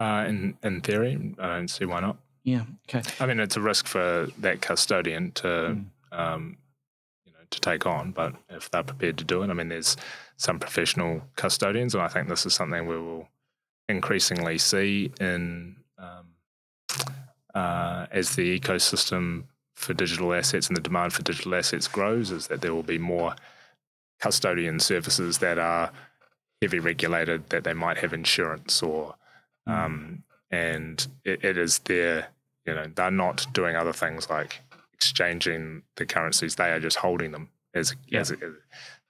Uh, 0.00 0.24
in 0.28 0.56
in 0.62 0.80
theory, 0.80 1.34
I 1.38 1.46
don't 1.56 1.68
see 1.68 1.84
why 1.84 2.00
not. 2.00 2.16
Yeah. 2.44 2.64
Okay. 2.88 3.02
I 3.20 3.26
mean, 3.26 3.40
it's 3.40 3.56
a 3.56 3.60
risk 3.60 3.86
for 3.86 4.28
that 4.38 4.60
custodian 4.62 5.32
to, 5.32 5.46
Mm. 5.48 5.84
um, 6.12 6.56
you 7.26 7.32
know, 7.32 7.38
to 7.50 7.60
take 7.60 7.84
on. 7.84 8.12
But 8.12 8.34
if 8.48 8.70
they're 8.70 8.82
prepared 8.82 9.18
to 9.18 9.24
do 9.24 9.42
it, 9.42 9.50
I 9.50 9.52
mean, 9.52 9.68
there's 9.68 9.96
some 10.36 10.58
professional 10.58 11.22
custodians, 11.36 11.94
and 11.94 12.02
I 12.02 12.08
think 12.08 12.28
this 12.28 12.46
is 12.46 12.54
something 12.54 12.86
we 12.86 12.96
will 12.96 13.28
increasingly 13.88 14.56
see 14.58 15.12
in 15.20 15.76
um, 15.98 16.26
uh, 17.54 18.06
as 18.10 18.36
the 18.36 18.58
ecosystem 18.58 19.44
for 19.74 19.94
digital 19.94 20.32
assets 20.32 20.68
and 20.68 20.76
the 20.76 20.80
demand 20.80 21.12
for 21.12 21.22
digital 21.22 21.54
assets 21.54 21.88
grows. 21.88 22.30
Is 22.30 22.46
that 22.46 22.60
there 22.62 22.72
will 22.74 22.82
be 22.82 22.98
more 22.98 23.34
custodian 24.20 24.80
services 24.80 25.38
that 25.38 25.58
are 25.58 25.90
heavy 26.62 26.78
regulated, 26.78 27.48
that 27.50 27.64
they 27.64 27.74
might 27.74 27.98
have 27.98 28.12
insurance 28.12 28.82
or 28.82 29.14
um, 29.68 30.22
and 30.50 31.06
it, 31.24 31.44
it 31.44 31.58
is 31.58 31.78
their 31.80 32.28
you 32.66 32.74
know 32.74 32.86
they're 32.94 33.10
not 33.10 33.46
doing 33.52 33.76
other 33.76 33.92
things 33.92 34.28
like 34.30 34.60
exchanging 34.94 35.82
the 35.96 36.06
currencies 36.06 36.56
they 36.56 36.70
are 36.70 36.80
just 36.80 36.96
holding 36.96 37.32
them 37.32 37.48
as 37.74 37.94
Yeah. 38.08 38.20
as 38.20 38.30
a, 38.30 38.34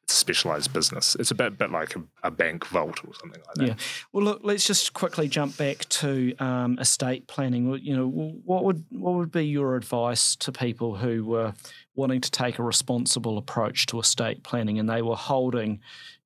it's 0.02 0.14
a 0.14 0.16
specialized 0.16 0.72
business 0.72 1.16
it's 1.18 1.30
a 1.30 1.34
bit 1.34 1.56
bit 1.58 1.70
like 1.70 1.96
a, 1.96 2.02
a 2.22 2.30
bank 2.30 2.66
vault 2.66 3.00
or 3.06 3.14
something 3.14 3.40
like 3.46 3.54
that 3.54 3.66
Yeah. 3.66 3.74
Well, 4.12 4.24
look, 4.24 4.40
let's 4.42 4.66
just 4.66 4.92
quickly 4.94 5.28
jump 5.28 5.56
back 5.56 5.88
to 6.00 6.34
um, 6.38 6.78
estate 6.78 7.26
planning. 7.26 7.78
You 7.82 7.96
know, 7.96 8.08
what 8.08 8.64
would 8.64 8.84
what 8.90 9.14
would 9.14 9.30
be 9.32 9.46
your 9.46 9.76
advice 9.76 10.36
to 10.36 10.52
people 10.52 10.96
who 10.96 11.24
were 11.24 11.52
wanting 11.94 12.20
to 12.20 12.30
take 12.30 12.58
a 12.58 12.62
responsible 12.62 13.38
approach 13.38 13.86
to 13.86 13.98
estate 14.00 14.42
planning 14.42 14.78
and 14.78 14.88
they 14.88 15.02
were 15.02 15.16
holding, 15.16 15.80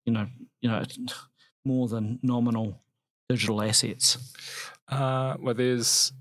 you 0.04 0.12
know, 0.12 0.26
you 0.60 0.68
know, 0.70 0.82
more 1.64 1.88
than 1.88 2.18
nominal 2.22 2.81
digital 3.32 3.62
assets? 3.62 4.18
Uh, 4.88 5.36
well, 5.40 5.54
there's. 5.54 6.12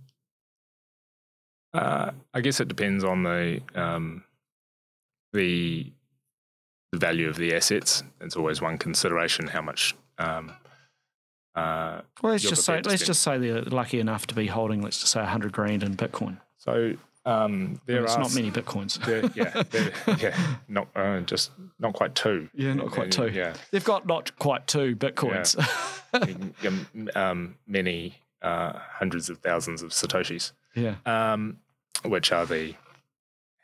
Uh, 1.74 2.12
I 2.34 2.42
guess 2.42 2.60
it 2.60 2.68
depends 2.68 3.04
on 3.04 3.24
the 3.24 3.62
um, 3.76 4.24
the 5.34 5.92
the 6.92 6.98
value 7.00 7.30
of 7.30 7.38
the 7.38 7.56
assets. 7.56 8.04
It's 8.20 8.36
always 8.36 8.62
one 8.62 8.78
consideration. 8.78 9.48
How 9.48 9.62
much. 9.62 9.96
Um, 10.18 10.52
uh, 11.56 12.02
Well, 12.22 12.34
let's 12.34 12.44
just 12.44 12.64
say 12.66 12.82
let's 12.84 13.06
just 13.06 13.24
say 13.24 13.38
they're 13.38 13.62
lucky 13.64 14.00
enough 14.00 14.28
to 14.28 14.36
be 14.36 14.48
holding, 14.48 14.82
let's 14.82 15.00
just 15.00 15.12
say, 15.12 15.24
hundred 15.24 15.52
grand 15.52 15.84
in 15.84 15.96
Bitcoin. 15.96 16.38
so 16.58 16.94
um, 17.26 17.80
there 17.86 18.04
It's 18.04 18.16
are 18.16 18.22
not 18.22 18.34
many 18.36 18.50
bitcoins. 18.52 19.04
there- 19.06 19.30
yeah, 19.36 19.64
there- 19.70 19.92
yeah, 20.20 20.38
not 20.68 20.88
uh, 20.96 21.20
just 21.22 21.52
not 21.80 21.94
quite 21.94 22.16
two. 22.16 22.50
Yeah, 22.54 22.74
not 22.74 22.92
quite 22.92 23.12
two. 23.12 23.28
Yeah, 23.30 23.54
They've 23.72 23.84
got 23.84 24.06
not 24.08 24.38
quite 24.40 24.66
two 24.68 24.96
bitcoins. 24.96 25.56
um, 26.66 27.10
um, 27.16 27.56
many 27.68 28.16
uh, 28.42 28.74
hundreds 28.76 29.30
of 29.30 29.38
thousands 29.40 29.84
of 29.84 29.92
satoshis, 29.92 30.52
yeah. 30.76 30.96
um, 31.06 31.58
which 32.06 32.32
are 32.32 32.46
the 32.46 32.74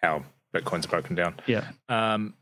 how 0.03 0.24
bitcoins 0.53 0.86
are 0.86 0.89
broken 0.89 1.16
down. 1.16 1.36
Yeah. 1.47 1.68
Um, 1.89 2.36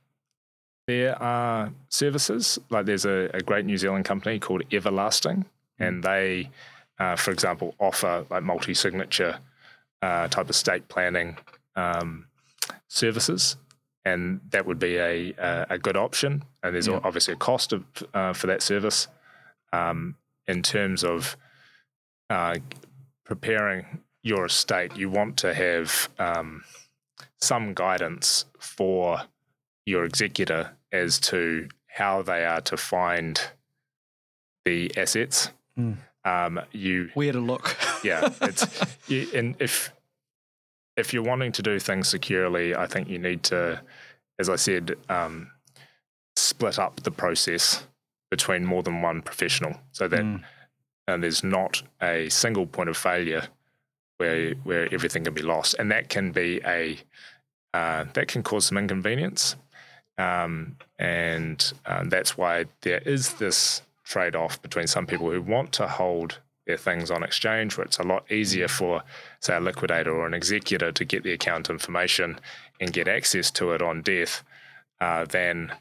there 0.87 1.19
are 1.21 1.71
services 1.89 2.59
like 2.69 2.85
there's 2.85 3.05
a, 3.05 3.29
a 3.33 3.41
great 3.41 3.65
New 3.65 3.77
Zealand 3.77 4.05
company 4.05 4.37
called 4.37 4.63
Everlasting, 4.71 5.45
and 5.79 6.03
they, 6.03 6.49
uh, 6.99 7.15
for 7.15 7.31
example, 7.31 7.73
offer 7.79 8.25
like 8.29 8.43
multi-signature 8.43 9.39
uh, 10.01 10.27
type 10.27 10.45
of 10.45 10.49
estate 10.51 10.87
planning 10.87 11.37
um, 11.75 12.27
services. 12.87 13.57
and 14.05 14.39
that 14.51 14.65
would 14.67 14.77
be 14.79 14.97
a 14.97 15.33
a, 15.37 15.65
a 15.71 15.77
good 15.79 15.97
option. 15.97 16.43
And 16.61 16.73
there's 16.75 16.87
Yeah. 16.87 16.99
obviously 17.03 17.33
a 17.33 17.37
cost 17.37 17.73
of, 17.73 17.83
uh, 18.13 18.33
for 18.33 18.47
that 18.47 18.61
service. 18.61 19.07
Um, 19.73 20.15
in 20.47 20.61
terms 20.61 21.03
of 21.03 21.35
uh, 22.29 22.57
preparing 23.25 24.01
your 24.21 24.45
estate, 24.45 24.95
you 24.95 25.09
want 25.09 25.37
to 25.37 25.53
have 25.53 26.09
um, 26.19 26.63
some 27.39 27.73
guidance 27.73 28.45
for 28.59 29.21
your 29.85 30.05
executor 30.05 30.71
as 30.91 31.19
to 31.19 31.67
how 31.87 32.21
they 32.21 32.45
are 32.45 32.61
to 32.61 32.77
find 32.77 33.41
the 34.65 34.91
assets. 34.97 35.49
Mm. 35.77 35.97
Um, 36.25 36.59
you 36.71 37.09
Where 37.13 37.31
to 37.31 37.39
look? 37.39 37.77
yeah, 38.03 38.29
it's 38.41 38.65
you, 39.07 39.27
and 39.33 39.55
if 39.59 39.93
if 40.97 41.13
you're 41.13 41.23
wanting 41.23 41.51
to 41.53 41.61
do 41.61 41.79
things 41.79 42.07
securely, 42.07 42.75
I 42.75 42.87
think 42.87 43.07
you 43.09 43.19
need 43.19 43.43
to, 43.43 43.81
as 44.39 44.49
I 44.49 44.55
said, 44.55 44.95
um, 45.09 45.51
split 46.35 46.79
up 46.79 47.01
the 47.03 47.11
process 47.11 47.85
between 48.31 48.65
more 48.65 48.81
than 48.81 49.01
one 49.01 49.21
professional, 49.21 49.75
so 49.91 50.07
that 50.07 50.21
Mm. 50.21 50.43
and 51.07 51.23
there's 51.23 51.43
not 51.43 51.83
a 52.01 52.27
single 52.29 52.65
point 52.65 52.89
of 52.89 52.97
failure 52.97 53.47
where 54.17 54.55
where 54.63 54.91
everything 54.93 55.23
can 55.23 55.33
be 55.33 55.43
lost, 55.43 55.75
and 55.77 55.91
that 55.91 56.09
can 56.09 56.31
be 56.31 56.59
a 56.65 56.97
uh, 57.73 58.05
that 58.13 58.27
can 58.27 58.41
cause 58.41 58.65
some 58.65 58.77
inconvenience, 58.79 59.55
um, 60.17 60.77
and 60.97 61.73
um, 61.85 62.09
that's 62.09 62.35
why 62.37 62.65
there 62.81 62.99
is 63.05 63.33
this 63.35 63.83
trade 64.05 64.35
off 64.35 64.61
between 64.61 64.87
some 64.87 65.05
people 65.05 65.29
who 65.29 65.41
want 65.41 65.73
to 65.73 65.87
hold 65.87 66.39
their 66.65 66.77
things 66.77 67.11
on 67.11 67.23
exchange, 67.23 67.77
where 67.77 67.85
it's 67.85 67.99
a 67.99 68.03
lot 68.03 68.31
easier 68.31 68.67
for, 68.67 69.03
say, 69.39 69.55
a 69.55 69.59
liquidator 69.59 70.15
or 70.15 70.25
an 70.25 70.33
executor 70.33 70.91
to 70.91 71.05
get 71.05 71.23
the 71.23 71.31
account 71.31 71.69
information 71.69 72.39
and 72.79 72.93
get 72.93 73.07
access 73.07 73.51
to 73.51 73.71
it 73.71 73.81
on 73.81 74.01
death 74.01 74.43
uh, 74.99 75.25
than 75.25 75.71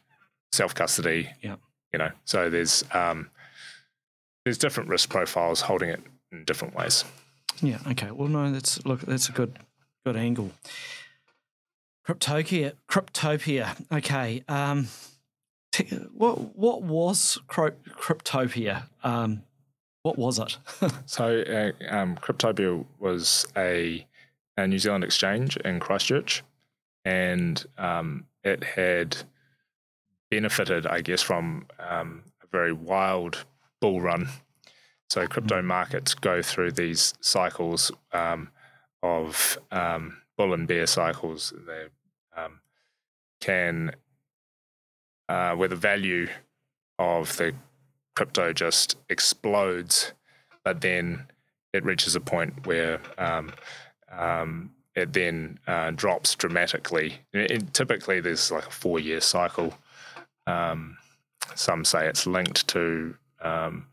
self 0.53 0.75
custody. 0.75 1.31
Yeah. 1.41 1.57
You 1.93 1.99
know, 1.99 2.11
so 2.25 2.51
there's 2.51 2.85
um, 2.93 3.31
there's 4.45 4.59
different 4.59 4.89
risk 4.89 5.11
profiles 5.11 5.61
holding 5.61 5.91
it 5.91 6.01
in 6.33 6.45
different 6.45 6.75
ways. 6.75 7.05
Yeah. 7.62 7.79
Okay. 7.87 8.11
Well, 8.11 8.29
no, 8.29 8.51
that's 8.51 8.85
look. 8.85 9.01
That's 9.03 9.29
a 9.29 9.33
good 9.33 9.59
good 10.05 10.16
angle. 10.16 10.51
Cryptopia. 12.07 12.72
Cryptopia. 12.91 13.77
Okay. 13.93 14.43
Um, 14.49 14.89
what 16.12 16.57
what 16.57 16.83
was 16.83 17.39
cryp- 17.49 17.89
Cryptopia? 17.99 18.85
Um, 19.03 19.43
what 20.05 20.18
was 20.18 20.39
it? 20.39 20.59
So, 21.07 21.41
uh, 21.41 21.95
um, 21.95 22.16
Cryptopia 22.16 22.85
was 22.99 23.47
a, 23.57 24.07
a 24.57 24.66
New 24.66 24.79
Zealand 24.79 25.03
exchange 25.03 25.57
in 25.59 25.81
Christchurch, 25.81 26.43
and 27.05 27.64
um, 27.79 28.27
it 28.45 28.62
had 28.62 29.16
benefited, 30.31 30.87
I 30.87 31.01
guess, 31.01 31.22
from 31.22 31.66
um, 31.79 32.25
a 32.43 32.47
very 32.53 32.72
wild 32.72 33.45
bull 33.81 34.01
run. 34.01 34.29
So, 35.09 35.27
crypto 35.27 35.62
markets 35.62 36.14
go 36.14 36.43
through 36.43 36.72
these 36.72 37.14
cycles 37.20 37.91
um, 38.12 38.51
of 39.03 39.59
um, 39.70 40.18
bull 40.37 40.53
and 40.53 40.68
bear 40.68 40.87
cycles. 40.87 41.55
They 41.66 41.87
um, 42.37 42.61
can, 43.41 43.93
uh, 45.29 45.55
where 45.55 45.68
the 45.68 45.77
value 45.77 46.29
of 46.99 47.37
the 47.37 47.55
crypto 48.14 48.53
just 48.53 48.97
explodes, 49.09 50.12
but 50.64 50.81
then 50.81 51.27
it 51.72 51.85
reaches 51.85 52.14
a 52.14 52.20
point 52.20 52.66
where 52.66 53.01
um, 53.18 53.53
um, 54.11 54.70
it 54.95 55.12
then 55.12 55.59
uh, 55.66 55.91
drops 55.91 56.35
dramatically. 56.35 57.18
And 57.33 57.72
typically, 57.75 58.20
there's 58.20 58.51
like 58.51 58.66
a 58.66 58.70
four 58.70 59.01
year 59.01 59.20
cycle. 59.20 59.75
Um, 60.47 60.97
some 61.55 61.85
say 61.85 62.07
it's 62.07 62.27
linked 62.27 62.66
to 62.68 63.16
um, 63.41 63.87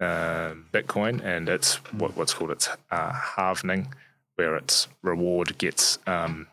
uh, 0.00 0.54
Bitcoin, 0.72 1.22
and 1.24 1.48
it's 1.48 1.76
what, 1.92 2.16
what's 2.16 2.32
called 2.32 2.52
its 2.52 2.68
uh, 2.90 3.12
halvening, 3.12 3.92
where 4.36 4.56
its 4.56 4.88
reward 5.02 5.58
gets 5.58 5.98
um, 6.06 6.46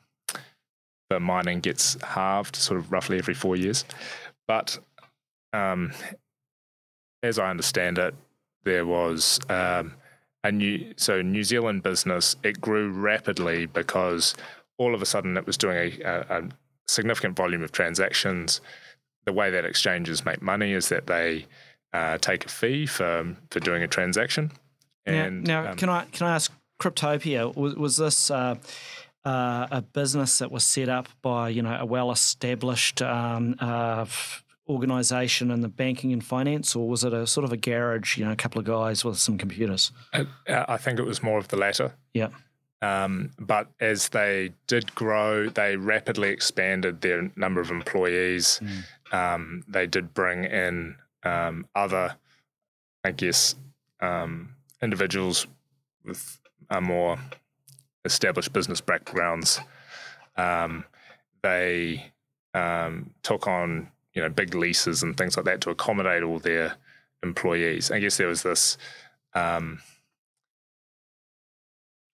the 1.10 1.20
mining 1.20 1.60
gets 1.60 2.01
halved, 2.03 2.55
sort 2.55 2.80
of 2.80 2.91
roughly 2.91 3.18
every 3.18 3.34
four 3.34 3.55
years. 3.55 3.86
But 4.47 4.80
um, 5.53 5.93
as 7.24 7.39
I 7.39 7.49
understand 7.49 7.97
it, 7.97 8.16
there 8.64 8.86
was 8.86 9.39
um, 9.49 9.93
a 10.43 10.51
new 10.51 10.93
so 10.97 11.22
New 11.22 11.43
Zealand 11.43 11.84
business. 11.84 12.36
It 12.43 12.60
grew 12.60 12.91
rapidly 12.91 13.66
because 13.66 14.36
all 14.78 14.93
of 14.93 15.01
a 15.01 15.05
sudden 15.05 15.38
it 15.38 15.45
was 15.45 15.58
doing 15.58 15.78
a, 15.78 16.01
a, 16.03 16.39
a 16.39 16.49
significant 16.88 17.36
volume 17.36 17.64
of 17.64 17.72
transactions. 17.72 18.62
The 19.26 19.34
way 19.34 19.49
that 19.51 19.66
exchanges 19.66 20.26
make 20.26 20.41
money 20.41 20.74
is 20.74 20.89
that 20.89 21.08
they 21.08 21.45
uh, 21.93 22.18
take 22.18 22.45
a 22.45 22.49
fee 22.49 22.86
for 22.86 23.36
for 23.51 23.60
doing 23.60 23.84
a 23.84 23.88
transaction. 23.88 24.51
And 25.05 25.43
now, 25.43 25.64
now 25.64 25.72
um, 25.72 25.78
can 25.78 25.89
I 25.89 26.05
can 26.05 26.28
I 26.28 26.36
ask 26.36 26.51
Cryptopia? 26.82 27.55
Was, 27.55 27.76
was 27.76 27.97
this 27.97 28.30
uh, 28.30 28.55
uh, 29.28 29.67
a 29.71 29.82
business 29.82 30.38
that 30.38 30.49
was 30.51 30.63
set 30.63 30.88
up 30.88 31.09
by 31.21 31.49
you 31.49 31.61
know 31.61 31.78
a 31.78 31.86
well 31.86 32.11
established 32.11 33.01
um, 33.01 33.55
uh, 33.59 34.05
organization 34.69 35.51
in 35.51 35.59
the 35.59 35.67
banking 35.67 36.13
and 36.13 36.23
finance, 36.23 36.78
or 36.78 36.88
was 36.88 37.03
it 37.03 37.13
a 37.13 37.28
sort 37.28 37.43
of 37.43 37.51
a 37.51 37.57
garage? 37.57 38.17
You 38.17 38.23
know, 38.23 38.32
a 38.32 38.38
couple 38.38 38.59
of 38.59 38.65
guys 38.65 39.03
with 39.03 39.17
some 39.17 39.38
computers. 39.38 39.91
uh, 40.13 40.23
I 40.47 40.78
think 40.78 40.99
it 40.99 41.05
was 41.05 41.21
more 41.21 41.38
of 41.38 41.49
the 41.49 41.57
latter. 41.57 41.93
Yeah. 42.13 42.30
Um, 42.82 43.32
but 43.38 43.67
as 43.82 44.09
they 44.09 44.53
did 44.67 44.95
grow, 44.95 45.49
they 45.49 45.75
rapidly 45.75 46.30
expanded 46.30 47.01
their 47.01 47.30
number 47.36 47.59
of 47.59 47.69
employees. 47.69 48.61
Um, 49.11 49.63
they 49.67 49.88
did 49.88 50.13
bring 50.13 50.45
in 50.45 50.95
um, 51.23 51.65
other, 51.75 52.15
I 53.03 53.11
guess, 53.11 53.55
um, 53.99 54.55
individuals 54.82 55.47
with 56.05 56.39
a 56.69 56.80
more 56.80 57.17
established 58.08 58.53
business 58.53 58.82
backgrounds. 58.82 59.60
Um, 60.36 60.86
they 61.43 62.12
um, 62.53 63.12
took 63.22 63.47
on, 63.47 63.91
you 64.14 64.22
know, 64.22 64.30
big 64.30 64.55
leases 64.55 65.03
and 65.03 65.16
things 65.16 65.38
like 65.38 65.45
that 65.45 65.62
to 65.62 65.70
accommodate 65.70 66.24
all 66.24 66.39
their 66.39 66.76
employees. 67.22 67.91
I 67.91 67.99
guess 67.99 68.18
there 68.18 68.28
was 68.28 68.41
this. 68.41 68.78
Um, 69.34 69.80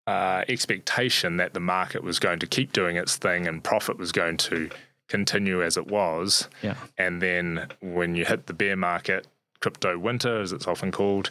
uh, 0.06 0.44
expectation 0.50 1.38
that 1.38 1.54
the 1.54 1.62
market 1.62 2.04
was 2.04 2.20
going 2.20 2.40
to 2.40 2.48
keep 2.48 2.74
doing 2.74 2.98
its 2.98 3.16
thing 3.16 3.48
and 3.48 3.64
profit 3.64 3.98
was 3.98 4.12
going 4.12 4.36
to 4.36 4.70
continue 5.08 5.64
as 5.64 5.78
it 5.78 5.88
was. 5.88 6.50
Yeah. 6.62 6.76
And 6.98 7.22
then 7.22 7.68
when 7.82 8.16
you 8.16 8.26
hit 8.26 8.48
the 8.48 8.54
bear 8.54 8.76
market, 8.76 9.28
crypto 9.62 9.98
winter, 9.98 10.42
as 10.42 10.52
it's 10.52 10.68
often 10.68 10.92
called, 10.92 11.30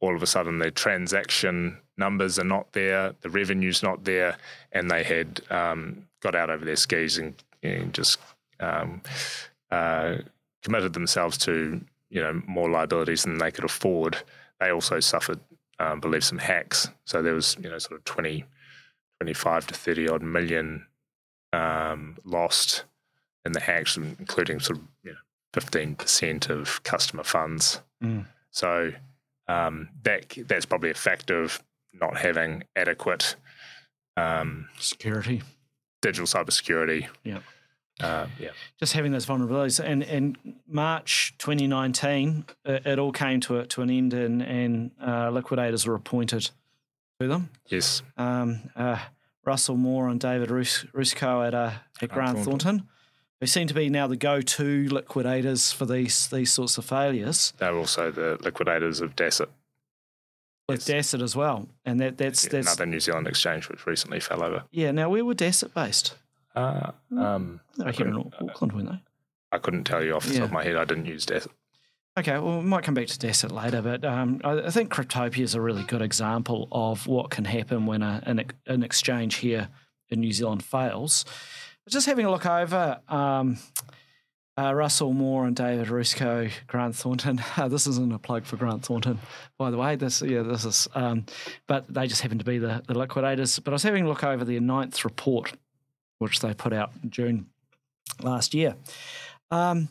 all 0.00 0.16
of 0.16 0.22
a 0.22 0.26
sudden 0.26 0.58
the 0.58 0.70
transaction 0.70 1.78
numbers 1.98 2.38
are 2.38 2.44
not 2.44 2.72
there, 2.72 3.14
the 3.20 3.30
revenue's 3.30 3.82
not 3.82 4.04
there, 4.04 4.36
and 4.72 4.90
they 4.90 5.02
had 5.02 5.40
um, 5.50 6.06
got 6.20 6.34
out 6.34 6.50
over 6.50 6.64
their 6.64 6.76
skis 6.76 7.18
and, 7.18 7.34
and 7.62 7.92
just 7.92 8.18
um, 8.60 9.02
uh, 9.70 10.16
committed 10.62 10.92
themselves 10.92 11.38
to 11.38 11.80
you 12.10 12.20
know 12.20 12.42
more 12.46 12.70
liabilities 12.70 13.24
than 13.24 13.38
they 13.38 13.50
could 13.50 13.64
afford. 13.64 14.18
They 14.60 14.70
also 14.70 15.00
suffered, 15.00 15.40
um, 15.78 16.00
believe, 16.00 16.24
some 16.24 16.38
hacks. 16.38 16.88
So 17.04 17.22
there 17.22 17.34
was 17.34 17.56
you 17.62 17.68
know 17.68 17.78
sort 17.78 17.98
of 17.98 18.04
20, 18.04 18.44
25 19.20 19.66
to 19.66 19.74
thirty 19.74 20.08
odd 20.08 20.22
million 20.22 20.86
um, 21.52 22.16
lost 22.24 22.84
in 23.44 23.52
the 23.52 23.60
hacks, 23.60 23.96
including 23.96 24.60
sort 24.60 24.78
of 24.78 24.84
you 25.02 25.12
know 25.12 25.18
fifteen 25.52 25.94
percent 25.94 26.50
of 26.50 26.82
customer 26.82 27.24
funds. 27.24 27.80
Mm. 28.02 28.26
So 28.50 28.92
um, 29.48 29.88
that 30.02 30.36
that's 30.46 30.66
probably 30.66 30.90
a 30.90 30.94
factor 30.94 31.42
of 31.42 31.62
not 31.92 32.16
having 32.18 32.64
adequate 32.76 33.36
um, 34.16 34.68
Security. 34.78 35.42
digital 36.02 36.26
cybersecurity. 36.26 37.08
Yeah. 37.24 37.38
Uh, 38.00 38.28
yeah. 38.38 38.50
just 38.78 38.92
having 38.92 39.10
those 39.10 39.26
vulnerabilities. 39.26 39.82
And 39.84 40.04
in 40.04 40.36
March 40.68 41.34
2019, 41.38 42.44
it, 42.64 42.86
it 42.86 42.98
all 42.98 43.10
came 43.12 43.40
to 43.40 43.58
a, 43.58 43.66
to 43.66 43.82
an 43.82 43.90
end, 43.90 44.14
and, 44.14 44.40
and 44.40 44.90
uh, 45.04 45.30
liquidators 45.30 45.84
were 45.86 45.94
appointed 45.96 46.50
to 47.20 47.26
them. 47.26 47.50
Yes. 47.66 48.02
Um, 48.16 48.70
uh, 48.76 48.98
Russell 49.44 49.76
Moore 49.76 50.08
and 50.08 50.20
David 50.20 50.50
Rus- 50.50 50.84
Ruscoe 50.92 51.42
at, 51.46 51.54
uh, 51.54 51.72
at 52.00 52.10
Grant 52.10 52.38
Thornton. 52.38 52.88
Who 53.40 53.46
seem 53.46 53.66
to 53.68 53.74
be 53.74 53.88
now 53.88 54.08
the 54.08 54.16
go-to 54.16 54.88
liquidators 54.88 55.70
for 55.70 55.86
these 55.86 56.26
these 56.26 56.50
sorts 56.52 56.76
of 56.76 56.84
failures. 56.84 57.52
They're 57.58 57.76
also 57.76 58.10
the 58.10 58.36
liquidators 58.40 59.00
of 59.00 59.14
Dasset, 59.14 59.46
With 60.68 60.84
Dasset 60.84 61.22
as 61.22 61.34
well, 61.34 61.66
and 61.86 61.98
that 62.00 62.18
that's 62.18 62.42
that's 62.46 62.66
another 62.66 62.84
New 62.84 63.00
Zealand 63.00 63.26
exchange 63.26 63.70
which 63.70 63.86
recently 63.86 64.20
fell 64.20 64.42
over. 64.42 64.64
yeah. 64.70 64.90
Now 64.90 65.08
where 65.08 65.24
were 65.24 65.34
Dasset 65.34 65.72
based? 65.72 66.14
Uh, 66.54 66.90
um, 67.16 67.60
They 67.78 67.86
were 67.86 67.92
here 67.92 68.08
in 68.08 68.16
Auckland, 68.48 68.72
weren't 68.74 68.90
they? 68.90 69.00
I 69.50 69.56
couldn't 69.58 69.84
tell 69.84 70.04
you 70.04 70.14
off 70.14 70.26
the 70.26 70.34
Yeah. 70.34 70.40
top 70.40 70.48
of 70.48 70.52
my 70.52 70.64
head. 70.64 70.76
I 70.76 70.84
didn't 70.84 71.06
use 71.06 71.24
Dasset. 71.24 71.48
Okay, 72.18 72.32
well, 72.38 72.58
we 72.58 72.64
might 72.64 72.84
come 72.84 72.92
back 72.94 73.06
to 73.06 73.18
Dasset 73.18 73.50
later, 73.50 73.80
but 73.80 74.04
um, 74.04 74.40
I, 74.44 74.70
think 74.70 74.92
Cryptopia 74.92 75.38
is 75.42 75.54
a 75.54 75.60
really 75.60 75.84
good 75.84 76.02
example 76.02 76.68
of 76.72 77.06
what 77.06 77.30
can 77.30 77.44
happen 77.46 77.86
when 77.86 78.02
a, 78.02 78.22
an, 78.26 78.44
an 78.66 78.82
exchange 78.82 79.36
here 79.36 79.68
in 80.10 80.20
New 80.20 80.32
Zealand 80.32 80.62
fails. 80.64 81.24
just 81.88 82.06
having 82.06 82.26
a 82.26 82.30
look 82.30 82.44
over 82.44 82.98
um, 83.08 83.56
uh, 84.58 84.74
Russell 84.74 85.12
Moore 85.12 85.46
and 85.46 85.54
David 85.54 85.88
Ruscoe, 85.88 86.50
Grant 86.66 86.96
Thornton. 86.96 87.40
Uh, 87.56 87.66
this 87.66 87.86
isn't 87.88 88.12
a 88.12 88.18
plug 88.18 88.44
for 88.44 88.56
Grant 88.56 88.84
Thornton, 88.84 89.18
by 89.56 89.70
the 89.70 89.76
way. 89.76 89.96
This, 89.96 90.22
yeah, 90.22 90.42
this 90.42 90.64
is, 90.64 90.86
um, 90.94 91.26
but 91.66 91.92
they 91.92 92.06
just 92.06 92.22
happen 92.22 92.38
to 92.38 92.44
be 92.44 92.58
the, 92.58 92.82
the 92.86 92.96
liquidators. 92.96 93.58
But 93.58 93.72
I 93.72 93.74
was 93.74 93.82
having 93.82 94.04
a 94.04 94.08
look 94.08 94.22
over 94.22 94.44
their 94.44 94.60
ninth 94.60 95.04
report, 95.04 95.54
which 96.18 96.38
they 96.38 96.54
put 96.54 96.72
out 96.72 96.92
in 97.02 97.10
June 97.10 97.46
last 98.22 98.54
year. 98.54 98.76
Um, 99.50 99.88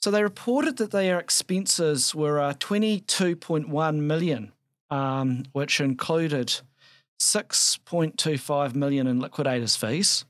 so 0.00 0.10
they 0.10 0.22
reported 0.22 0.78
that 0.78 0.90
their 0.90 1.20
expenses 1.20 2.12
were 2.12 2.40
uh, 2.40 2.54
22.1 2.54 3.96
million, 3.96 4.52
um, 4.90 5.44
which 5.52 5.80
included 5.80 6.60
6.25 7.20 8.74
million 8.74 9.06
in 9.06 9.20
liquidators 9.20 9.76
fees. 9.76 10.24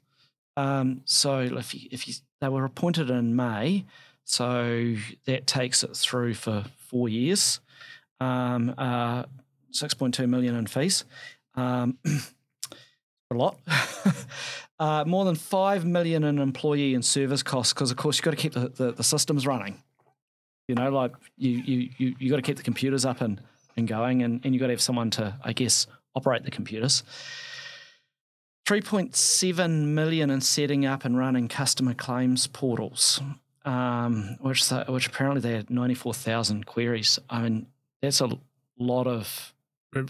Um, 0.59 1.03
so 1.05 1.41
if 1.41 1.75
you, 1.75 1.89
if 1.91 2.07
you, 2.09 2.15
they 2.47 2.51
were 2.51 2.65
appointed 2.65 3.11
in 3.11 3.35
May, 3.35 3.85
so 4.25 4.95
that 5.25 5.49
takes 5.49 5.83
it 5.83 5.97
through 5.97 6.35
for 6.35 6.65
four 6.79 7.09
years. 7.09 7.61
Um, 8.21 8.73
uh, 8.79 9.25
6.2 9.73 10.29
million 10.29 10.55
in 10.55 10.69
fees. 10.69 11.05
Um, 11.57 11.99
a 13.31 13.35
lot. 13.35 13.59
uh, 14.79 15.05
more 15.07 15.25
than 15.25 15.35
5 15.35 15.85
million 15.85 16.23
in 16.23 16.39
employee 16.39 16.95
and 16.95 17.05
service 17.05 17.43
costs 17.43 17.73
because 17.73 17.91
of 17.91 17.97
course 17.97 18.19
you've 18.19 18.25
got 18.25 18.31
to 18.31 18.37
keep 18.37 18.53
the, 18.53 18.69
the, 18.69 18.93
the, 18.93 19.03
systems 19.03 19.47
running 19.47 19.83
you 20.69 20.75
know 20.75 20.91
like 20.91 21.13
you 21.37 21.51
you 21.51 21.91
you, 21.99 22.17
you 22.19 22.31
got 22.31 22.37
to 22.37 22.43
keep 22.43 22.57
the 22.57 22.63
computers 22.63 23.05
up 23.05 23.21
and, 23.21 23.41
and 23.77 23.89
going 23.89 24.23
and, 24.23 24.41
and 24.45 24.55
you've 24.55 24.61
got 24.61 24.67
to 24.67 24.73
have 24.75 24.81
someone 24.81 25.11
to 25.11 25.35
i 25.43 25.53
guess 25.53 25.87
operate 26.15 26.45
the 26.45 26.51
computers 26.51 27.03
3.7 28.67 29.85
million 29.87 30.31
in 30.31 30.41
setting 30.41 30.85
up 30.85 31.05
and 31.05 31.17
running 31.17 31.49
customer 31.49 31.95
claims 31.95 32.47
portals 32.47 33.21
um, 33.65 34.37
which 34.41 34.69
which 34.89 35.07
apparently 35.07 35.41
they 35.41 35.53
had 35.57 35.71
94,000 35.71 36.67
queries 36.67 37.19
i 37.31 37.41
mean 37.41 37.67
that's 38.03 38.21
a 38.21 38.31
lot 38.79 39.07
of 39.07 39.55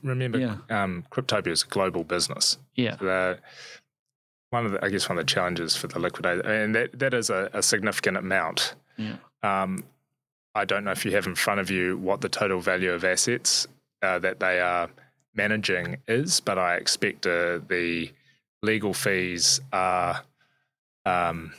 remember 0.02 0.38
yeah. 0.38 0.56
um, 0.70 1.04
cryptopia 1.10 1.48
is 1.48 1.62
a 1.62 1.66
global 1.66 2.02
business 2.02 2.58
yeah 2.74 2.96
the, 2.96 3.38
one 4.50 4.66
of 4.66 4.72
the, 4.72 4.84
I 4.84 4.88
guess 4.88 5.08
one 5.08 5.18
of 5.18 5.26
the 5.26 5.30
challenges 5.30 5.76
for 5.76 5.86
the 5.88 5.98
liquidator, 5.98 6.42
and 6.42 6.74
that, 6.74 6.98
that 6.98 7.14
is 7.14 7.30
a, 7.30 7.50
a 7.52 7.62
significant 7.62 8.16
amount. 8.16 8.74
Yeah. 8.96 9.16
Um, 9.42 9.84
I 10.54 10.64
don't 10.64 10.84
know 10.84 10.92
if 10.92 11.04
you 11.04 11.10
have 11.12 11.26
in 11.26 11.34
front 11.34 11.60
of 11.60 11.70
you 11.70 11.98
what 11.98 12.20
the 12.20 12.28
total 12.28 12.60
value 12.60 12.92
of 12.92 13.04
assets 13.04 13.66
uh, 14.02 14.18
that 14.20 14.40
they 14.40 14.60
are 14.60 14.88
managing 15.34 15.98
is, 16.08 16.40
but 16.40 16.58
I 16.58 16.76
expect 16.76 17.26
uh, 17.26 17.60
the 17.68 18.10
legal 18.62 18.94
fees 18.94 19.60
are 19.72 20.22
um, 21.04 21.52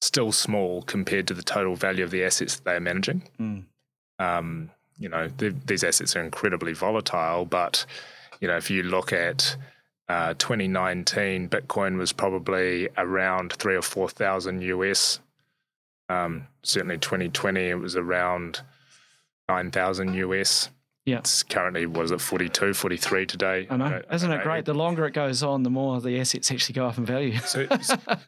still 0.00 0.32
small 0.32 0.82
compared 0.82 1.28
to 1.28 1.34
the 1.34 1.42
total 1.42 1.76
value 1.76 2.04
of 2.04 2.10
the 2.10 2.24
assets 2.24 2.56
that 2.56 2.64
they 2.64 2.74
are 2.74 2.80
managing. 2.80 3.22
Mm. 3.38 3.64
Um, 4.18 4.70
you 4.98 5.08
know, 5.08 5.28
these 5.28 5.84
assets 5.84 6.14
are 6.16 6.22
incredibly 6.22 6.72
volatile, 6.72 7.44
but 7.44 7.86
you 8.40 8.48
know, 8.48 8.56
if 8.56 8.70
you 8.70 8.82
look 8.82 9.12
at 9.12 9.56
uh, 10.08 10.34
2019, 10.34 11.48
Bitcoin 11.48 11.96
was 11.96 12.12
probably 12.12 12.88
around 12.96 13.52
three 13.54 13.76
or 13.76 13.82
four 13.82 14.08
thousand 14.08 14.62
US. 14.62 15.20
Um, 16.08 16.46
certainly, 16.62 16.98
2020 16.98 17.60
it 17.60 17.74
was 17.74 17.96
around 17.96 18.60
nine 19.48 19.70
thousand 19.70 20.14
US. 20.14 20.68
Yeah. 21.04 21.18
It's 21.18 21.42
currently 21.42 21.86
was 21.86 22.12
it 22.12 22.20
42, 22.20 22.74
43 22.74 23.26
today. 23.26 23.66
I 23.68 23.76
know. 23.76 23.86
Uh, 23.86 24.14
Isn't 24.14 24.30
it 24.30 24.42
great? 24.44 24.64
The 24.64 24.74
longer 24.74 25.04
it 25.06 25.14
goes 25.14 25.42
on, 25.42 25.64
the 25.64 25.70
more 25.70 26.00
the 26.00 26.20
assets 26.20 26.50
actually 26.50 26.74
go 26.74 26.86
up 26.86 26.96
in 26.96 27.04
value. 27.04 27.38
so, 27.38 27.66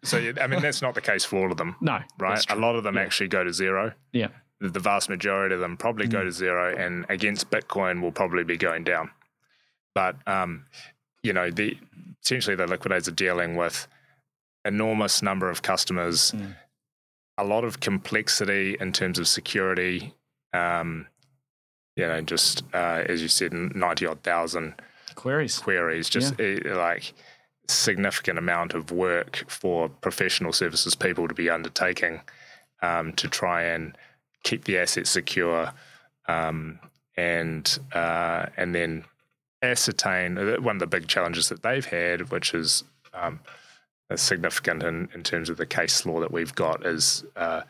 so, 0.02 0.32
I 0.40 0.46
mean, 0.48 0.60
that's 0.60 0.82
not 0.82 0.94
the 0.94 1.00
case 1.00 1.24
for 1.24 1.36
all 1.36 1.52
of 1.52 1.56
them. 1.56 1.76
No. 1.84 2.00
Right. 2.18 2.44
A 2.50 2.56
lot 2.56 2.76
of 2.76 2.82
them 2.82 2.96
yeah. 2.96 3.02
actually 3.02 3.28
go 3.28 3.44
to 3.44 3.52
zero. 3.52 3.92
Yeah. 4.12 4.28
The 4.60 4.80
vast 4.80 5.08
majority 5.10 5.54
of 5.54 5.60
them 5.60 5.76
probably 5.76 6.06
mm. 6.06 6.12
go 6.12 6.24
to 6.24 6.32
zero, 6.32 6.74
and 6.74 7.04
against 7.10 7.50
Bitcoin 7.50 8.00
will 8.00 8.12
probably 8.12 8.42
be 8.42 8.56
going 8.56 8.84
down. 8.84 9.10
But 9.94 10.16
um, 10.26 10.64
you 11.22 11.34
know, 11.34 11.50
the 11.50 11.76
essentially 12.22 12.56
the 12.56 12.66
liquidators 12.66 13.06
are 13.06 13.12
dealing 13.12 13.56
with 13.56 13.86
enormous 14.64 15.20
number 15.22 15.50
of 15.50 15.60
customers, 15.60 16.32
mm. 16.32 16.54
a 17.36 17.44
lot 17.44 17.64
of 17.64 17.80
complexity 17.80 18.76
in 18.80 18.92
terms 18.92 19.18
of 19.18 19.28
security. 19.28 20.14
Um, 20.54 21.06
you 21.96 22.06
know, 22.06 22.20
just 22.20 22.62
uh, 22.72 23.04
as 23.08 23.22
you 23.22 23.28
said, 23.28 23.52
ninety 23.52 24.06
odd 24.06 24.22
thousand 24.22 24.74
queries. 25.14 25.58
Queries, 25.58 26.08
just 26.08 26.34
yeah. 26.38 26.58
uh, 26.66 26.76
like 26.76 27.14
significant 27.68 28.38
amount 28.38 28.74
of 28.74 28.90
work 28.90 29.44
for 29.48 29.88
professional 29.88 30.52
services 30.52 30.94
people 30.94 31.26
to 31.28 31.34
be 31.34 31.48
undertaking 31.48 32.20
um, 32.82 33.12
to 33.14 33.28
try 33.28 33.62
and 33.62 33.96
keep 34.42 34.64
the 34.64 34.78
assets 34.78 35.10
secure, 35.10 35.72
um, 36.28 36.78
and 37.16 37.78
uh, 37.92 38.46
and 38.56 38.74
then 38.74 39.04
ascertain 39.62 40.36
uh, 40.36 40.56
one 40.56 40.76
of 40.76 40.80
the 40.80 40.86
big 40.86 41.06
challenges 41.06 41.48
that 41.48 41.62
they've 41.62 41.86
had, 41.86 42.30
which 42.30 42.54
is 42.54 42.84
um, 43.14 43.40
significant 44.14 44.82
in, 44.82 45.08
in 45.14 45.22
terms 45.22 45.48
of 45.48 45.56
the 45.56 45.66
case 45.66 46.04
law 46.04 46.20
that 46.20 46.32
we've 46.32 46.54
got, 46.54 46.84
is 46.84 47.24
uh, 47.36 47.62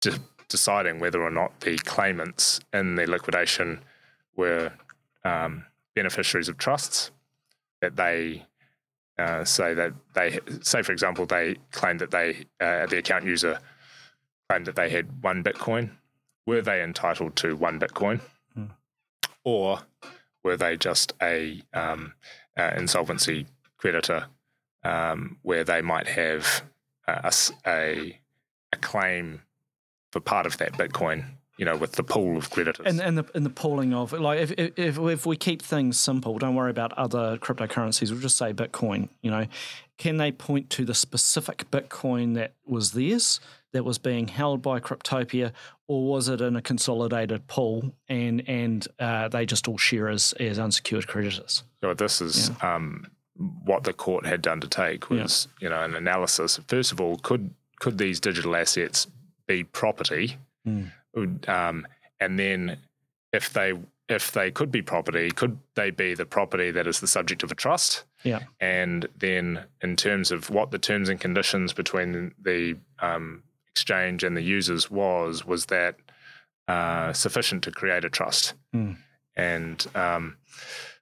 de- 0.00 0.18
deciding 0.50 0.98
whether 0.98 1.22
or 1.22 1.30
not 1.30 1.60
the 1.60 1.78
claimants 1.78 2.60
in 2.74 2.96
the 2.96 3.06
liquidation 3.06 3.80
were 4.36 4.72
um, 5.24 5.64
beneficiaries 5.94 6.48
of 6.48 6.58
trusts 6.58 7.10
that 7.80 7.96
they 7.96 8.44
uh, 9.18 9.44
say 9.44 9.74
that 9.74 9.92
they 10.14 10.38
say, 10.62 10.82
for 10.82 10.92
example, 10.92 11.26
they 11.26 11.56
claimed 11.72 12.00
that 12.00 12.10
they 12.10 12.44
uh, 12.60 12.86
the 12.86 12.98
account 12.98 13.24
user 13.24 13.58
claimed 14.48 14.66
that 14.66 14.76
they 14.76 14.90
had 14.90 15.22
one 15.22 15.42
Bitcoin. 15.42 15.90
Were 16.46 16.62
they 16.62 16.82
entitled 16.82 17.36
to 17.36 17.54
one 17.54 17.78
Bitcoin, 17.78 18.20
hmm. 18.54 18.66
or 19.44 19.80
were 20.42 20.56
they 20.56 20.76
just 20.76 21.12
a 21.22 21.62
um, 21.72 22.14
uh, 22.58 22.72
insolvency 22.76 23.46
creditor 23.76 24.26
um, 24.84 25.38
where 25.42 25.64
they 25.64 25.82
might 25.82 26.08
have 26.08 26.62
a, 27.06 27.32
a, 27.66 28.20
a 28.72 28.76
claim 28.78 29.42
for 30.12 30.20
part 30.20 30.46
of 30.46 30.58
that 30.58 30.72
Bitcoin 30.72 31.24
you 31.60 31.66
know, 31.66 31.76
with 31.76 31.92
the 31.92 32.02
pool 32.02 32.38
of 32.38 32.48
creditors. 32.48 32.86
And 32.86 33.00
and 33.00 33.18
the 33.18 33.24
and 33.34 33.44
the 33.44 33.50
pooling 33.50 33.92
of 33.92 34.14
like 34.14 34.40
if, 34.40 34.52
if 34.56 34.98
if 34.98 35.26
we 35.26 35.36
keep 35.36 35.60
things 35.60 36.00
simple, 36.00 36.38
don't 36.38 36.54
worry 36.54 36.70
about 36.70 36.94
other 36.94 37.36
cryptocurrencies. 37.36 38.10
We'll 38.10 38.20
just 38.20 38.38
say 38.38 38.54
Bitcoin. 38.54 39.10
You 39.20 39.30
know, 39.30 39.46
can 39.98 40.16
they 40.16 40.32
point 40.32 40.70
to 40.70 40.86
the 40.86 40.94
specific 40.94 41.70
Bitcoin 41.70 42.34
that 42.36 42.54
was 42.66 42.92
theirs, 42.92 43.40
that 43.74 43.84
was 43.84 43.98
being 43.98 44.28
held 44.28 44.62
by 44.62 44.80
Cryptopia, 44.80 45.52
or 45.86 46.06
was 46.06 46.30
it 46.30 46.40
in 46.40 46.56
a 46.56 46.62
consolidated 46.62 47.46
pool 47.46 47.94
and 48.08 48.42
and 48.48 48.88
uh, 48.98 49.28
they 49.28 49.44
just 49.44 49.68
all 49.68 49.76
share 49.76 50.08
as 50.08 50.32
as 50.40 50.58
unsecured 50.58 51.06
creditors? 51.06 51.62
So 51.82 51.92
this 51.92 52.22
is. 52.22 52.48
Yeah. 52.48 52.74
Um, 52.74 53.06
what 53.64 53.84
the 53.84 53.94
court 53.94 54.26
had 54.26 54.44
to 54.44 54.52
undertake 54.52 55.08
was, 55.08 55.48
yeah. 55.60 55.64
you 55.64 55.70
know, 55.70 55.82
an 55.82 55.94
analysis. 55.94 56.60
First 56.68 56.92
of 56.92 57.00
all, 57.00 57.16
could 57.18 57.54
could 57.80 57.96
these 57.96 58.20
digital 58.20 58.54
assets 58.54 59.06
be 59.52 59.64
property 59.64 60.36
mm 60.66 60.90
um, 61.48 61.86
and 62.20 62.38
then 62.38 62.76
if 63.32 63.52
they 63.52 63.72
if 64.08 64.32
they 64.32 64.50
could 64.50 64.72
be 64.72 64.82
property, 64.82 65.30
could 65.30 65.56
they 65.76 65.90
be 65.90 66.14
the 66.14 66.26
property 66.26 66.72
that 66.72 66.86
is 66.86 66.98
the 66.98 67.06
subject 67.06 67.44
of 67.44 67.52
a 67.52 67.54
trust? 67.54 68.04
Yeah. 68.24 68.40
And 68.60 69.06
then 69.16 69.64
in 69.82 69.94
terms 69.94 70.32
of 70.32 70.50
what 70.50 70.72
the 70.72 70.78
terms 70.78 71.08
and 71.08 71.20
conditions 71.20 71.72
between 71.72 72.34
the 72.42 72.76
um, 72.98 73.44
exchange 73.68 74.24
and 74.24 74.36
the 74.36 74.42
users 74.42 74.90
was, 74.90 75.46
was 75.46 75.66
that 75.66 75.94
uh, 76.66 77.12
sufficient 77.12 77.62
to 77.64 77.70
create 77.70 78.04
a 78.04 78.10
trust? 78.10 78.54
Mm. 78.74 78.96
And 79.36 79.86
um, 79.94 80.36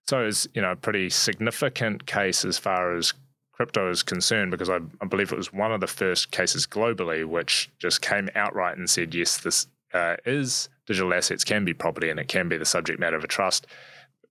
so 0.07 0.27
it's 0.27 0.47
you 0.53 0.61
know 0.61 0.73
a 0.73 0.77
pretty 0.77 1.09
significant 1.09 2.07
case 2.07 2.45
as 2.45 2.59
far 2.59 2.95
as 2.95 3.15
crypto 3.59 3.91
is 3.91 4.05
concerned 4.05 4.53
because 4.53 4.71
I, 4.71 4.79
I, 5.01 5.07
believe 5.07 5.33
it 5.33 5.37
was 5.37 5.53
one 5.53 5.73
of 5.73 5.81
the 5.81 5.89
first 5.89 6.31
cases 6.31 6.65
globally 6.65 7.27
which 7.27 7.69
just 7.81 8.01
came 8.01 8.31
outright 8.37 8.79
and 8.79 8.89
said 8.89 9.17
yes 9.17 9.39
this 9.39 9.67
uh, 9.93 10.15
is 10.25 10.69
digital 10.87 11.13
assets 11.13 11.43
can 11.43 11.65
be 11.65 11.75
property 11.75 12.09
and 12.09 12.21
it 12.21 12.29
can 12.29 12.49
be 12.49 12.57
the 12.57 12.65
subject 12.65 13.01
matter 13.01 13.17
of 13.17 13.25
a 13.25 13.29
trust. 13.29 13.67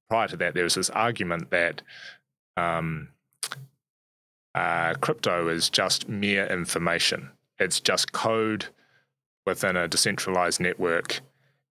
Prior 0.10 0.30
to 0.30 0.38
that, 0.38 0.54
there 0.54 0.64
was 0.64 0.76
this 0.76 0.90
argument 0.92 1.50
that 1.50 1.82
um, 2.56 3.10
uh, 4.56 4.94
crypto 4.96 5.50
is 5.50 5.70
just 5.70 6.08
mere 6.08 6.48
information. 6.48 7.30
It's 7.60 7.82
just 7.82 8.14
code 8.14 8.68
within 9.46 9.76
a 9.76 9.90
decentralized 9.90 10.62
network, 10.62 11.20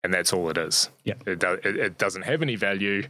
and 0.04 0.14
that's 0.14 0.34
all 0.34 0.50
it 0.50 0.58
is. 0.58 0.90
Yeah. 1.06 1.14
It, 1.26 1.40
do, 1.40 1.54
it, 1.54 1.78
it 1.78 1.98
doesn't 1.98 2.24
have 2.24 2.42
any 2.42 2.58
value. 2.58 3.08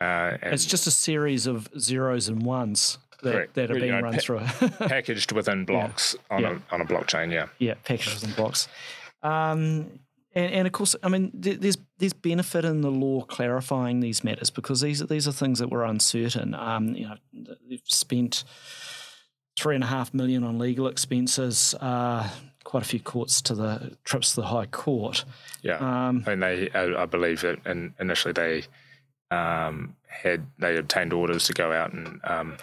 Uh, 0.00 0.36
it's 0.42 0.64
just 0.64 0.86
a 0.86 0.92
series 0.92 1.46
of 1.48 1.68
zeros 1.76 2.28
and 2.28 2.42
ones 2.42 2.98
that, 3.22 3.54
that 3.54 3.70
are 3.70 3.74
being 3.74 3.86
you 3.86 3.92
know, 3.92 4.00
run 4.00 4.14
pa- 4.14 4.20
through. 4.20 4.40
packaged 4.88 5.32
within 5.32 5.64
blocks 5.64 6.16
yeah. 6.30 6.36
on, 6.36 6.42
yeah. 6.42 6.58
A, 6.70 6.74
on 6.74 6.80
a 6.80 6.84
blockchain, 6.84 7.32
yeah. 7.32 7.46
Yeah, 7.58 7.74
packaged 7.84 8.14
within 8.14 8.34
blocks. 8.34 8.68
Um, 9.22 10.00
and, 10.34 10.52
and 10.52 10.66
of 10.66 10.72
course, 10.72 10.94
I 11.02 11.08
mean, 11.08 11.30
there's 11.34 11.76
there's 11.98 12.12
benefit 12.12 12.64
in 12.64 12.82
the 12.82 12.90
law 12.90 13.22
clarifying 13.22 14.00
these 14.00 14.22
matters 14.22 14.50
because 14.50 14.80
these 14.80 15.02
are 15.02 15.06
these 15.06 15.26
are 15.26 15.32
things 15.32 15.58
that 15.58 15.70
were 15.70 15.84
uncertain. 15.84 16.54
Um, 16.54 16.94
you 16.94 17.08
know, 17.08 17.16
they've 17.68 17.82
spent 17.84 18.44
three 19.58 19.74
and 19.74 19.84
a 19.84 19.88
half 19.88 20.14
million 20.14 20.44
on 20.44 20.58
legal 20.58 20.86
expenses, 20.86 21.74
uh, 21.80 22.28
quite 22.64 22.82
a 22.82 22.86
few 22.86 23.00
courts 23.00 23.42
to 23.42 23.54
the 23.54 23.96
trips 24.04 24.34
to 24.34 24.42
the 24.42 24.46
High 24.46 24.66
Court. 24.66 25.24
Yeah, 25.62 25.78
um, 25.78 26.22
and 26.26 26.42
they, 26.42 26.70
I, 26.70 27.02
I 27.02 27.06
believe 27.06 27.40
that 27.40 27.66
in, 27.66 27.94
initially 27.98 28.32
they 28.32 28.64
um, 29.32 29.96
had 30.06 30.46
they 30.58 30.76
obtained 30.76 31.12
orders 31.12 31.46
to 31.46 31.52
go 31.52 31.72
out 31.72 31.92
and 31.92 32.20
um, 32.22 32.56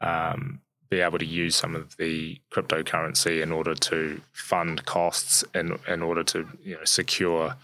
um, 0.00 0.60
be 0.88 1.00
able 1.00 1.18
to 1.18 1.26
use 1.26 1.54
some 1.54 1.76
of 1.76 1.96
the 1.96 2.40
cryptocurrency 2.52 3.42
in 3.42 3.52
order 3.52 3.74
to 3.74 4.20
fund 4.32 4.84
costs 4.86 5.44
and 5.54 5.70
in, 5.70 5.94
in 5.94 6.02
order 6.02 6.24
to 6.24 6.46
you 6.62 6.74
know 6.74 6.84
secure 6.84 7.54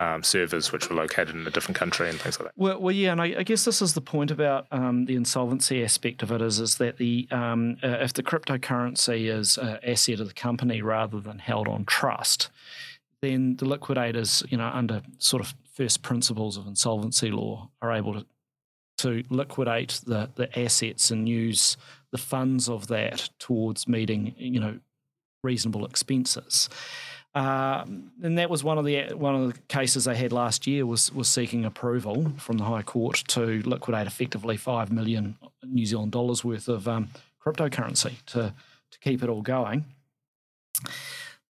um, 0.00 0.22
servers 0.24 0.72
which 0.72 0.90
were 0.90 0.96
located 0.96 1.36
in 1.36 1.46
a 1.46 1.50
different 1.50 1.78
country 1.78 2.08
and 2.08 2.20
things 2.20 2.38
like 2.38 2.48
that. 2.48 2.54
Well, 2.56 2.80
well 2.80 2.94
yeah, 2.94 3.12
and 3.12 3.22
I, 3.22 3.36
I 3.38 3.42
guess 3.44 3.64
this 3.64 3.80
is 3.80 3.94
the 3.94 4.00
point 4.00 4.30
about 4.30 4.66
um, 4.72 5.04
the 5.04 5.14
insolvency 5.14 5.84
aspect 5.84 6.22
of 6.22 6.32
it 6.32 6.42
is 6.42 6.58
is 6.58 6.76
that 6.76 6.96
the 6.96 7.28
um, 7.30 7.76
uh, 7.82 7.98
if 8.00 8.12
the 8.12 8.22
cryptocurrency 8.22 9.32
is 9.32 9.56
an 9.56 9.78
asset 9.82 10.20
of 10.20 10.28
the 10.28 10.34
company 10.34 10.82
rather 10.82 11.20
than 11.20 11.38
held 11.38 11.68
on 11.68 11.84
trust, 11.84 12.50
then 13.20 13.56
the 13.56 13.64
liquidators, 13.64 14.42
you 14.48 14.58
know, 14.58 14.70
under 14.72 15.02
sort 15.18 15.42
of 15.42 15.54
first 15.72 16.02
principles 16.02 16.56
of 16.56 16.66
insolvency 16.66 17.30
law, 17.30 17.70
are 17.80 17.92
able 17.92 18.14
to 18.14 18.26
to 18.98 19.22
liquidate 19.30 20.00
the 20.06 20.30
the 20.34 20.58
assets 20.58 21.10
and 21.10 21.28
use 21.28 21.76
the 22.12 22.18
funds 22.18 22.68
of 22.68 22.86
that 22.88 23.28
towards 23.38 23.88
meeting, 23.88 24.34
you 24.38 24.60
know, 24.60 24.78
reasonable 25.42 25.84
expenses. 25.84 26.68
Uh, 27.34 27.84
and 28.22 28.38
that 28.38 28.48
was 28.48 28.62
one 28.62 28.78
of 28.78 28.84
the 28.84 29.12
one 29.14 29.34
of 29.34 29.52
the 29.52 29.58
cases 29.62 30.04
they 30.04 30.14
had 30.14 30.32
last 30.32 30.66
year 30.68 30.86
was 30.86 31.12
was 31.12 31.28
seeking 31.28 31.64
approval 31.64 32.32
from 32.38 32.58
the 32.58 32.64
High 32.64 32.82
Court 32.82 33.24
to 33.28 33.60
liquidate 33.62 34.06
effectively 34.06 34.56
five 34.56 34.92
million 34.92 35.36
New 35.64 35.84
Zealand 35.84 36.12
dollars 36.12 36.44
worth 36.44 36.68
of 36.68 36.86
um, 36.86 37.08
cryptocurrency 37.44 38.24
to 38.26 38.54
to 38.92 38.98
keep 39.00 39.22
it 39.22 39.28
all 39.28 39.42
going. 39.42 39.84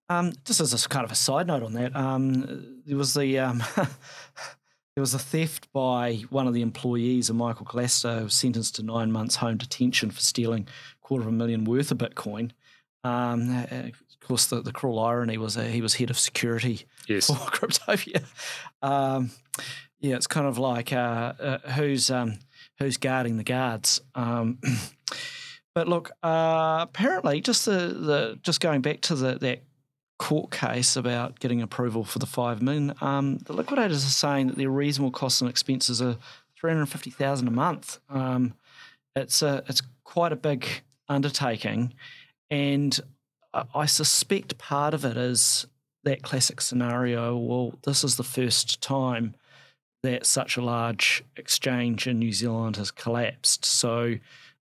Um, 0.07 0.31
just 0.45 0.61
as 0.61 0.73
a 0.73 0.89
kind 0.89 1.03
of 1.03 1.11
a 1.11 1.15
side 1.15 1.47
note 1.47 1.63
on 1.63 1.73
that, 1.73 1.95
um, 1.95 2.81
there 2.85 2.97
was 2.97 3.13
the 3.13 3.39
um, 3.39 3.61
there 4.95 5.01
was 5.01 5.13
a 5.13 5.19
theft 5.19 5.71
by 5.73 6.23
one 6.29 6.47
of 6.47 6.53
the 6.53 6.61
employees 6.61 7.29
of 7.29 7.35
Michael 7.35 7.65
Glaster, 7.65 8.29
sentenced 8.29 8.75
to 8.75 8.83
nine 8.83 9.11
months 9.11 9.37
home 9.37 9.57
detention 9.57 10.11
for 10.11 10.21
stealing 10.21 10.67
a 11.01 11.07
quarter 11.07 11.23
of 11.23 11.29
a 11.29 11.31
million 11.31 11.63
worth 11.63 11.91
of 11.91 11.97
Bitcoin. 11.97 12.51
Um, 13.03 13.49
of 13.49 14.27
course, 14.27 14.45
the, 14.45 14.61
the 14.61 14.71
cruel 14.71 14.99
irony 14.99 15.37
was 15.37 15.55
he 15.55 15.81
was 15.81 15.95
head 15.95 16.09
of 16.09 16.19
security 16.19 16.85
yes. 17.07 17.27
for 17.27 17.33
Cryptopia. 17.51 18.23
Um, 18.81 19.31
yeah, 19.99 20.15
it's 20.15 20.27
kind 20.27 20.47
of 20.47 20.57
like 20.57 20.93
uh, 20.93 21.33
uh, 21.39 21.57
who's 21.71 22.11
um, 22.11 22.39
who's 22.77 22.97
guarding 22.97 23.37
the 23.37 23.43
guards. 23.43 23.99
Um, 24.13 24.59
but 25.75 25.87
look, 25.87 26.11
uh, 26.21 26.79
apparently, 26.81 27.41
just 27.41 27.65
the, 27.65 27.71
the 27.71 28.39
just 28.43 28.61
going 28.61 28.81
back 28.81 29.01
to 29.01 29.15
the, 29.15 29.35
that 29.39 29.63
court 30.23 30.51
case 30.51 30.95
about 30.95 31.37
getting 31.41 31.61
approval 31.61 32.05
for 32.05 32.19
the 32.19 32.25
five 32.25 32.61
million, 32.61 32.93
um, 33.01 33.39
the 33.39 33.51
liquidators 33.51 34.05
are 34.05 34.19
saying 34.25 34.47
that 34.47 34.55
their 34.55 34.69
reasonable 34.69 35.11
costs 35.11 35.41
and 35.41 35.49
expenses 35.49 36.01
are 36.01 36.15
three 36.57 36.71
hundred 36.71 36.85
fifty 36.85 37.09
thousand 37.09 37.49
a 37.49 37.51
month. 37.51 37.99
Um, 38.09 38.53
it's 39.17 39.41
a 39.41 39.63
it's 39.67 39.81
quite 40.05 40.31
a 40.31 40.37
big 40.37 40.65
undertaking, 41.09 41.93
and 42.49 42.97
I 43.53 43.85
suspect 43.85 44.57
part 44.57 44.93
of 44.93 45.03
it 45.03 45.17
is 45.17 45.67
that 46.05 46.21
classic 46.21 46.61
scenario. 46.61 47.35
Well, 47.35 47.73
this 47.83 48.05
is 48.05 48.15
the 48.15 48.23
first 48.23 48.79
time 48.79 49.35
that 50.03 50.25
such 50.25 50.55
a 50.55 50.61
large 50.61 51.23
exchange 51.35 52.07
in 52.07 52.19
New 52.19 52.31
Zealand 52.31 52.77
has 52.77 52.91
collapsed. 52.91 53.65
So 53.65 54.15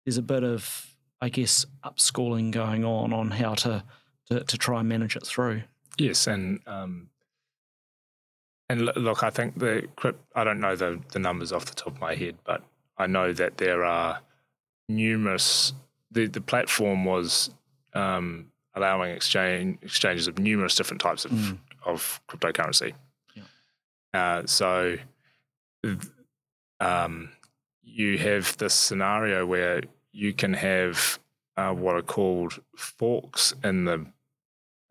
there's 0.04 0.18
a 0.18 0.24
bit 0.24 0.44
of, 0.44 0.96
I 1.22 1.30
guess, 1.30 1.68
upschooling 1.84 2.52
going 2.52 2.84
on 2.84 3.14
on 3.14 3.32
how 3.32 3.54
to 3.56 3.84
to, 4.32 4.44
to 4.44 4.58
try 4.58 4.80
and 4.80 4.90
manage 4.90 5.16
it 5.16 5.26
through. 5.26 5.64
Yes, 5.98 6.26
and 6.26 6.62
um, 6.66 7.10
and 8.70 8.86
look, 8.96 9.24
I 9.24 9.30
think 9.30 9.60
the. 9.60 9.88
I 10.36 10.44
don't 10.44 10.60
know 10.60 10.76
the 10.76 11.00
the 11.12 11.20
numbers 11.20 11.52
off 11.52 11.66
the 11.66 11.76
top 11.76 11.96
of 11.96 12.00
my 12.00 12.16
head, 12.16 12.38
but 12.46 12.64
I 12.98 13.08
know 13.08 13.34
that 13.34 13.58
there 13.58 13.84
are 13.84 14.22
numerous. 14.88 15.74
The 16.12 16.28
the 16.28 16.42
platform 16.42 17.06
was 17.06 17.50
um, 17.94 18.52
allowing 18.74 19.12
exchange 19.12 19.80
exchanges 19.82 20.28
of 20.28 20.40
numerous 20.40 20.76
different 20.76 21.02
types 21.02 21.26
of, 21.26 21.32
mm. 21.32 21.58
of 21.86 22.22
cryptocurrency. 22.30 22.94
Yeah. 23.36 23.44
Uh, 24.14 24.46
so 24.46 24.98
um, 26.80 27.30
you 27.84 28.18
have 28.18 28.56
this 28.58 28.74
scenario 28.74 29.46
where 29.46 29.82
you 30.14 30.34
can 30.34 30.54
have 30.54 31.20
uh, 31.58 31.74
what 31.74 31.96
are 31.96 32.02
called 32.02 32.62
forks 32.76 33.54
in 33.64 33.86
the 33.86 34.06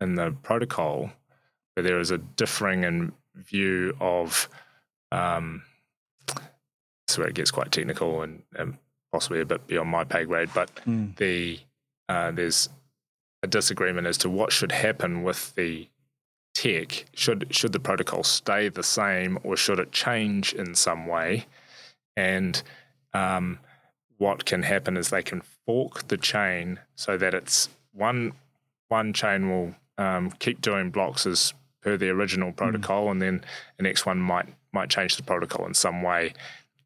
in 0.01 0.15
the 0.15 0.35
protocol, 0.43 1.11
where 1.73 1.83
there 1.83 1.99
is 1.99 2.11
a 2.11 2.17
differing 2.17 2.83
in 2.83 3.13
view 3.35 3.95
of. 3.99 4.49
Um, 5.11 5.63
so 7.07 7.23
it 7.23 7.33
gets 7.33 7.51
quite 7.51 7.71
technical 7.71 8.21
and, 8.21 8.43
and, 8.55 8.77
possibly 9.11 9.41
a 9.41 9.45
bit 9.45 9.67
beyond 9.67 9.89
my 9.89 10.05
pay 10.05 10.23
grade, 10.23 10.49
but 10.53 10.73
mm. 10.87 11.13
the 11.17 11.59
uh, 12.07 12.31
there's 12.31 12.69
a 13.43 13.47
disagreement 13.47 14.07
as 14.07 14.17
to 14.17 14.29
what 14.29 14.53
should 14.53 14.71
happen 14.71 15.23
with 15.23 15.53
the 15.55 15.89
tech. 16.53 17.05
Should 17.13 17.47
should 17.51 17.73
the 17.73 17.79
protocol 17.79 18.23
stay 18.23 18.69
the 18.69 18.83
same 18.83 19.37
or 19.43 19.57
should 19.57 19.79
it 19.79 19.91
change 19.91 20.53
in 20.53 20.75
some 20.75 21.07
way? 21.07 21.45
And 22.15 22.61
um, 23.13 23.59
what 24.17 24.45
can 24.45 24.63
happen 24.63 24.97
is 24.97 25.09
they 25.09 25.23
can 25.23 25.41
fork 25.65 26.07
the 26.07 26.17
chain 26.17 26.79
so 26.95 27.17
that 27.17 27.33
it's 27.33 27.69
one 27.93 28.33
one 28.87 29.13
chain 29.13 29.49
will 29.49 29.75
um, 29.97 30.31
keep 30.31 30.61
doing 30.61 30.91
blocks 30.91 31.25
as 31.25 31.53
per 31.81 31.97
the 31.97 32.09
original 32.09 32.51
protocol, 32.51 33.07
mm. 33.07 33.11
and 33.11 33.21
then 33.21 33.45
the 33.77 33.83
next 33.83 34.05
one 34.05 34.19
might 34.19 34.47
might 34.73 34.89
change 34.89 35.17
the 35.17 35.23
protocol 35.23 35.65
in 35.65 35.73
some 35.73 36.01
way. 36.01 36.33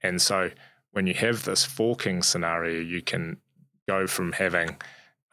And 0.02 0.22
so 0.22 0.52
when 0.92 1.08
you 1.08 1.14
have 1.14 1.46
this 1.46 1.66
forking 1.66 2.24
scenario, 2.24 2.80
you 2.80 3.02
can 3.02 3.38
go 3.88 4.08
from 4.08 4.32
having 4.32 4.78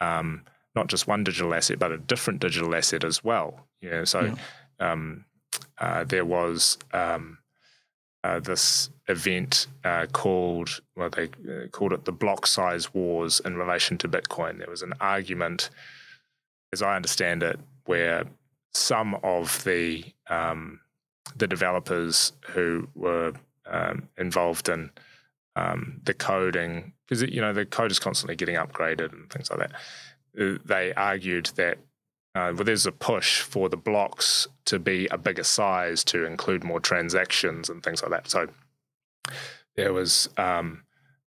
um, 0.01 0.43
not 0.75 0.87
just 0.87 1.07
one 1.07 1.23
digital 1.23 1.53
asset, 1.53 1.79
but 1.79 1.91
a 1.91 1.97
different 1.97 2.39
digital 2.39 2.75
asset 2.75 3.03
as 3.03 3.23
well. 3.23 3.67
Yeah, 3.81 4.03
so 4.03 4.21
yeah. 4.21 4.91
Um, 4.91 5.25
uh, 5.77 6.03
there 6.03 6.25
was 6.25 6.77
um, 6.93 7.37
uh, 8.23 8.39
this 8.39 8.89
event 9.07 9.67
uh, 9.83 10.05
called 10.11 10.81
well, 10.95 11.09
they 11.09 11.25
uh, 11.25 11.67
called 11.71 11.93
it 11.93 12.05
the 12.05 12.11
block 12.11 12.47
size 12.47 12.93
wars 12.93 13.41
in 13.45 13.57
relation 13.57 13.97
to 13.99 14.07
Bitcoin. 14.07 14.57
There 14.57 14.69
was 14.69 14.81
an 14.81 14.93
argument, 14.99 15.69
as 16.73 16.81
I 16.81 16.95
understand 16.97 17.41
it, 17.41 17.59
where 17.85 18.25
some 18.73 19.15
of 19.23 19.63
the 19.63 20.03
um, 20.29 20.81
the 21.37 21.47
developers 21.47 22.33
who 22.49 22.89
were 22.95 23.31
um, 23.65 24.09
involved 24.17 24.67
in 24.67 24.91
um, 25.55 26.01
the 26.03 26.13
coding, 26.13 26.91
because 27.07 27.21
you 27.21 27.39
know 27.39 27.53
the 27.53 27.65
code 27.65 27.91
is 27.91 27.99
constantly 27.99 28.35
getting 28.35 28.55
upgraded 28.55 29.13
and 29.13 29.29
things 29.29 29.49
like 29.49 29.59
that 29.59 29.71
they 30.33 30.93
argued 30.93 31.47
that 31.55 31.77
uh, 32.35 32.51
well, 32.55 32.63
there's 32.63 32.87
a 32.87 32.91
push 32.91 33.41
for 33.41 33.69
the 33.69 33.77
blocks 33.77 34.47
to 34.65 34.79
be 34.79 35.07
a 35.11 35.17
bigger 35.17 35.43
size 35.43 36.03
to 36.03 36.25
include 36.25 36.63
more 36.63 36.79
transactions 36.79 37.69
and 37.69 37.83
things 37.83 38.01
like 38.01 38.09
that. 38.09 38.27
So 38.27 38.47
there 39.75 39.93
was 39.93 40.29
um, 40.37 40.83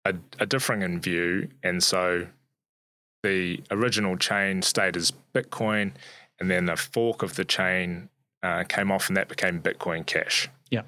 a, 0.05 0.13
a 0.39 0.45
differing 0.45 0.81
in 0.81 1.01
view, 1.01 1.49
and 1.61 1.83
so 1.83 2.27
the 3.23 3.63
original 3.71 4.17
chain 4.17 4.61
stayed 4.61 4.95
as 4.95 5.11
Bitcoin, 5.33 5.93
and 6.39 6.51
then 6.51 6.65
the 6.65 6.75
fork 6.75 7.23
of 7.23 7.35
the 7.35 7.45
chain 7.45 8.09
uh, 8.43 8.63
came 8.65 8.91
off, 8.91 9.07
and 9.07 9.17
that 9.17 9.29
became 9.29 9.61
Bitcoin 9.61 10.05
Cash. 10.05 10.49
Yeah. 10.69 10.83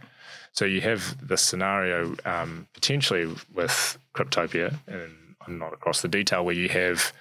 So 0.52 0.66
you 0.66 0.82
have 0.82 1.28
this 1.28 1.42
scenario 1.42 2.16
um, 2.26 2.68
potentially 2.74 3.34
with 3.54 3.98
Cryptopia, 4.14 4.78
and 4.88 5.12
I'm 5.46 5.58
not 5.58 5.74
across 5.74 6.02
the 6.02 6.08
detail, 6.08 6.46
where 6.46 6.56
you 6.56 6.70
have 6.70 7.12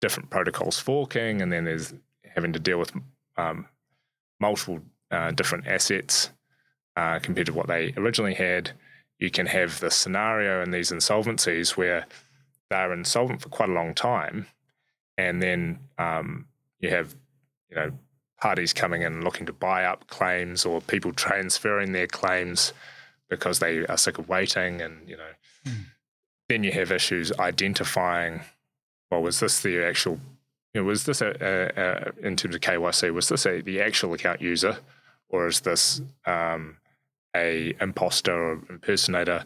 different 0.00 0.30
protocols 0.30 0.78
forking, 0.78 1.42
and 1.42 1.52
then 1.52 1.64
there's 1.64 1.94
having 2.34 2.52
to 2.52 2.58
deal 2.58 2.78
with 2.78 2.92
um, 3.36 3.66
multiple 4.40 4.80
uh, 5.10 5.30
different 5.30 5.66
assets 5.66 6.30
uh, 6.96 7.18
compared 7.18 7.46
to 7.46 7.52
what 7.52 7.66
they 7.66 7.92
originally 7.96 8.34
had. 8.34 8.72
You 9.18 9.30
can 9.30 9.46
have 9.46 9.80
the 9.80 9.90
scenario 9.90 10.62
in 10.62 10.70
these 10.70 10.90
insolvencies 10.90 11.76
where 11.76 12.06
they're 12.70 12.92
insolvent 12.92 13.42
for 13.42 13.48
quite 13.48 13.68
a 13.68 13.72
long 13.72 13.94
time, 13.94 14.46
and 15.16 15.42
then 15.42 15.78
um, 15.98 16.46
you 16.80 16.90
have 16.90 17.14
you 17.70 17.76
know 17.76 17.92
parties 18.40 18.72
coming 18.72 19.02
in 19.02 19.22
looking 19.22 19.46
to 19.46 19.52
buy 19.52 19.84
up 19.84 20.06
claims 20.08 20.64
or 20.64 20.80
people 20.80 21.12
transferring 21.12 21.92
their 21.92 22.06
claims 22.06 22.72
because 23.30 23.58
they 23.58 23.86
are 23.86 23.96
sick 23.96 24.18
of 24.18 24.28
waiting, 24.28 24.80
and 24.80 25.08
you 25.08 25.16
know. 25.16 25.30
Mm. 25.66 25.84
Then 26.48 26.62
you 26.62 26.70
have 26.70 26.92
issues 26.92 27.32
identifying 27.40 28.42
well, 29.10 29.22
was 29.22 29.40
this 29.40 29.60
the 29.62 29.84
actual, 29.84 30.18
you 30.74 30.80
know, 30.80 30.84
was 30.84 31.04
this 31.04 31.20
a, 31.20 31.28
a, 31.40 31.82
a, 31.82 32.26
in 32.26 32.36
terms 32.36 32.54
of 32.54 32.60
KYC, 32.60 33.12
was 33.12 33.28
this 33.28 33.46
a, 33.46 33.60
the 33.60 33.80
actual 33.80 34.14
account 34.14 34.40
user 34.40 34.78
or 35.28 35.46
is 35.46 35.60
this 35.60 36.00
um, 36.24 36.76
a 37.34 37.74
imposter 37.80 38.34
or 38.34 38.52
impersonator? 38.68 39.44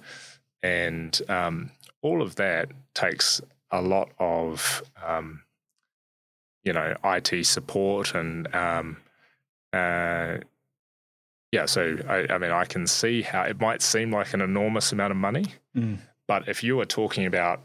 And 0.63 1.21
um, 1.29 1.71
all 2.03 2.23
of 2.23 2.37
that 2.37 2.71
takes 2.95 3.41
a 3.71 3.81
lot 3.81 4.11
of 4.19 4.83
um, 5.05 5.43
you 6.65 6.73
know 6.73 6.95
IT 7.05 7.47
support 7.47 8.15
and 8.15 8.53
um, 8.55 8.97
uh, 9.73 10.39
yeah. 11.53 11.67
So 11.67 11.99
I, 12.09 12.27
I, 12.33 12.39
mean, 12.39 12.51
I 12.51 12.65
can 12.65 12.87
see 12.87 13.23
how 13.23 13.43
it 13.43 13.61
might 13.61 13.83
seem 13.83 14.13
like 14.13 14.35
an 14.35 14.41
enormous 14.41 14.93
amount 14.93 15.11
of 15.11 15.17
money, 15.17 15.47
mm. 15.77 15.99
but 16.27 16.49
if 16.49 16.63
you 16.63 16.81
are 16.81 16.87
talking 16.87 17.27
about 17.27 17.63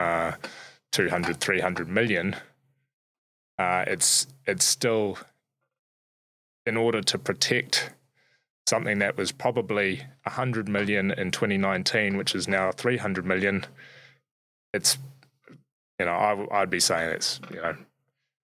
uh, 0.00 0.32
200, 0.92 1.40
300 1.40 1.88
million, 1.88 2.36
uh, 3.58 3.84
it's 3.86 4.26
it's 4.46 4.64
still 4.64 5.18
in 6.66 6.76
order 6.76 7.02
to 7.02 7.18
protect 7.18 7.90
something 8.66 8.98
that 8.98 9.16
was 9.16 9.32
probably 9.32 10.02
100 10.24 10.68
million 10.68 11.10
in 11.12 11.30
2019, 11.30 12.16
which 12.16 12.34
is 12.34 12.48
now 12.48 12.72
300 12.72 13.24
million. 13.24 13.64
It's 14.72 14.98
you 15.98 16.06
know 16.06 16.12
I, 16.12 16.60
would 16.60 16.70
be 16.70 16.80
saying 16.80 17.10
it's 17.10 17.40
you 17.50 17.56
know 17.56 17.76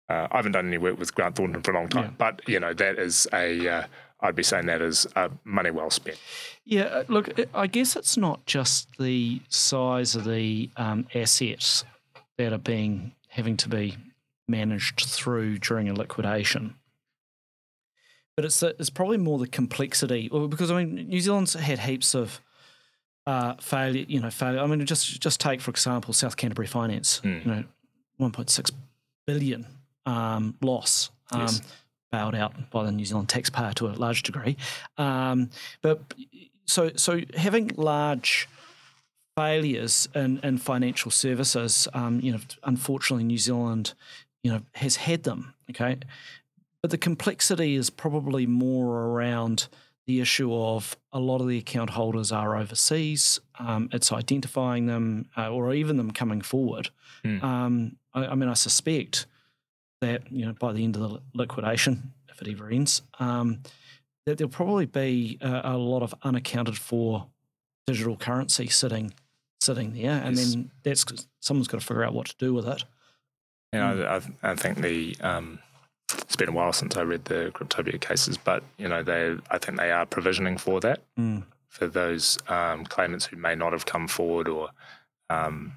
uh, 0.09 0.27
I 0.31 0.37
haven't 0.37 0.51
done 0.51 0.67
any 0.67 0.77
work 0.77 0.99
with 0.99 1.15
Grant 1.15 1.35
Thornton 1.35 1.61
for 1.63 1.71
a 1.71 1.75
long 1.75 1.87
time, 1.87 2.03
yeah. 2.03 2.11
but 2.17 2.41
you 2.47 2.59
know 2.59 2.73
that 2.73 2.99
is 2.99 3.27
a 3.33 3.67
uh, 3.67 3.83
I'd 4.19 4.35
be 4.35 4.43
saying 4.43 4.67
that 4.67 4.81
is 4.81 5.07
uh, 5.15 5.29
money 5.43 5.71
well 5.71 5.89
spent. 5.89 6.19
Yeah, 6.63 6.83
uh, 6.83 7.03
look, 7.07 7.29
I 7.53 7.67
guess 7.67 7.95
it's 7.95 8.17
not 8.17 8.45
just 8.45 8.87
the 8.99 9.41
size 9.49 10.15
of 10.15 10.25
the 10.25 10.69
um, 10.77 11.07
assets 11.15 11.83
that 12.37 12.53
are 12.53 12.59
being 12.59 13.13
having 13.29 13.57
to 13.57 13.69
be 13.69 13.97
managed 14.47 15.01
through 15.01 15.57
during 15.57 15.89
a 15.89 15.93
liquidation. 15.93 16.75
But 18.35 18.45
it's 18.45 18.63
it's 18.63 18.89
probably 18.89 19.17
more 19.17 19.37
the 19.37 19.47
complexity, 19.47 20.29
because 20.29 20.71
I 20.71 20.83
mean 20.83 21.09
New 21.09 21.19
Zealand's 21.19 21.53
had 21.53 21.79
heaps 21.79 22.15
of 22.15 22.39
uh, 23.27 23.55
failure. 23.55 24.05
You 24.07 24.21
know, 24.21 24.29
failure. 24.29 24.59
I 24.61 24.67
mean, 24.67 24.85
just 24.85 25.21
just 25.21 25.39
take 25.39 25.61
for 25.61 25.71
example 25.71 26.13
South 26.13 26.37
Canterbury 26.37 26.67
Finance. 26.67 27.21
Mm. 27.23 27.45
You 27.45 27.51
know, 27.51 27.63
one 28.17 28.31
point 28.31 28.49
six 28.49 28.71
billion 29.27 29.67
um, 30.05 30.55
loss. 30.61 31.11
Um, 31.31 31.41
yes. 31.41 31.61
Bailed 32.11 32.35
out 32.35 32.71
by 32.71 32.83
the 32.83 32.91
New 32.91 33.05
Zealand 33.05 33.29
taxpayer 33.29 33.71
to 33.75 33.87
a 33.87 33.91
large 33.93 34.23
degree, 34.23 34.57
um, 34.97 35.49
but 35.81 36.13
so 36.65 36.91
so 36.97 37.21
having 37.37 37.71
large 37.77 38.49
failures 39.37 40.09
in, 40.13 40.39
in 40.43 40.57
financial 40.57 41.09
services, 41.09 41.87
um, 41.93 42.19
you 42.19 42.33
know, 42.33 42.39
unfortunately, 42.63 43.23
New 43.23 43.37
Zealand 43.37 43.93
you 44.43 44.51
know, 44.51 44.61
has 44.75 44.95
had 44.95 45.23
them. 45.23 45.53
Okay. 45.69 45.97
But 46.81 46.91
the 46.91 46.97
complexity 46.97 47.75
is 47.75 47.89
probably 47.89 48.45
more 48.47 49.05
around 49.05 49.67
the 50.07 50.19
issue 50.19 50.53
of 50.53 50.97
a 51.13 51.19
lot 51.19 51.41
of 51.41 51.47
the 51.47 51.57
account 51.57 51.91
holders 51.91 52.31
are 52.31 52.57
overseas. 52.57 53.39
Um, 53.59 53.89
it's 53.93 54.11
identifying 54.11 54.87
them 54.87 55.29
uh, 55.37 55.51
or 55.51 55.73
even 55.73 55.97
them 55.97 56.11
coming 56.11 56.41
forward. 56.41 56.89
Mm. 57.23 57.43
Um, 57.43 57.95
I, 58.13 58.27
I, 58.27 58.35
mean, 58.35 58.49
I 58.49 58.55
suspect 58.55 59.27
that, 60.01 60.31
you 60.31 60.45
know, 60.45 60.53
by 60.53 60.73
the 60.73 60.83
end 60.83 60.95
of 60.95 61.01
the 61.03 61.21
liquidation, 61.33 62.13
if 62.29 62.41
it 62.41 62.47
ever 62.47 62.69
ends, 62.69 63.03
um, 63.19 63.59
that 64.25 64.37
there'll 64.37 64.49
probably 64.49 64.87
be 64.87 65.37
a, 65.41 65.61
a, 65.65 65.77
lot 65.77 66.01
of 66.01 66.15
unaccounted 66.23 66.77
for 66.77 67.27
digital 67.85 68.17
currency 68.17 68.67
sitting 68.67 69.13
sitting 69.59 69.93
there. 69.93 70.21
And 70.23 70.35
yes. 70.35 70.53
then 70.53 70.71
that's 70.83 71.05
someone's 71.39 71.67
got 71.67 71.79
to 71.79 71.85
figure 71.85 72.03
out 72.03 72.13
what 72.13 72.27
to 72.27 72.35
do 72.39 72.53
with 72.53 72.67
it. 72.67 72.83
Know, 73.73 73.95
mm. 73.95 74.35
I, 74.43 74.51
I 74.51 74.55
think 74.55 74.81
the 74.81 75.15
um, 75.21 75.59
it's 76.13 76.35
been 76.35 76.49
a 76.49 76.53
while 76.53 76.73
since 76.73 76.95
I 76.95 77.01
read 77.01 77.25
the 77.25 77.51
Cryptopia 77.53 77.99
cases, 77.99 78.37
but 78.37 78.63
you 78.77 78.87
know, 78.87 79.03
they 79.03 79.37
I 79.49 79.57
think 79.57 79.77
they 79.77 79.91
are 79.91 80.05
provisioning 80.05 80.57
for 80.57 80.79
that 80.81 81.01
mm. 81.17 81.43
for 81.67 81.87
those 81.87 82.37
um, 82.47 82.85
claimants 82.85 83.25
who 83.25 83.37
may 83.37 83.55
not 83.55 83.73
have 83.73 83.85
come 83.85 84.07
forward 84.07 84.47
or 84.47 84.69
um, 85.29 85.73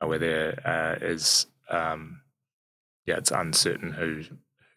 where 0.00 0.18
there 0.18 0.60
uh, 0.64 1.04
is 1.04 1.46
um, 1.70 2.20
yeah, 3.06 3.16
it's 3.16 3.30
uncertain 3.30 3.92
who 3.92 4.22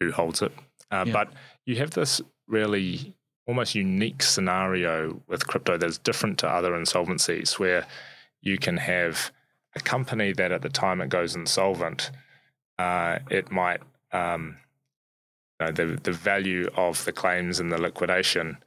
who 0.00 0.12
holds 0.12 0.42
it. 0.42 0.52
Uh, 0.90 1.04
yeah. 1.06 1.12
But 1.12 1.32
you 1.64 1.76
have 1.76 1.90
this 1.90 2.20
really 2.48 3.14
almost 3.46 3.74
unique 3.74 4.22
scenario 4.22 5.20
with 5.26 5.46
crypto 5.46 5.76
that's 5.76 5.98
different 5.98 6.38
to 6.38 6.48
other 6.48 6.72
insolvencies, 6.72 7.58
where 7.58 7.86
you 8.40 8.58
can 8.58 8.76
have 8.76 9.32
a 9.74 9.80
company 9.80 10.32
that 10.32 10.52
at 10.52 10.62
the 10.62 10.68
time 10.68 11.00
it 11.00 11.08
goes 11.08 11.34
insolvent 11.34 12.10
uh, 12.78 13.18
it 13.30 13.50
might 13.50 13.80
um, 14.12 14.56
know, 15.62 15.72
the 15.72 15.98
the 16.02 16.12
value 16.12 16.68
of 16.76 17.04
the 17.04 17.12
claims 17.12 17.60
and 17.60 17.72
the 17.72 17.80
liquidation 17.80 18.58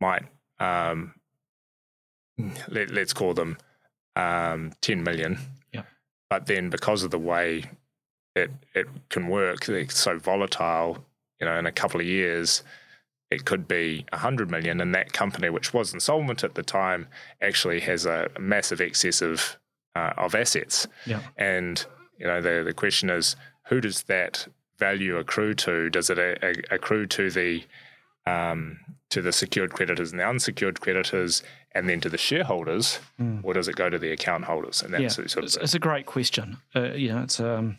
might 0.00 0.24
um, 0.58 1.14
let, 2.68 2.90
us 2.90 3.12
call 3.12 3.34
them 3.34 3.56
um, 4.14 4.72
10 4.82 5.02
million. 5.02 5.38
Yeah. 5.72 5.82
But 6.28 6.46
then 6.46 6.70
because 6.70 7.02
of 7.02 7.10
the 7.10 7.18
way 7.18 7.64
it 8.34 8.50
it 8.74 8.86
can 9.08 9.28
work, 9.28 9.68
it's 9.68 9.98
so 9.98 10.18
volatile, 10.18 11.04
you 11.40 11.46
know, 11.46 11.58
in 11.58 11.66
a 11.66 11.72
couple 11.72 12.00
of 12.00 12.06
years, 12.06 12.62
it 13.30 13.44
could 13.44 13.66
be 13.66 14.04
100 14.12 14.50
million. 14.50 14.80
And 14.80 14.94
that 14.94 15.12
company, 15.12 15.50
which 15.50 15.72
was 15.72 15.92
insolvent 15.92 16.44
at 16.44 16.54
the 16.54 16.62
time, 16.62 17.08
actually 17.40 17.80
has 17.80 18.06
a 18.06 18.30
massive 18.38 18.80
excess 18.80 19.22
of, 19.22 19.58
uh, 19.94 20.12
of 20.16 20.34
assets. 20.34 20.86
Yeah. 21.06 21.20
And 21.36 21.84
you 22.18 22.26
know, 22.26 22.40
the, 22.40 22.62
the 22.64 22.74
question 22.74 23.10
is, 23.10 23.36
who 23.68 23.80
does 23.80 24.04
that 24.04 24.46
value 24.78 25.16
accrue 25.16 25.54
to? 25.54 25.90
Does 25.90 26.10
it 26.10 26.18
a, 26.18 26.38
a, 26.44 26.74
accrue 26.74 27.06
to 27.06 27.30
the 27.30 27.64
um, 28.26 28.80
to 29.10 29.22
the 29.22 29.32
secured 29.32 29.72
creditors 29.72 30.10
and 30.10 30.20
the 30.20 30.26
unsecured 30.26 30.80
creditors, 30.80 31.42
and 31.72 31.88
then 31.88 32.00
to 32.00 32.08
the 32.08 32.18
shareholders, 32.18 32.98
mm. 33.20 33.40
or 33.44 33.54
does 33.54 33.68
it 33.68 33.76
go 33.76 33.88
to 33.88 33.98
the 33.98 34.10
account 34.10 34.44
holders? 34.44 34.82
And 34.82 34.92
that's 34.92 35.02
yeah, 35.02 35.26
sort 35.26 35.36
of 35.36 35.44
it's, 35.44 35.56
it's, 35.56 35.74
a 35.74 35.78
great 35.78 36.06
question. 36.06 36.56
Uh, 36.74 36.92
you 36.92 37.08
know, 37.08 37.22
it's 37.22 37.38
um, 37.38 37.76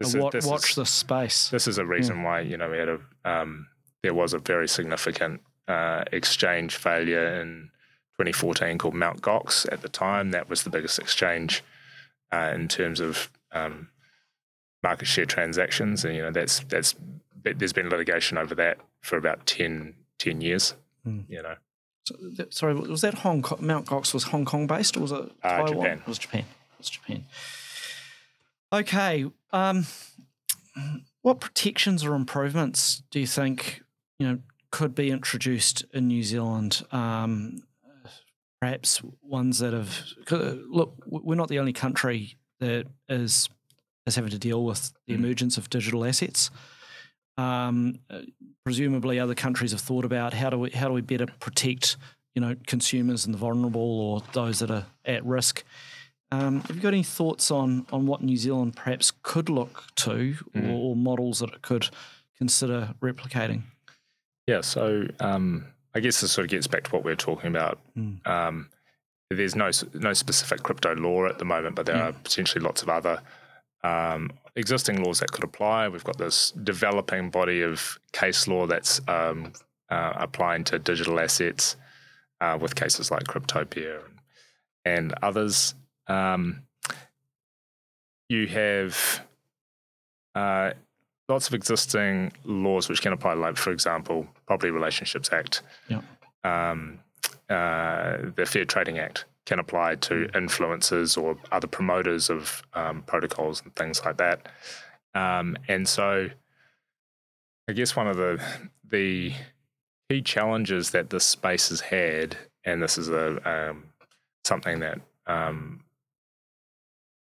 this 0.00 0.14
a, 0.14 0.28
is, 0.28 0.46
watch 0.46 0.74
the 0.74 0.86
space. 0.86 1.48
This 1.48 1.68
is 1.68 1.78
a 1.78 1.84
reason 1.84 2.18
yeah. 2.18 2.24
why 2.24 2.40
you 2.40 2.56
know 2.56 2.70
we 2.70 2.78
had 2.78 2.88
a 2.88 3.00
um, 3.24 3.68
there 4.02 4.14
was 4.14 4.32
a 4.32 4.38
very 4.38 4.68
significant 4.68 5.40
uh, 5.68 6.04
exchange 6.12 6.76
failure 6.76 7.40
in 7.40 7.70
2014 8.18 8.78
called 8.78 8.94
Mount 8.94 9.20
Gox. 9.20 9.70
At 9.72 9.82
the 9.82 9.88
time, 9.88 10.30
that 10.32 10.48
was 10.48 10.64
the 10.64 10.70
biggest 10.70 10.98
exchange 10.98 11.62
uh, 12.32 12.50
in 12.54 12.68
terms 12.68 13.00
of 13.00 13.30
um, 13.52 13.88
market 14.82 15.06
share 15.06 15.26
transactions, 15.26 16.04
and 16.04 16.14
you 16.14 16.22
know 16.22 16.30
that's 16.30 16.60
that's 16.60 16.94
there's 17.42 17.72
been 17.72 17.88
litigation 17.88 18.38
over 18.38 18.54
that 18.56 18.78
for 19.00 19.16
about 19.16 19.46
10, 19.46 19.94
10 20.18 20.40
years. 20.40 20.74
Mm. 21.06 21.24
You 21.28 21.42
know. 21.42 21.54
So, 22.04 22.16
sorry, 22.50 22.74
was 22.74 23.02
that 23.02 23.14
Hong 23.14 23.42
Kong? 23.42 23.58
Mount 23.60 23.86
Gox 23.86 24.14
was 24.14 24.24
Hong 24.24 24.44
Kong 24.44 24.66
based, 24.66 24.96
or 24.96 25.00
was 25.00 25.12
it 25.12 25.30
uh, 25.42 25.48
Taiwan? 25.48 25.66
Japan. 25.68 25.98
It 25.98 26.06
was 26.06 26.18
Japan. 26.18 26.40
It 26.40 26.78
was 26.78 26.90
Japan. 26.90 27.24
Okay. 28.72 29.26
Um, 29.52 29.86
what 31.22 31.40
protections 31.40 32.04
or 32.04 32.14
improvements 32.14 33.02
do 33.10 33.20
you 33.20 33.26
think 33.26 33.82
you 34.18 34.26
know 34.26 34.38
could 34.70 34.94
be 34.94 35.10
introduced 35.10 35.84
in 35.92 36.08
New 36.08 36.22
Zealand? 36.22 36.84
Um, 36.92 37.62
perhaps 38.60 39.02
ones 39.22 39.58
that 39.58 39.74
have 39.74 40.02
look. 40.30 40.94
We're 41.06 41.34
not 41.34 41.48
the 41.48 41.58
only 41.58 41.74
country 41.74 42.36
that 42.60 42.86
is 43.08 43.48
is 44.08 44.16
having 44.16 44.30
to 44.30 44.38
deal 44.38 44.64
with 44.64 44.92
the 45.06 45.14
mm. 45.14 45.18
emergence 45.18 45.56
of 45.56 45.70
digital 45.70 46.04
assets. 46.04 46.50
Um, 47.36 48.00
presumably, 48.64 49.20
other 49.20 49.34
countries 49.34 49.70
have 49.70 49.80
thought 49.80 50.04
about 50.04 50.34
how 50.34 50.50
do 50.50 50.58
we 50.58 50.70
how 50.70 50.88
do 50.88 50.94
we 50.94 51.00
better 51.00 51.26
protect 51.38 51.96
you 52.34 52.40
know 52.40 52.56
consumers 52.66 53.24
and 53.24 53.34
the 53.34 53.38
vulnerable 53.38 54.00
or 54.00 54.22
those 54.32 54.58
that 54.58 54.70
are 54.70 54.86
at 55.04 55.24
risk. 55.24 55.64
Um, 56.30 56.60
have 56.62 56.76
you 56.76 56.82
got 56.82 56.94
any 56.94 57.02
thoughts 57.02 57.50
on 57.50 57.86
on 57.92 58.06
what 58.06 58.22
New 58.22 58.36
Zealand 58.36 58.76
perhaps 58.76 59.12
could 59.22 59.48
look 59.48 59.84
to 59.96 60.34
mm. 60.54 60.68
or, 60.68 60.90
or, 60.90 60.96
models 60.96 61.38
that 61.38 61.50
it 61.50 61.62
could 61.62 61.88
consider 62.36 62.94
replicating? 63.00 63.62
Yeah, 64.46 64.60
so 64.60 65.06
um, 65.20 65.66
I 65.94 66.00
guess 66.00 66.20
this 66.20 66.32
sort 66.32 66.44
of 66.44 66.50
gets 66.50 66.66
back 66.66 66.84
to 66.84 66.90
what 66.90 67.04
we 67.04 67.12
are 67.12 67.16
talking 67.16 67.48
about. 67.48 67.78
Mm. 67.96 68.26
Um, 68.26 68.68
there's 69.30 69.54
no 69.54 69.70
no 69.94 70.12
specific 70.12 70.62
crypto 70.62 70.94
law 70.94 71.26
at 71.26 71.38
the 71.38 71.44
moment, 71.44 71.76
but 71.76 71.86
there 71.86 71.96
mm. 71.96 72.08
are 72.08 72.12
potentially 72.12 72.64
lots 72.64 72.82
of 72.82 72.88
other 72.88 73.20
um, 73.84 74.30
existing 74.56 75.02
laws 75.02 75.20
that 75.20 75.32
could 75.32 75.44
apply. 75.44 75.88
We've 75.88 76.04
got 76.04 76.18
this 76.18 76.50
developing 76.50 77.30
body 77.30 77.62
of 77.62 77.98
case 78.12 78.48
law 78.48 78.66
that's 78.66 79.00
um, 79.08 79.52
uh, 79.90 80.12
applying 80.16 80.64
to 80.64 80.78
digital 80.78 81.20
assets 81.20 81.76
uh, 82.40 82.58
with 82.60 82.74
cases 82.74 83.10
like 83.10 83.24
Cryptopia 83.24 84.00
and, 84.04 84.20
and 84.84 85.14
others. 85.22 85.74
Um, 86.06 86.62
you 88.28 88.46
have 88.48 89.24
uh, 90.34 90.72
lots 91.28 91.48
of 91.48 91.54
existing 91.54 92.32
laws 92.44 92.88
which 92.88 93.00
can 93.00 93.12
apply, 93.12 93.34
like, 93.34 93.56
for 93.56 93.70
example, 93.70 94.26
Property 94.46 94.70
Relationships 94.70 95.30
Act, 95.32 95.62
yeah. 95.88 96.00
um, 96.44 96.98
uh, 97.48 98.18
the 98.34 98.44
Fair 98.46 98.64
Trading 98.64 98.98
Act 98.98 99.24
can 99.48 99.58
apply 99.58 99.94
to 99.94 100.28
influencers 100.34 101.16
or 101.20 101.38
other 101.50 101.66
promoters 101.66 102.28
of 102.28 102.62
um, 102.74 103.02
protocols 103.02 103.62
and 103.62 103.74
things 103.74 104.04
like 104.04 104.18
that. 104.18 104.46
Um, 105.14 105.56
and 105.68 105.88
so, 105.88 106.28
I 107.66 107.72
guess 107.72 107.96
one 107.96 108.08
of 108.08 108.16
the 108.16 108.42
the 108.86 109.32
key 110.10 110.20
challenges 110.20 110.90
that 110.90 111.08
this 111.08 111.24
space 111.24 111.70
has 111.70 111.80
had, 111.80 112.36
and 112.64 112.82
this 112.82 112.98
is 112.98 113.08
a 113.08 113.70
um, 113.70 113.84
something 114.44 114.80
that 114.80 115.00
um, 115.26 115.80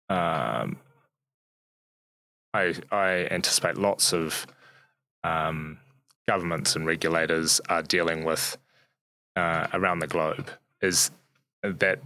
um, 0.09 0.77
I, 2.53 2.75
I 2.91 3.27
anticipate 3.31 3.77
lots 3.77 4.11
of 4.11 4.45
um, 5.23 5.77
governments 6.27 6.75
and 6.75 6.85
regulators 6.85 7.61
are 7.69 7.81
dealing 7.81 8.25
with 8.25 8.57
uh, 9.37 9.67
around 9.73 9.99
the 9.99 10.07
globe 10.07 10.49
is 10.81 11.11
that 11.63 11.99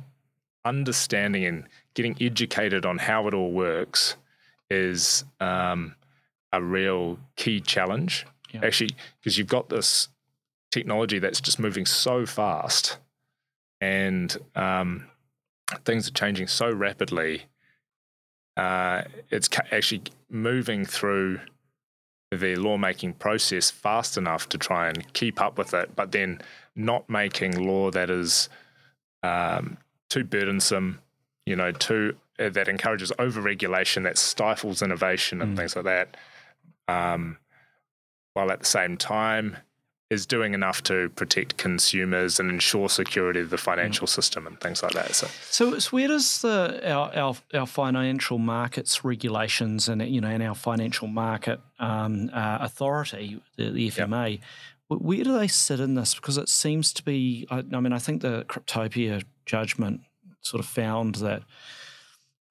understanding 0.63 1.45
and 1.45 1.65
getting 1.93 2.17
educated 2.19 2.85
on 2.85 2.97
how 2.97 3.27
it 3.27 3.33
all 3.33 3.51
works 3.51 4.15
is 4.69 5.23
um, 5.39 5.95
a 6.51 6.61
real 6.61 7.19
key 7.35 7.61
challenge. 7.61 8.25
Yeah. 8.51 8.61
Actually, 8.63 8.91
because 9.19 9.37
you've 9.37 9.47
got 9.47 9.69
this 9.69 10.09
technology 10.71 11.19
that's 11.19 11.41
just 11.41 11.59
moving 11.59 11.85
so 11.85 12.25
fast 12.25 12.97
and 13.81 14.35
um, 14.55 15.05
things 15.83 16.07
are 16.07 16.13
changing 16.13 16.47
so 16.47 16.71
rapidly. 16.71 17.43
Uh, 18.57 19.03
it's 19.29 19.47
ca- 19.47 19.67
actually 19.71 20.03
moving 20.29 20.85
through 20.85 21.39
the 22.31 22.55
lawmaking 22.55 23.13
process 23.13 23.69
fast 23.69 24.17
enough 24.17 24.49
to 24.49 24.57
try 24.57 24.89
and 24.89 25.13
keep 25.13 25.39
up 25.41 25.57
with 25.57 25.73
it, 25.73 25.95
but 25.95 26.11
then 26.11 26.41
not 26.75 27.09
making 27.09 27.65
law 27.65 27.91
that 27.91 28.09
is 28.09 28.49
um, 29.25 29.77
too 30.09 30.23
burdensome, 30.23 30.99
you 31.45 31.55
know, 31.55 31.71
too 31.71 32.15
uh, 32.39 32.49
that 32.49 32.67
encourages 32.67 33.11
overregulation, 33.19 34.03
that 34.03 34.17
stifles 34.17 34.81
innovation 34.81 35.41
and 35.41 35.53
mm. 35.53 35.57
things 35.57 35.75
like 35.75 35.85
that. 35.85 36.17
Um, 36.87 37.37
while 38.33 38.51
at 38.51 38.59
the 38.59 38.65
same 38.65 38.97
time 38.97 39.57
is 40.11 40.27
doing 40.27 40.53
enough 40.53 40.83
to 40.83 41.09
protect 41.09 41.57
consumers 41.57 42.39
and 42.39 42.51
ensure 42.51 42.87
security 42.87 43.39
of 43.39 43.49
the 43.49 43.57
financial 43.57 44.05
mm. 44.05 44.09
system 44.09 44.45
and 44.45 44.59
things 44.59 44.83
like 44.83 44.91
that. 44.91 45.15
So, 45.15 45.27
so, 45.49 45.79
so 45.79 45.89
where 45.89 46.07
does 46.07 46.41
the 46.41 46.79
our, 46.91 47.15
our, 47.15 47.35
our 47.55 47.65
financial 47.65 48.37
markets 48.37 49.03
regulations 49.03 49.89
and 49.89 50.01
you 50.07 50.21
know 50.21 50.27
and 50.27 50.43
our 50.43 50.53
financial 50.53 51.07
market 51.07 51.59
um, 51.79 52.29
uh, 52.31 52.59
authority, 52.61 53.41
the, 53.55 53.71
the 53.71 53.89
FMA, 53.89 54.31
yep. 54.31 54.39
Where 54.87 55.23
do 55.23 55.37
they 55.37 55.47
sit 55.47 55.79
in 55.79 55.95
this? 55.95 56.15
Because 56.15 56.37
it 56.37 56.49
seems 56.49 56.93
to 56.93 57.03
be. 57.03 57.47
I, 57.49 57.63
I 57.73 57.79
mean, 57.79 57.93
I 57.93 57.99
think 57.99 58.21
the 58.21 58.45
Cryptopia 58.47 59.23
judgment 59.45 60.01
sort 60.41 60.63
of 60.63 60.69
found 60.69 61.15
that 61.15 61.43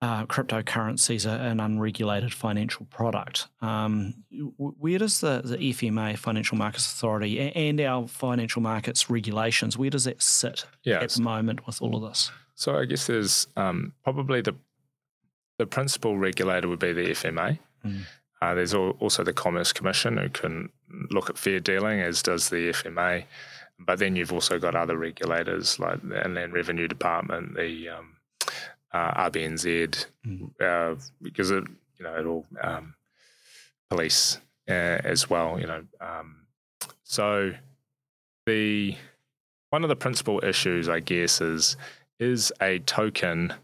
uh, 0.02 0.26
cryptocurrencies 0.26 1.26
are 1.26 1.42
an 1.42 1.60
unregulated 1.60 2.34
financial 2.34 2.84
product. 2.86 3.48
Um, 3.62 4.24
where 4.58 4.98
does 4.98 5.20
the, 5.20 5.40
the 5.42 5.56
FMA, 5.56 6.18
Financial 6.18 6.58
Markets 6.58 6.92
Authority, 6.92 7.40
and 7.40 7.80
our 7.80 8.06
financial 8.06 8.60
markets 8.60 9.08
regulations, 9.08 9.78
where 9.78 9.88
does 9.88 10.04
that 10.04 10.20
sit 10.20 10.66
yes. 10.82 11.02
at 11.02 11.10
the 11.10 11.22
moment 11.22 11.66
with 11.66 11.80
all 11.80 11.96
of 11.96 12.02
this? 12.10 12.30
So 12.54 12.76
I 12.78 12.84
guess 12.84 13.06
there's 13.06 13.46
um, 13.56 13.94
probably 14.02 14.40
the 14.40 14.54
the 15.56 15.66
principal 15.66 16.18
regulator 16.18 16.68
would 16.68 16.80
be 16.80 16.92
the 16.92 17.10
FMA. 17.10 17.58
Mm. 17.86 18.02
Uh, 18.44 18.52
there's 18.52 18.74
also 18.74 19.24
the 19.24 19.32
Commerce 19.32 19.72
Commission 19.72 20.18
who 20.18 20.28
can 20.28 20.68
look 21.10 21.30
at 21.30 21.38
fair 21.38 21.60
dealing, 21.60 22.00
as 22.00 22.22
does 22.22 22.50
the 22.50 22.68
FMA. 22.68 23.24
But 23.78 23.98
then 23.98 24.16
you've 24.16 24.34
also 24.34 24.58
got 24.58 24.74
other 24.74 24.98
regulators 24.98 25.78
like 25.78 26.06
the 26.06 26.22
Inland 26.22 26.52
Revenue 26.52 26.86
Department, 26.86 27.56
the 27.56 27.88
um, 27.88 28.16
uh, 28.92 29.30
RBNZ, 29.30 30.06
mm. 30.26 30.50
uh, 30.60 31.00
because 31.22 31.50
it, 31.50 31.64
you 31.98 32.04
know, 32.04 32.18
it'll 32.18 32.46
um, 32.60 32.94
police 33.88 34.38
uh, 34.68 35.00
as 35.04 35.30
well. 35.30 35.58
You 35.58 35.66
know, 35.66 35.84
um, 36.02 36.42
so 37.02 37.54
the 38.44 38.94
one 39.70 39.84
of 39.84 39.88
the 39.88 39.96
principal 39.96 40.44
issues, 40.44 40.86
I 40.86 41.00
guess, 41.00 41.40
is 41.40 41.78
is 42.20 42.52
a 42.60 42.78
token 42.80 43.54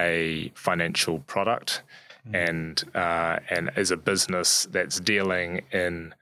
a 0.00 0.50
financial 0.56 1.20
product, 1.20 1.82
mm. 2.28 2.48
and 2.48 2.84
uh, 2.94 3.38
and 3.50 3.70
as 3.76 3.90
a 3.90 3.96
business 3.96 4.66
that's 4.70 5.00
dealing 5.00 5.62
in 5.72 6.14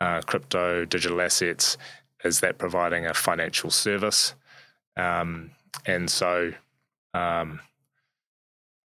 uh, 0.00 0.20
crypto 0.22 0.84
digital 0.84 1.20
assets, 1.20 1.76
is 2.24 2.40
that 2.40 2.58
providing 2.58 3.06
a 3.06 3.14
financial 3.14 3.70
service? 3.70 4.34
Um, 4.96 5.52
and 5.86 6.10
so, 6.10 6.52
um, 7.14 7.60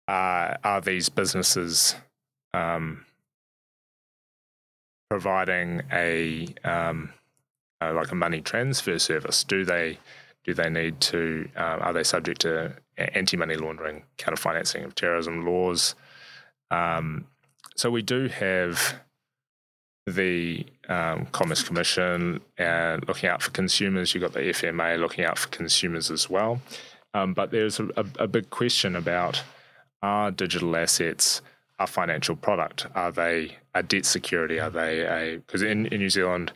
are, 0.06 0.58
are 0.62 0.80
these 0.80 1.08
businesses 1.08 1.94
um, 2.52 3.04
providing 5.08 5.82
a 5.92 6.48
um, 6.64 7.12
uh, 7.80 7.92
like 7.92 8.10
a 8.10 8.14
money 8.14 8.40
transfer 8.40 8.98
service? 8.98 9.44
Do 9.44 9.64
they 9.64 9.98
do 10.44 10.54
they 10.54 10.68
need 10.68 11.00
to? 11.02 11.48
Um, 11.56 11.80
are 11.80 11.92
they 11.92 12.04
subject 12.04 12.42
to 12.42 12.74
anti 12.98 13.36
money 13.36 13.56
laundering, 13.56 14.04
counter 14.16 14.40
financing 14.40 14.84
of 14.84 14.94
terrorism 14.94 15.46
laws? 15.46 15.94
Um, 16.70 17.26
so 17.76 17.90
we 17.90 18.02
do 18.02 18.28
have 18.28 19.00
the 20.06 20.66
um, 20.88 21.26
Commerce 21.26 21.62
Commission 21.62 22.40
uh, 22.58 22.98
looking 23.06 23.28
out 23.28 23.42
for 23.42 23.50
consumers. 23.50 24.14
You've 24.14 24.22
got 24.22 24.32
the 24.32 24.40
FMA 24.40 24.98
looking 24.98 25.24
out 25.24 25.38
for 25.38 25.48
consumers 25.48 26.10
as 26.10 26.28
well. 26.28 26.60
Um, 27.14 27.32
but 27.32 27.50
there's 27.50 27.80
a, 27.80 27.86
a, 27.96 28.04
a, 28.20 28.26
big 28.26 28.50
question 28.50 28.96
about 28.96 29.42
are 30.02 30.32
digital 30.32 30.76
assets 30.76 31.40
a 31.78 31.86
financial 31.86 32.36
product? 32.36 32.86
Are 32.94 33.12
they 33.12 33.56
a 33.74 33.82
debt 33.82 34.04
security? 34.04 34.60
Are 34.60 34.70
they 34.70 35.00
a 35.02 35.38
because 35.38 35.62
in, 35.62 35.86
in 35.86 36.00
New 36.00 36.10
Zealand 36.10 36.52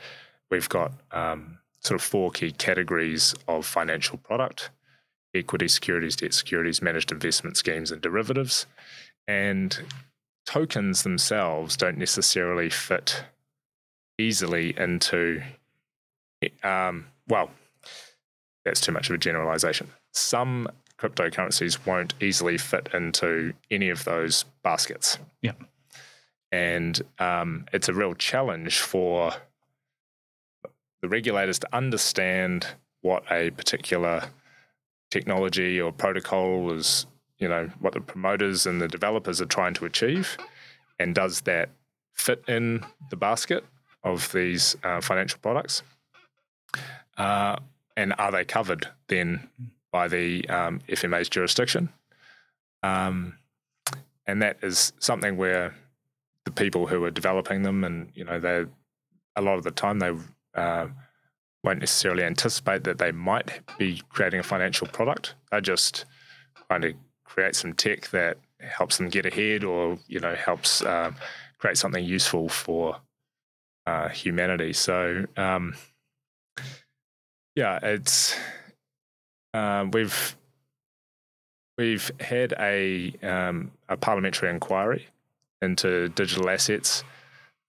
we've 0.51 0.69
got 0.69 0.93
um, 1.13 1.59
sort 1.81 2.01
of 2.01 2.05
four 2.05 2.31
key 2.31 2.53
categories 2.53 3.35
of 3.47 3.67
financial 3.67 4.19
product: 4.19 4.71
equity 5.35 5.69
securities, 5.69 6.17
debt 6.17 6.35
securities, 6.35 6.83
managed 6.83 7.13
investment 7.13 7.57
schemes, 7.57 7.91
and 7.91 8.03
derivatives. 8.03 8.67
And 9.29 9.79
tokens 10.47 11.05
themselves 11.05 11.77
don't 11.77 11.99
necessarily 11.99 12.71
fit 12.71 13.23
easily 14.19 14.75
into. 14.77 15.43
Um, 16.65 17.07
well, 17.29 17.51
that's 18.65 18.81
too 18.81 18.93
much 18.93 19.09
of 19.09 19.15
a 19.15 19.19
generalization. 19.19 19.89
Some 20.13 20.69
cryptocurrencies 20.99 21.87
won't 21.87 22.15
easily 22.21 22.59
fit 22.59 22.89
into 22.93 23.53
any 23.71 23.89
of 23.89 24.05
those 24.05 24.45
baskets. 24.63 25.19
Yeah. 25.43 25.53
And 26.51 27.01
um, 27.19 27.67
it's 27.73 27.89
a 27.89 27.95
real 27.95 28.15
challenge 28.15 28.81
for 28.81 29.33
the 31.01 31.09
regulators 31.09 31.59
to 31.61 31.69
understand 31.73 32.67
what 33.03 33.25
a 33.31 33.51
particular 33.51 34.25
technology 35.11 35.81
or 35.81 35.93
protocol 35.93 36.73
is, 36.73 37.07
you 37.39 37.49
know, 37.49 37.71
what 37.81 37.95
the 37.95 38.01
promoters 38.01 38.67
and 38.67 38.81
the 38.81 38.89
developers 38.89 39.41
are 39.41 39.47
trying 39.47 39.75
to 39.75 39.85
achieve. 39.85 40.37
And 40.99 41.15
does 41.15 41.43
that 41.43 41.71
fit 42.15 42.43
in 42.49 42.85
the 43.11 43.17
basket 43.17 43.65
of 44.03 44.33
these 44.33 44.77
uh, 44.83 45.01
financial 45.01 45.39
products? 45.41 45.83
Uh, 47.17 47.57
and 47.97 48.15
are 48.19 48.33
they 48.33 48.45
covered 48.45 48.89
then 49.09 49.49
by 49.91 50.09
the 50.09 50.49
um, 50.49 50.81
FMA's 50.89 51.29
jurisdiction. 51.29 51.89
Um, 52.83 53.39
and 54.27 54.43
that 54.43 54.59
is 54.63 54.93
something 54.99 55.37
where 55.37 55.75
the 56.45 56.51
people 56.51 56.87
who 56.87 57.03
are 57.05 57.11
developing 57.11 57.63
them, 57.63 57.85
and 57.85 58.11
you 58.15 58.25
know, 58.25 58.39
they 58.39 58.67
a 59.37 59.43
lot 59.43 59.57
of 59.57 59.65
the 59.65 59.71
time 59.71 59.99
they 59.99 60.13
uh, 60.55 60.87
won't 61.63 61.81
necessarily 61.81 62.25
anticipate 62.25 62.85
that 62.85 62.99
they 62.99 63.13
might 63.13 63.61
be 63.79 64.03
creating 64.09 64.41
a 64.41 64.43
financial 64.43 64.87
product. 64.87 65.35
They're 65.51 65.61
just 65.61 66.05
trying 66.67 66.83
to 66.83 66.95
create 67.39 67.55
some 67.55 67.73
tech 67.73 68.09
that 68.11 68.37
helps 68.59 68.99
them 68.99 69.09
get 69.09 69.25
ahead, 69.25 69.63
or 69.63 69.97
you 70.09 70.19
know, 70.19 70.35
helps 70.35 70.83
uh, 70.83 71.13
create 71.59 71.79
something 71.79 72.05
useful 72.05 72.49
for 72.49 72.97
uh, 73.87 74.09
humanity. 74.09 74.73
So, 74.73 75.25
um, 75.37 75.77
yeah, 77.55 77.79
it's 77.81 78.37
um, 79.55 79.93
we've 79.93 80.37
we've 81.79 82.11
had 82.19 82.55
a 82.59 83.15
um, 83.23 83.71
a 83.89 83.97
parliamentary 83.97 84.51
inquiry 84.51 85.07
into 85.63 86.09
digital 86.09 86.51
assets 86.51 87.05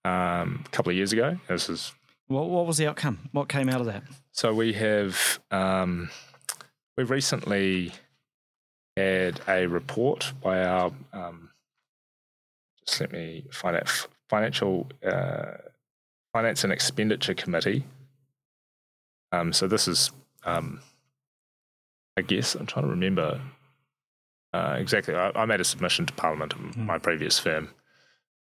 um, 0.04 0.64
a 0.66 0.68
couple 0.70 0.90
of 0.90 0.96
years 0.96 1.12
ago. 1.12 1.38
This 1.46 1.68
is 1.68 1.92
what, 2.26 2.50
what 2.50 2.66
was 2.66 2.76
the 2.76 2.88
outcome? 2.88 3.28
What 3.30 3.48
came 3.48 3.68
out 3.68 3.80
of 3.80 3.86
that? 3.86 4.02
So 4.32 4.52
we 4.52 4.72
have 4.72 5.38
um, 5.52 6.10
we've 6.96 7.08
recently 7.08 7.92
had 9.00 9.40
a 9.48 9.66
report 9.66 10.32
by 10.42 10.64
our 10.64 10.92
um, 11.12 11.50
just 12.86 13.00
let 13.00 13.12
me 13.12 13.44
find 13.52 13.76
it 13.76 13.88
financial 14.28 14.86
uh, 15.06 15.52
finance 16.32 16.64
and 16.64 16.72
expenditure 16.72 17.34
committee. 17.34 17.84
Um, 19.32 19.52
so 19.52 19.66
this 19.68 19.86
is 19.88 20.10
um, 20.44 20.80
I 22.16 22.22
guess 22.22 22.54
I'm 22.54 22.66
trying 22.66 22.86
to 22.86 22.90
remember 22.90 23.40
uh, 24.52 24.76
exactly. 24.78 25.14
I, 25.14 25.30
I, 25.34 25.44
made 25.44 25.60
a 25.60 25.64
submission 25.64 26.06
to 26.06 26.12
Parliament, 26.14 26.56
mm. 26.56 26.76
my 26.76 26.98
previous 26.98 27.38
firm, 27.38 27.70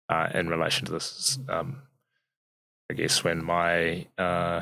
uh, 0.07 0.29
in 0.33 0.47
relation 0.47 0.85
to 0.85 0.93
this. 0.93 1.37
Um, 1.49 1.81
I 2.89 2.93
guess 2.93 3.23
when 3.23 3.43
my 3.43 4.07
uh, 4.17 4.61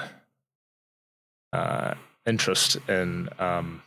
uh 1.53 1.93
interest 2.25 2.77
in 2.89 3.29
um, 3.37 3.83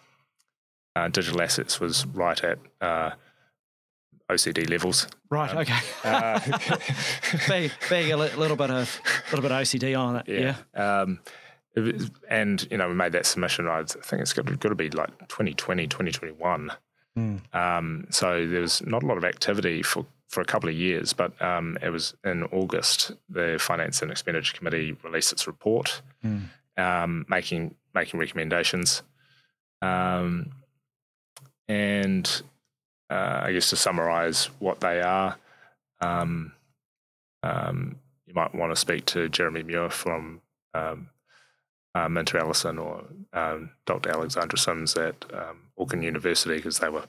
uh, 0.98 1.08
digital 1.08 1.40
assets 1.40 1.80
was 1.80 2.06
right 2.06 2.42
at 2.42 2.58
uh, 2.80 3.10
OCD 4.30 4.68
levels. 4.68 5.06
Right. 5.30 5.50
Um, 5.50 5.58
okay. 5.58 5.78
Uh, 6.04 6.40
being, 7.48 7.70
being 7.88 8.12
a 8.12 8.16
li- 8.16 8.34
little 8.36 8.56
bit 8.56 8.70
of 8.70 9.00
a 9.06 9.36
little 9.36 9.42
bit 9.42 9.52
of 9.52 9.62
OCD 9.62 9.98
on 9.98 10.16
it. 10.16 10.28
Yeah. 10.28 10.56
yeah. 10.74 11.00
Um, 11.00 11.20
and 12.28 12.66
you 12.70 12.76
know, 12.76 12.88
we 12.88 12.94
made 12.94 13.12
that 13.12 13.26
submission. 13.26 13.68
I 13.68 13.84
think 13.84 14.22
it's 14.22 14.32
got, 14.32 14.46
got 14.58 14.68
to 14.70 14.74
be 14.74 14.90
like 14.90 15.16
2020, 15.28 15.86
2021. 15.86 16.72
Mm. 17.16 17.54
Um, 17.54 18.06
so 18.10 18.46
there 18.46 18.60
was 18.60 18.84
not 18.84 19.02
a 19.02 19.06
lot 19.06 19.16
of 19.16 19.24
activity 19.24 19.82
for 19.82 20.04
for 20.28 20.42
a 20.42 20.44
couple 20.44 20.68
of 20.68 20.74
years, 20.74 21.14
but 21.14 21.40
um, 21.40 21.78
it 21.80 21.90
was 21.90 22.14
in 22.24 22.44
August 22.44 23.12
the 23.30 23.56
Finance 23.58 24.02
and 24.02 24.10
Expenditure 24.10 24.56
Committee 24.56 24.96
released 25.02 25.32
its 25.32 25.46
report, 25.46 26.02
mm. 26.24 26.42
um, 26.76 27.24
making 27.28 27.74
making 27.94 28.20
recommendations, 28.20 29.02
um, 29.80 30.52
and 31.68 32.42
uh, 33.10 33.40
I 33.44 33.52
guess 33.52 33.70
to 33.70 33.76
summarise 33.76 34.46
what 34.58 34.80
they 34.80 35.00
are, 35.00 35.36
um, 36.00 36.52
um, 37.42 37.96
you 38.26 38.34
might 38.34 38.54
want 38.54 38.72
to 38.72 38.76
speak 38.76 39.06
to 39.06 39.28
Jeremy 39.28 39.62
Muir 39.62 39.90
from 39.90 40.40
um, 40.74 41.08
uh, 41.94 42.08
Minter 42.08 42.38
Ellison 42.38 42.78
or 42.78 43.04
Dr. 43.86 44.10
Alexandra 44.10 44.58
Sims 44.58 44.96
at 44.96 45.24
Auckland 45.78 46.04
University 46.04 46.56
because 46.56 46.78
they 46.78 46.88
were 46.88 47.04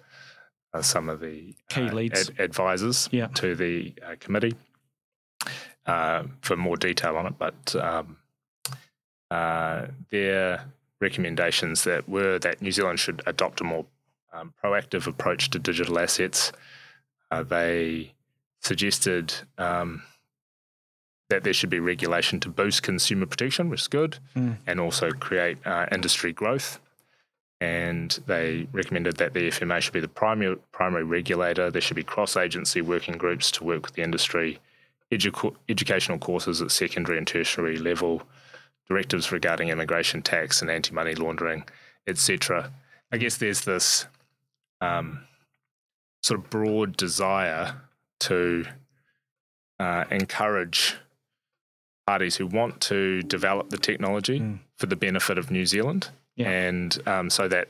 uh, 0.73 0.81
some 0.81 1.09
of 1.09 1.19
the 1.19 1.55
key 1.69 1.87
uh, 1.87 1.93
leads 1.93 2.29
ad- 2.29 2.39
advisors 2.39 3.09
yeah. 3.11 3.27
to 3.27 3.55
the 3.55 3.93
uh, 4.05 4.15
committee 4.19 4.55
uh, 5.85 6.23
for 6.41 6.55
more 6.55 6.77
detail 6.77 7.15
on 7.15 7.25
it. 7.25 7.33
But 7.37 7.75
um, 7.75 8.17
uh, 9.31 9.87
their 10.11 10.65
recommendations 11.01 11.83
that 11.85 12.07
were 12.07 12.39
that 12.39 12.61
New 12.61 12.71
Zealand 12.71 12.99
should 12.99 13.21
adopt 13.25 13.61
a 13.61 13.63
more 13.63 13.85
um, 14.33 14.53
proactive 14.63 15.07
approach 15.07 15.49
to 15.51 15.59
digital 15.59 15.99
assets. 15.99 16.51
Uh, 17.31 17.43
they 17.43 18.13
suggested 18.61 19.33
um, 19.57 20.01
that 21.29 21.43
there 21.43 21.53
should 21.53 21.69
be 21.69 21.79
regulation 21.79 22.39
to 22.39 22.49
boost 22.49 22.83
consumer 22.83 23.25
protection, 23.25 23.69
which 23.69 23.81
is 23.81 23.87
good, 23.87 24.17
mm. 24.35 24.57
and 24.65 24.79
also 24.79 25.11
create 25.11 25.57
industry 25.91 26.33
growth 26.33 26.79
and 27.61 28.19
they 28.25 28.67
recommended 28.71 29.17
that 29.17 29.33
the 29.33 29.49
FMA 29.49 29.81
should 29.81 29.93
be 29.93 29.99
the 29.99 30.07
primary 30.07 30.55
primary 30.71 31.03
regulator. 31.03 31.69
There 31.69 31.81
should 31.81 31.95
be 31.95 32.03
cross 32.03 32.37
agency 32.37 32.81
working 32.81 33.17
groups 33.17 33.51
to 33.51 33.63
work 33.63 33.85
with 33.85 33.95
the 33.95 34.03
industry, 34.03 34.59
edu- 35.11 35.55
educational 35.67 36.19
courses 36.19 36.61
at 36.61 36.71
secondary 36.71 37.17
and 37.17 37.27
tertiary 37.27 37.77
level, 37.77 38.23
directives 38.87 39.31
regarding 39.31 39.69
immigration 39.69 40.21
tax 40.21 40.61
and 40.61 40.71
anti 40.71 40.93
money 40.93 41.15
laundering, 41.15 41.65
etc. 42.07 42.71
I 43.11 43.17
guess 43.17 43.37
there's 43.37 43.61
this 43.61 44.05
um, 44.81 45.25
sort 46.23 46.39
of 46.39 46.49
broad 46.49 46.97
desire 46.97 47.81
to 48.21 48.65
uh, 49.79 50.05
encourage 50.11 50.95
parties 52.05 52.35
who 52.35 52.47
want 52.47 52.81
to 52.81 53.21
develop 53.23 53.69
the 53.69 53.77
technology 53.77 54.39
mm. 54.39 54.59
for 54.77 54.87
the 54.87 54.95
benefit 54.95 55.37
of 55.37 55.51
New 55.51 55.65
Zealand 55.65 56.09
yeah. 56.35 56.49
and 56.49 56.97
um, 57.07 57.29
so 57.29 57.47
that 57.47 57.67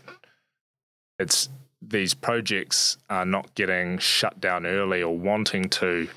it's 1.20 1.50
these 1.82 2.14
projects 2.14 2.98
are 3.10 3.26
not 3.26 3.54
getting 3.56 3.98
shut 3.98 4.40
down 4.40 4.66
early 4.66 5.02
or 5.02 5.18
wanting 5.18 5.70
to 5.70 6.08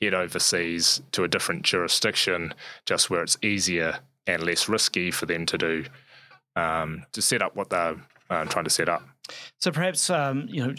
head 0.00 0.14
overseas 0.14 1.02
to 1.12 1.24
a 1.24 1.28
different 1.28 1.62
jurisdiction 1.62 2.52
just 2.86 3.10
where 3.10 3.22
it's 3.22 3.38
easier 3.42 3.98
and 4.26 4.42
less 4.42 4.68
risky 4.68 5.10
for 5.10 5.26
them 5.26 5.46
to 5.46 5.58
do 5.58 5.84
um, 6.56 7.04
to 7.12 7.22
set 7.22 7.42
up 7.42 7.56
what 7.56 7.70
they're 7.70 7.96
uh, 8.30 8.44
trying 8.46 8.64
to 8.64 8.70
set 8.70 8.88
up. 8.88 9.02
So 9.58 9.70
perhaps 9.70 10.10
um, 10.10 10.46
you 10.48 10.66
know 10.66 10.74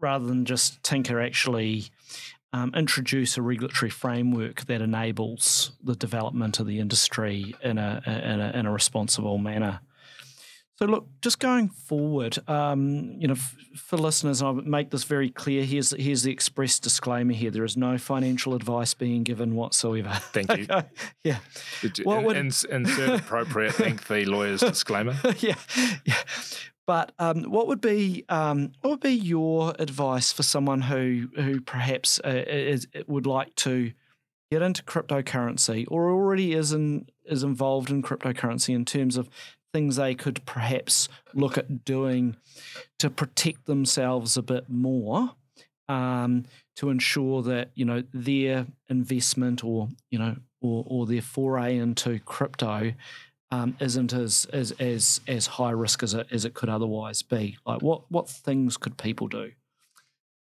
rather 0.00 0.26
than 0.26 0.44
just 0.44 0.82
tinker, 0.82 1.20
actually 1.20 1.86
um, 2.52 2.72
introduce 2.74 3.36
a 3.36 3.42
regulatory 3.42 3.90
framework 3.90 4.66
that 4.66 4.80
enables 4.80 5.72
the 5.82 5.96
development 5.96 6.60
of 6.60 6.66
the 6.66 6.78
industry 6.78 7.54
in 7.62 7.78
a 7.78 8.02
in 8.06 8.40
a, 8.40 8.52
in 8.54 8.66
a 8.66 8.72
responsible 8.72 9.38
manner. 9.38 9.80
So, 10.76 10.86
look, 10.86 11.06
just 11.22 11.38
going 11.38 11.68
forward, 11.68 12.36
um, 12.48 13.14
you 13.18 13.28
know, 13.28 13.34
f- 13.34 13.54
for 13.76 13.96
listeners, 13.96 14.42
I'll 14.42 14.54
make 14.54 14.90
this 14.90 15.04
very 15.04 15.30
clear. 15.30 15.64
Here's 15.64 15.90
here's 15.92 16.24
the 16.24 16.32
express 16.32 16.80
disclaimer 16.80 17.32
here: 17.32 17.52
there 17.52 17.64
is 17.64 17.76
no 17.76 17.96
financial 17.96 18.54
advice 18.54 18.92
being 18.92 19.22
given 19.22 19.54
whatsoever. 19.54 20.10
Thank 20.32 20.56
you. 20.56 20.66
yeah. 21.22 21.38
What 22.02 22.24
would... 22.24 22.36
insert 22.36 23.20
appropriate 23.20 23.74
thank 23.74 24.06
the 24.08 24.24
lawyer's 24.24 24.60
disclaimer. 24.62 25.14
yeah, 25.38 25.54
yeah. 26.04 26.18
But 26.86 27.12
um, 27.18 27.44
what 27.44 27.66
would 27.68 27.80
be 27.80 28.24
um, 28.28 28.72
what 28.82 28.90
would 28.90 29.00
be 29.00 29.14
your 29.14 29.74
advice 29.78 30.32
for 30.32 30.42
someone 30.42 30.82
who 30.82 31.28
who 31.34 31.60
perhaps 31.60 32.20
uh, 32.24 32.44
is, 32.46 32.86
would 33.06 33.26
like 33.26 33.54
to 33.56 33.92
get 34.50 34.62
into 34.62 34.82
cryptocurrency 34.82 35.86
or 35.88 36.10
already 36.10 36.52
is 36.52 36.72
in, 36.72 37.08
is 37.24 37.42
involved 37.42 37.90
in 37.90 38.02
cryptocurrency 38.02 38.74
in 38.74 38.84
terms 38.84 39.16
of 39.16 39.28
things 39.72 39.96
they 39.96 40.14
could 40.14 40.44
perhaps 40.44 41.08
look 41.34 41.58
at 41.58 41.84
doing 41.84 42.36
to 42.98 43.10
protect 43.10 43.66
themselves 43.66 44.36
a 44.36 44.42
bit 44.42 44.68
more 44.68 45.34
um, 45.88 46.44
to 46.76 46.90
ensure 46.90 47.42
that 47.42 47.70
you 47.74 47.84
know 47.84 48.02
their 48.12 48.66
investment 48.88 49.64
or 49.64 49.88
you 50.10 50.18
know 50.18 50.36
or, 50.60 50.84
or 50.86 51.06
their 51.06 51.22
foray 51.22 51.76
into 51.76 52.18
crypto 52.20 52.92
um, 53.54 53.76
isn't 53.80 54.12
as, 54.12 54.46
as 54.52 54.72
as 54.72 55.20
as 55.28 55.46
high 55.46 55.70
risk 55.70 56.02
as 56.02 56.14
it 56.14 56.26
as 56.32 56.44
it 56.44 56.54
could 56.54 56.68
otherwise 56.68 57.22
be. 57.22 57.56
Like 57.64 57.82
what 57.82 58.10
what 58.10 58.28
things 58.28 58.76
could 58.76 58.96
people 58.96 59.28
do? 59.28 59.52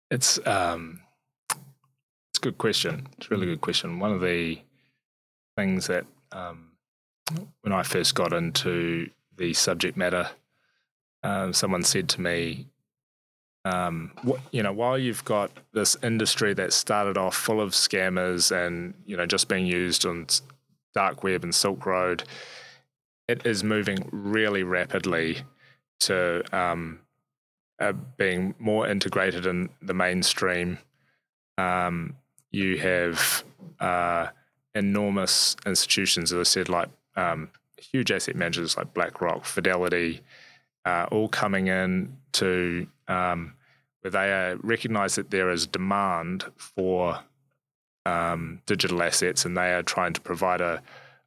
It's 0.10 0.40
um, 0.48 1.02
it's 1.50 2.40
a 2.40 2.42
good 2.42 2.58
question. 2.58 3.08
It's 3.18 3.28
a 3.28 3.30
really 3.30 3.46
good 3.46 3.62
question. 3.62 4.00
One 4.00 4.12
of 4.12 4.22
the 4.22 4.60
things 5.58 5.88
that 5.88 6.06
um, 6.32 6.72
when 7.62 7.74
I 7.74 7.84
first 7.84 8.16
got 8.16 8.32
into 8.34 9.10
the 9.38 9.54
subject 9.54 9.98
matter, 9.98 10.30
um, 11.24 11.54
someone 11.54 11.84
said 11.84 12.10
to 12.10 12.22
me, 12.22 12.68
um, 13.66 14.12
what, 14.24 14.40
you 14.52 14.64
know, 14.64 14.74
while 14.74 14.98
you've 14.98 15.26
got 15.26 15.52
this 15.74 15.98
industry 16.04 16.54
that 16.54 16.74
started 16.74 17.18
off 17.18 17.36
full 17.36 17.62
of 17.62 17.72
scammers 17.72 18.52
and 18.56 18.94
you 19.06 19.18
know 19.18 19.26
just 19.26 19.48
being 19.48 19.66
used 19.66 20.06
on 20.06 20.28
dark 20.94 21.24
web 21.24 21.44
and 21.44 21.54
Silk 21.54 21.86
Road, 21.86 22.24
it 23.28 23.46
is 23.46 23.64
moving 23.64 24.08
really 24.12 24.64
rapidly 24.64 25.44
to 26.02 26.44
um, 26.56 27.00
uh, 27.80 27.94
being 28.18 28.54
more 28.60 28.88
integrated 28.88 29.46
in 29.46 29.70
the 29.82 29.94
mainstream. 29.94 30.78
Um, 31.58 32.16
you 32.52 32.78
have 32.78 33.44
uh, 33.80 34.28
enormous 34.76 35.56
institutions, 35.66 36.32
as 36.32 36.40
I 36.40 36.44
said, 36.44 36.70
like 36.70 36.90
um, 37.16 37.50
huge 37.78 38.12
asset 38.12 38.36
managers 38.36 38.78
like 38.78 38.94
BlackRock, 38.94 39.46
Fidelity, 39.46 40.22
uh, 40.86 41.08
all 41.12 41.30
coming 41.30 41.68
in 41.68 42.18
to 42.34 42.88
um, 43.08 43.54
where 44.02 44.12
they 44.12 44.56
recognize 44.62 45.16
that 45.16 45.32
there 45.32 45.50
is 45.50 45.66
demand 45.66 46.46
for 46.58 47.20
um, 48.06 48.62
digital 48.66 49.02
assets 49.02 49.46
and 49.46 49.56
they 49.56 49.74
are 49.74 49.84
trying 49.84 50.14
to 50.14 50.22
provide 50.22 50.60
a, 50.60 50.82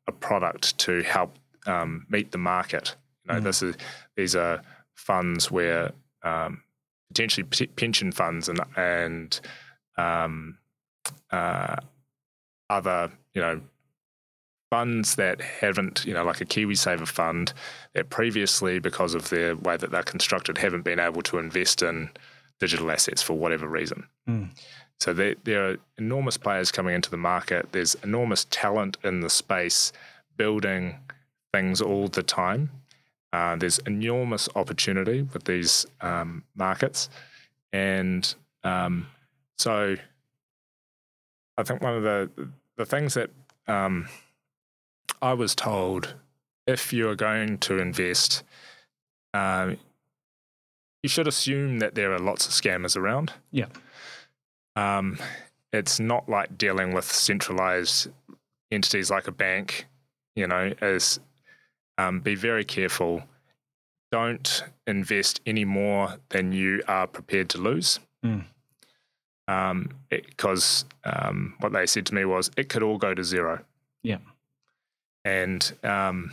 a 0.06 0.12
product 0.12 0.76
to 0.78 1.02
help 1.02 1.38
um, 1.66 2.06
meet 2.08 2.32
the 2.32 2.38
market. 2.38 2.94
You 3.24 3.34
know, 3.34 3.40
mm. 3.40 3.44
this 3.44 3.62
is 3.62 3.76
these 4.16 4.36
are 4.36 4.62
funds 4.94 5.50
where 5.50 5.92
um, 6.22 6.62
potentially 7.08 7.44
pension 7.76 8.12
funds 8.12 8.48
and 8.48 8.60
and 8.76 9.40
um, 9.96 10.58
uh, 11.30 11.76
other 12.70 13.10
you 13.34 13.40
know 13.40 13.60
funds 14.70 15.14
that 15.14 15.40
haven't, 15.40 16.04
you 16.04 16.12
know, 16.12 16.24
like 16.24 16.40
a 16.40 16.44
KiwiSaver 16.44 17.06
fund 17.06 17.52
that 17.94 18.10
previously, 18.10 18.78
because 18.78 19.14
of 19.14 19.30
the 19.30 19.56
way 19.62 19.76
that 19.76 19.90
they're 19.90 20.02
constructed, 20.02 20.58
haven't 20.58 20.82
been 20.82 20.98
able 20.98 21.22
to 21.22 21.38
invest 21.38 21.82
in 21.82 22.10
digital 22.58 22.90
assets 22.90 23.22
for 23.22 23.34
whatever 23.34 23.68
reason. 23.68 24.06
Mm. 24.28 24.48
So 24.98 25.12
there, 25.12 25.34
there 25.44 25.70
are 25.70 25.76
enormous 25.98 26.36
players 26.36 26.72
coming 26.72 26.94
into 26.94 27.10
the 27.10 27.16
market. 27.16 27.68
There's 27.72 27.94
enormous 28.02 28.46
talent 28.50 28.96
in 29.04 29.20
the 29.20 29.30
space 29.30 29.92
building 30.36 30.96
things 31.52 31.80
all 31.80 32.08
the 32.08 32.22
time. 32.22 32.70
Uh, 33.32 33.56
there's 33.56 33.78
enormous 33.80 34.48
opportunity 34.54 35.22
with 35.22 35.44
these 35.44 35.86
um, 36.00 36.42
markets. 36.54 37.08
And 37.72 38.34
um, 38.64 39.08
so 39.58 39.96
I 41.58 41.62
think 41.62 41.82
one 41.82 41.94
of 41.94 42.02
the, 42.02 42.30
the 42.76 42.86
things 42.86 43.14
that 43.14 43.30
um, 43.66 44.08
I 45.20 45.32
was 45.34 45.54
told 45.54 46.14
if 46.66 46.92
you 46.92 47.08
are 47.08 47.14
going 47.14 47.58
to 47.58 47.78
invest, 47.78 48.42
um, 49.34 49.76
you 51.02 51.08
should 51.08 51.28
assume 51.28 51.78
that 51.78 51.94
there 51.94 52.12
are 52.12 52.18
lots 52.18 52.46
of 52.46 52.52
scammers 52.52 52.96
around. 52.96 53.32
Yeah. 53.50 53.66
Um, 54.74 55.18
it's 55.72 56.00
not 56.00 56.28
like 56.28 56.58
dealing 56.58 56.92
with 56.92 57.04
centralized 57.04 58.08
entities 58.70 59.10
like 59.10 59.28
a 59.28 59.32
bank. 59.32 59.86
You 60.34 60.46
know, 60.46 60.72
as 60.80 61.18
um, 61.98 62.20
be 62.20 62.34
very 62.34 62.64
careful. 62.64 63.22
Don't 64.12 64.64
invest 64.86 65.40
any 65.46 65.64
more 65.64 66.16
than 66.30 66.52
you 66.52 66.82
are 66.88 67.06
prepared 67.06 67.48
to 67.50 67.58
lose. 67.58 67.98
Mm. 68.24 68.44
because 70.08 70.84
um, 71.04 71.12
um, 71.14 71.54
what 71.60 71.72
they 71.72 71.86
said 71.86 72.06
to 72.06 72.14
me 72.14 72.24
was 72.24 72.50
it 72.56 72.68
could 72.68 72.82
all 72.82 72.98
go 72.98 73.14
to 73.14 73.22
zero. 73.22 73.62
Yeah. 74.02 74.18
And 75.24 75.72
um, 75.84 76.32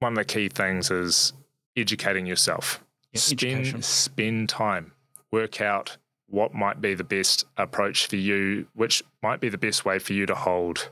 one 0.00 0.12
of 0.12 0.16
the 0.16 0.24
key 0.24 0.48
things 0.48 0.90
is 0.90 1.32
educating 1.76 2.26
yourself. 2.26 2.82
Yeah, 3.12 3.20
spend, 3.20 3.84
spend 3.84 4.48
time, 4.48 4.92
work 5.30 5.60
out 5.60 5.96
what 6.28 6.54
might 6.54 6.80
be 6.80 6.94
the 6.94 7.04
best 7.04 7.44
approach 7.56 8.06
for 8.06 8.16
you, 8.16 8.66
which 8.74 9.02
might 9.22 9.40
be 9.40 9.48
the 9.48 9.58
best 9.58 9.84
way 9.84 9.98
for 9.98 10.12
you 10.12 10.26
to 10.26 10.34
hold 10.34 10.90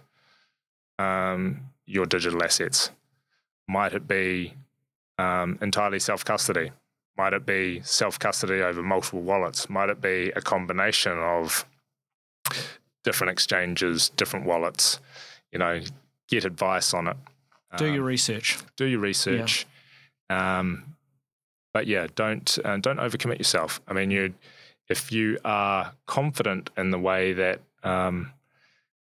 um, 0.98 1.70
your 1.86 2.06
digital 2.06 2.42
assets. 2.42 2.90
Might 3.68 3.94
it 3.94 4.06
be 4.08 4.54
um, 5.18 5.58
entirely 5.62 5.98
self 5.98 6.24
custody? 6.24 6.70
Might 7.16 7.32
it 7.32 7.46
be 7.46 7.80
self 7.82 8.18
custody 8.18 8.60
over 8.62 8.82
multiple 8.82 9.22
wallets? 9.22 9.68
Might 9.70 9.88
it 9.88 10.00
be 10.00 10.32
a 10.34 10.40
combination 10.40 11.12
of 11.18 11.64
different 13.04 13.30
exchanges, 13.30 14.08
different 14.10 14.46
wallets? 14.46 15.00
You 15.52 15.58
know, 15.58 15.80
get 16.28 16.44
advice 16.44 16.92
on 16.92 17.08
it. 17.08 17.16
Do 17.76 17.86
Um, 17.86 17.94
your 17.94 18.04
research. 18.04 18.58
do 18.76 18.84
your 18.84 19.00
research. 19.00 19.66
Um, 20.30 20.96
but 21.72 21.86
yeah, 21.86 22.06
don't 22.14 22.58
uh, 22.64 22.76
don't 22.78 22.98
overcommit 22.98 23.38
yourself. 23.38 23.80
I 23.88 23.92
mean, 23.92 24.10
you 24.10 24.34
if 24.88 25.10
you 25.12 25.38
are 25.44 25.92
confident 26.06 26.70
in 26.76 26.90
the 26.90 26.98
way 26.98 27.32
that 27.32 27.60
um, 27.82 28.32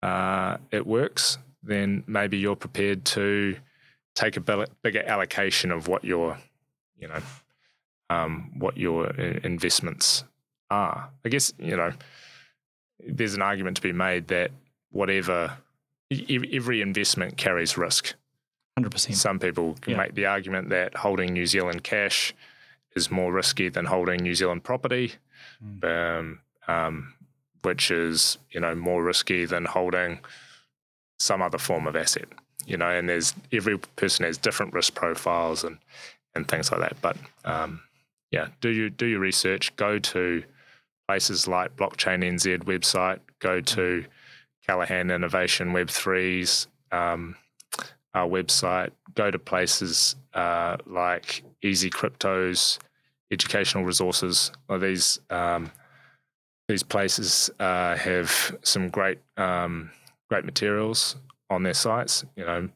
uh, 0.02 0.58
it 0.70 0.86
works, 0.86 1.38
then 1.64 2.04
maybe 2.06 2.36
you're 2.38 2.56
prepared 2.56 3.04
to 3.06 3.56
take 4.14 4.36
a 4.36 4.66
bigger 4.82 5.02
allocation 5.02 5.70
of 5.72 5.88
what 5.88 6.04
your 6.04 6.38
you 6.98 7.08
know 7.08 7.20
um, 8.10 8.52
what 8.58 8.76
your 8.76 9.10
investments 9.10 10.24
are. 10.70 11.10
I 11.24 11.28
guess 11.28 11.52
you 11.58 11.76
know 11.76 11.92
there's 13.06 13.34
an 13.34 13.42
argument 13.42 13.76
to 13.76 13.82
be 13.82 13.92
made 13.92 14.28
that 14.28 14.50
whatever 14.90 15.56
every 16.28 16.80
investment 16.80 17.36
carries 17.36 17.76
risk. 17.76 18.14
100%. 18.78 19.14
Some 19.14 19.38
people 19.38 19.74
can 19.80 19.92
Yeah. 19.92 19.96
make 19.98 20.14
the 20.14 20.26
argument 20.26 20.68
that 20.70 20.96
holding 20.96 21.32
New 21.32 21.46
Zealand 21.46 21.82
cash 21.84 22.34
is 22.96 23.10
more 23.10 23.32
risky 23.32 23.68
than 23.68 23.86
holding 23.86 24.20
New 24.22 24.34
Zealand 24.34 24.62
property, 24.64 25.12
Mm. 25.64 25.84
um, 25.84 26.40
um, 26.68 27.14
which 27.62 27.90
is 27.90 28.38
you 28.50 28.60
know 28.60 28.74
more 28.74 29.02
risky 29.02 29.44
than 29.44 29.64
holding 29.64 30.20
some 31.18 31.42
other 31.42 31.58
form 31.58 31.86
of 31.86 31.96
asset. 31.96 32.26
You 32.66 32.76
know, 32.76 32.88
and 32.88 33.08
there's 33.08 33.34
every 33.52 33.78
person 33.78 34.24
has 34.24 34.38
different 34.38 34.72
risk 34.72 34.94
profiles 34.94 35.64
and 35.64 35.78
and 36.34 36.48
things 36.48 36.72
like 36.72 36.80
that. 36.80 36.96
But 37.00 37.16
um, 37.44 37.80
yeah, 38.30 38.48
do 38.60 38.70
you 38.70 38.90
do 38.90 39.06
your 39.06 39.20
research? 39.20 39.74
Go 39.76 39.98
to 39.98 40.42
places 41.06 41.46
like 41.46 41.76
Blockchain 41.76 42.24
NZ 42.24 42.64
website. 42.64 43.20
Go 43.38 43.60
to 43.60 44.04
Callaghan 44.66 45.10
Innovation 45.10 45.72
Web 45.72 45.90
threes. 45.90 46.66
Um, 46.90 47.36
our 48.14 48.28
website, 48.28 48.90
go 49.14 49.30
to 49.30 49.38
places 49.38 50.16
uh, 50.34 50.76
like 50.86 51.42
Easy 51.62 51.90
Crypto's, 51.90 52.78
educational 53.30 53.84
resources. 53.84 54.52
Well, 54.68 54.78
these 54.78 55.18
um, 55.30 55.70
these 56.68 56.82
places 56.82 57.50
uh, 57.58 57.96
have 57.96 58.56
some 58.62 58.88
great 58.88 59.18
um, 59.36 59.90
great 60.34 60.44
materials 60.44 61.16
on 61.48 61.62
their 61.62 61.74
sites. 61.74 62.24
You 62.36 62.44
know, 62.44 62.68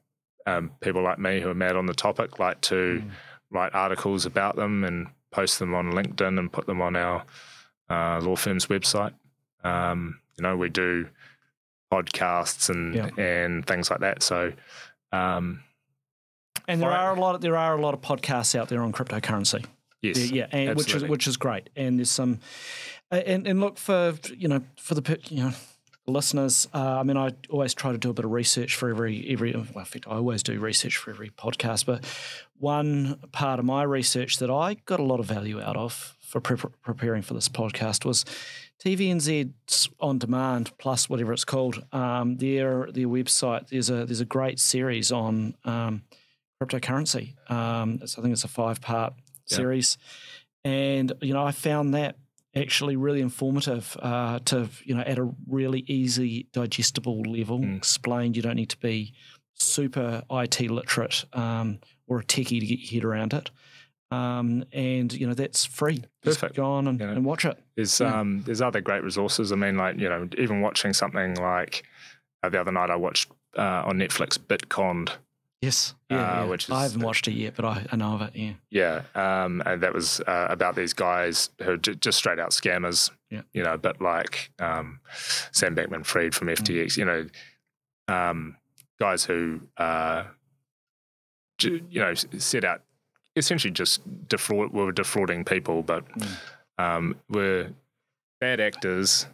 um, 0.47 0.71
people 0.81 1.03
like 1.03 1.19
me 1.19 1.41
who 1.41 1.49
are 1.51 1.55
mad 1.55 1.75
on 1.77 1.87
the 1.87 1.95
topic 1.95 2.39
like 2.39 2.61
to 2.63 3.03
Mm. 3.03 3.11
write 3.51 3.75
articles 3.75 4.25
about 4.27 4.55
them 4.57 4.85
and 4.85 5.09
post 5.33 5.59
them 5.59 5.75
on 5.75 5.93
LinkedIn 5.93 6.39
and 6.39 6.53
put 6.53 6.67
them 6.67 6.81
on 6.81 6.95
our 6.97 7.25
uh, 7.91 8.21
law 8.21 8.37
firm's 8.37 8.67
website. 8.67 9.15
Um, 9.65 10.21
you 10.37 10.43
know, 10.43 10.57
we 10.57 10.69
do 10.69 11.09
podcasts 11.93 12.69
and 12.69 12.95
Yeah. 12.95 13.11
and 13.17 13.67
things 13.67 13.91
like 13.91 14.01
that. 14.01 14.23
So. 14.23 14.53
Um, 15.13 15.63
And 16.69 16.83
there 16.83 16.91
are 16.93 17.17
a 17.17 17.21
lot. 17.21 17.35
Of, 17.35 17.41
there 17.41 17.57
are 17.57 17.75
a 17.75 17.81
lot 17.81 17.95
of 17.95 18.01
podcasts 18.03 18.55
out 18.55 18.69
there 18.69 18.83
on 18.83 18.93
cryptocurrency. 18.93 19.65
yes, 20.03 20.19
Yeah, 20.31 20.47
yeah, 20.53 20.59
and 20.59 20.77
which 20.77 20.95
is 20.95 21.03
which 21.05 21.27
is 21.27 21.37
great. 21.39 21.71
And 21.77 21.99
there's 21.99 22.11
some, 22.11 22.41
uh, 23.11 23.23
and 23.33 23.47
and 23.49 23.59
look 23.61 23.79
for 23.79 24.15
you 24.37 24.49
know 24.49 24.61
for 24.79 24.95
the 24.95 25.19
you 25.31 25.43
know 25.45 25.53
listeners. 26.11 26.69
Uh, 26.75 26.99
I 27.01 27.03
mean, 27.03 27.17
I 27.17 27.31
always 27.51 27.75
try 27.75 27.93
to 27.93 27.99
do 27.99 28.11
a 28.11 28.13
bit 28.13 28.25
of 28.25 28.31
research 28.31 28.77
for 28.77 28.89
every 28.91 29.29
every. 29.31 29.53
Well, 29.53 29.63
in 29.63 29.85
fact, 29.85 30.07
I 30.09 30.13
always 30.17 30.43
do 30.43 30.59
research 30.61 30.97
for 30.97 31.11
every 31.11 31.31
podcast. 31.31 31.87
But 31.87 32.05
one 32.59 33.19
part 33.33 33.59
of 33.59 33.65
my 33.65 33.83
research 33.83 34.39
that 34.39 34.51
I 34.51 34.75
got 34.87 35.01
a 35.01 35.05
lot 35.05 35.21
of 35.21 35.27
value 35.27 35.61
out 35.61 35.77
of 35.77 36.17
for 36.21 36.41
pre- 36.41 36.71
preparing 36.83 37.23
for 37.23 37.35
this 37.35 37.49
podcast 37.49 38.05
was 38.05 38.25
TVNZ's 38.85 39.89
on 40.01 40.19
demand 40.19 40.71
plus 40.79 41.09
whatever 41.09 41.33
it's 41.33 41.45
called. 41.45 41.85
Um, 41.93 42.37
their 42.39 42.91
their 42.93 43.07
website. 43.09 43.69
There's 43.69 43.91
a 43.91 44.05
there's 44.05 44.21
a 44.21 44.25
great 44.27 44.59
series 44.61 45.13
on. 45.13 45.55
Um, 45.65 46.03
cryptocurrency. 46.63 47.35
Um, 47.49 48.01
I 48.03 48.07
think 48.07 48.33
it's 48.33 48.43
a 48.43 48.49
five 48.49 48.81
part 48.81 49.15
Yeah. 49.47 49.57
series, 49.59 49.97
and 50.65 51.13
you 51.21 51.33
know 51.33 51.45
I 51.47 51.53
found 51.53 51.95
that 51.95 52.17
actually 52.57 52.97
really 52.97 53.21
informative 53.21 53.97
uh, 54.03 54.39
to 54.47 54.69
you 54.85 54.95
know 54.95 55.03
at 55.03 55.19
a 55.19 55.31
really 55.47 55.81
easy 55.87 56.47
digestible 56.53 57.21
level. 57.23 57.61
Mm. 57.61 57.77
Explained. 57.77 58.37
You 58.37 58.43
don't 58.43 58.57
need 58.57 58.71
to 58.71 58.79
be 58.79 59.15
super 59.55 60.23
IT 60.31 60.61
literate 60.71 61.25
um, 61.33 61.79
or 62.07 62.21
a 62.21 62.25
techie 62.25 62.61
to 62.61 62.67
get 62.67 62.79
your 62.79 62.93
head 63.03 63.05
around 63.05 63.35
it. 63.35 63.51
Um, 64.11 64.65
and 64.73 65.13
you 65.13 65.27
know 65.27 65.35
that's 65.35 65.65
free. 65.67 66.03
Just 66.25 66.41
Perfect. 66.41 66.57
go 66.57 66.65
on 66.65 66.89
and, 66.89 66.99
You 66.99 67.07
know. 67.07 67.13
and 67.13 67.25
watch 67.25 67.45
it. 67.45 67.59
There's 67.77 68.01
Yeah. 68.01 68.21
um 68.21 68.43
there's 68.47 68.63
other 68.63 68.81
great 68.81 69.03
resources. 69.05 69.53
I 69.53 69.57
mean, 69.57 69.77
like 69.77 69.99
you 69.99 70.09
know, 70.09 70.29
even 70.39 70.61
watching 70.63 70.93
something 70.95 71.35
like 71.35 71.85
uh, 72.43 72.49
the 72.49 72.61
other 72.61 72.73
night 72.73 72.91
I 72.91 72.97
watched 72.97 73.31
uh, 73.59 73.83
on 73.85 73.99
Netflix 73.99 74.39
Bitcon. 74.39 75.11
Yes, 75.61 75.95
Uh, 76.11 76.15
yeah, 76.15 76.41
yeah. 76.43 76.45
which 76.45 76.71
I 76.71 76.83
haven't 76.85 77.01
watched 77.03 77.27
it 77.27 77.33
yet, 77.33 77.55
but 77.57 77.65
I, 77.65 77.85
I 77.91 77.97
know 77.97 78.15
of 78.15 78.23
it. 78.23 78.31
Yeah, 78.37 78.53
Yeah, 78.71 79.03
um, 79.45 79.61
and 79.67 79.83
that 79.83 79.93
was 79.93 80.21
uh, 80.21 80.47
about 80.49 80.77
these 80.77 80.93
guys 80.93 81.51
who 81.61 81.73
are 81.73 81.77
j- 81.77 81.97
just 81.97 82.19
straight 82.19 82.39
out 82.39 82.51
scammers. 82.51 83.11
Yeah. 83.31 83.43
you 83.53 83.63
know, 83.65 83.77
but 83.77 84.01
like 84.01 84.51
um, 84.61 85.01
Sam 85.53 85.75
Bankman-Fried 85.75 86.35
from 86.35 86.49
FTX. 86.49 86.97
You 86.97 87.05
know, 87.05 87.27
um, 88.07 88.57
guys 89.01 89.25
who 89.25 89.61
uh, 89.77 90.25
j- 91.59 91.83
you 91.91 92.01
know 92.01 92.15
set 92.15 92.65
out 92.65 92.83
essentially 93.37 93.71
just 93.73 94.01
defraud 94.29 94.73
were 94.73 94.93
defrauding 94.93 95.45
people, 95.45 95.83
but 95.83 96.05
Mm. 96.15 96.37
um, 96.79 97.17
were 97.29 97.71
bad 98.41 98.61
actors 98.61 99.27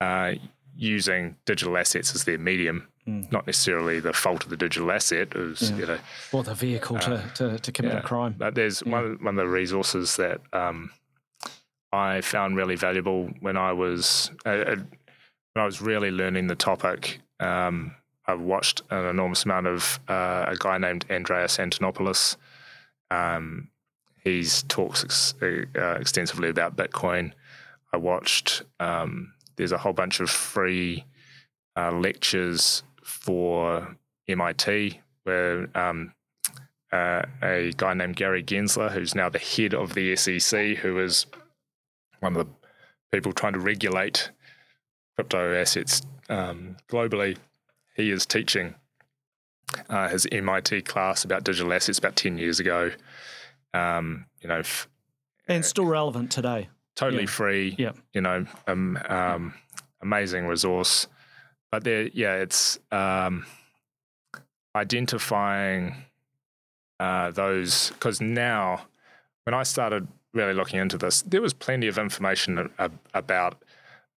uh, 0.00 0.32
using 0.74 1.36
digital 1.44 1.76
assets 1.76 2.14
as 2.14 2.24
their 2.24 2.38
medium. 2.38 2.88
Mm. 3.06 3.30
Not 3.30 3.46
necessarily 3.46 4.00
the 4.00 4.14
fault 4.14 4.44
of 4.44 4.50
the 4.50 4.56
digital 4.56 4.90
asset. 4.90 5.34
Was, 5.34 5.70
Yeah. 5.70 5.76
you 5.76 5.86
know, 5.86 5.98
or 6.32 6.42
the 6.42 6.54
vehicle 6.54 6.98
to, 7.00 7.22
to, 7.34 7.58
to 7.58 7.72
commit 7.72 7.92
yeah. 7.92 7.98
a 7.98 8.02
crime. 8.02 8.34
but 8.38 8.54
there's 8.54 8.82
Yeah. 8.86 8.92
one 8.92 9.18
one 9.20 9.38
of 9.38 9.44
the 9.44 9.48
resources 9.48 10.16
that 10.16 10.40
um, 10.54 10.90
I 11.92 12.22
found 12.22 12.56
really 12.56 12.76
valuable 12.76 13.26
when 13.40 13.56
I 13.58 13.72
was 13.72 14.30
uh, 14.46 14.48
uh, 14.48 14.76
when 14.76 15.62
I 15.62 15.64
was 15.66 15.80
really 15.82 16.10
learning 16.10 16.46
the 16.46 16.56
topic. 16.56 17.20
Um, 17.40 17.94
I've 18.26 18.40
watched 18.40 18.80
an 18.90 19.04
enormous 19.04 19.44
amount 19.44 19.66
of 19.66 20.00
uh, 20.08 20.46
a 20.48 20.56
guy 20.58 20.78
named 20.78 21.04
Andreas 21.10 21.58
Antonopoulos. 21.58 22.36
Um, 23.10 23.68
he's 24.22 24.62
talks 24.62 25.04
ex- 25.04 25.34
uh, 25.42 25.96
extensively 26.00 26.48
about 26.48 26.74
Bitcoin. 26.74 27.32
I 27.92 27.98
watched. 27.98 28.62
Um, 28.80 29.34
there's 29.56 29.72
a 29.72 29.78
whole 29.78 29.92
bunch 29.92 30.20
of 30.20 30.30
free 30.30 31.04
uh, 31.76 31.92
lectures 31.92 32.82
for 33.04 33.96
MIT 34.26 35.00
where 35.24 35.68
um, 35.76 36.12
uh, 36.92 37.22
a 37.42 37.72
guy 37.76 37.94
named 37.94 38.16
Gary 38.16 38.42
Gensler, 38.42 38.90
who's 38.90 39.14
now 39.14 39.28
the 39.28 39.38
head 39.38 39.72
of 39.74 39.94
the 39.94 40.14
SEC, 40.16 40.76
who 40.78 40.98
is 40.98 41.26
one 42.20 42.36
of 42.36 42.46
the 42.46 42.52
people 43.12 43.32
trying 43.32 43.52
to 43.54 43.58
regulate 43.58 44.30
crypto 45.14 45.54
assets 45.54 46.02
um, 46.28 46.76
globally. 46.88 47.36
He 47.96 48.10
is 48.10 48.26
teaching 48.26 48.74
uh, 49.88 50.08
his 50.08 50.26
MIT 50.32 50.82
class 50.82 51.24
about 51.24 51.44
digital 51.44 51.72
assets 51.72 51.98
about 51.98 52.16
10 52.16 52.38
years 52.38 52.60
ago. 52.60 52.90
Um, 53.72 54.26
you 54.40 54.48
know, 54.48 54.58
f- 54.58 54.88
and 55.48 55.64
still 55.64 55.86
relevant 55.86 56.30
today. 56.30 56.68
totally 56.96 57.22
Yeah. 57.24 57.28
free. 57.30 57.74
Yeah. 57.78 57.92
You 58.12 58.20
know, 58.20 58.46
um, 58.66 58.98
um, 59.08 59.54
amazing 60.02 60.46
resource. 60.46 61.06
But 61.74 61.82
there, 61.82 62.06
yeah, 62.14 62.34
it's 62.36 62.78
um, 62.92 63.46
identifying 64.76 66.04
uh, 67.00 67.32
those 67.32 67.90
because 67.90 68.20
now, 68.20 68.82
when 69.42 69.54
I 69.54 69.64
started 69.64 70.06
really 70.32 70.54
looking 70.54 70.78
into 70.78 70.96
this, 70.96 71.22
there 71.22 71.42
was 71.42 71.52
plenty 71.52 71.88
of 71.88 71.98
information 71.98 72.70
about 73.12 73.60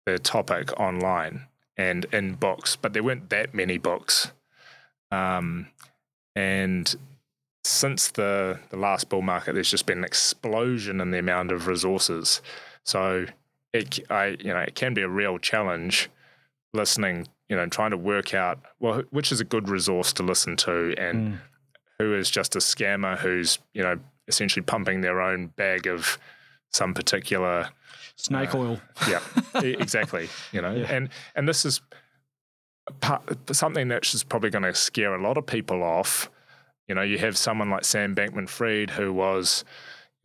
the 0.05 0.19
topic 0.19 0.79
online 0.79 1.47
and 1.75 2.05
in 2.13 2.35
books, 2.35 2.75
but 2.75 2.93
there 2.93 3.01
weren't 3.01 3.31
that 3.31 3.55
many 3.55 3.79
books. 3.79 4.33
Um, 5.09 5.69
and 6.35 6.95
since 7.63 8.11
the 8.11 8.59
the 8.69 8.77
last 8.77 9.09
bull 9.09 9.23
market, 9.23 9.53
there's 9.53 9.71
just 9.71 9.87
been 9.87 9.97
an 9.97 10.03
explosion 10.03 11.01
in 11.01 11.09
the 11.09 11.17
amount 11.17 11.51
of 11.51 11.65
resources. 11.65 12.39
So 12.85 13.25
it, 13.73 13.99
I, 14.11 14.37
you 14.39 14.53
know, 14.53 14.59
it 14.59 14.75
can 14.75 14.93
be 14.93 15.01
a 15.01 15.09
real 15.09 15.39
challenge 15.39 16.11
listening, 16.71 17.27
you 17.49 17.55
know, 17.55 17.65
trying 17.67 17.91
to 17.91 17.97
work 17.97 18.33
out 18.33 18.59
well 18.79 19.03
which 19.11 19.31
is 19.31 19.39
a 19.39 19.45
good 19.45 19.69
resource 19.69 20.13
to 20.13 20.23
listen 20.23 20.55
to 20.57 20.93
and 20.97 21.33
mm. 21.33 21.37
who 21.99 22.15
is 22.15 22.29
just 22.29 22.55
a 22.55 22.59
scammer 22.59 23.17
who's 23.17 23.59
you 23.73 23.83
know 23.83 23.97
essentially 24.27 24.63
pumping 24.63 25.01
their 25.01 25.21
own 25.21 25.47
bag 25.47 25.87
of 25.87 26.17
some 26.71 26.93
particular 26.93 27.69
snake 28.17 28.53
uh, 28.53 28.59
oil. 28.59 28.81
Yeah, 29.07 29.21
exactly. 29.55 30.29
You 30.51 30.61
know, 30.61 30.73
yeah. 30.73 30.91
and 30.91 31.09
and 31.35 31.47
this 31.47 31.65
is 31.65 31.81
part, 32.99 33.23
something 33.55 33.87
that's 33.87 34.23
probably 34.23 34.49
going 34.49 34.63
to 34.63 34.73
scare 34.73 35.15
a 35.15 35.21
lot 35.21 35.37
of 35.37 35.45
people 35.45 35.83
off. 35.83 36.29
You 36.87 36.95
know, 36.95 37.01
you 37.01 37.17
have 37.19 37.37
someone 37.37 37.69
like 37.69 37.83
Sam 37.83 38.15
Bankman-Fried 38.15 38.91
who 38.91 39.11
was, 39.11 39.65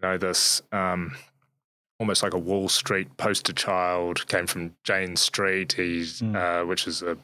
you 0.00 0.08
know, 0.08 0.16
this 0.16 0.62
um, 0.70 1.16
almost 2.02 2.24
like 2.24 2.34
a 2.34 2.38
Wall 2.38 2.68
Street 2.68 3.16
poster 3.16 3.52
child. 3.52 4.26
Came 4.26 4.48
from 4.48 4.74
Jane 4.82 5.14
Street, 5.14 5.72
he's 5.72 6.20
mm. 6.20 6.34
uh, 6.34 6.66
which 6.66 6.88
is 6.88 7.00
a, 7.00 7.16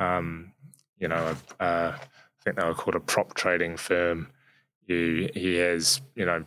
um, 0.00 0.52
you 0.98 1.06
know, 1.06 1.36
a, 1.60 1.62
uh, 1.62 1.94
I 1.98 2.42
think 2.42 2.56
they 2.56 2.64
were 2.64 2.72
called 2.72 2.94
a 2.94 3.00
prop 3.00 3.34
trading 3.34 3.76
firm. 3.76 4.28
You, 4.86 5.28
he 5.34 5.56
has, 5.56 6.00
you 6.14 6.24
know, 6.24 6.46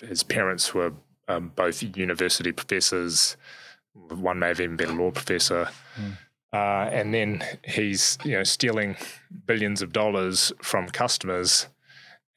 his 0.00 0.22
parents 0.22 0.72
were 0.72 0.94
um, 1.28 1.52
both 1.54 1.82
university 1.82 2.50
professors. 2.50 3.36
One 3.92 4.38
may 4.38 4.48
have 4.48 4.60
even 4.60 4.76
been 4.76 4.88
a 4.88 5.02
law 5.02 5.10
professor. 5.10 5.68
Mm. 6.00 6.16
Uh, 6.54 6.88
and 6.90 7.12
then 7.12 7.44
he's 7.62 8.16
you 8.24 8.32
know 8.32 8.42
stealing 8.42 8.96
billions 9.46 9.82
of 9.82 9.92
dollars 9.92 10.50
from 10.62 10.88
customers, 10.88 11.68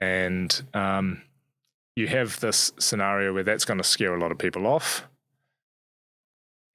and 0.02 0.64
um, 0.74 1.22
you 1.95 2.07
have 2.07 2.40
this 2.40 2.72
scenario 2.80 3.34
where 3.34 3.44
that's 3.44 3.65
going 3.65 3.78
to 3.78 3.84
scare 3.84 4.15
a 4.15 4.20
lot 4.20 4.32
of 4.32 4.38
people 4.38 4.65
off. 4.65 5.07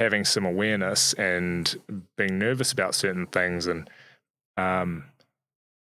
Having 0.00 0.24
some 0.24 0.44
awareness 0.44 1.12
and 1.14 1.76
being 2.16 2.38
nervous 2.38 2.70
about 2.70 2.94
certain 2.94 3.26
things 3.26 3.66
and 3.66 3.90
um, 4.56 5.04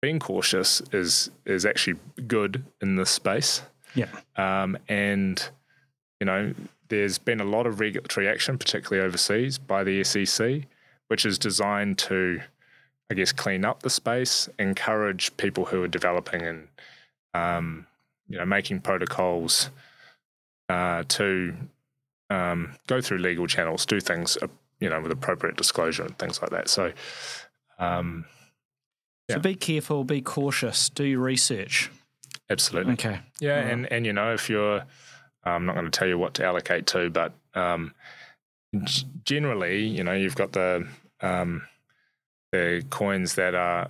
being 0.01 0.19
cautious 0.19 0.81
is 0.93 1.31
is 1.45 1.67
actually 1.67 1.99
good 2.27 2.65
in 2.81 2.97
this 2.97 3.11
space. 3.11 3.63
Yeah. 3.95 4.09
Um, 4.37 4.79
and 4.89 5.47
you 6.21 6.27
know, 6.27 6.55
there's 6.89 7.19
been 7.19 7.41
a 7.41 7.45
lot 7.45 7.67
of 7.67 7.81
regulatory 7.81 8.29
action, 8.29 8.59
particularly 8.59 9.07
overseas, 9.07 9.59
by 9.59 9.85
the 9.85 10.03
SEC, 10.05 10.63
which 11.09 11.27
is 11.27 11.39
designed 11.39 11.99
to, 11.99 12.41
I 13.11 13.15
guess, 13.15 13.33
clean 13.33 13.65
up 13.65 13.83
the 13.83 13.91
space, 13.91 14.49
encourage 14.59 15.37
people 15.37 15.67
who 15.67 15.83
are 15.83 15.89
developing 15.89 16.43
and 16.43 16.69
um, 17.35 17.87
you 18.29 18.39
know, 18.39 18.45
making 18.45 18.81
protocols 18.81 19.71
uh, 20.69 21.05
to 21.09 21.55
um, 22.31 22.75
go 22.87 23.01
through 23.01 23.19
legal 23.19 23.47
channels, 23.47 23.87
do 23.87 24.01
things, 24.01 24.37
uh, 24.43 24.49
you 24.81 24.89
know, 24.89 25.01
with 25.01 25.13
appropriate 25.13 25.57
disclosure 25.57 26.05
and 26.05 26.19
things 26.19 26.41
like 26.41 26.51
that. 26.51 26.69
So, 26.69 26.93
um, 27.79 28.27
yeah. 29.29 29.37
so 29.37 29.41
be 29.41 29.55
careful, 29.55 30.05
be 30.05 30.21
cautious, 30.21 30.89
do 30.89 31.05
your 31.05 31.21
research. 31.21 31.91
Absolutely. 32.51 32.95
Okay. 32.95 33.21
Yeah, 33.41 33.57
right. 33.57 33.71
and 33.73 33.93
and 33.93 34.07
you 34.07 34.13
know, 34.13 34.33
if 34.33 34.49
you're, 34.49 34.85
I'm 35.45 35.67
not 35.67 35.75
going 35.75 35.85
to 35.85 35.91
tell 35.91 36.09
you 36.09 36.19
what 36.19 36.35
to 36.35 36.45
allocate 36.45 36.87
to, 36.89 37.11
but 37.11 37.33
um, 37.55 37.95
generally, 39.25 39.87
you 39.87 40.05
know, 40.05 40.13
you've 40.13 40.37
got 40.37 40.53
the 40.53 40.87
um, 41.21 41.63
the 42.53 42.85
coins 42.91 43.35
that 43.35 43.55
are 43.55 43.89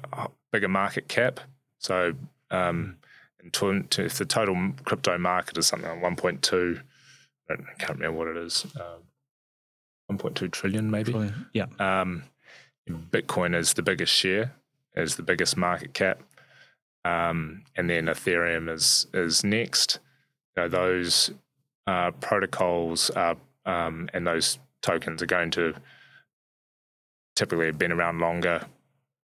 bigger 0.53 0.69
market 0.69 1.09
cap. 1.09 1.41
So 1.79 2.15
um, 2.51 2.98
and 3.41 3.53
to, 3.55 3.83
to, 3.83 4.05
if 4.05 4.19
the 4.19 4.25
total 4.25 4.73
crypto 4.85 5.17
market 5.19 5.59
is 5.59 5.67
something 5.67 5.89
like 5.89 6.17
1.2, 6.17 6.81
I, 7.51 7.55
can't 7.79 7.99
remember 7.99 8.19
what 8.19 8.29
it 8.29 8.37
is, 8.37 8.67
um, 8.77 10.19
1.2 10.19 10.51
trillion 10.51 10.91
maybe. 10.91 11.13
Trillion. 11.13 11.47
Yeah. 11.53 11.67
Um, 11.79 12.25
Bitcoin 12.89 13.55
is 13.55 13.75
the 13.75 13.83
biggest 13.83 14.13
share, 14.13 14.55
is 14.97 15.17
the 15.17 15.23
biggest 15.23 15.57
market 15.57 15.93
cap, 15.93 16.23
um, 17.05 17.63
and 17.77 17.89
then 17.89 18.07
Ethereum 18.07 18.73
is 18.73 19.07
is 19.13 19.45
next. 19.45 19.99
You 20.57 20.63
know, 20.63 20.69
those 20.69 21.31
uh, 21.87 22.13
protocols 22.13 23.11
are, 23.11 23.37
um, 23.67 24.09
and 24.15 24.27
those 24.27 24.59
tokens 24.81 25.23
are 25.23 25.27
going 25.27 25.51
to 25.53 25.75
typically 27.37 27.67
have 27.67 27.79
been 27.79 27.93
around 27.93 28.21
longer. 28.21 28.67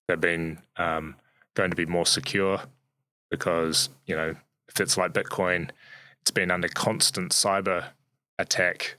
They've 0.07 0.19
been 0.19 0.59
um, 0.77 1.15
going 1.55 1.69
to 1.69 1.75
be 1.75 1.85
more 1.85 2.05
secure 2.05 2.61
because 3.33 3.89
you 4.05 4.15
know 4.15 4.35
if 4.69 4.79
it's 4.79 4.95
like 4.95 5.11
Bitcoin, 5.11 5.71
it's 6.21 6.29
been 6.29 6.51
under 6.51 6.67
constant 6.67 7.31
cyber 7.31 7.85
attack, 8.37 8.97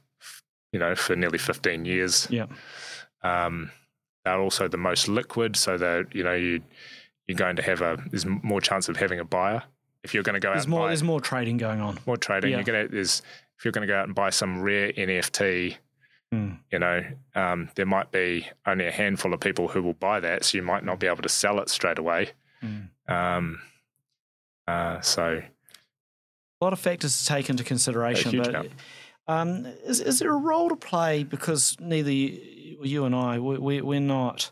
you 0.73 0.81
know, 0.81 0.97
for 0.97 1.15
nearly 1.15 1.39
15 1.39 1.85
years. 1.85 2.27
Yeah. 2.29 2.47
Um, 3.23 3.71
they're 4.25 4.41
also 4.41 4.67
the 4.67 4.77
most 4.77 5.07
liquid, 5.07 5.55
so 5.55 5.79
that 5.79 6.13
you 6.13 6.25
know 6.25 6.35
you 6.35 6.63
you're 7.29 7.39
going 7.39 7.55
to 7.55 7.63
have 7.63 7.81
a 7.81 8.03
there's 8.11 8.27
more 8.27 8.61
chance 8.61 8.89
of 8.89 8.97
having 8.97 9.21
a 9.21 9.25
buyer 9.25 9.63
if 10.03 10.13
you're 10.13 10.25
going 10.25 10.35
to 10.35 10.41
go 10.41 10.51
there's 10.51 10.65
out. 10.65 10.69
More, 10.69 10.81
buy, 10.81 10.89
there's 10.89 11.05
more 11.05 11.21
trading 11.21 11.59
going 11.59 11.81
on. 11.81 11.99
More 12.07 12.17
trading. 12.17 12.51
Yeah. 12.51 12.57
You're 12.57 12.65
going 12.65 12.89
to 12.89 12.93
there's 12.93 13.23
if 13.57 13.65
you're 13.65 13.73
going 13.73 13.87
to 13.87 13.93
go 13.93 13.97
out 13.97 14.07
and 14.07 14.17
buy 14.17 14.31
some 14.31 14.63
rare 14.63 14.93
NFT. 14.93 15.77
Mm. 16.35 16.59
You 16.73 16.79
know, 16.81 17.05
um, 17.37 17.71
there 17.77 17.87
might 17.87 18.11
be 18.11 18.49
only 18.67 18.87
a 18.87 18.91
handful 18.91 19.33
of 19.33 19.39
people 19.39 19.69
who 19.69 19.83
will 19.83 19.95
buy 19.95 20.19
that, 20.19 20.45
so 20.45 20.59
you 20.59 20.63
might 20.63 20.85
not 20.85 20.99
be 20.99 21.07
able 21.07 21.23
to 21.23 21.29
sell 21.29 21.61
it 21.61 21.69
straight 21.69 21.99
away. 21.99 22.31
Mm. 22.65 22.89
Um, 23.09 23.61
uh, 24.67 25.01
so, 25.01 25.43
a 26.61 26.65
lot 26.65 26.73
of 26.73 26.81
factors 26.81 27.21
to 27.21 27.27
take 27.27 27.51
into 27.51 27.65
consideration. 27.65 28.43
But 28.43 28.69
um, 29.27 29.67
is, 29.85 30.01
is 30.01 30.19
there 30.19 30.33
a 30.33 30.37
role 30.37 30.69
to 30.69 30.77
play 30.77 31.25
because 31.25 31.77
neither 31.81 32.11
you 32.11 33.05
and 33.05 33.15
I 33.15 33.39
we, 33.39 33.81
we're 33.81 34.01
not 34.01 34.51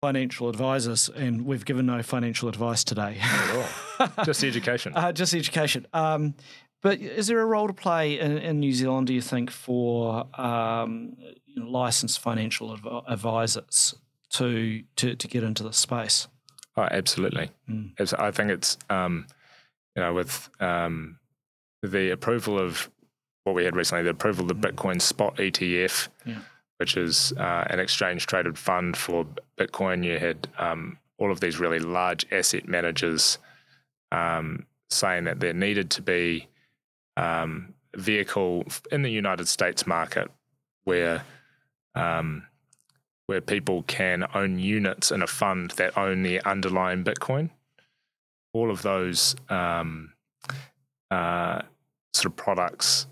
financial 0.00 0.48
advisors, 0.48 1.08
and 1.08 1.44
we've 1.44 1.64
given 1.64 1.86
no 1.86 2.02
financial 2.02 2.48
advice 2.48 2.84
today. 2.84 3.18
Not 3.20 3.50
at 3.50 4.08
all. 4.18 4.24
Just 4.24 4.44
education. 4.44 4.92
Uh, 4.94 5.10
just 5.10 5.34
education. 5.34 5.86
Um, 5.92 6.34
but 6.82 7.00
is 7.00 7.26
there 7.26 7.40
a 7.40 7.46
role 7.46 7.66
to 7.66 7.72
play 7.72 8.20
in, 8.20 8.38
in 8.38 8.60
New 8.60 8.72
Zealand, 8.72 9.06
do 9.08 9.14
you 9.14 9.22
think, 9.22 9.50
for 9.50 10.28
um, 10.40 11.16
you 11.46 11.62
know, 11.62 11.68
licensed 11.68 12.20
financial 12.20 12.72
adv- 12.74 13.04
advisors 13.08 13.94
to, 14.30 14.82
to, 14.96 15.16
to 15.16 15.26
get 15.26 15.42
into 15.42 15.62
the 15.62 15.72
space? 15.72 16.28
Oh, 16.76 16.88
absolutely. 16.90 17.50
Mm. 17.68 18.14
I 18.18 18.30
think 18.30 18.50
it's 18.50 18.76
um, 18.90 19.26
you 19.94 20.02
know 20.02 20.12
with 20.12 20.48
um, 20.60 21.18
the 21.82 22.10
approval 22.10 22.58
of 22.58 22.90
what 23.44 23.54
we 23.54 23.64
had 23.64 23.76
recently, 23.76 24.02
the 24.02 24.10
approval 24.10 24.42
of 24.42 24.48
the 24.48 24.54
hmm. 24.54 24.76
Bitcoin 24.76 25.00
spot 25.00 25.36
ETF, 25.36 26.08
yeah. 26.24 26.38
which 26.78 26.96
is 26.96 27.32
uh, 27.38 27.64
an 27.70 27.78
exchange 27.78 28.26
traded 28.26 28.58
fund 28.58 28.96
for 28.96 29.24
Bitcoin. 29.56 30.04
You 30.04 30.18
had 30.18 30.48
um, 30.58 30.98
all 31.18 31.30
of 31.30 31.40
these 31.40 31.60
really 31.60 31.78
large 31.78 32.26
asset 32.32 32.66
managers 32.66 33.38
um, 34.10 34.66
saying 34.90 35.24
that 35.24 35.40
there 35.40 35.52
needed 35.52 35.90
to 35.90 36.02
be 36.02 36.48
um, 37.16 37.72
a 37.94 38.00
vehicle 38.00 38.64
in 38.90 39.02
the 39.02 39.10
United 39.10 39.48
States 39.48 39.86
market 39.86 40.28
where 40.84 41.22
um, 41.94 42.42
where 43.26 43.40
people 43.40 43.82
can 43.82 44.24
own 44.34 44.58
units 44.58 45.10
in 45.10 45.22
a 45.22 45.26
fund 45.26 45.72
that 45.72 45.96
own 45.98 46.22
the 46.22 46.40
underlying 46.40 47.04
Bitcoin. 47.04 47.50
All 48.52 48.70
of 48.70 48.82
those 48.82 49.36
um, 49.48 50.12
uh, 51.10 51.62
sort 52.14 52.26
of 52.26 52.36
products, 52.36 53.06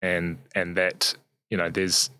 and 0.00 0.38
and 0.54 0.76
that 0.76 1.14
you 1.50 1.56
know 1.56 1.68
there's 1.68 2.10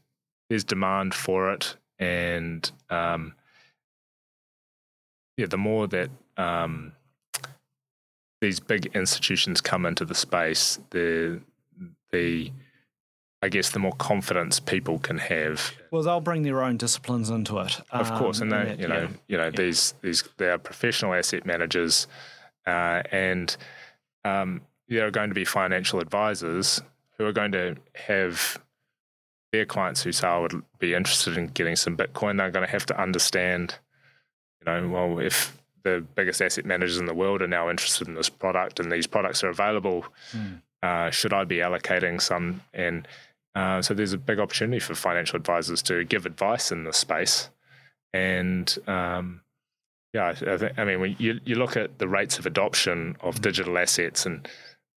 there's 0.48 0.64
demand 0.64 1.14
for 1.14 1.52
it, 1.52 1.76
and 1.98 2.70
um, 2.90 3.34
yeah, 5.36 5.46
the 5.46 5.56
more 5.56 5.86
that 5.88 6.10
um, 6.36 6.92
these 8.40 8.60
big 8.60 8.90
institutions 8.94 9.60
come 9.60 9.86
into 9.86 10.04
the 10.04 10.14
space, 10.14 10.78
the 10.90 11.40
the 12.10 12.50
I 13.42 13.48
guess 13.48 13.70
the 13.70 13.78
more 13.78 13.92
confidence 13.92 14.60
people 14.60 14.98
can 14.98 15.18
have. 15.18 15.72
Well, 15.90 16.02
they'll 16.02 16.20
bring 16.20 16.42
their 16.42 16.62
own 16.62 16.78
disciplines 16.78 17.30
into 17.30 17.58
it. 17.58 17.80
Of 17.90 18.10
um, 18.10 18.18
course, 18.18 18.40
and 18.40 18.50
they, 18.50 18.76
you 18.78 18.88
know, 18.88 19.02
yeah. 19.02 19.08
you 19.28 19.36
know, 19.36 19.44
yeah. 19.44 19.50
these 19.50 19.94
these 20.02 20.24
they 20.38 20.48
are 20.48 20.58
professional 20.58 21.14
asset 21.14 21.44
managers, 21.44 22.06
uh, 22.66 23.02
and 23.12 23.54
um, 24.24 24.62
there 24.88 25.06
are 25.06 25.10
going 25.10 25.28
to 25.28 25.34
be 25.34 25.44
financial 25.44 26.00
advisors 26.00 26.80
who 27.18 27.26
are 27.26 27.32
going 27.32 27.52
to 27.52 27.76
have 27.94 28.58
their 29.52 29.66
clients 29.66 30.02
who 30.02 30.12
say 30.12 30.28
I 30.28 30.38
would 30.38 30.62
be 30.78 30.94
interested 30.94 31.36
in 31.36 31.48
getting 31.48 31.76
some 31.76 31.96
Bitcoin. 31.96 32.38
They're 32.38 32.50
going 32.50 32.66
to 32.66 32.72
have 32.72 32.86
to 32.86 33.00
understand, 33.00 33.76
you 34.60 34.70
know, 34.70 34.88
well, 34.88 35.18
if 35.18 35.56
the 35.86 36.04
biggest 36.14 36.42
asset 36.42 36.66
managers 36.66 36.98
in 36.98 37.06
the 37.06 37.14
world 37.14 37.42
are 37.42 37.46
now 37.46 37.70
interested 37.70 38.08
in 38.08 38.14
this 38.14 38.28
product 38.28 38.80
and 38.80 38.90
these 38.90 39.06
products 39.06 39.44
are 39.44 39.50
available. 39.50 40.04
Mm. 40.32 40.60
Uh, 40.86 41.10
should 41.10 41.32
I 41.32 41.42
be 41.42 41.56
allocating 41.56 42.22
some? 42.22 42.62
And 42.72 43.08
uh, 43.56 43.82
so 43.82 43.92
there's 43.92 44.12
a 44.12 44.18
big 44.18 44.38
opportunity 44.38 44.78
for 44.78 44.94
financial 44.94 45.36
advisors 45.36 45.82
to 45.82 46.04
give 46.04 46.26
advice 46.26 46.70
in 46.70 46.84
this 46.84 46.96
space. 46.96 47.50
And 48.12 48.76
um, 48.86 49.40
yeah, 50.14 50.34
I, 50.46 50.70
I, 50.80 50.84
mean, 50.84 51.00
when 51.00 51.16
you, 51.18 51.40
you 51.44 51.56
look 51.56 51.76
at 51.76 51.98
the 51.98 52.06
rates 52.06 52.38
of 52.38 52.46
adoption 52.46 53.16
of 53.20 53.36
mm. 53.36 53.42
digital 53.42 53.78
assets, 53.78 54.26
and 54.26 54.48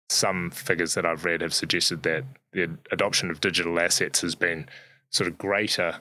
some 0.10 0.52
figures 0.52 0.94
that 0.94 1.08
I've 1.08 1.26
read 1.26 1.42
have 1.42 1.56
suggested 1.56 2.04
that 2.04 2.24
the 2.54 2.70
adoption 2.92 3.32
of 3.32 3.42
digital 3.42 3.80
assets 3.80 4.22
has 4.22 4.36
been 4.36 4.68
sort 5.10 5.28
of 5.28 5.40
greater 5.40 5.96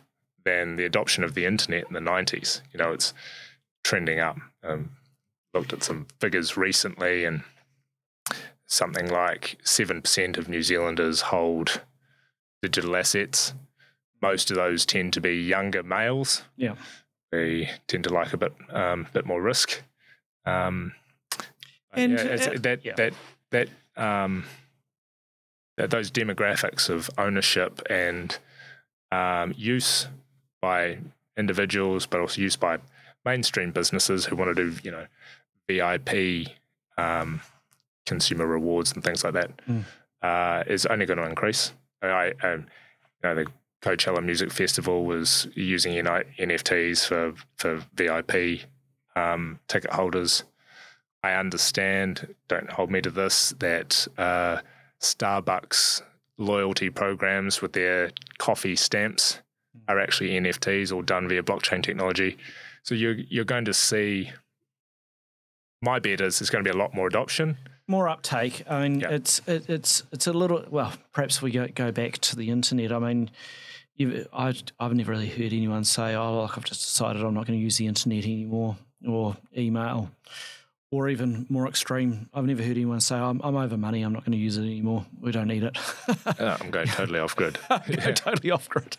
than 0.44 0.76
the 0.76 0.84
adoption 0.84 1.24
of 1.24 1.32
the 1.32 1.46
internet 1.46 1.86
in 1.88 1.94
the 1.94 2.10
90s. 2.10 2.60
You 2.74 2.78
know, 2.78 2.92
it's 2.92 3.14
trending 3.84 4.20
up. 4.20 4.36
Um, 4.62 4.90
looked 5.54 5.72
at 5.72 5.82
some 5.82 6.06
figures 6.20 6.58
recently, 6.58 7.24
and 7.24 7.42
something 8.68 9.08
like 9.10 9.58
7% 9.64 10.36
of 10.36 10.48
New 10.48 10.62
Zealanders 10.62 11.22
hold 11.22 11.80
digital 12.62 12.94
assets. 12.96 13.54
Most 14.22 14.50
of 14.50 14.56
those 14.56 14.84
tend 14.86 15.12
to 15.14 15.20
be 15.20 15.34
younger 15.36 15.82
males. 15.82 16.42
Yeah. 16.56 16.74
They 17.32 17.70
tend 17.86 18.04
to 18.04 18.10
like 18.10 18.32
a 18.32 18.36
bit, 18.36 18.52
um, 18.70 19.06
bit 19.12 19.26
more 19.26 19.42
risk. 19.42 19.82
Um, 20.44 20.92
And, 21.92 22.12
yeah, 22.12 22.24
it's- 22.24 22.46
uh, 22.46 22.54
that 22.60 22.84
yeah. 22.84 22.94
that 22.96 23.14
that 23.50 23.68
um, 23.96 24.44
that 25.78 25.90
those 25.90 26.10
demographics 26.10 26.90
of 26.90 27.08
ownership 27.16 27.80
and 27.88 28.38
um, 29.10 29.54
use 29.56 30.06
by 30.60 30.98
individuals, 31.36 32.04
but 32.06 32.20
also 32.20 32.40
use 32.42 32.56
by 32.56 32.78
mainstream 33.24 33.70
businesses 33.72 34.26
who 34.26 34.36
want 34.36 34.54
to 34.54 34.70
do 34.70 34.76
you 34.82 34.90
know 34.90 35.06
VIP 35.66 36.48
um, 36.98 37.40
consumer 38.08 38.46
rewards 38.46 38.92
and 38.92 39.04
things 39.04 39.22
like 39.24 39.34
that, 39.34 39.50
Mm. 39.66 39.84
uh, 40.22 40.64
is 40.66 40.86
only 40.86 41.06
going 41.06 41.18
to 41.18 41.26
increase. 41.28 41.72
I, 42.02 42.32
I 42.42 42.52
you 42.54 42.64
know 43.22 43.34
the 43.34 43.46
Coachella 43.82 44.22
Music 44.24 44.50
Festival 44.50 45.04
was 45.04 45.46
using 45.54 45.92
NFTs 45.94 47.06
for 47.06 47.34
for 47.56 47.84
VIP 47.94 48.62
um, 49.14 49.60
ticket 49.68 49.92
holders. 49.92 50.44
I 51.22 51.32
understand, 51.34 52.34
don't 52.48 52.70
hold 52.70 52.90
me 52.90 53.00
to 53.00 53.10
this, 53.10 53.50
that 53.58 54.06
uh, 54.16 54.60
Starbucks 55.00 56.02
loyalty 56.36 56.90
programs 56.90 57.60
with 57.60 57.72
their 57.72 58.10
coffee 58.38 58.76
stamps 58.76 59.40
are 59.88 59.98
actually 59.98 60.30
NFTs 60.30 60.92
or 60.94 61.02
done 61.02 61.28
via 61.28 61.42
blockchain 61.42 61.82
technology. 61.82 62.36
So 62.84 62.94
you're 62.94 63.16
you're 63.34 63.44
going 63.44 63.64
to 63.66 63.74
see. 63.74 64.30
My 65.82 65.98
bet 66.00 66.20
is 66.20 66.38
there's 66.38 66.50
going 66.50 66.64
to 66.64 66.70
be 66.72 66.76
a 66.76 66.80
lot 66.82 66.94
more 66.94 67.06
adoption. 67.06 67.56
More 67.88 68.08
uptake. 68.08 68.62
I 68.70 68.82
mean, 68.88 69.00
Yeah. 69.00 69.10
it's 69.10 69.40
it, 69.48 69.68
it's 69.68 70.04
it's 70.12 70.26
a 70.28 70.32
little. 70.32 70.64
Well, 70.70 70.92
perhaps 71.12 71.42
we 71.42 71.50
go 71.50 71.66
go 71.66 71.90
back 71.90 72.18
to 72.18 72.36
the 72.36 72.50
internet. 72.50 72.92
I 72.92 72.98
mean, 73.00 73.30
you, 73.96 74.26
I 74.32 74.54
I've 74.78 74.94
never 74.94 75.10
really 75.12 75.28
heard 75.28 75.52
anyone 75.52 75.82
say, 75.84 76.14
"Oh, 76.14 76.42
look, 76.42 76.56
I've 76.56 76.64
just 76.64 76.82
decided 76.82 77.22
I'm 77.24 77.34
not 77.34 77.46
going 77.46 77.58
to 77.58 77.62
use 77.64 77.78
the 77.78 77.86
internet 77.86 78.24
anymore," 78.24 78.76
or 79.08 79.36
email, 79.56 80.10
or 80.90 81.08
even 81.08 81.46
more 81.48 81.66
extreme. 81.66 82.28
I've 82.32 82.44
never 82.44 82.62
heard 82.62 82.76
anyone 82.76 83.00
say, 83.00 83.16
"I'm, 83.16 83.40
I'm 83.42 83.56
over 83.56 83.76
money. 83.76 84.02
I'm 84.02 84.12
not 84.12 84.24
going 84.24 84.32
to 84.32 84.38
use 84.38 84.56
it 84.56 84.62
anymore. 84.62 85.04
We 85.20 85.32
don't 85.32 85.48
need 85.48 85.64
it." 85.64 85.76
I'm 86.38 86.70
going 86.70 86.86
totally 86.88 87.18
off 87.18 87.34
grid. 87.34 87.58
Go 87.68 88.12
totally 88.12 88.50
off 88.50 88.68
grid. 88.68 88.96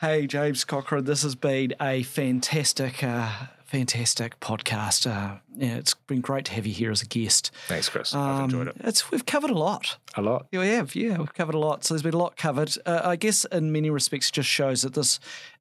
Hey, 0.00 0.26
James 0.26 0.64
Cochrane, 0.64 1.04
this 1.04 1.22
has 1.24 1.34
been 1.34 1.74
a 1.80 2.02
fantastic, 2.04 3.02
uh, 3.04 3.28
fantastic 3.70 4.38
podcast. 4.40 5.08
Uh, 5.10 5.36
yeah, 5.56 5.76
it's 5.76 5.94
been 5.94 6.20
great 6.20 6.44
to 6.46 6.52
have 6.52 6.66
you 6.66 6.72
here 6.74 6.90
as 6.90 7.02
a 7.02 7.06
guest. 7.06 7.52
Thanks, 7.68 7.88
Chris. 7.88 8.14
I've 8.14 8.44
enjoyed 8.44 8.68
it 8.68 8.74
Um, 8.80 8.88
It's 8.88 9.10
we've 9.10 9.24
covered 9.24 9.50
a 9.50 9.58
lot. 9.58 9.96
a 10.16 10.22
lot. 10.22 10.46
Yeah, 10.52 10.60
we 10.60 10.68
have. 10.68 10.94
Yeah, 10.94 11.18
we've 11.18 11.32
covered 11.34 11.54
a 11.54 11.58
lot. 11.58 11.84
So 11.84 11.94
there's 11.94 12.02
been 12.02 12.14
a 12.14 12.18
lot 12.18 12.36
covered. 12.36 12.74
Uh, 12.84 13.00
I 13.04 13.16
guess 13.16 13.44
in 13.46 13.70
many 13.72 13.88
respects, 13.90 14.28
it 14.28 14.32
just 14.32 14.48
shows 14.48 14.82
that 14.82 14.94
this 14.94 15.20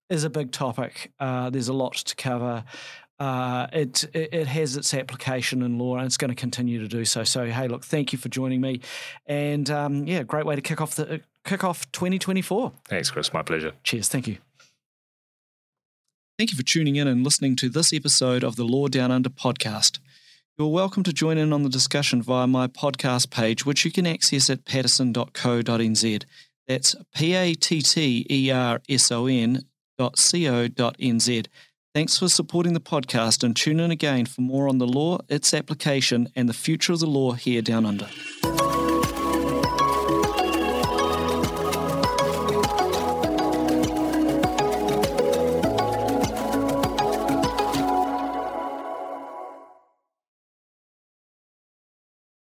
is 0.09 0.23
a 0.23 0.29
big 0.29 0.51
topic. 0.51 1.11
Uh, 1.19 1.49
there's 1.51 1.67
a 1.69 1.73
lot 1.73 1.93
to 1.95 2.15
cover. 2.15 2.63
Uh, 3.19 3.67
it, 3.73 4.05
it 4.13 4.33
it 4.33 4.47
has 4.47 4.77
its 4.77 4.93
application 4.93 5.61
in 5.61 5.77
law, 5.77 5.97
and 5.97 6.05
it's 6.05 6.17
going 6.17 6.29
to 6.29 6.35
continue 6.35 6.79
to 6.79 6.87
do 6.87 7.03
so. 7.05 7.23
So, 7.23 7.45
hey, 7.47 7.67
look, 7.67 7.83
thank 7.83 8.11
you 8.13 8.17
for 8.17 8.29
joining 8.29 8.61
me, 8.61 8.79
and 9.27 9.69
um, 9.69 10.07
yeah, 10.07 10.23
great 10.23 10.45
way 10.45 10.55
to 10.55 10.61
kick 10.61 10.79
off 10.81 10.95
the 10.95 11.21
kick 11.45 11.63
off 11.63 11.91
2024. 11.91 12.71
Thanks, 12.87 13.11
Chris. 13.11 13.33
My 13.33 13.43
pleasure. 13.43 13.73
Cheers. 13.83 14.07
Thank 14.09 14.27
you. 14.27 14.37
Thank 16.39 16.51
you 16.51 16.55
for 16.57 16.63
tuning 16.63 16.95
in 16.95 17.05
and 17.05 17.21
listening 17.21 17.57
to 17.57 17.67
this 17.67 17.91
episode 17.91 18.45
of 18.45 18.55
the 18.55 18.63
Law 18.63 18.87
Down 18.87 19.11
Under 19.11 19.29
podcast. 19.29 19.99
You're 20.57 20.69
welcome 20.69 21.03
to 21.03 21.11
join 21.11 21.37
in 21.37 21.51
on 21.51 21.63
the 21.63 21.69
discussion 21.69 22.21
via 22.21 22.47
my 22.47 22.67
podcast 22.67 23.29
page, 23.29 23.65
which 23.65 23.83
you 23.83 23.91
can 23.91 24.07
access 24.07 24.49
at 24.49 24.63
patterson.co.nz. 24.63 26.23
That's 26.65 26.95
P 27.13 27.33
A 27.33 27.53
T 27.55 27.81
T 27.81 28.25
E 28.29 28.51
R 28.51 28.79
S 28.87 29.11
O 29.11 29.25
N 29.25 29.65
dot 29.97 30.17
C 30.17 30.47
O 30.47 30.69
dot 30.69 30.95
N 30.97 31.19
Z. 31.19 31.43
Thanks 31.93 32.17
for 32.17 32.29
supporting 32.29 32.71
the 32.71 32.79
podcast 32.79 33.43
and 33.43 33.53
tune 33.53 33.81
in 33.81 33.91
again 33.91 34.25
for 34.25 34.39
more 34.39 34.69
on 34.69 34.77
the 34.77 34.87
law, 34.87 35.17
its 35.27 35.53
application, 35.53 36.29
and 36.37 36.47
the 36.47 36.53
future 36.53 36.93
of 36.93 36.99
the 36.99 37.05
law 37.05 37.33
here 37.33 37.61
down 37.61 37.85
under. 37.85 38.07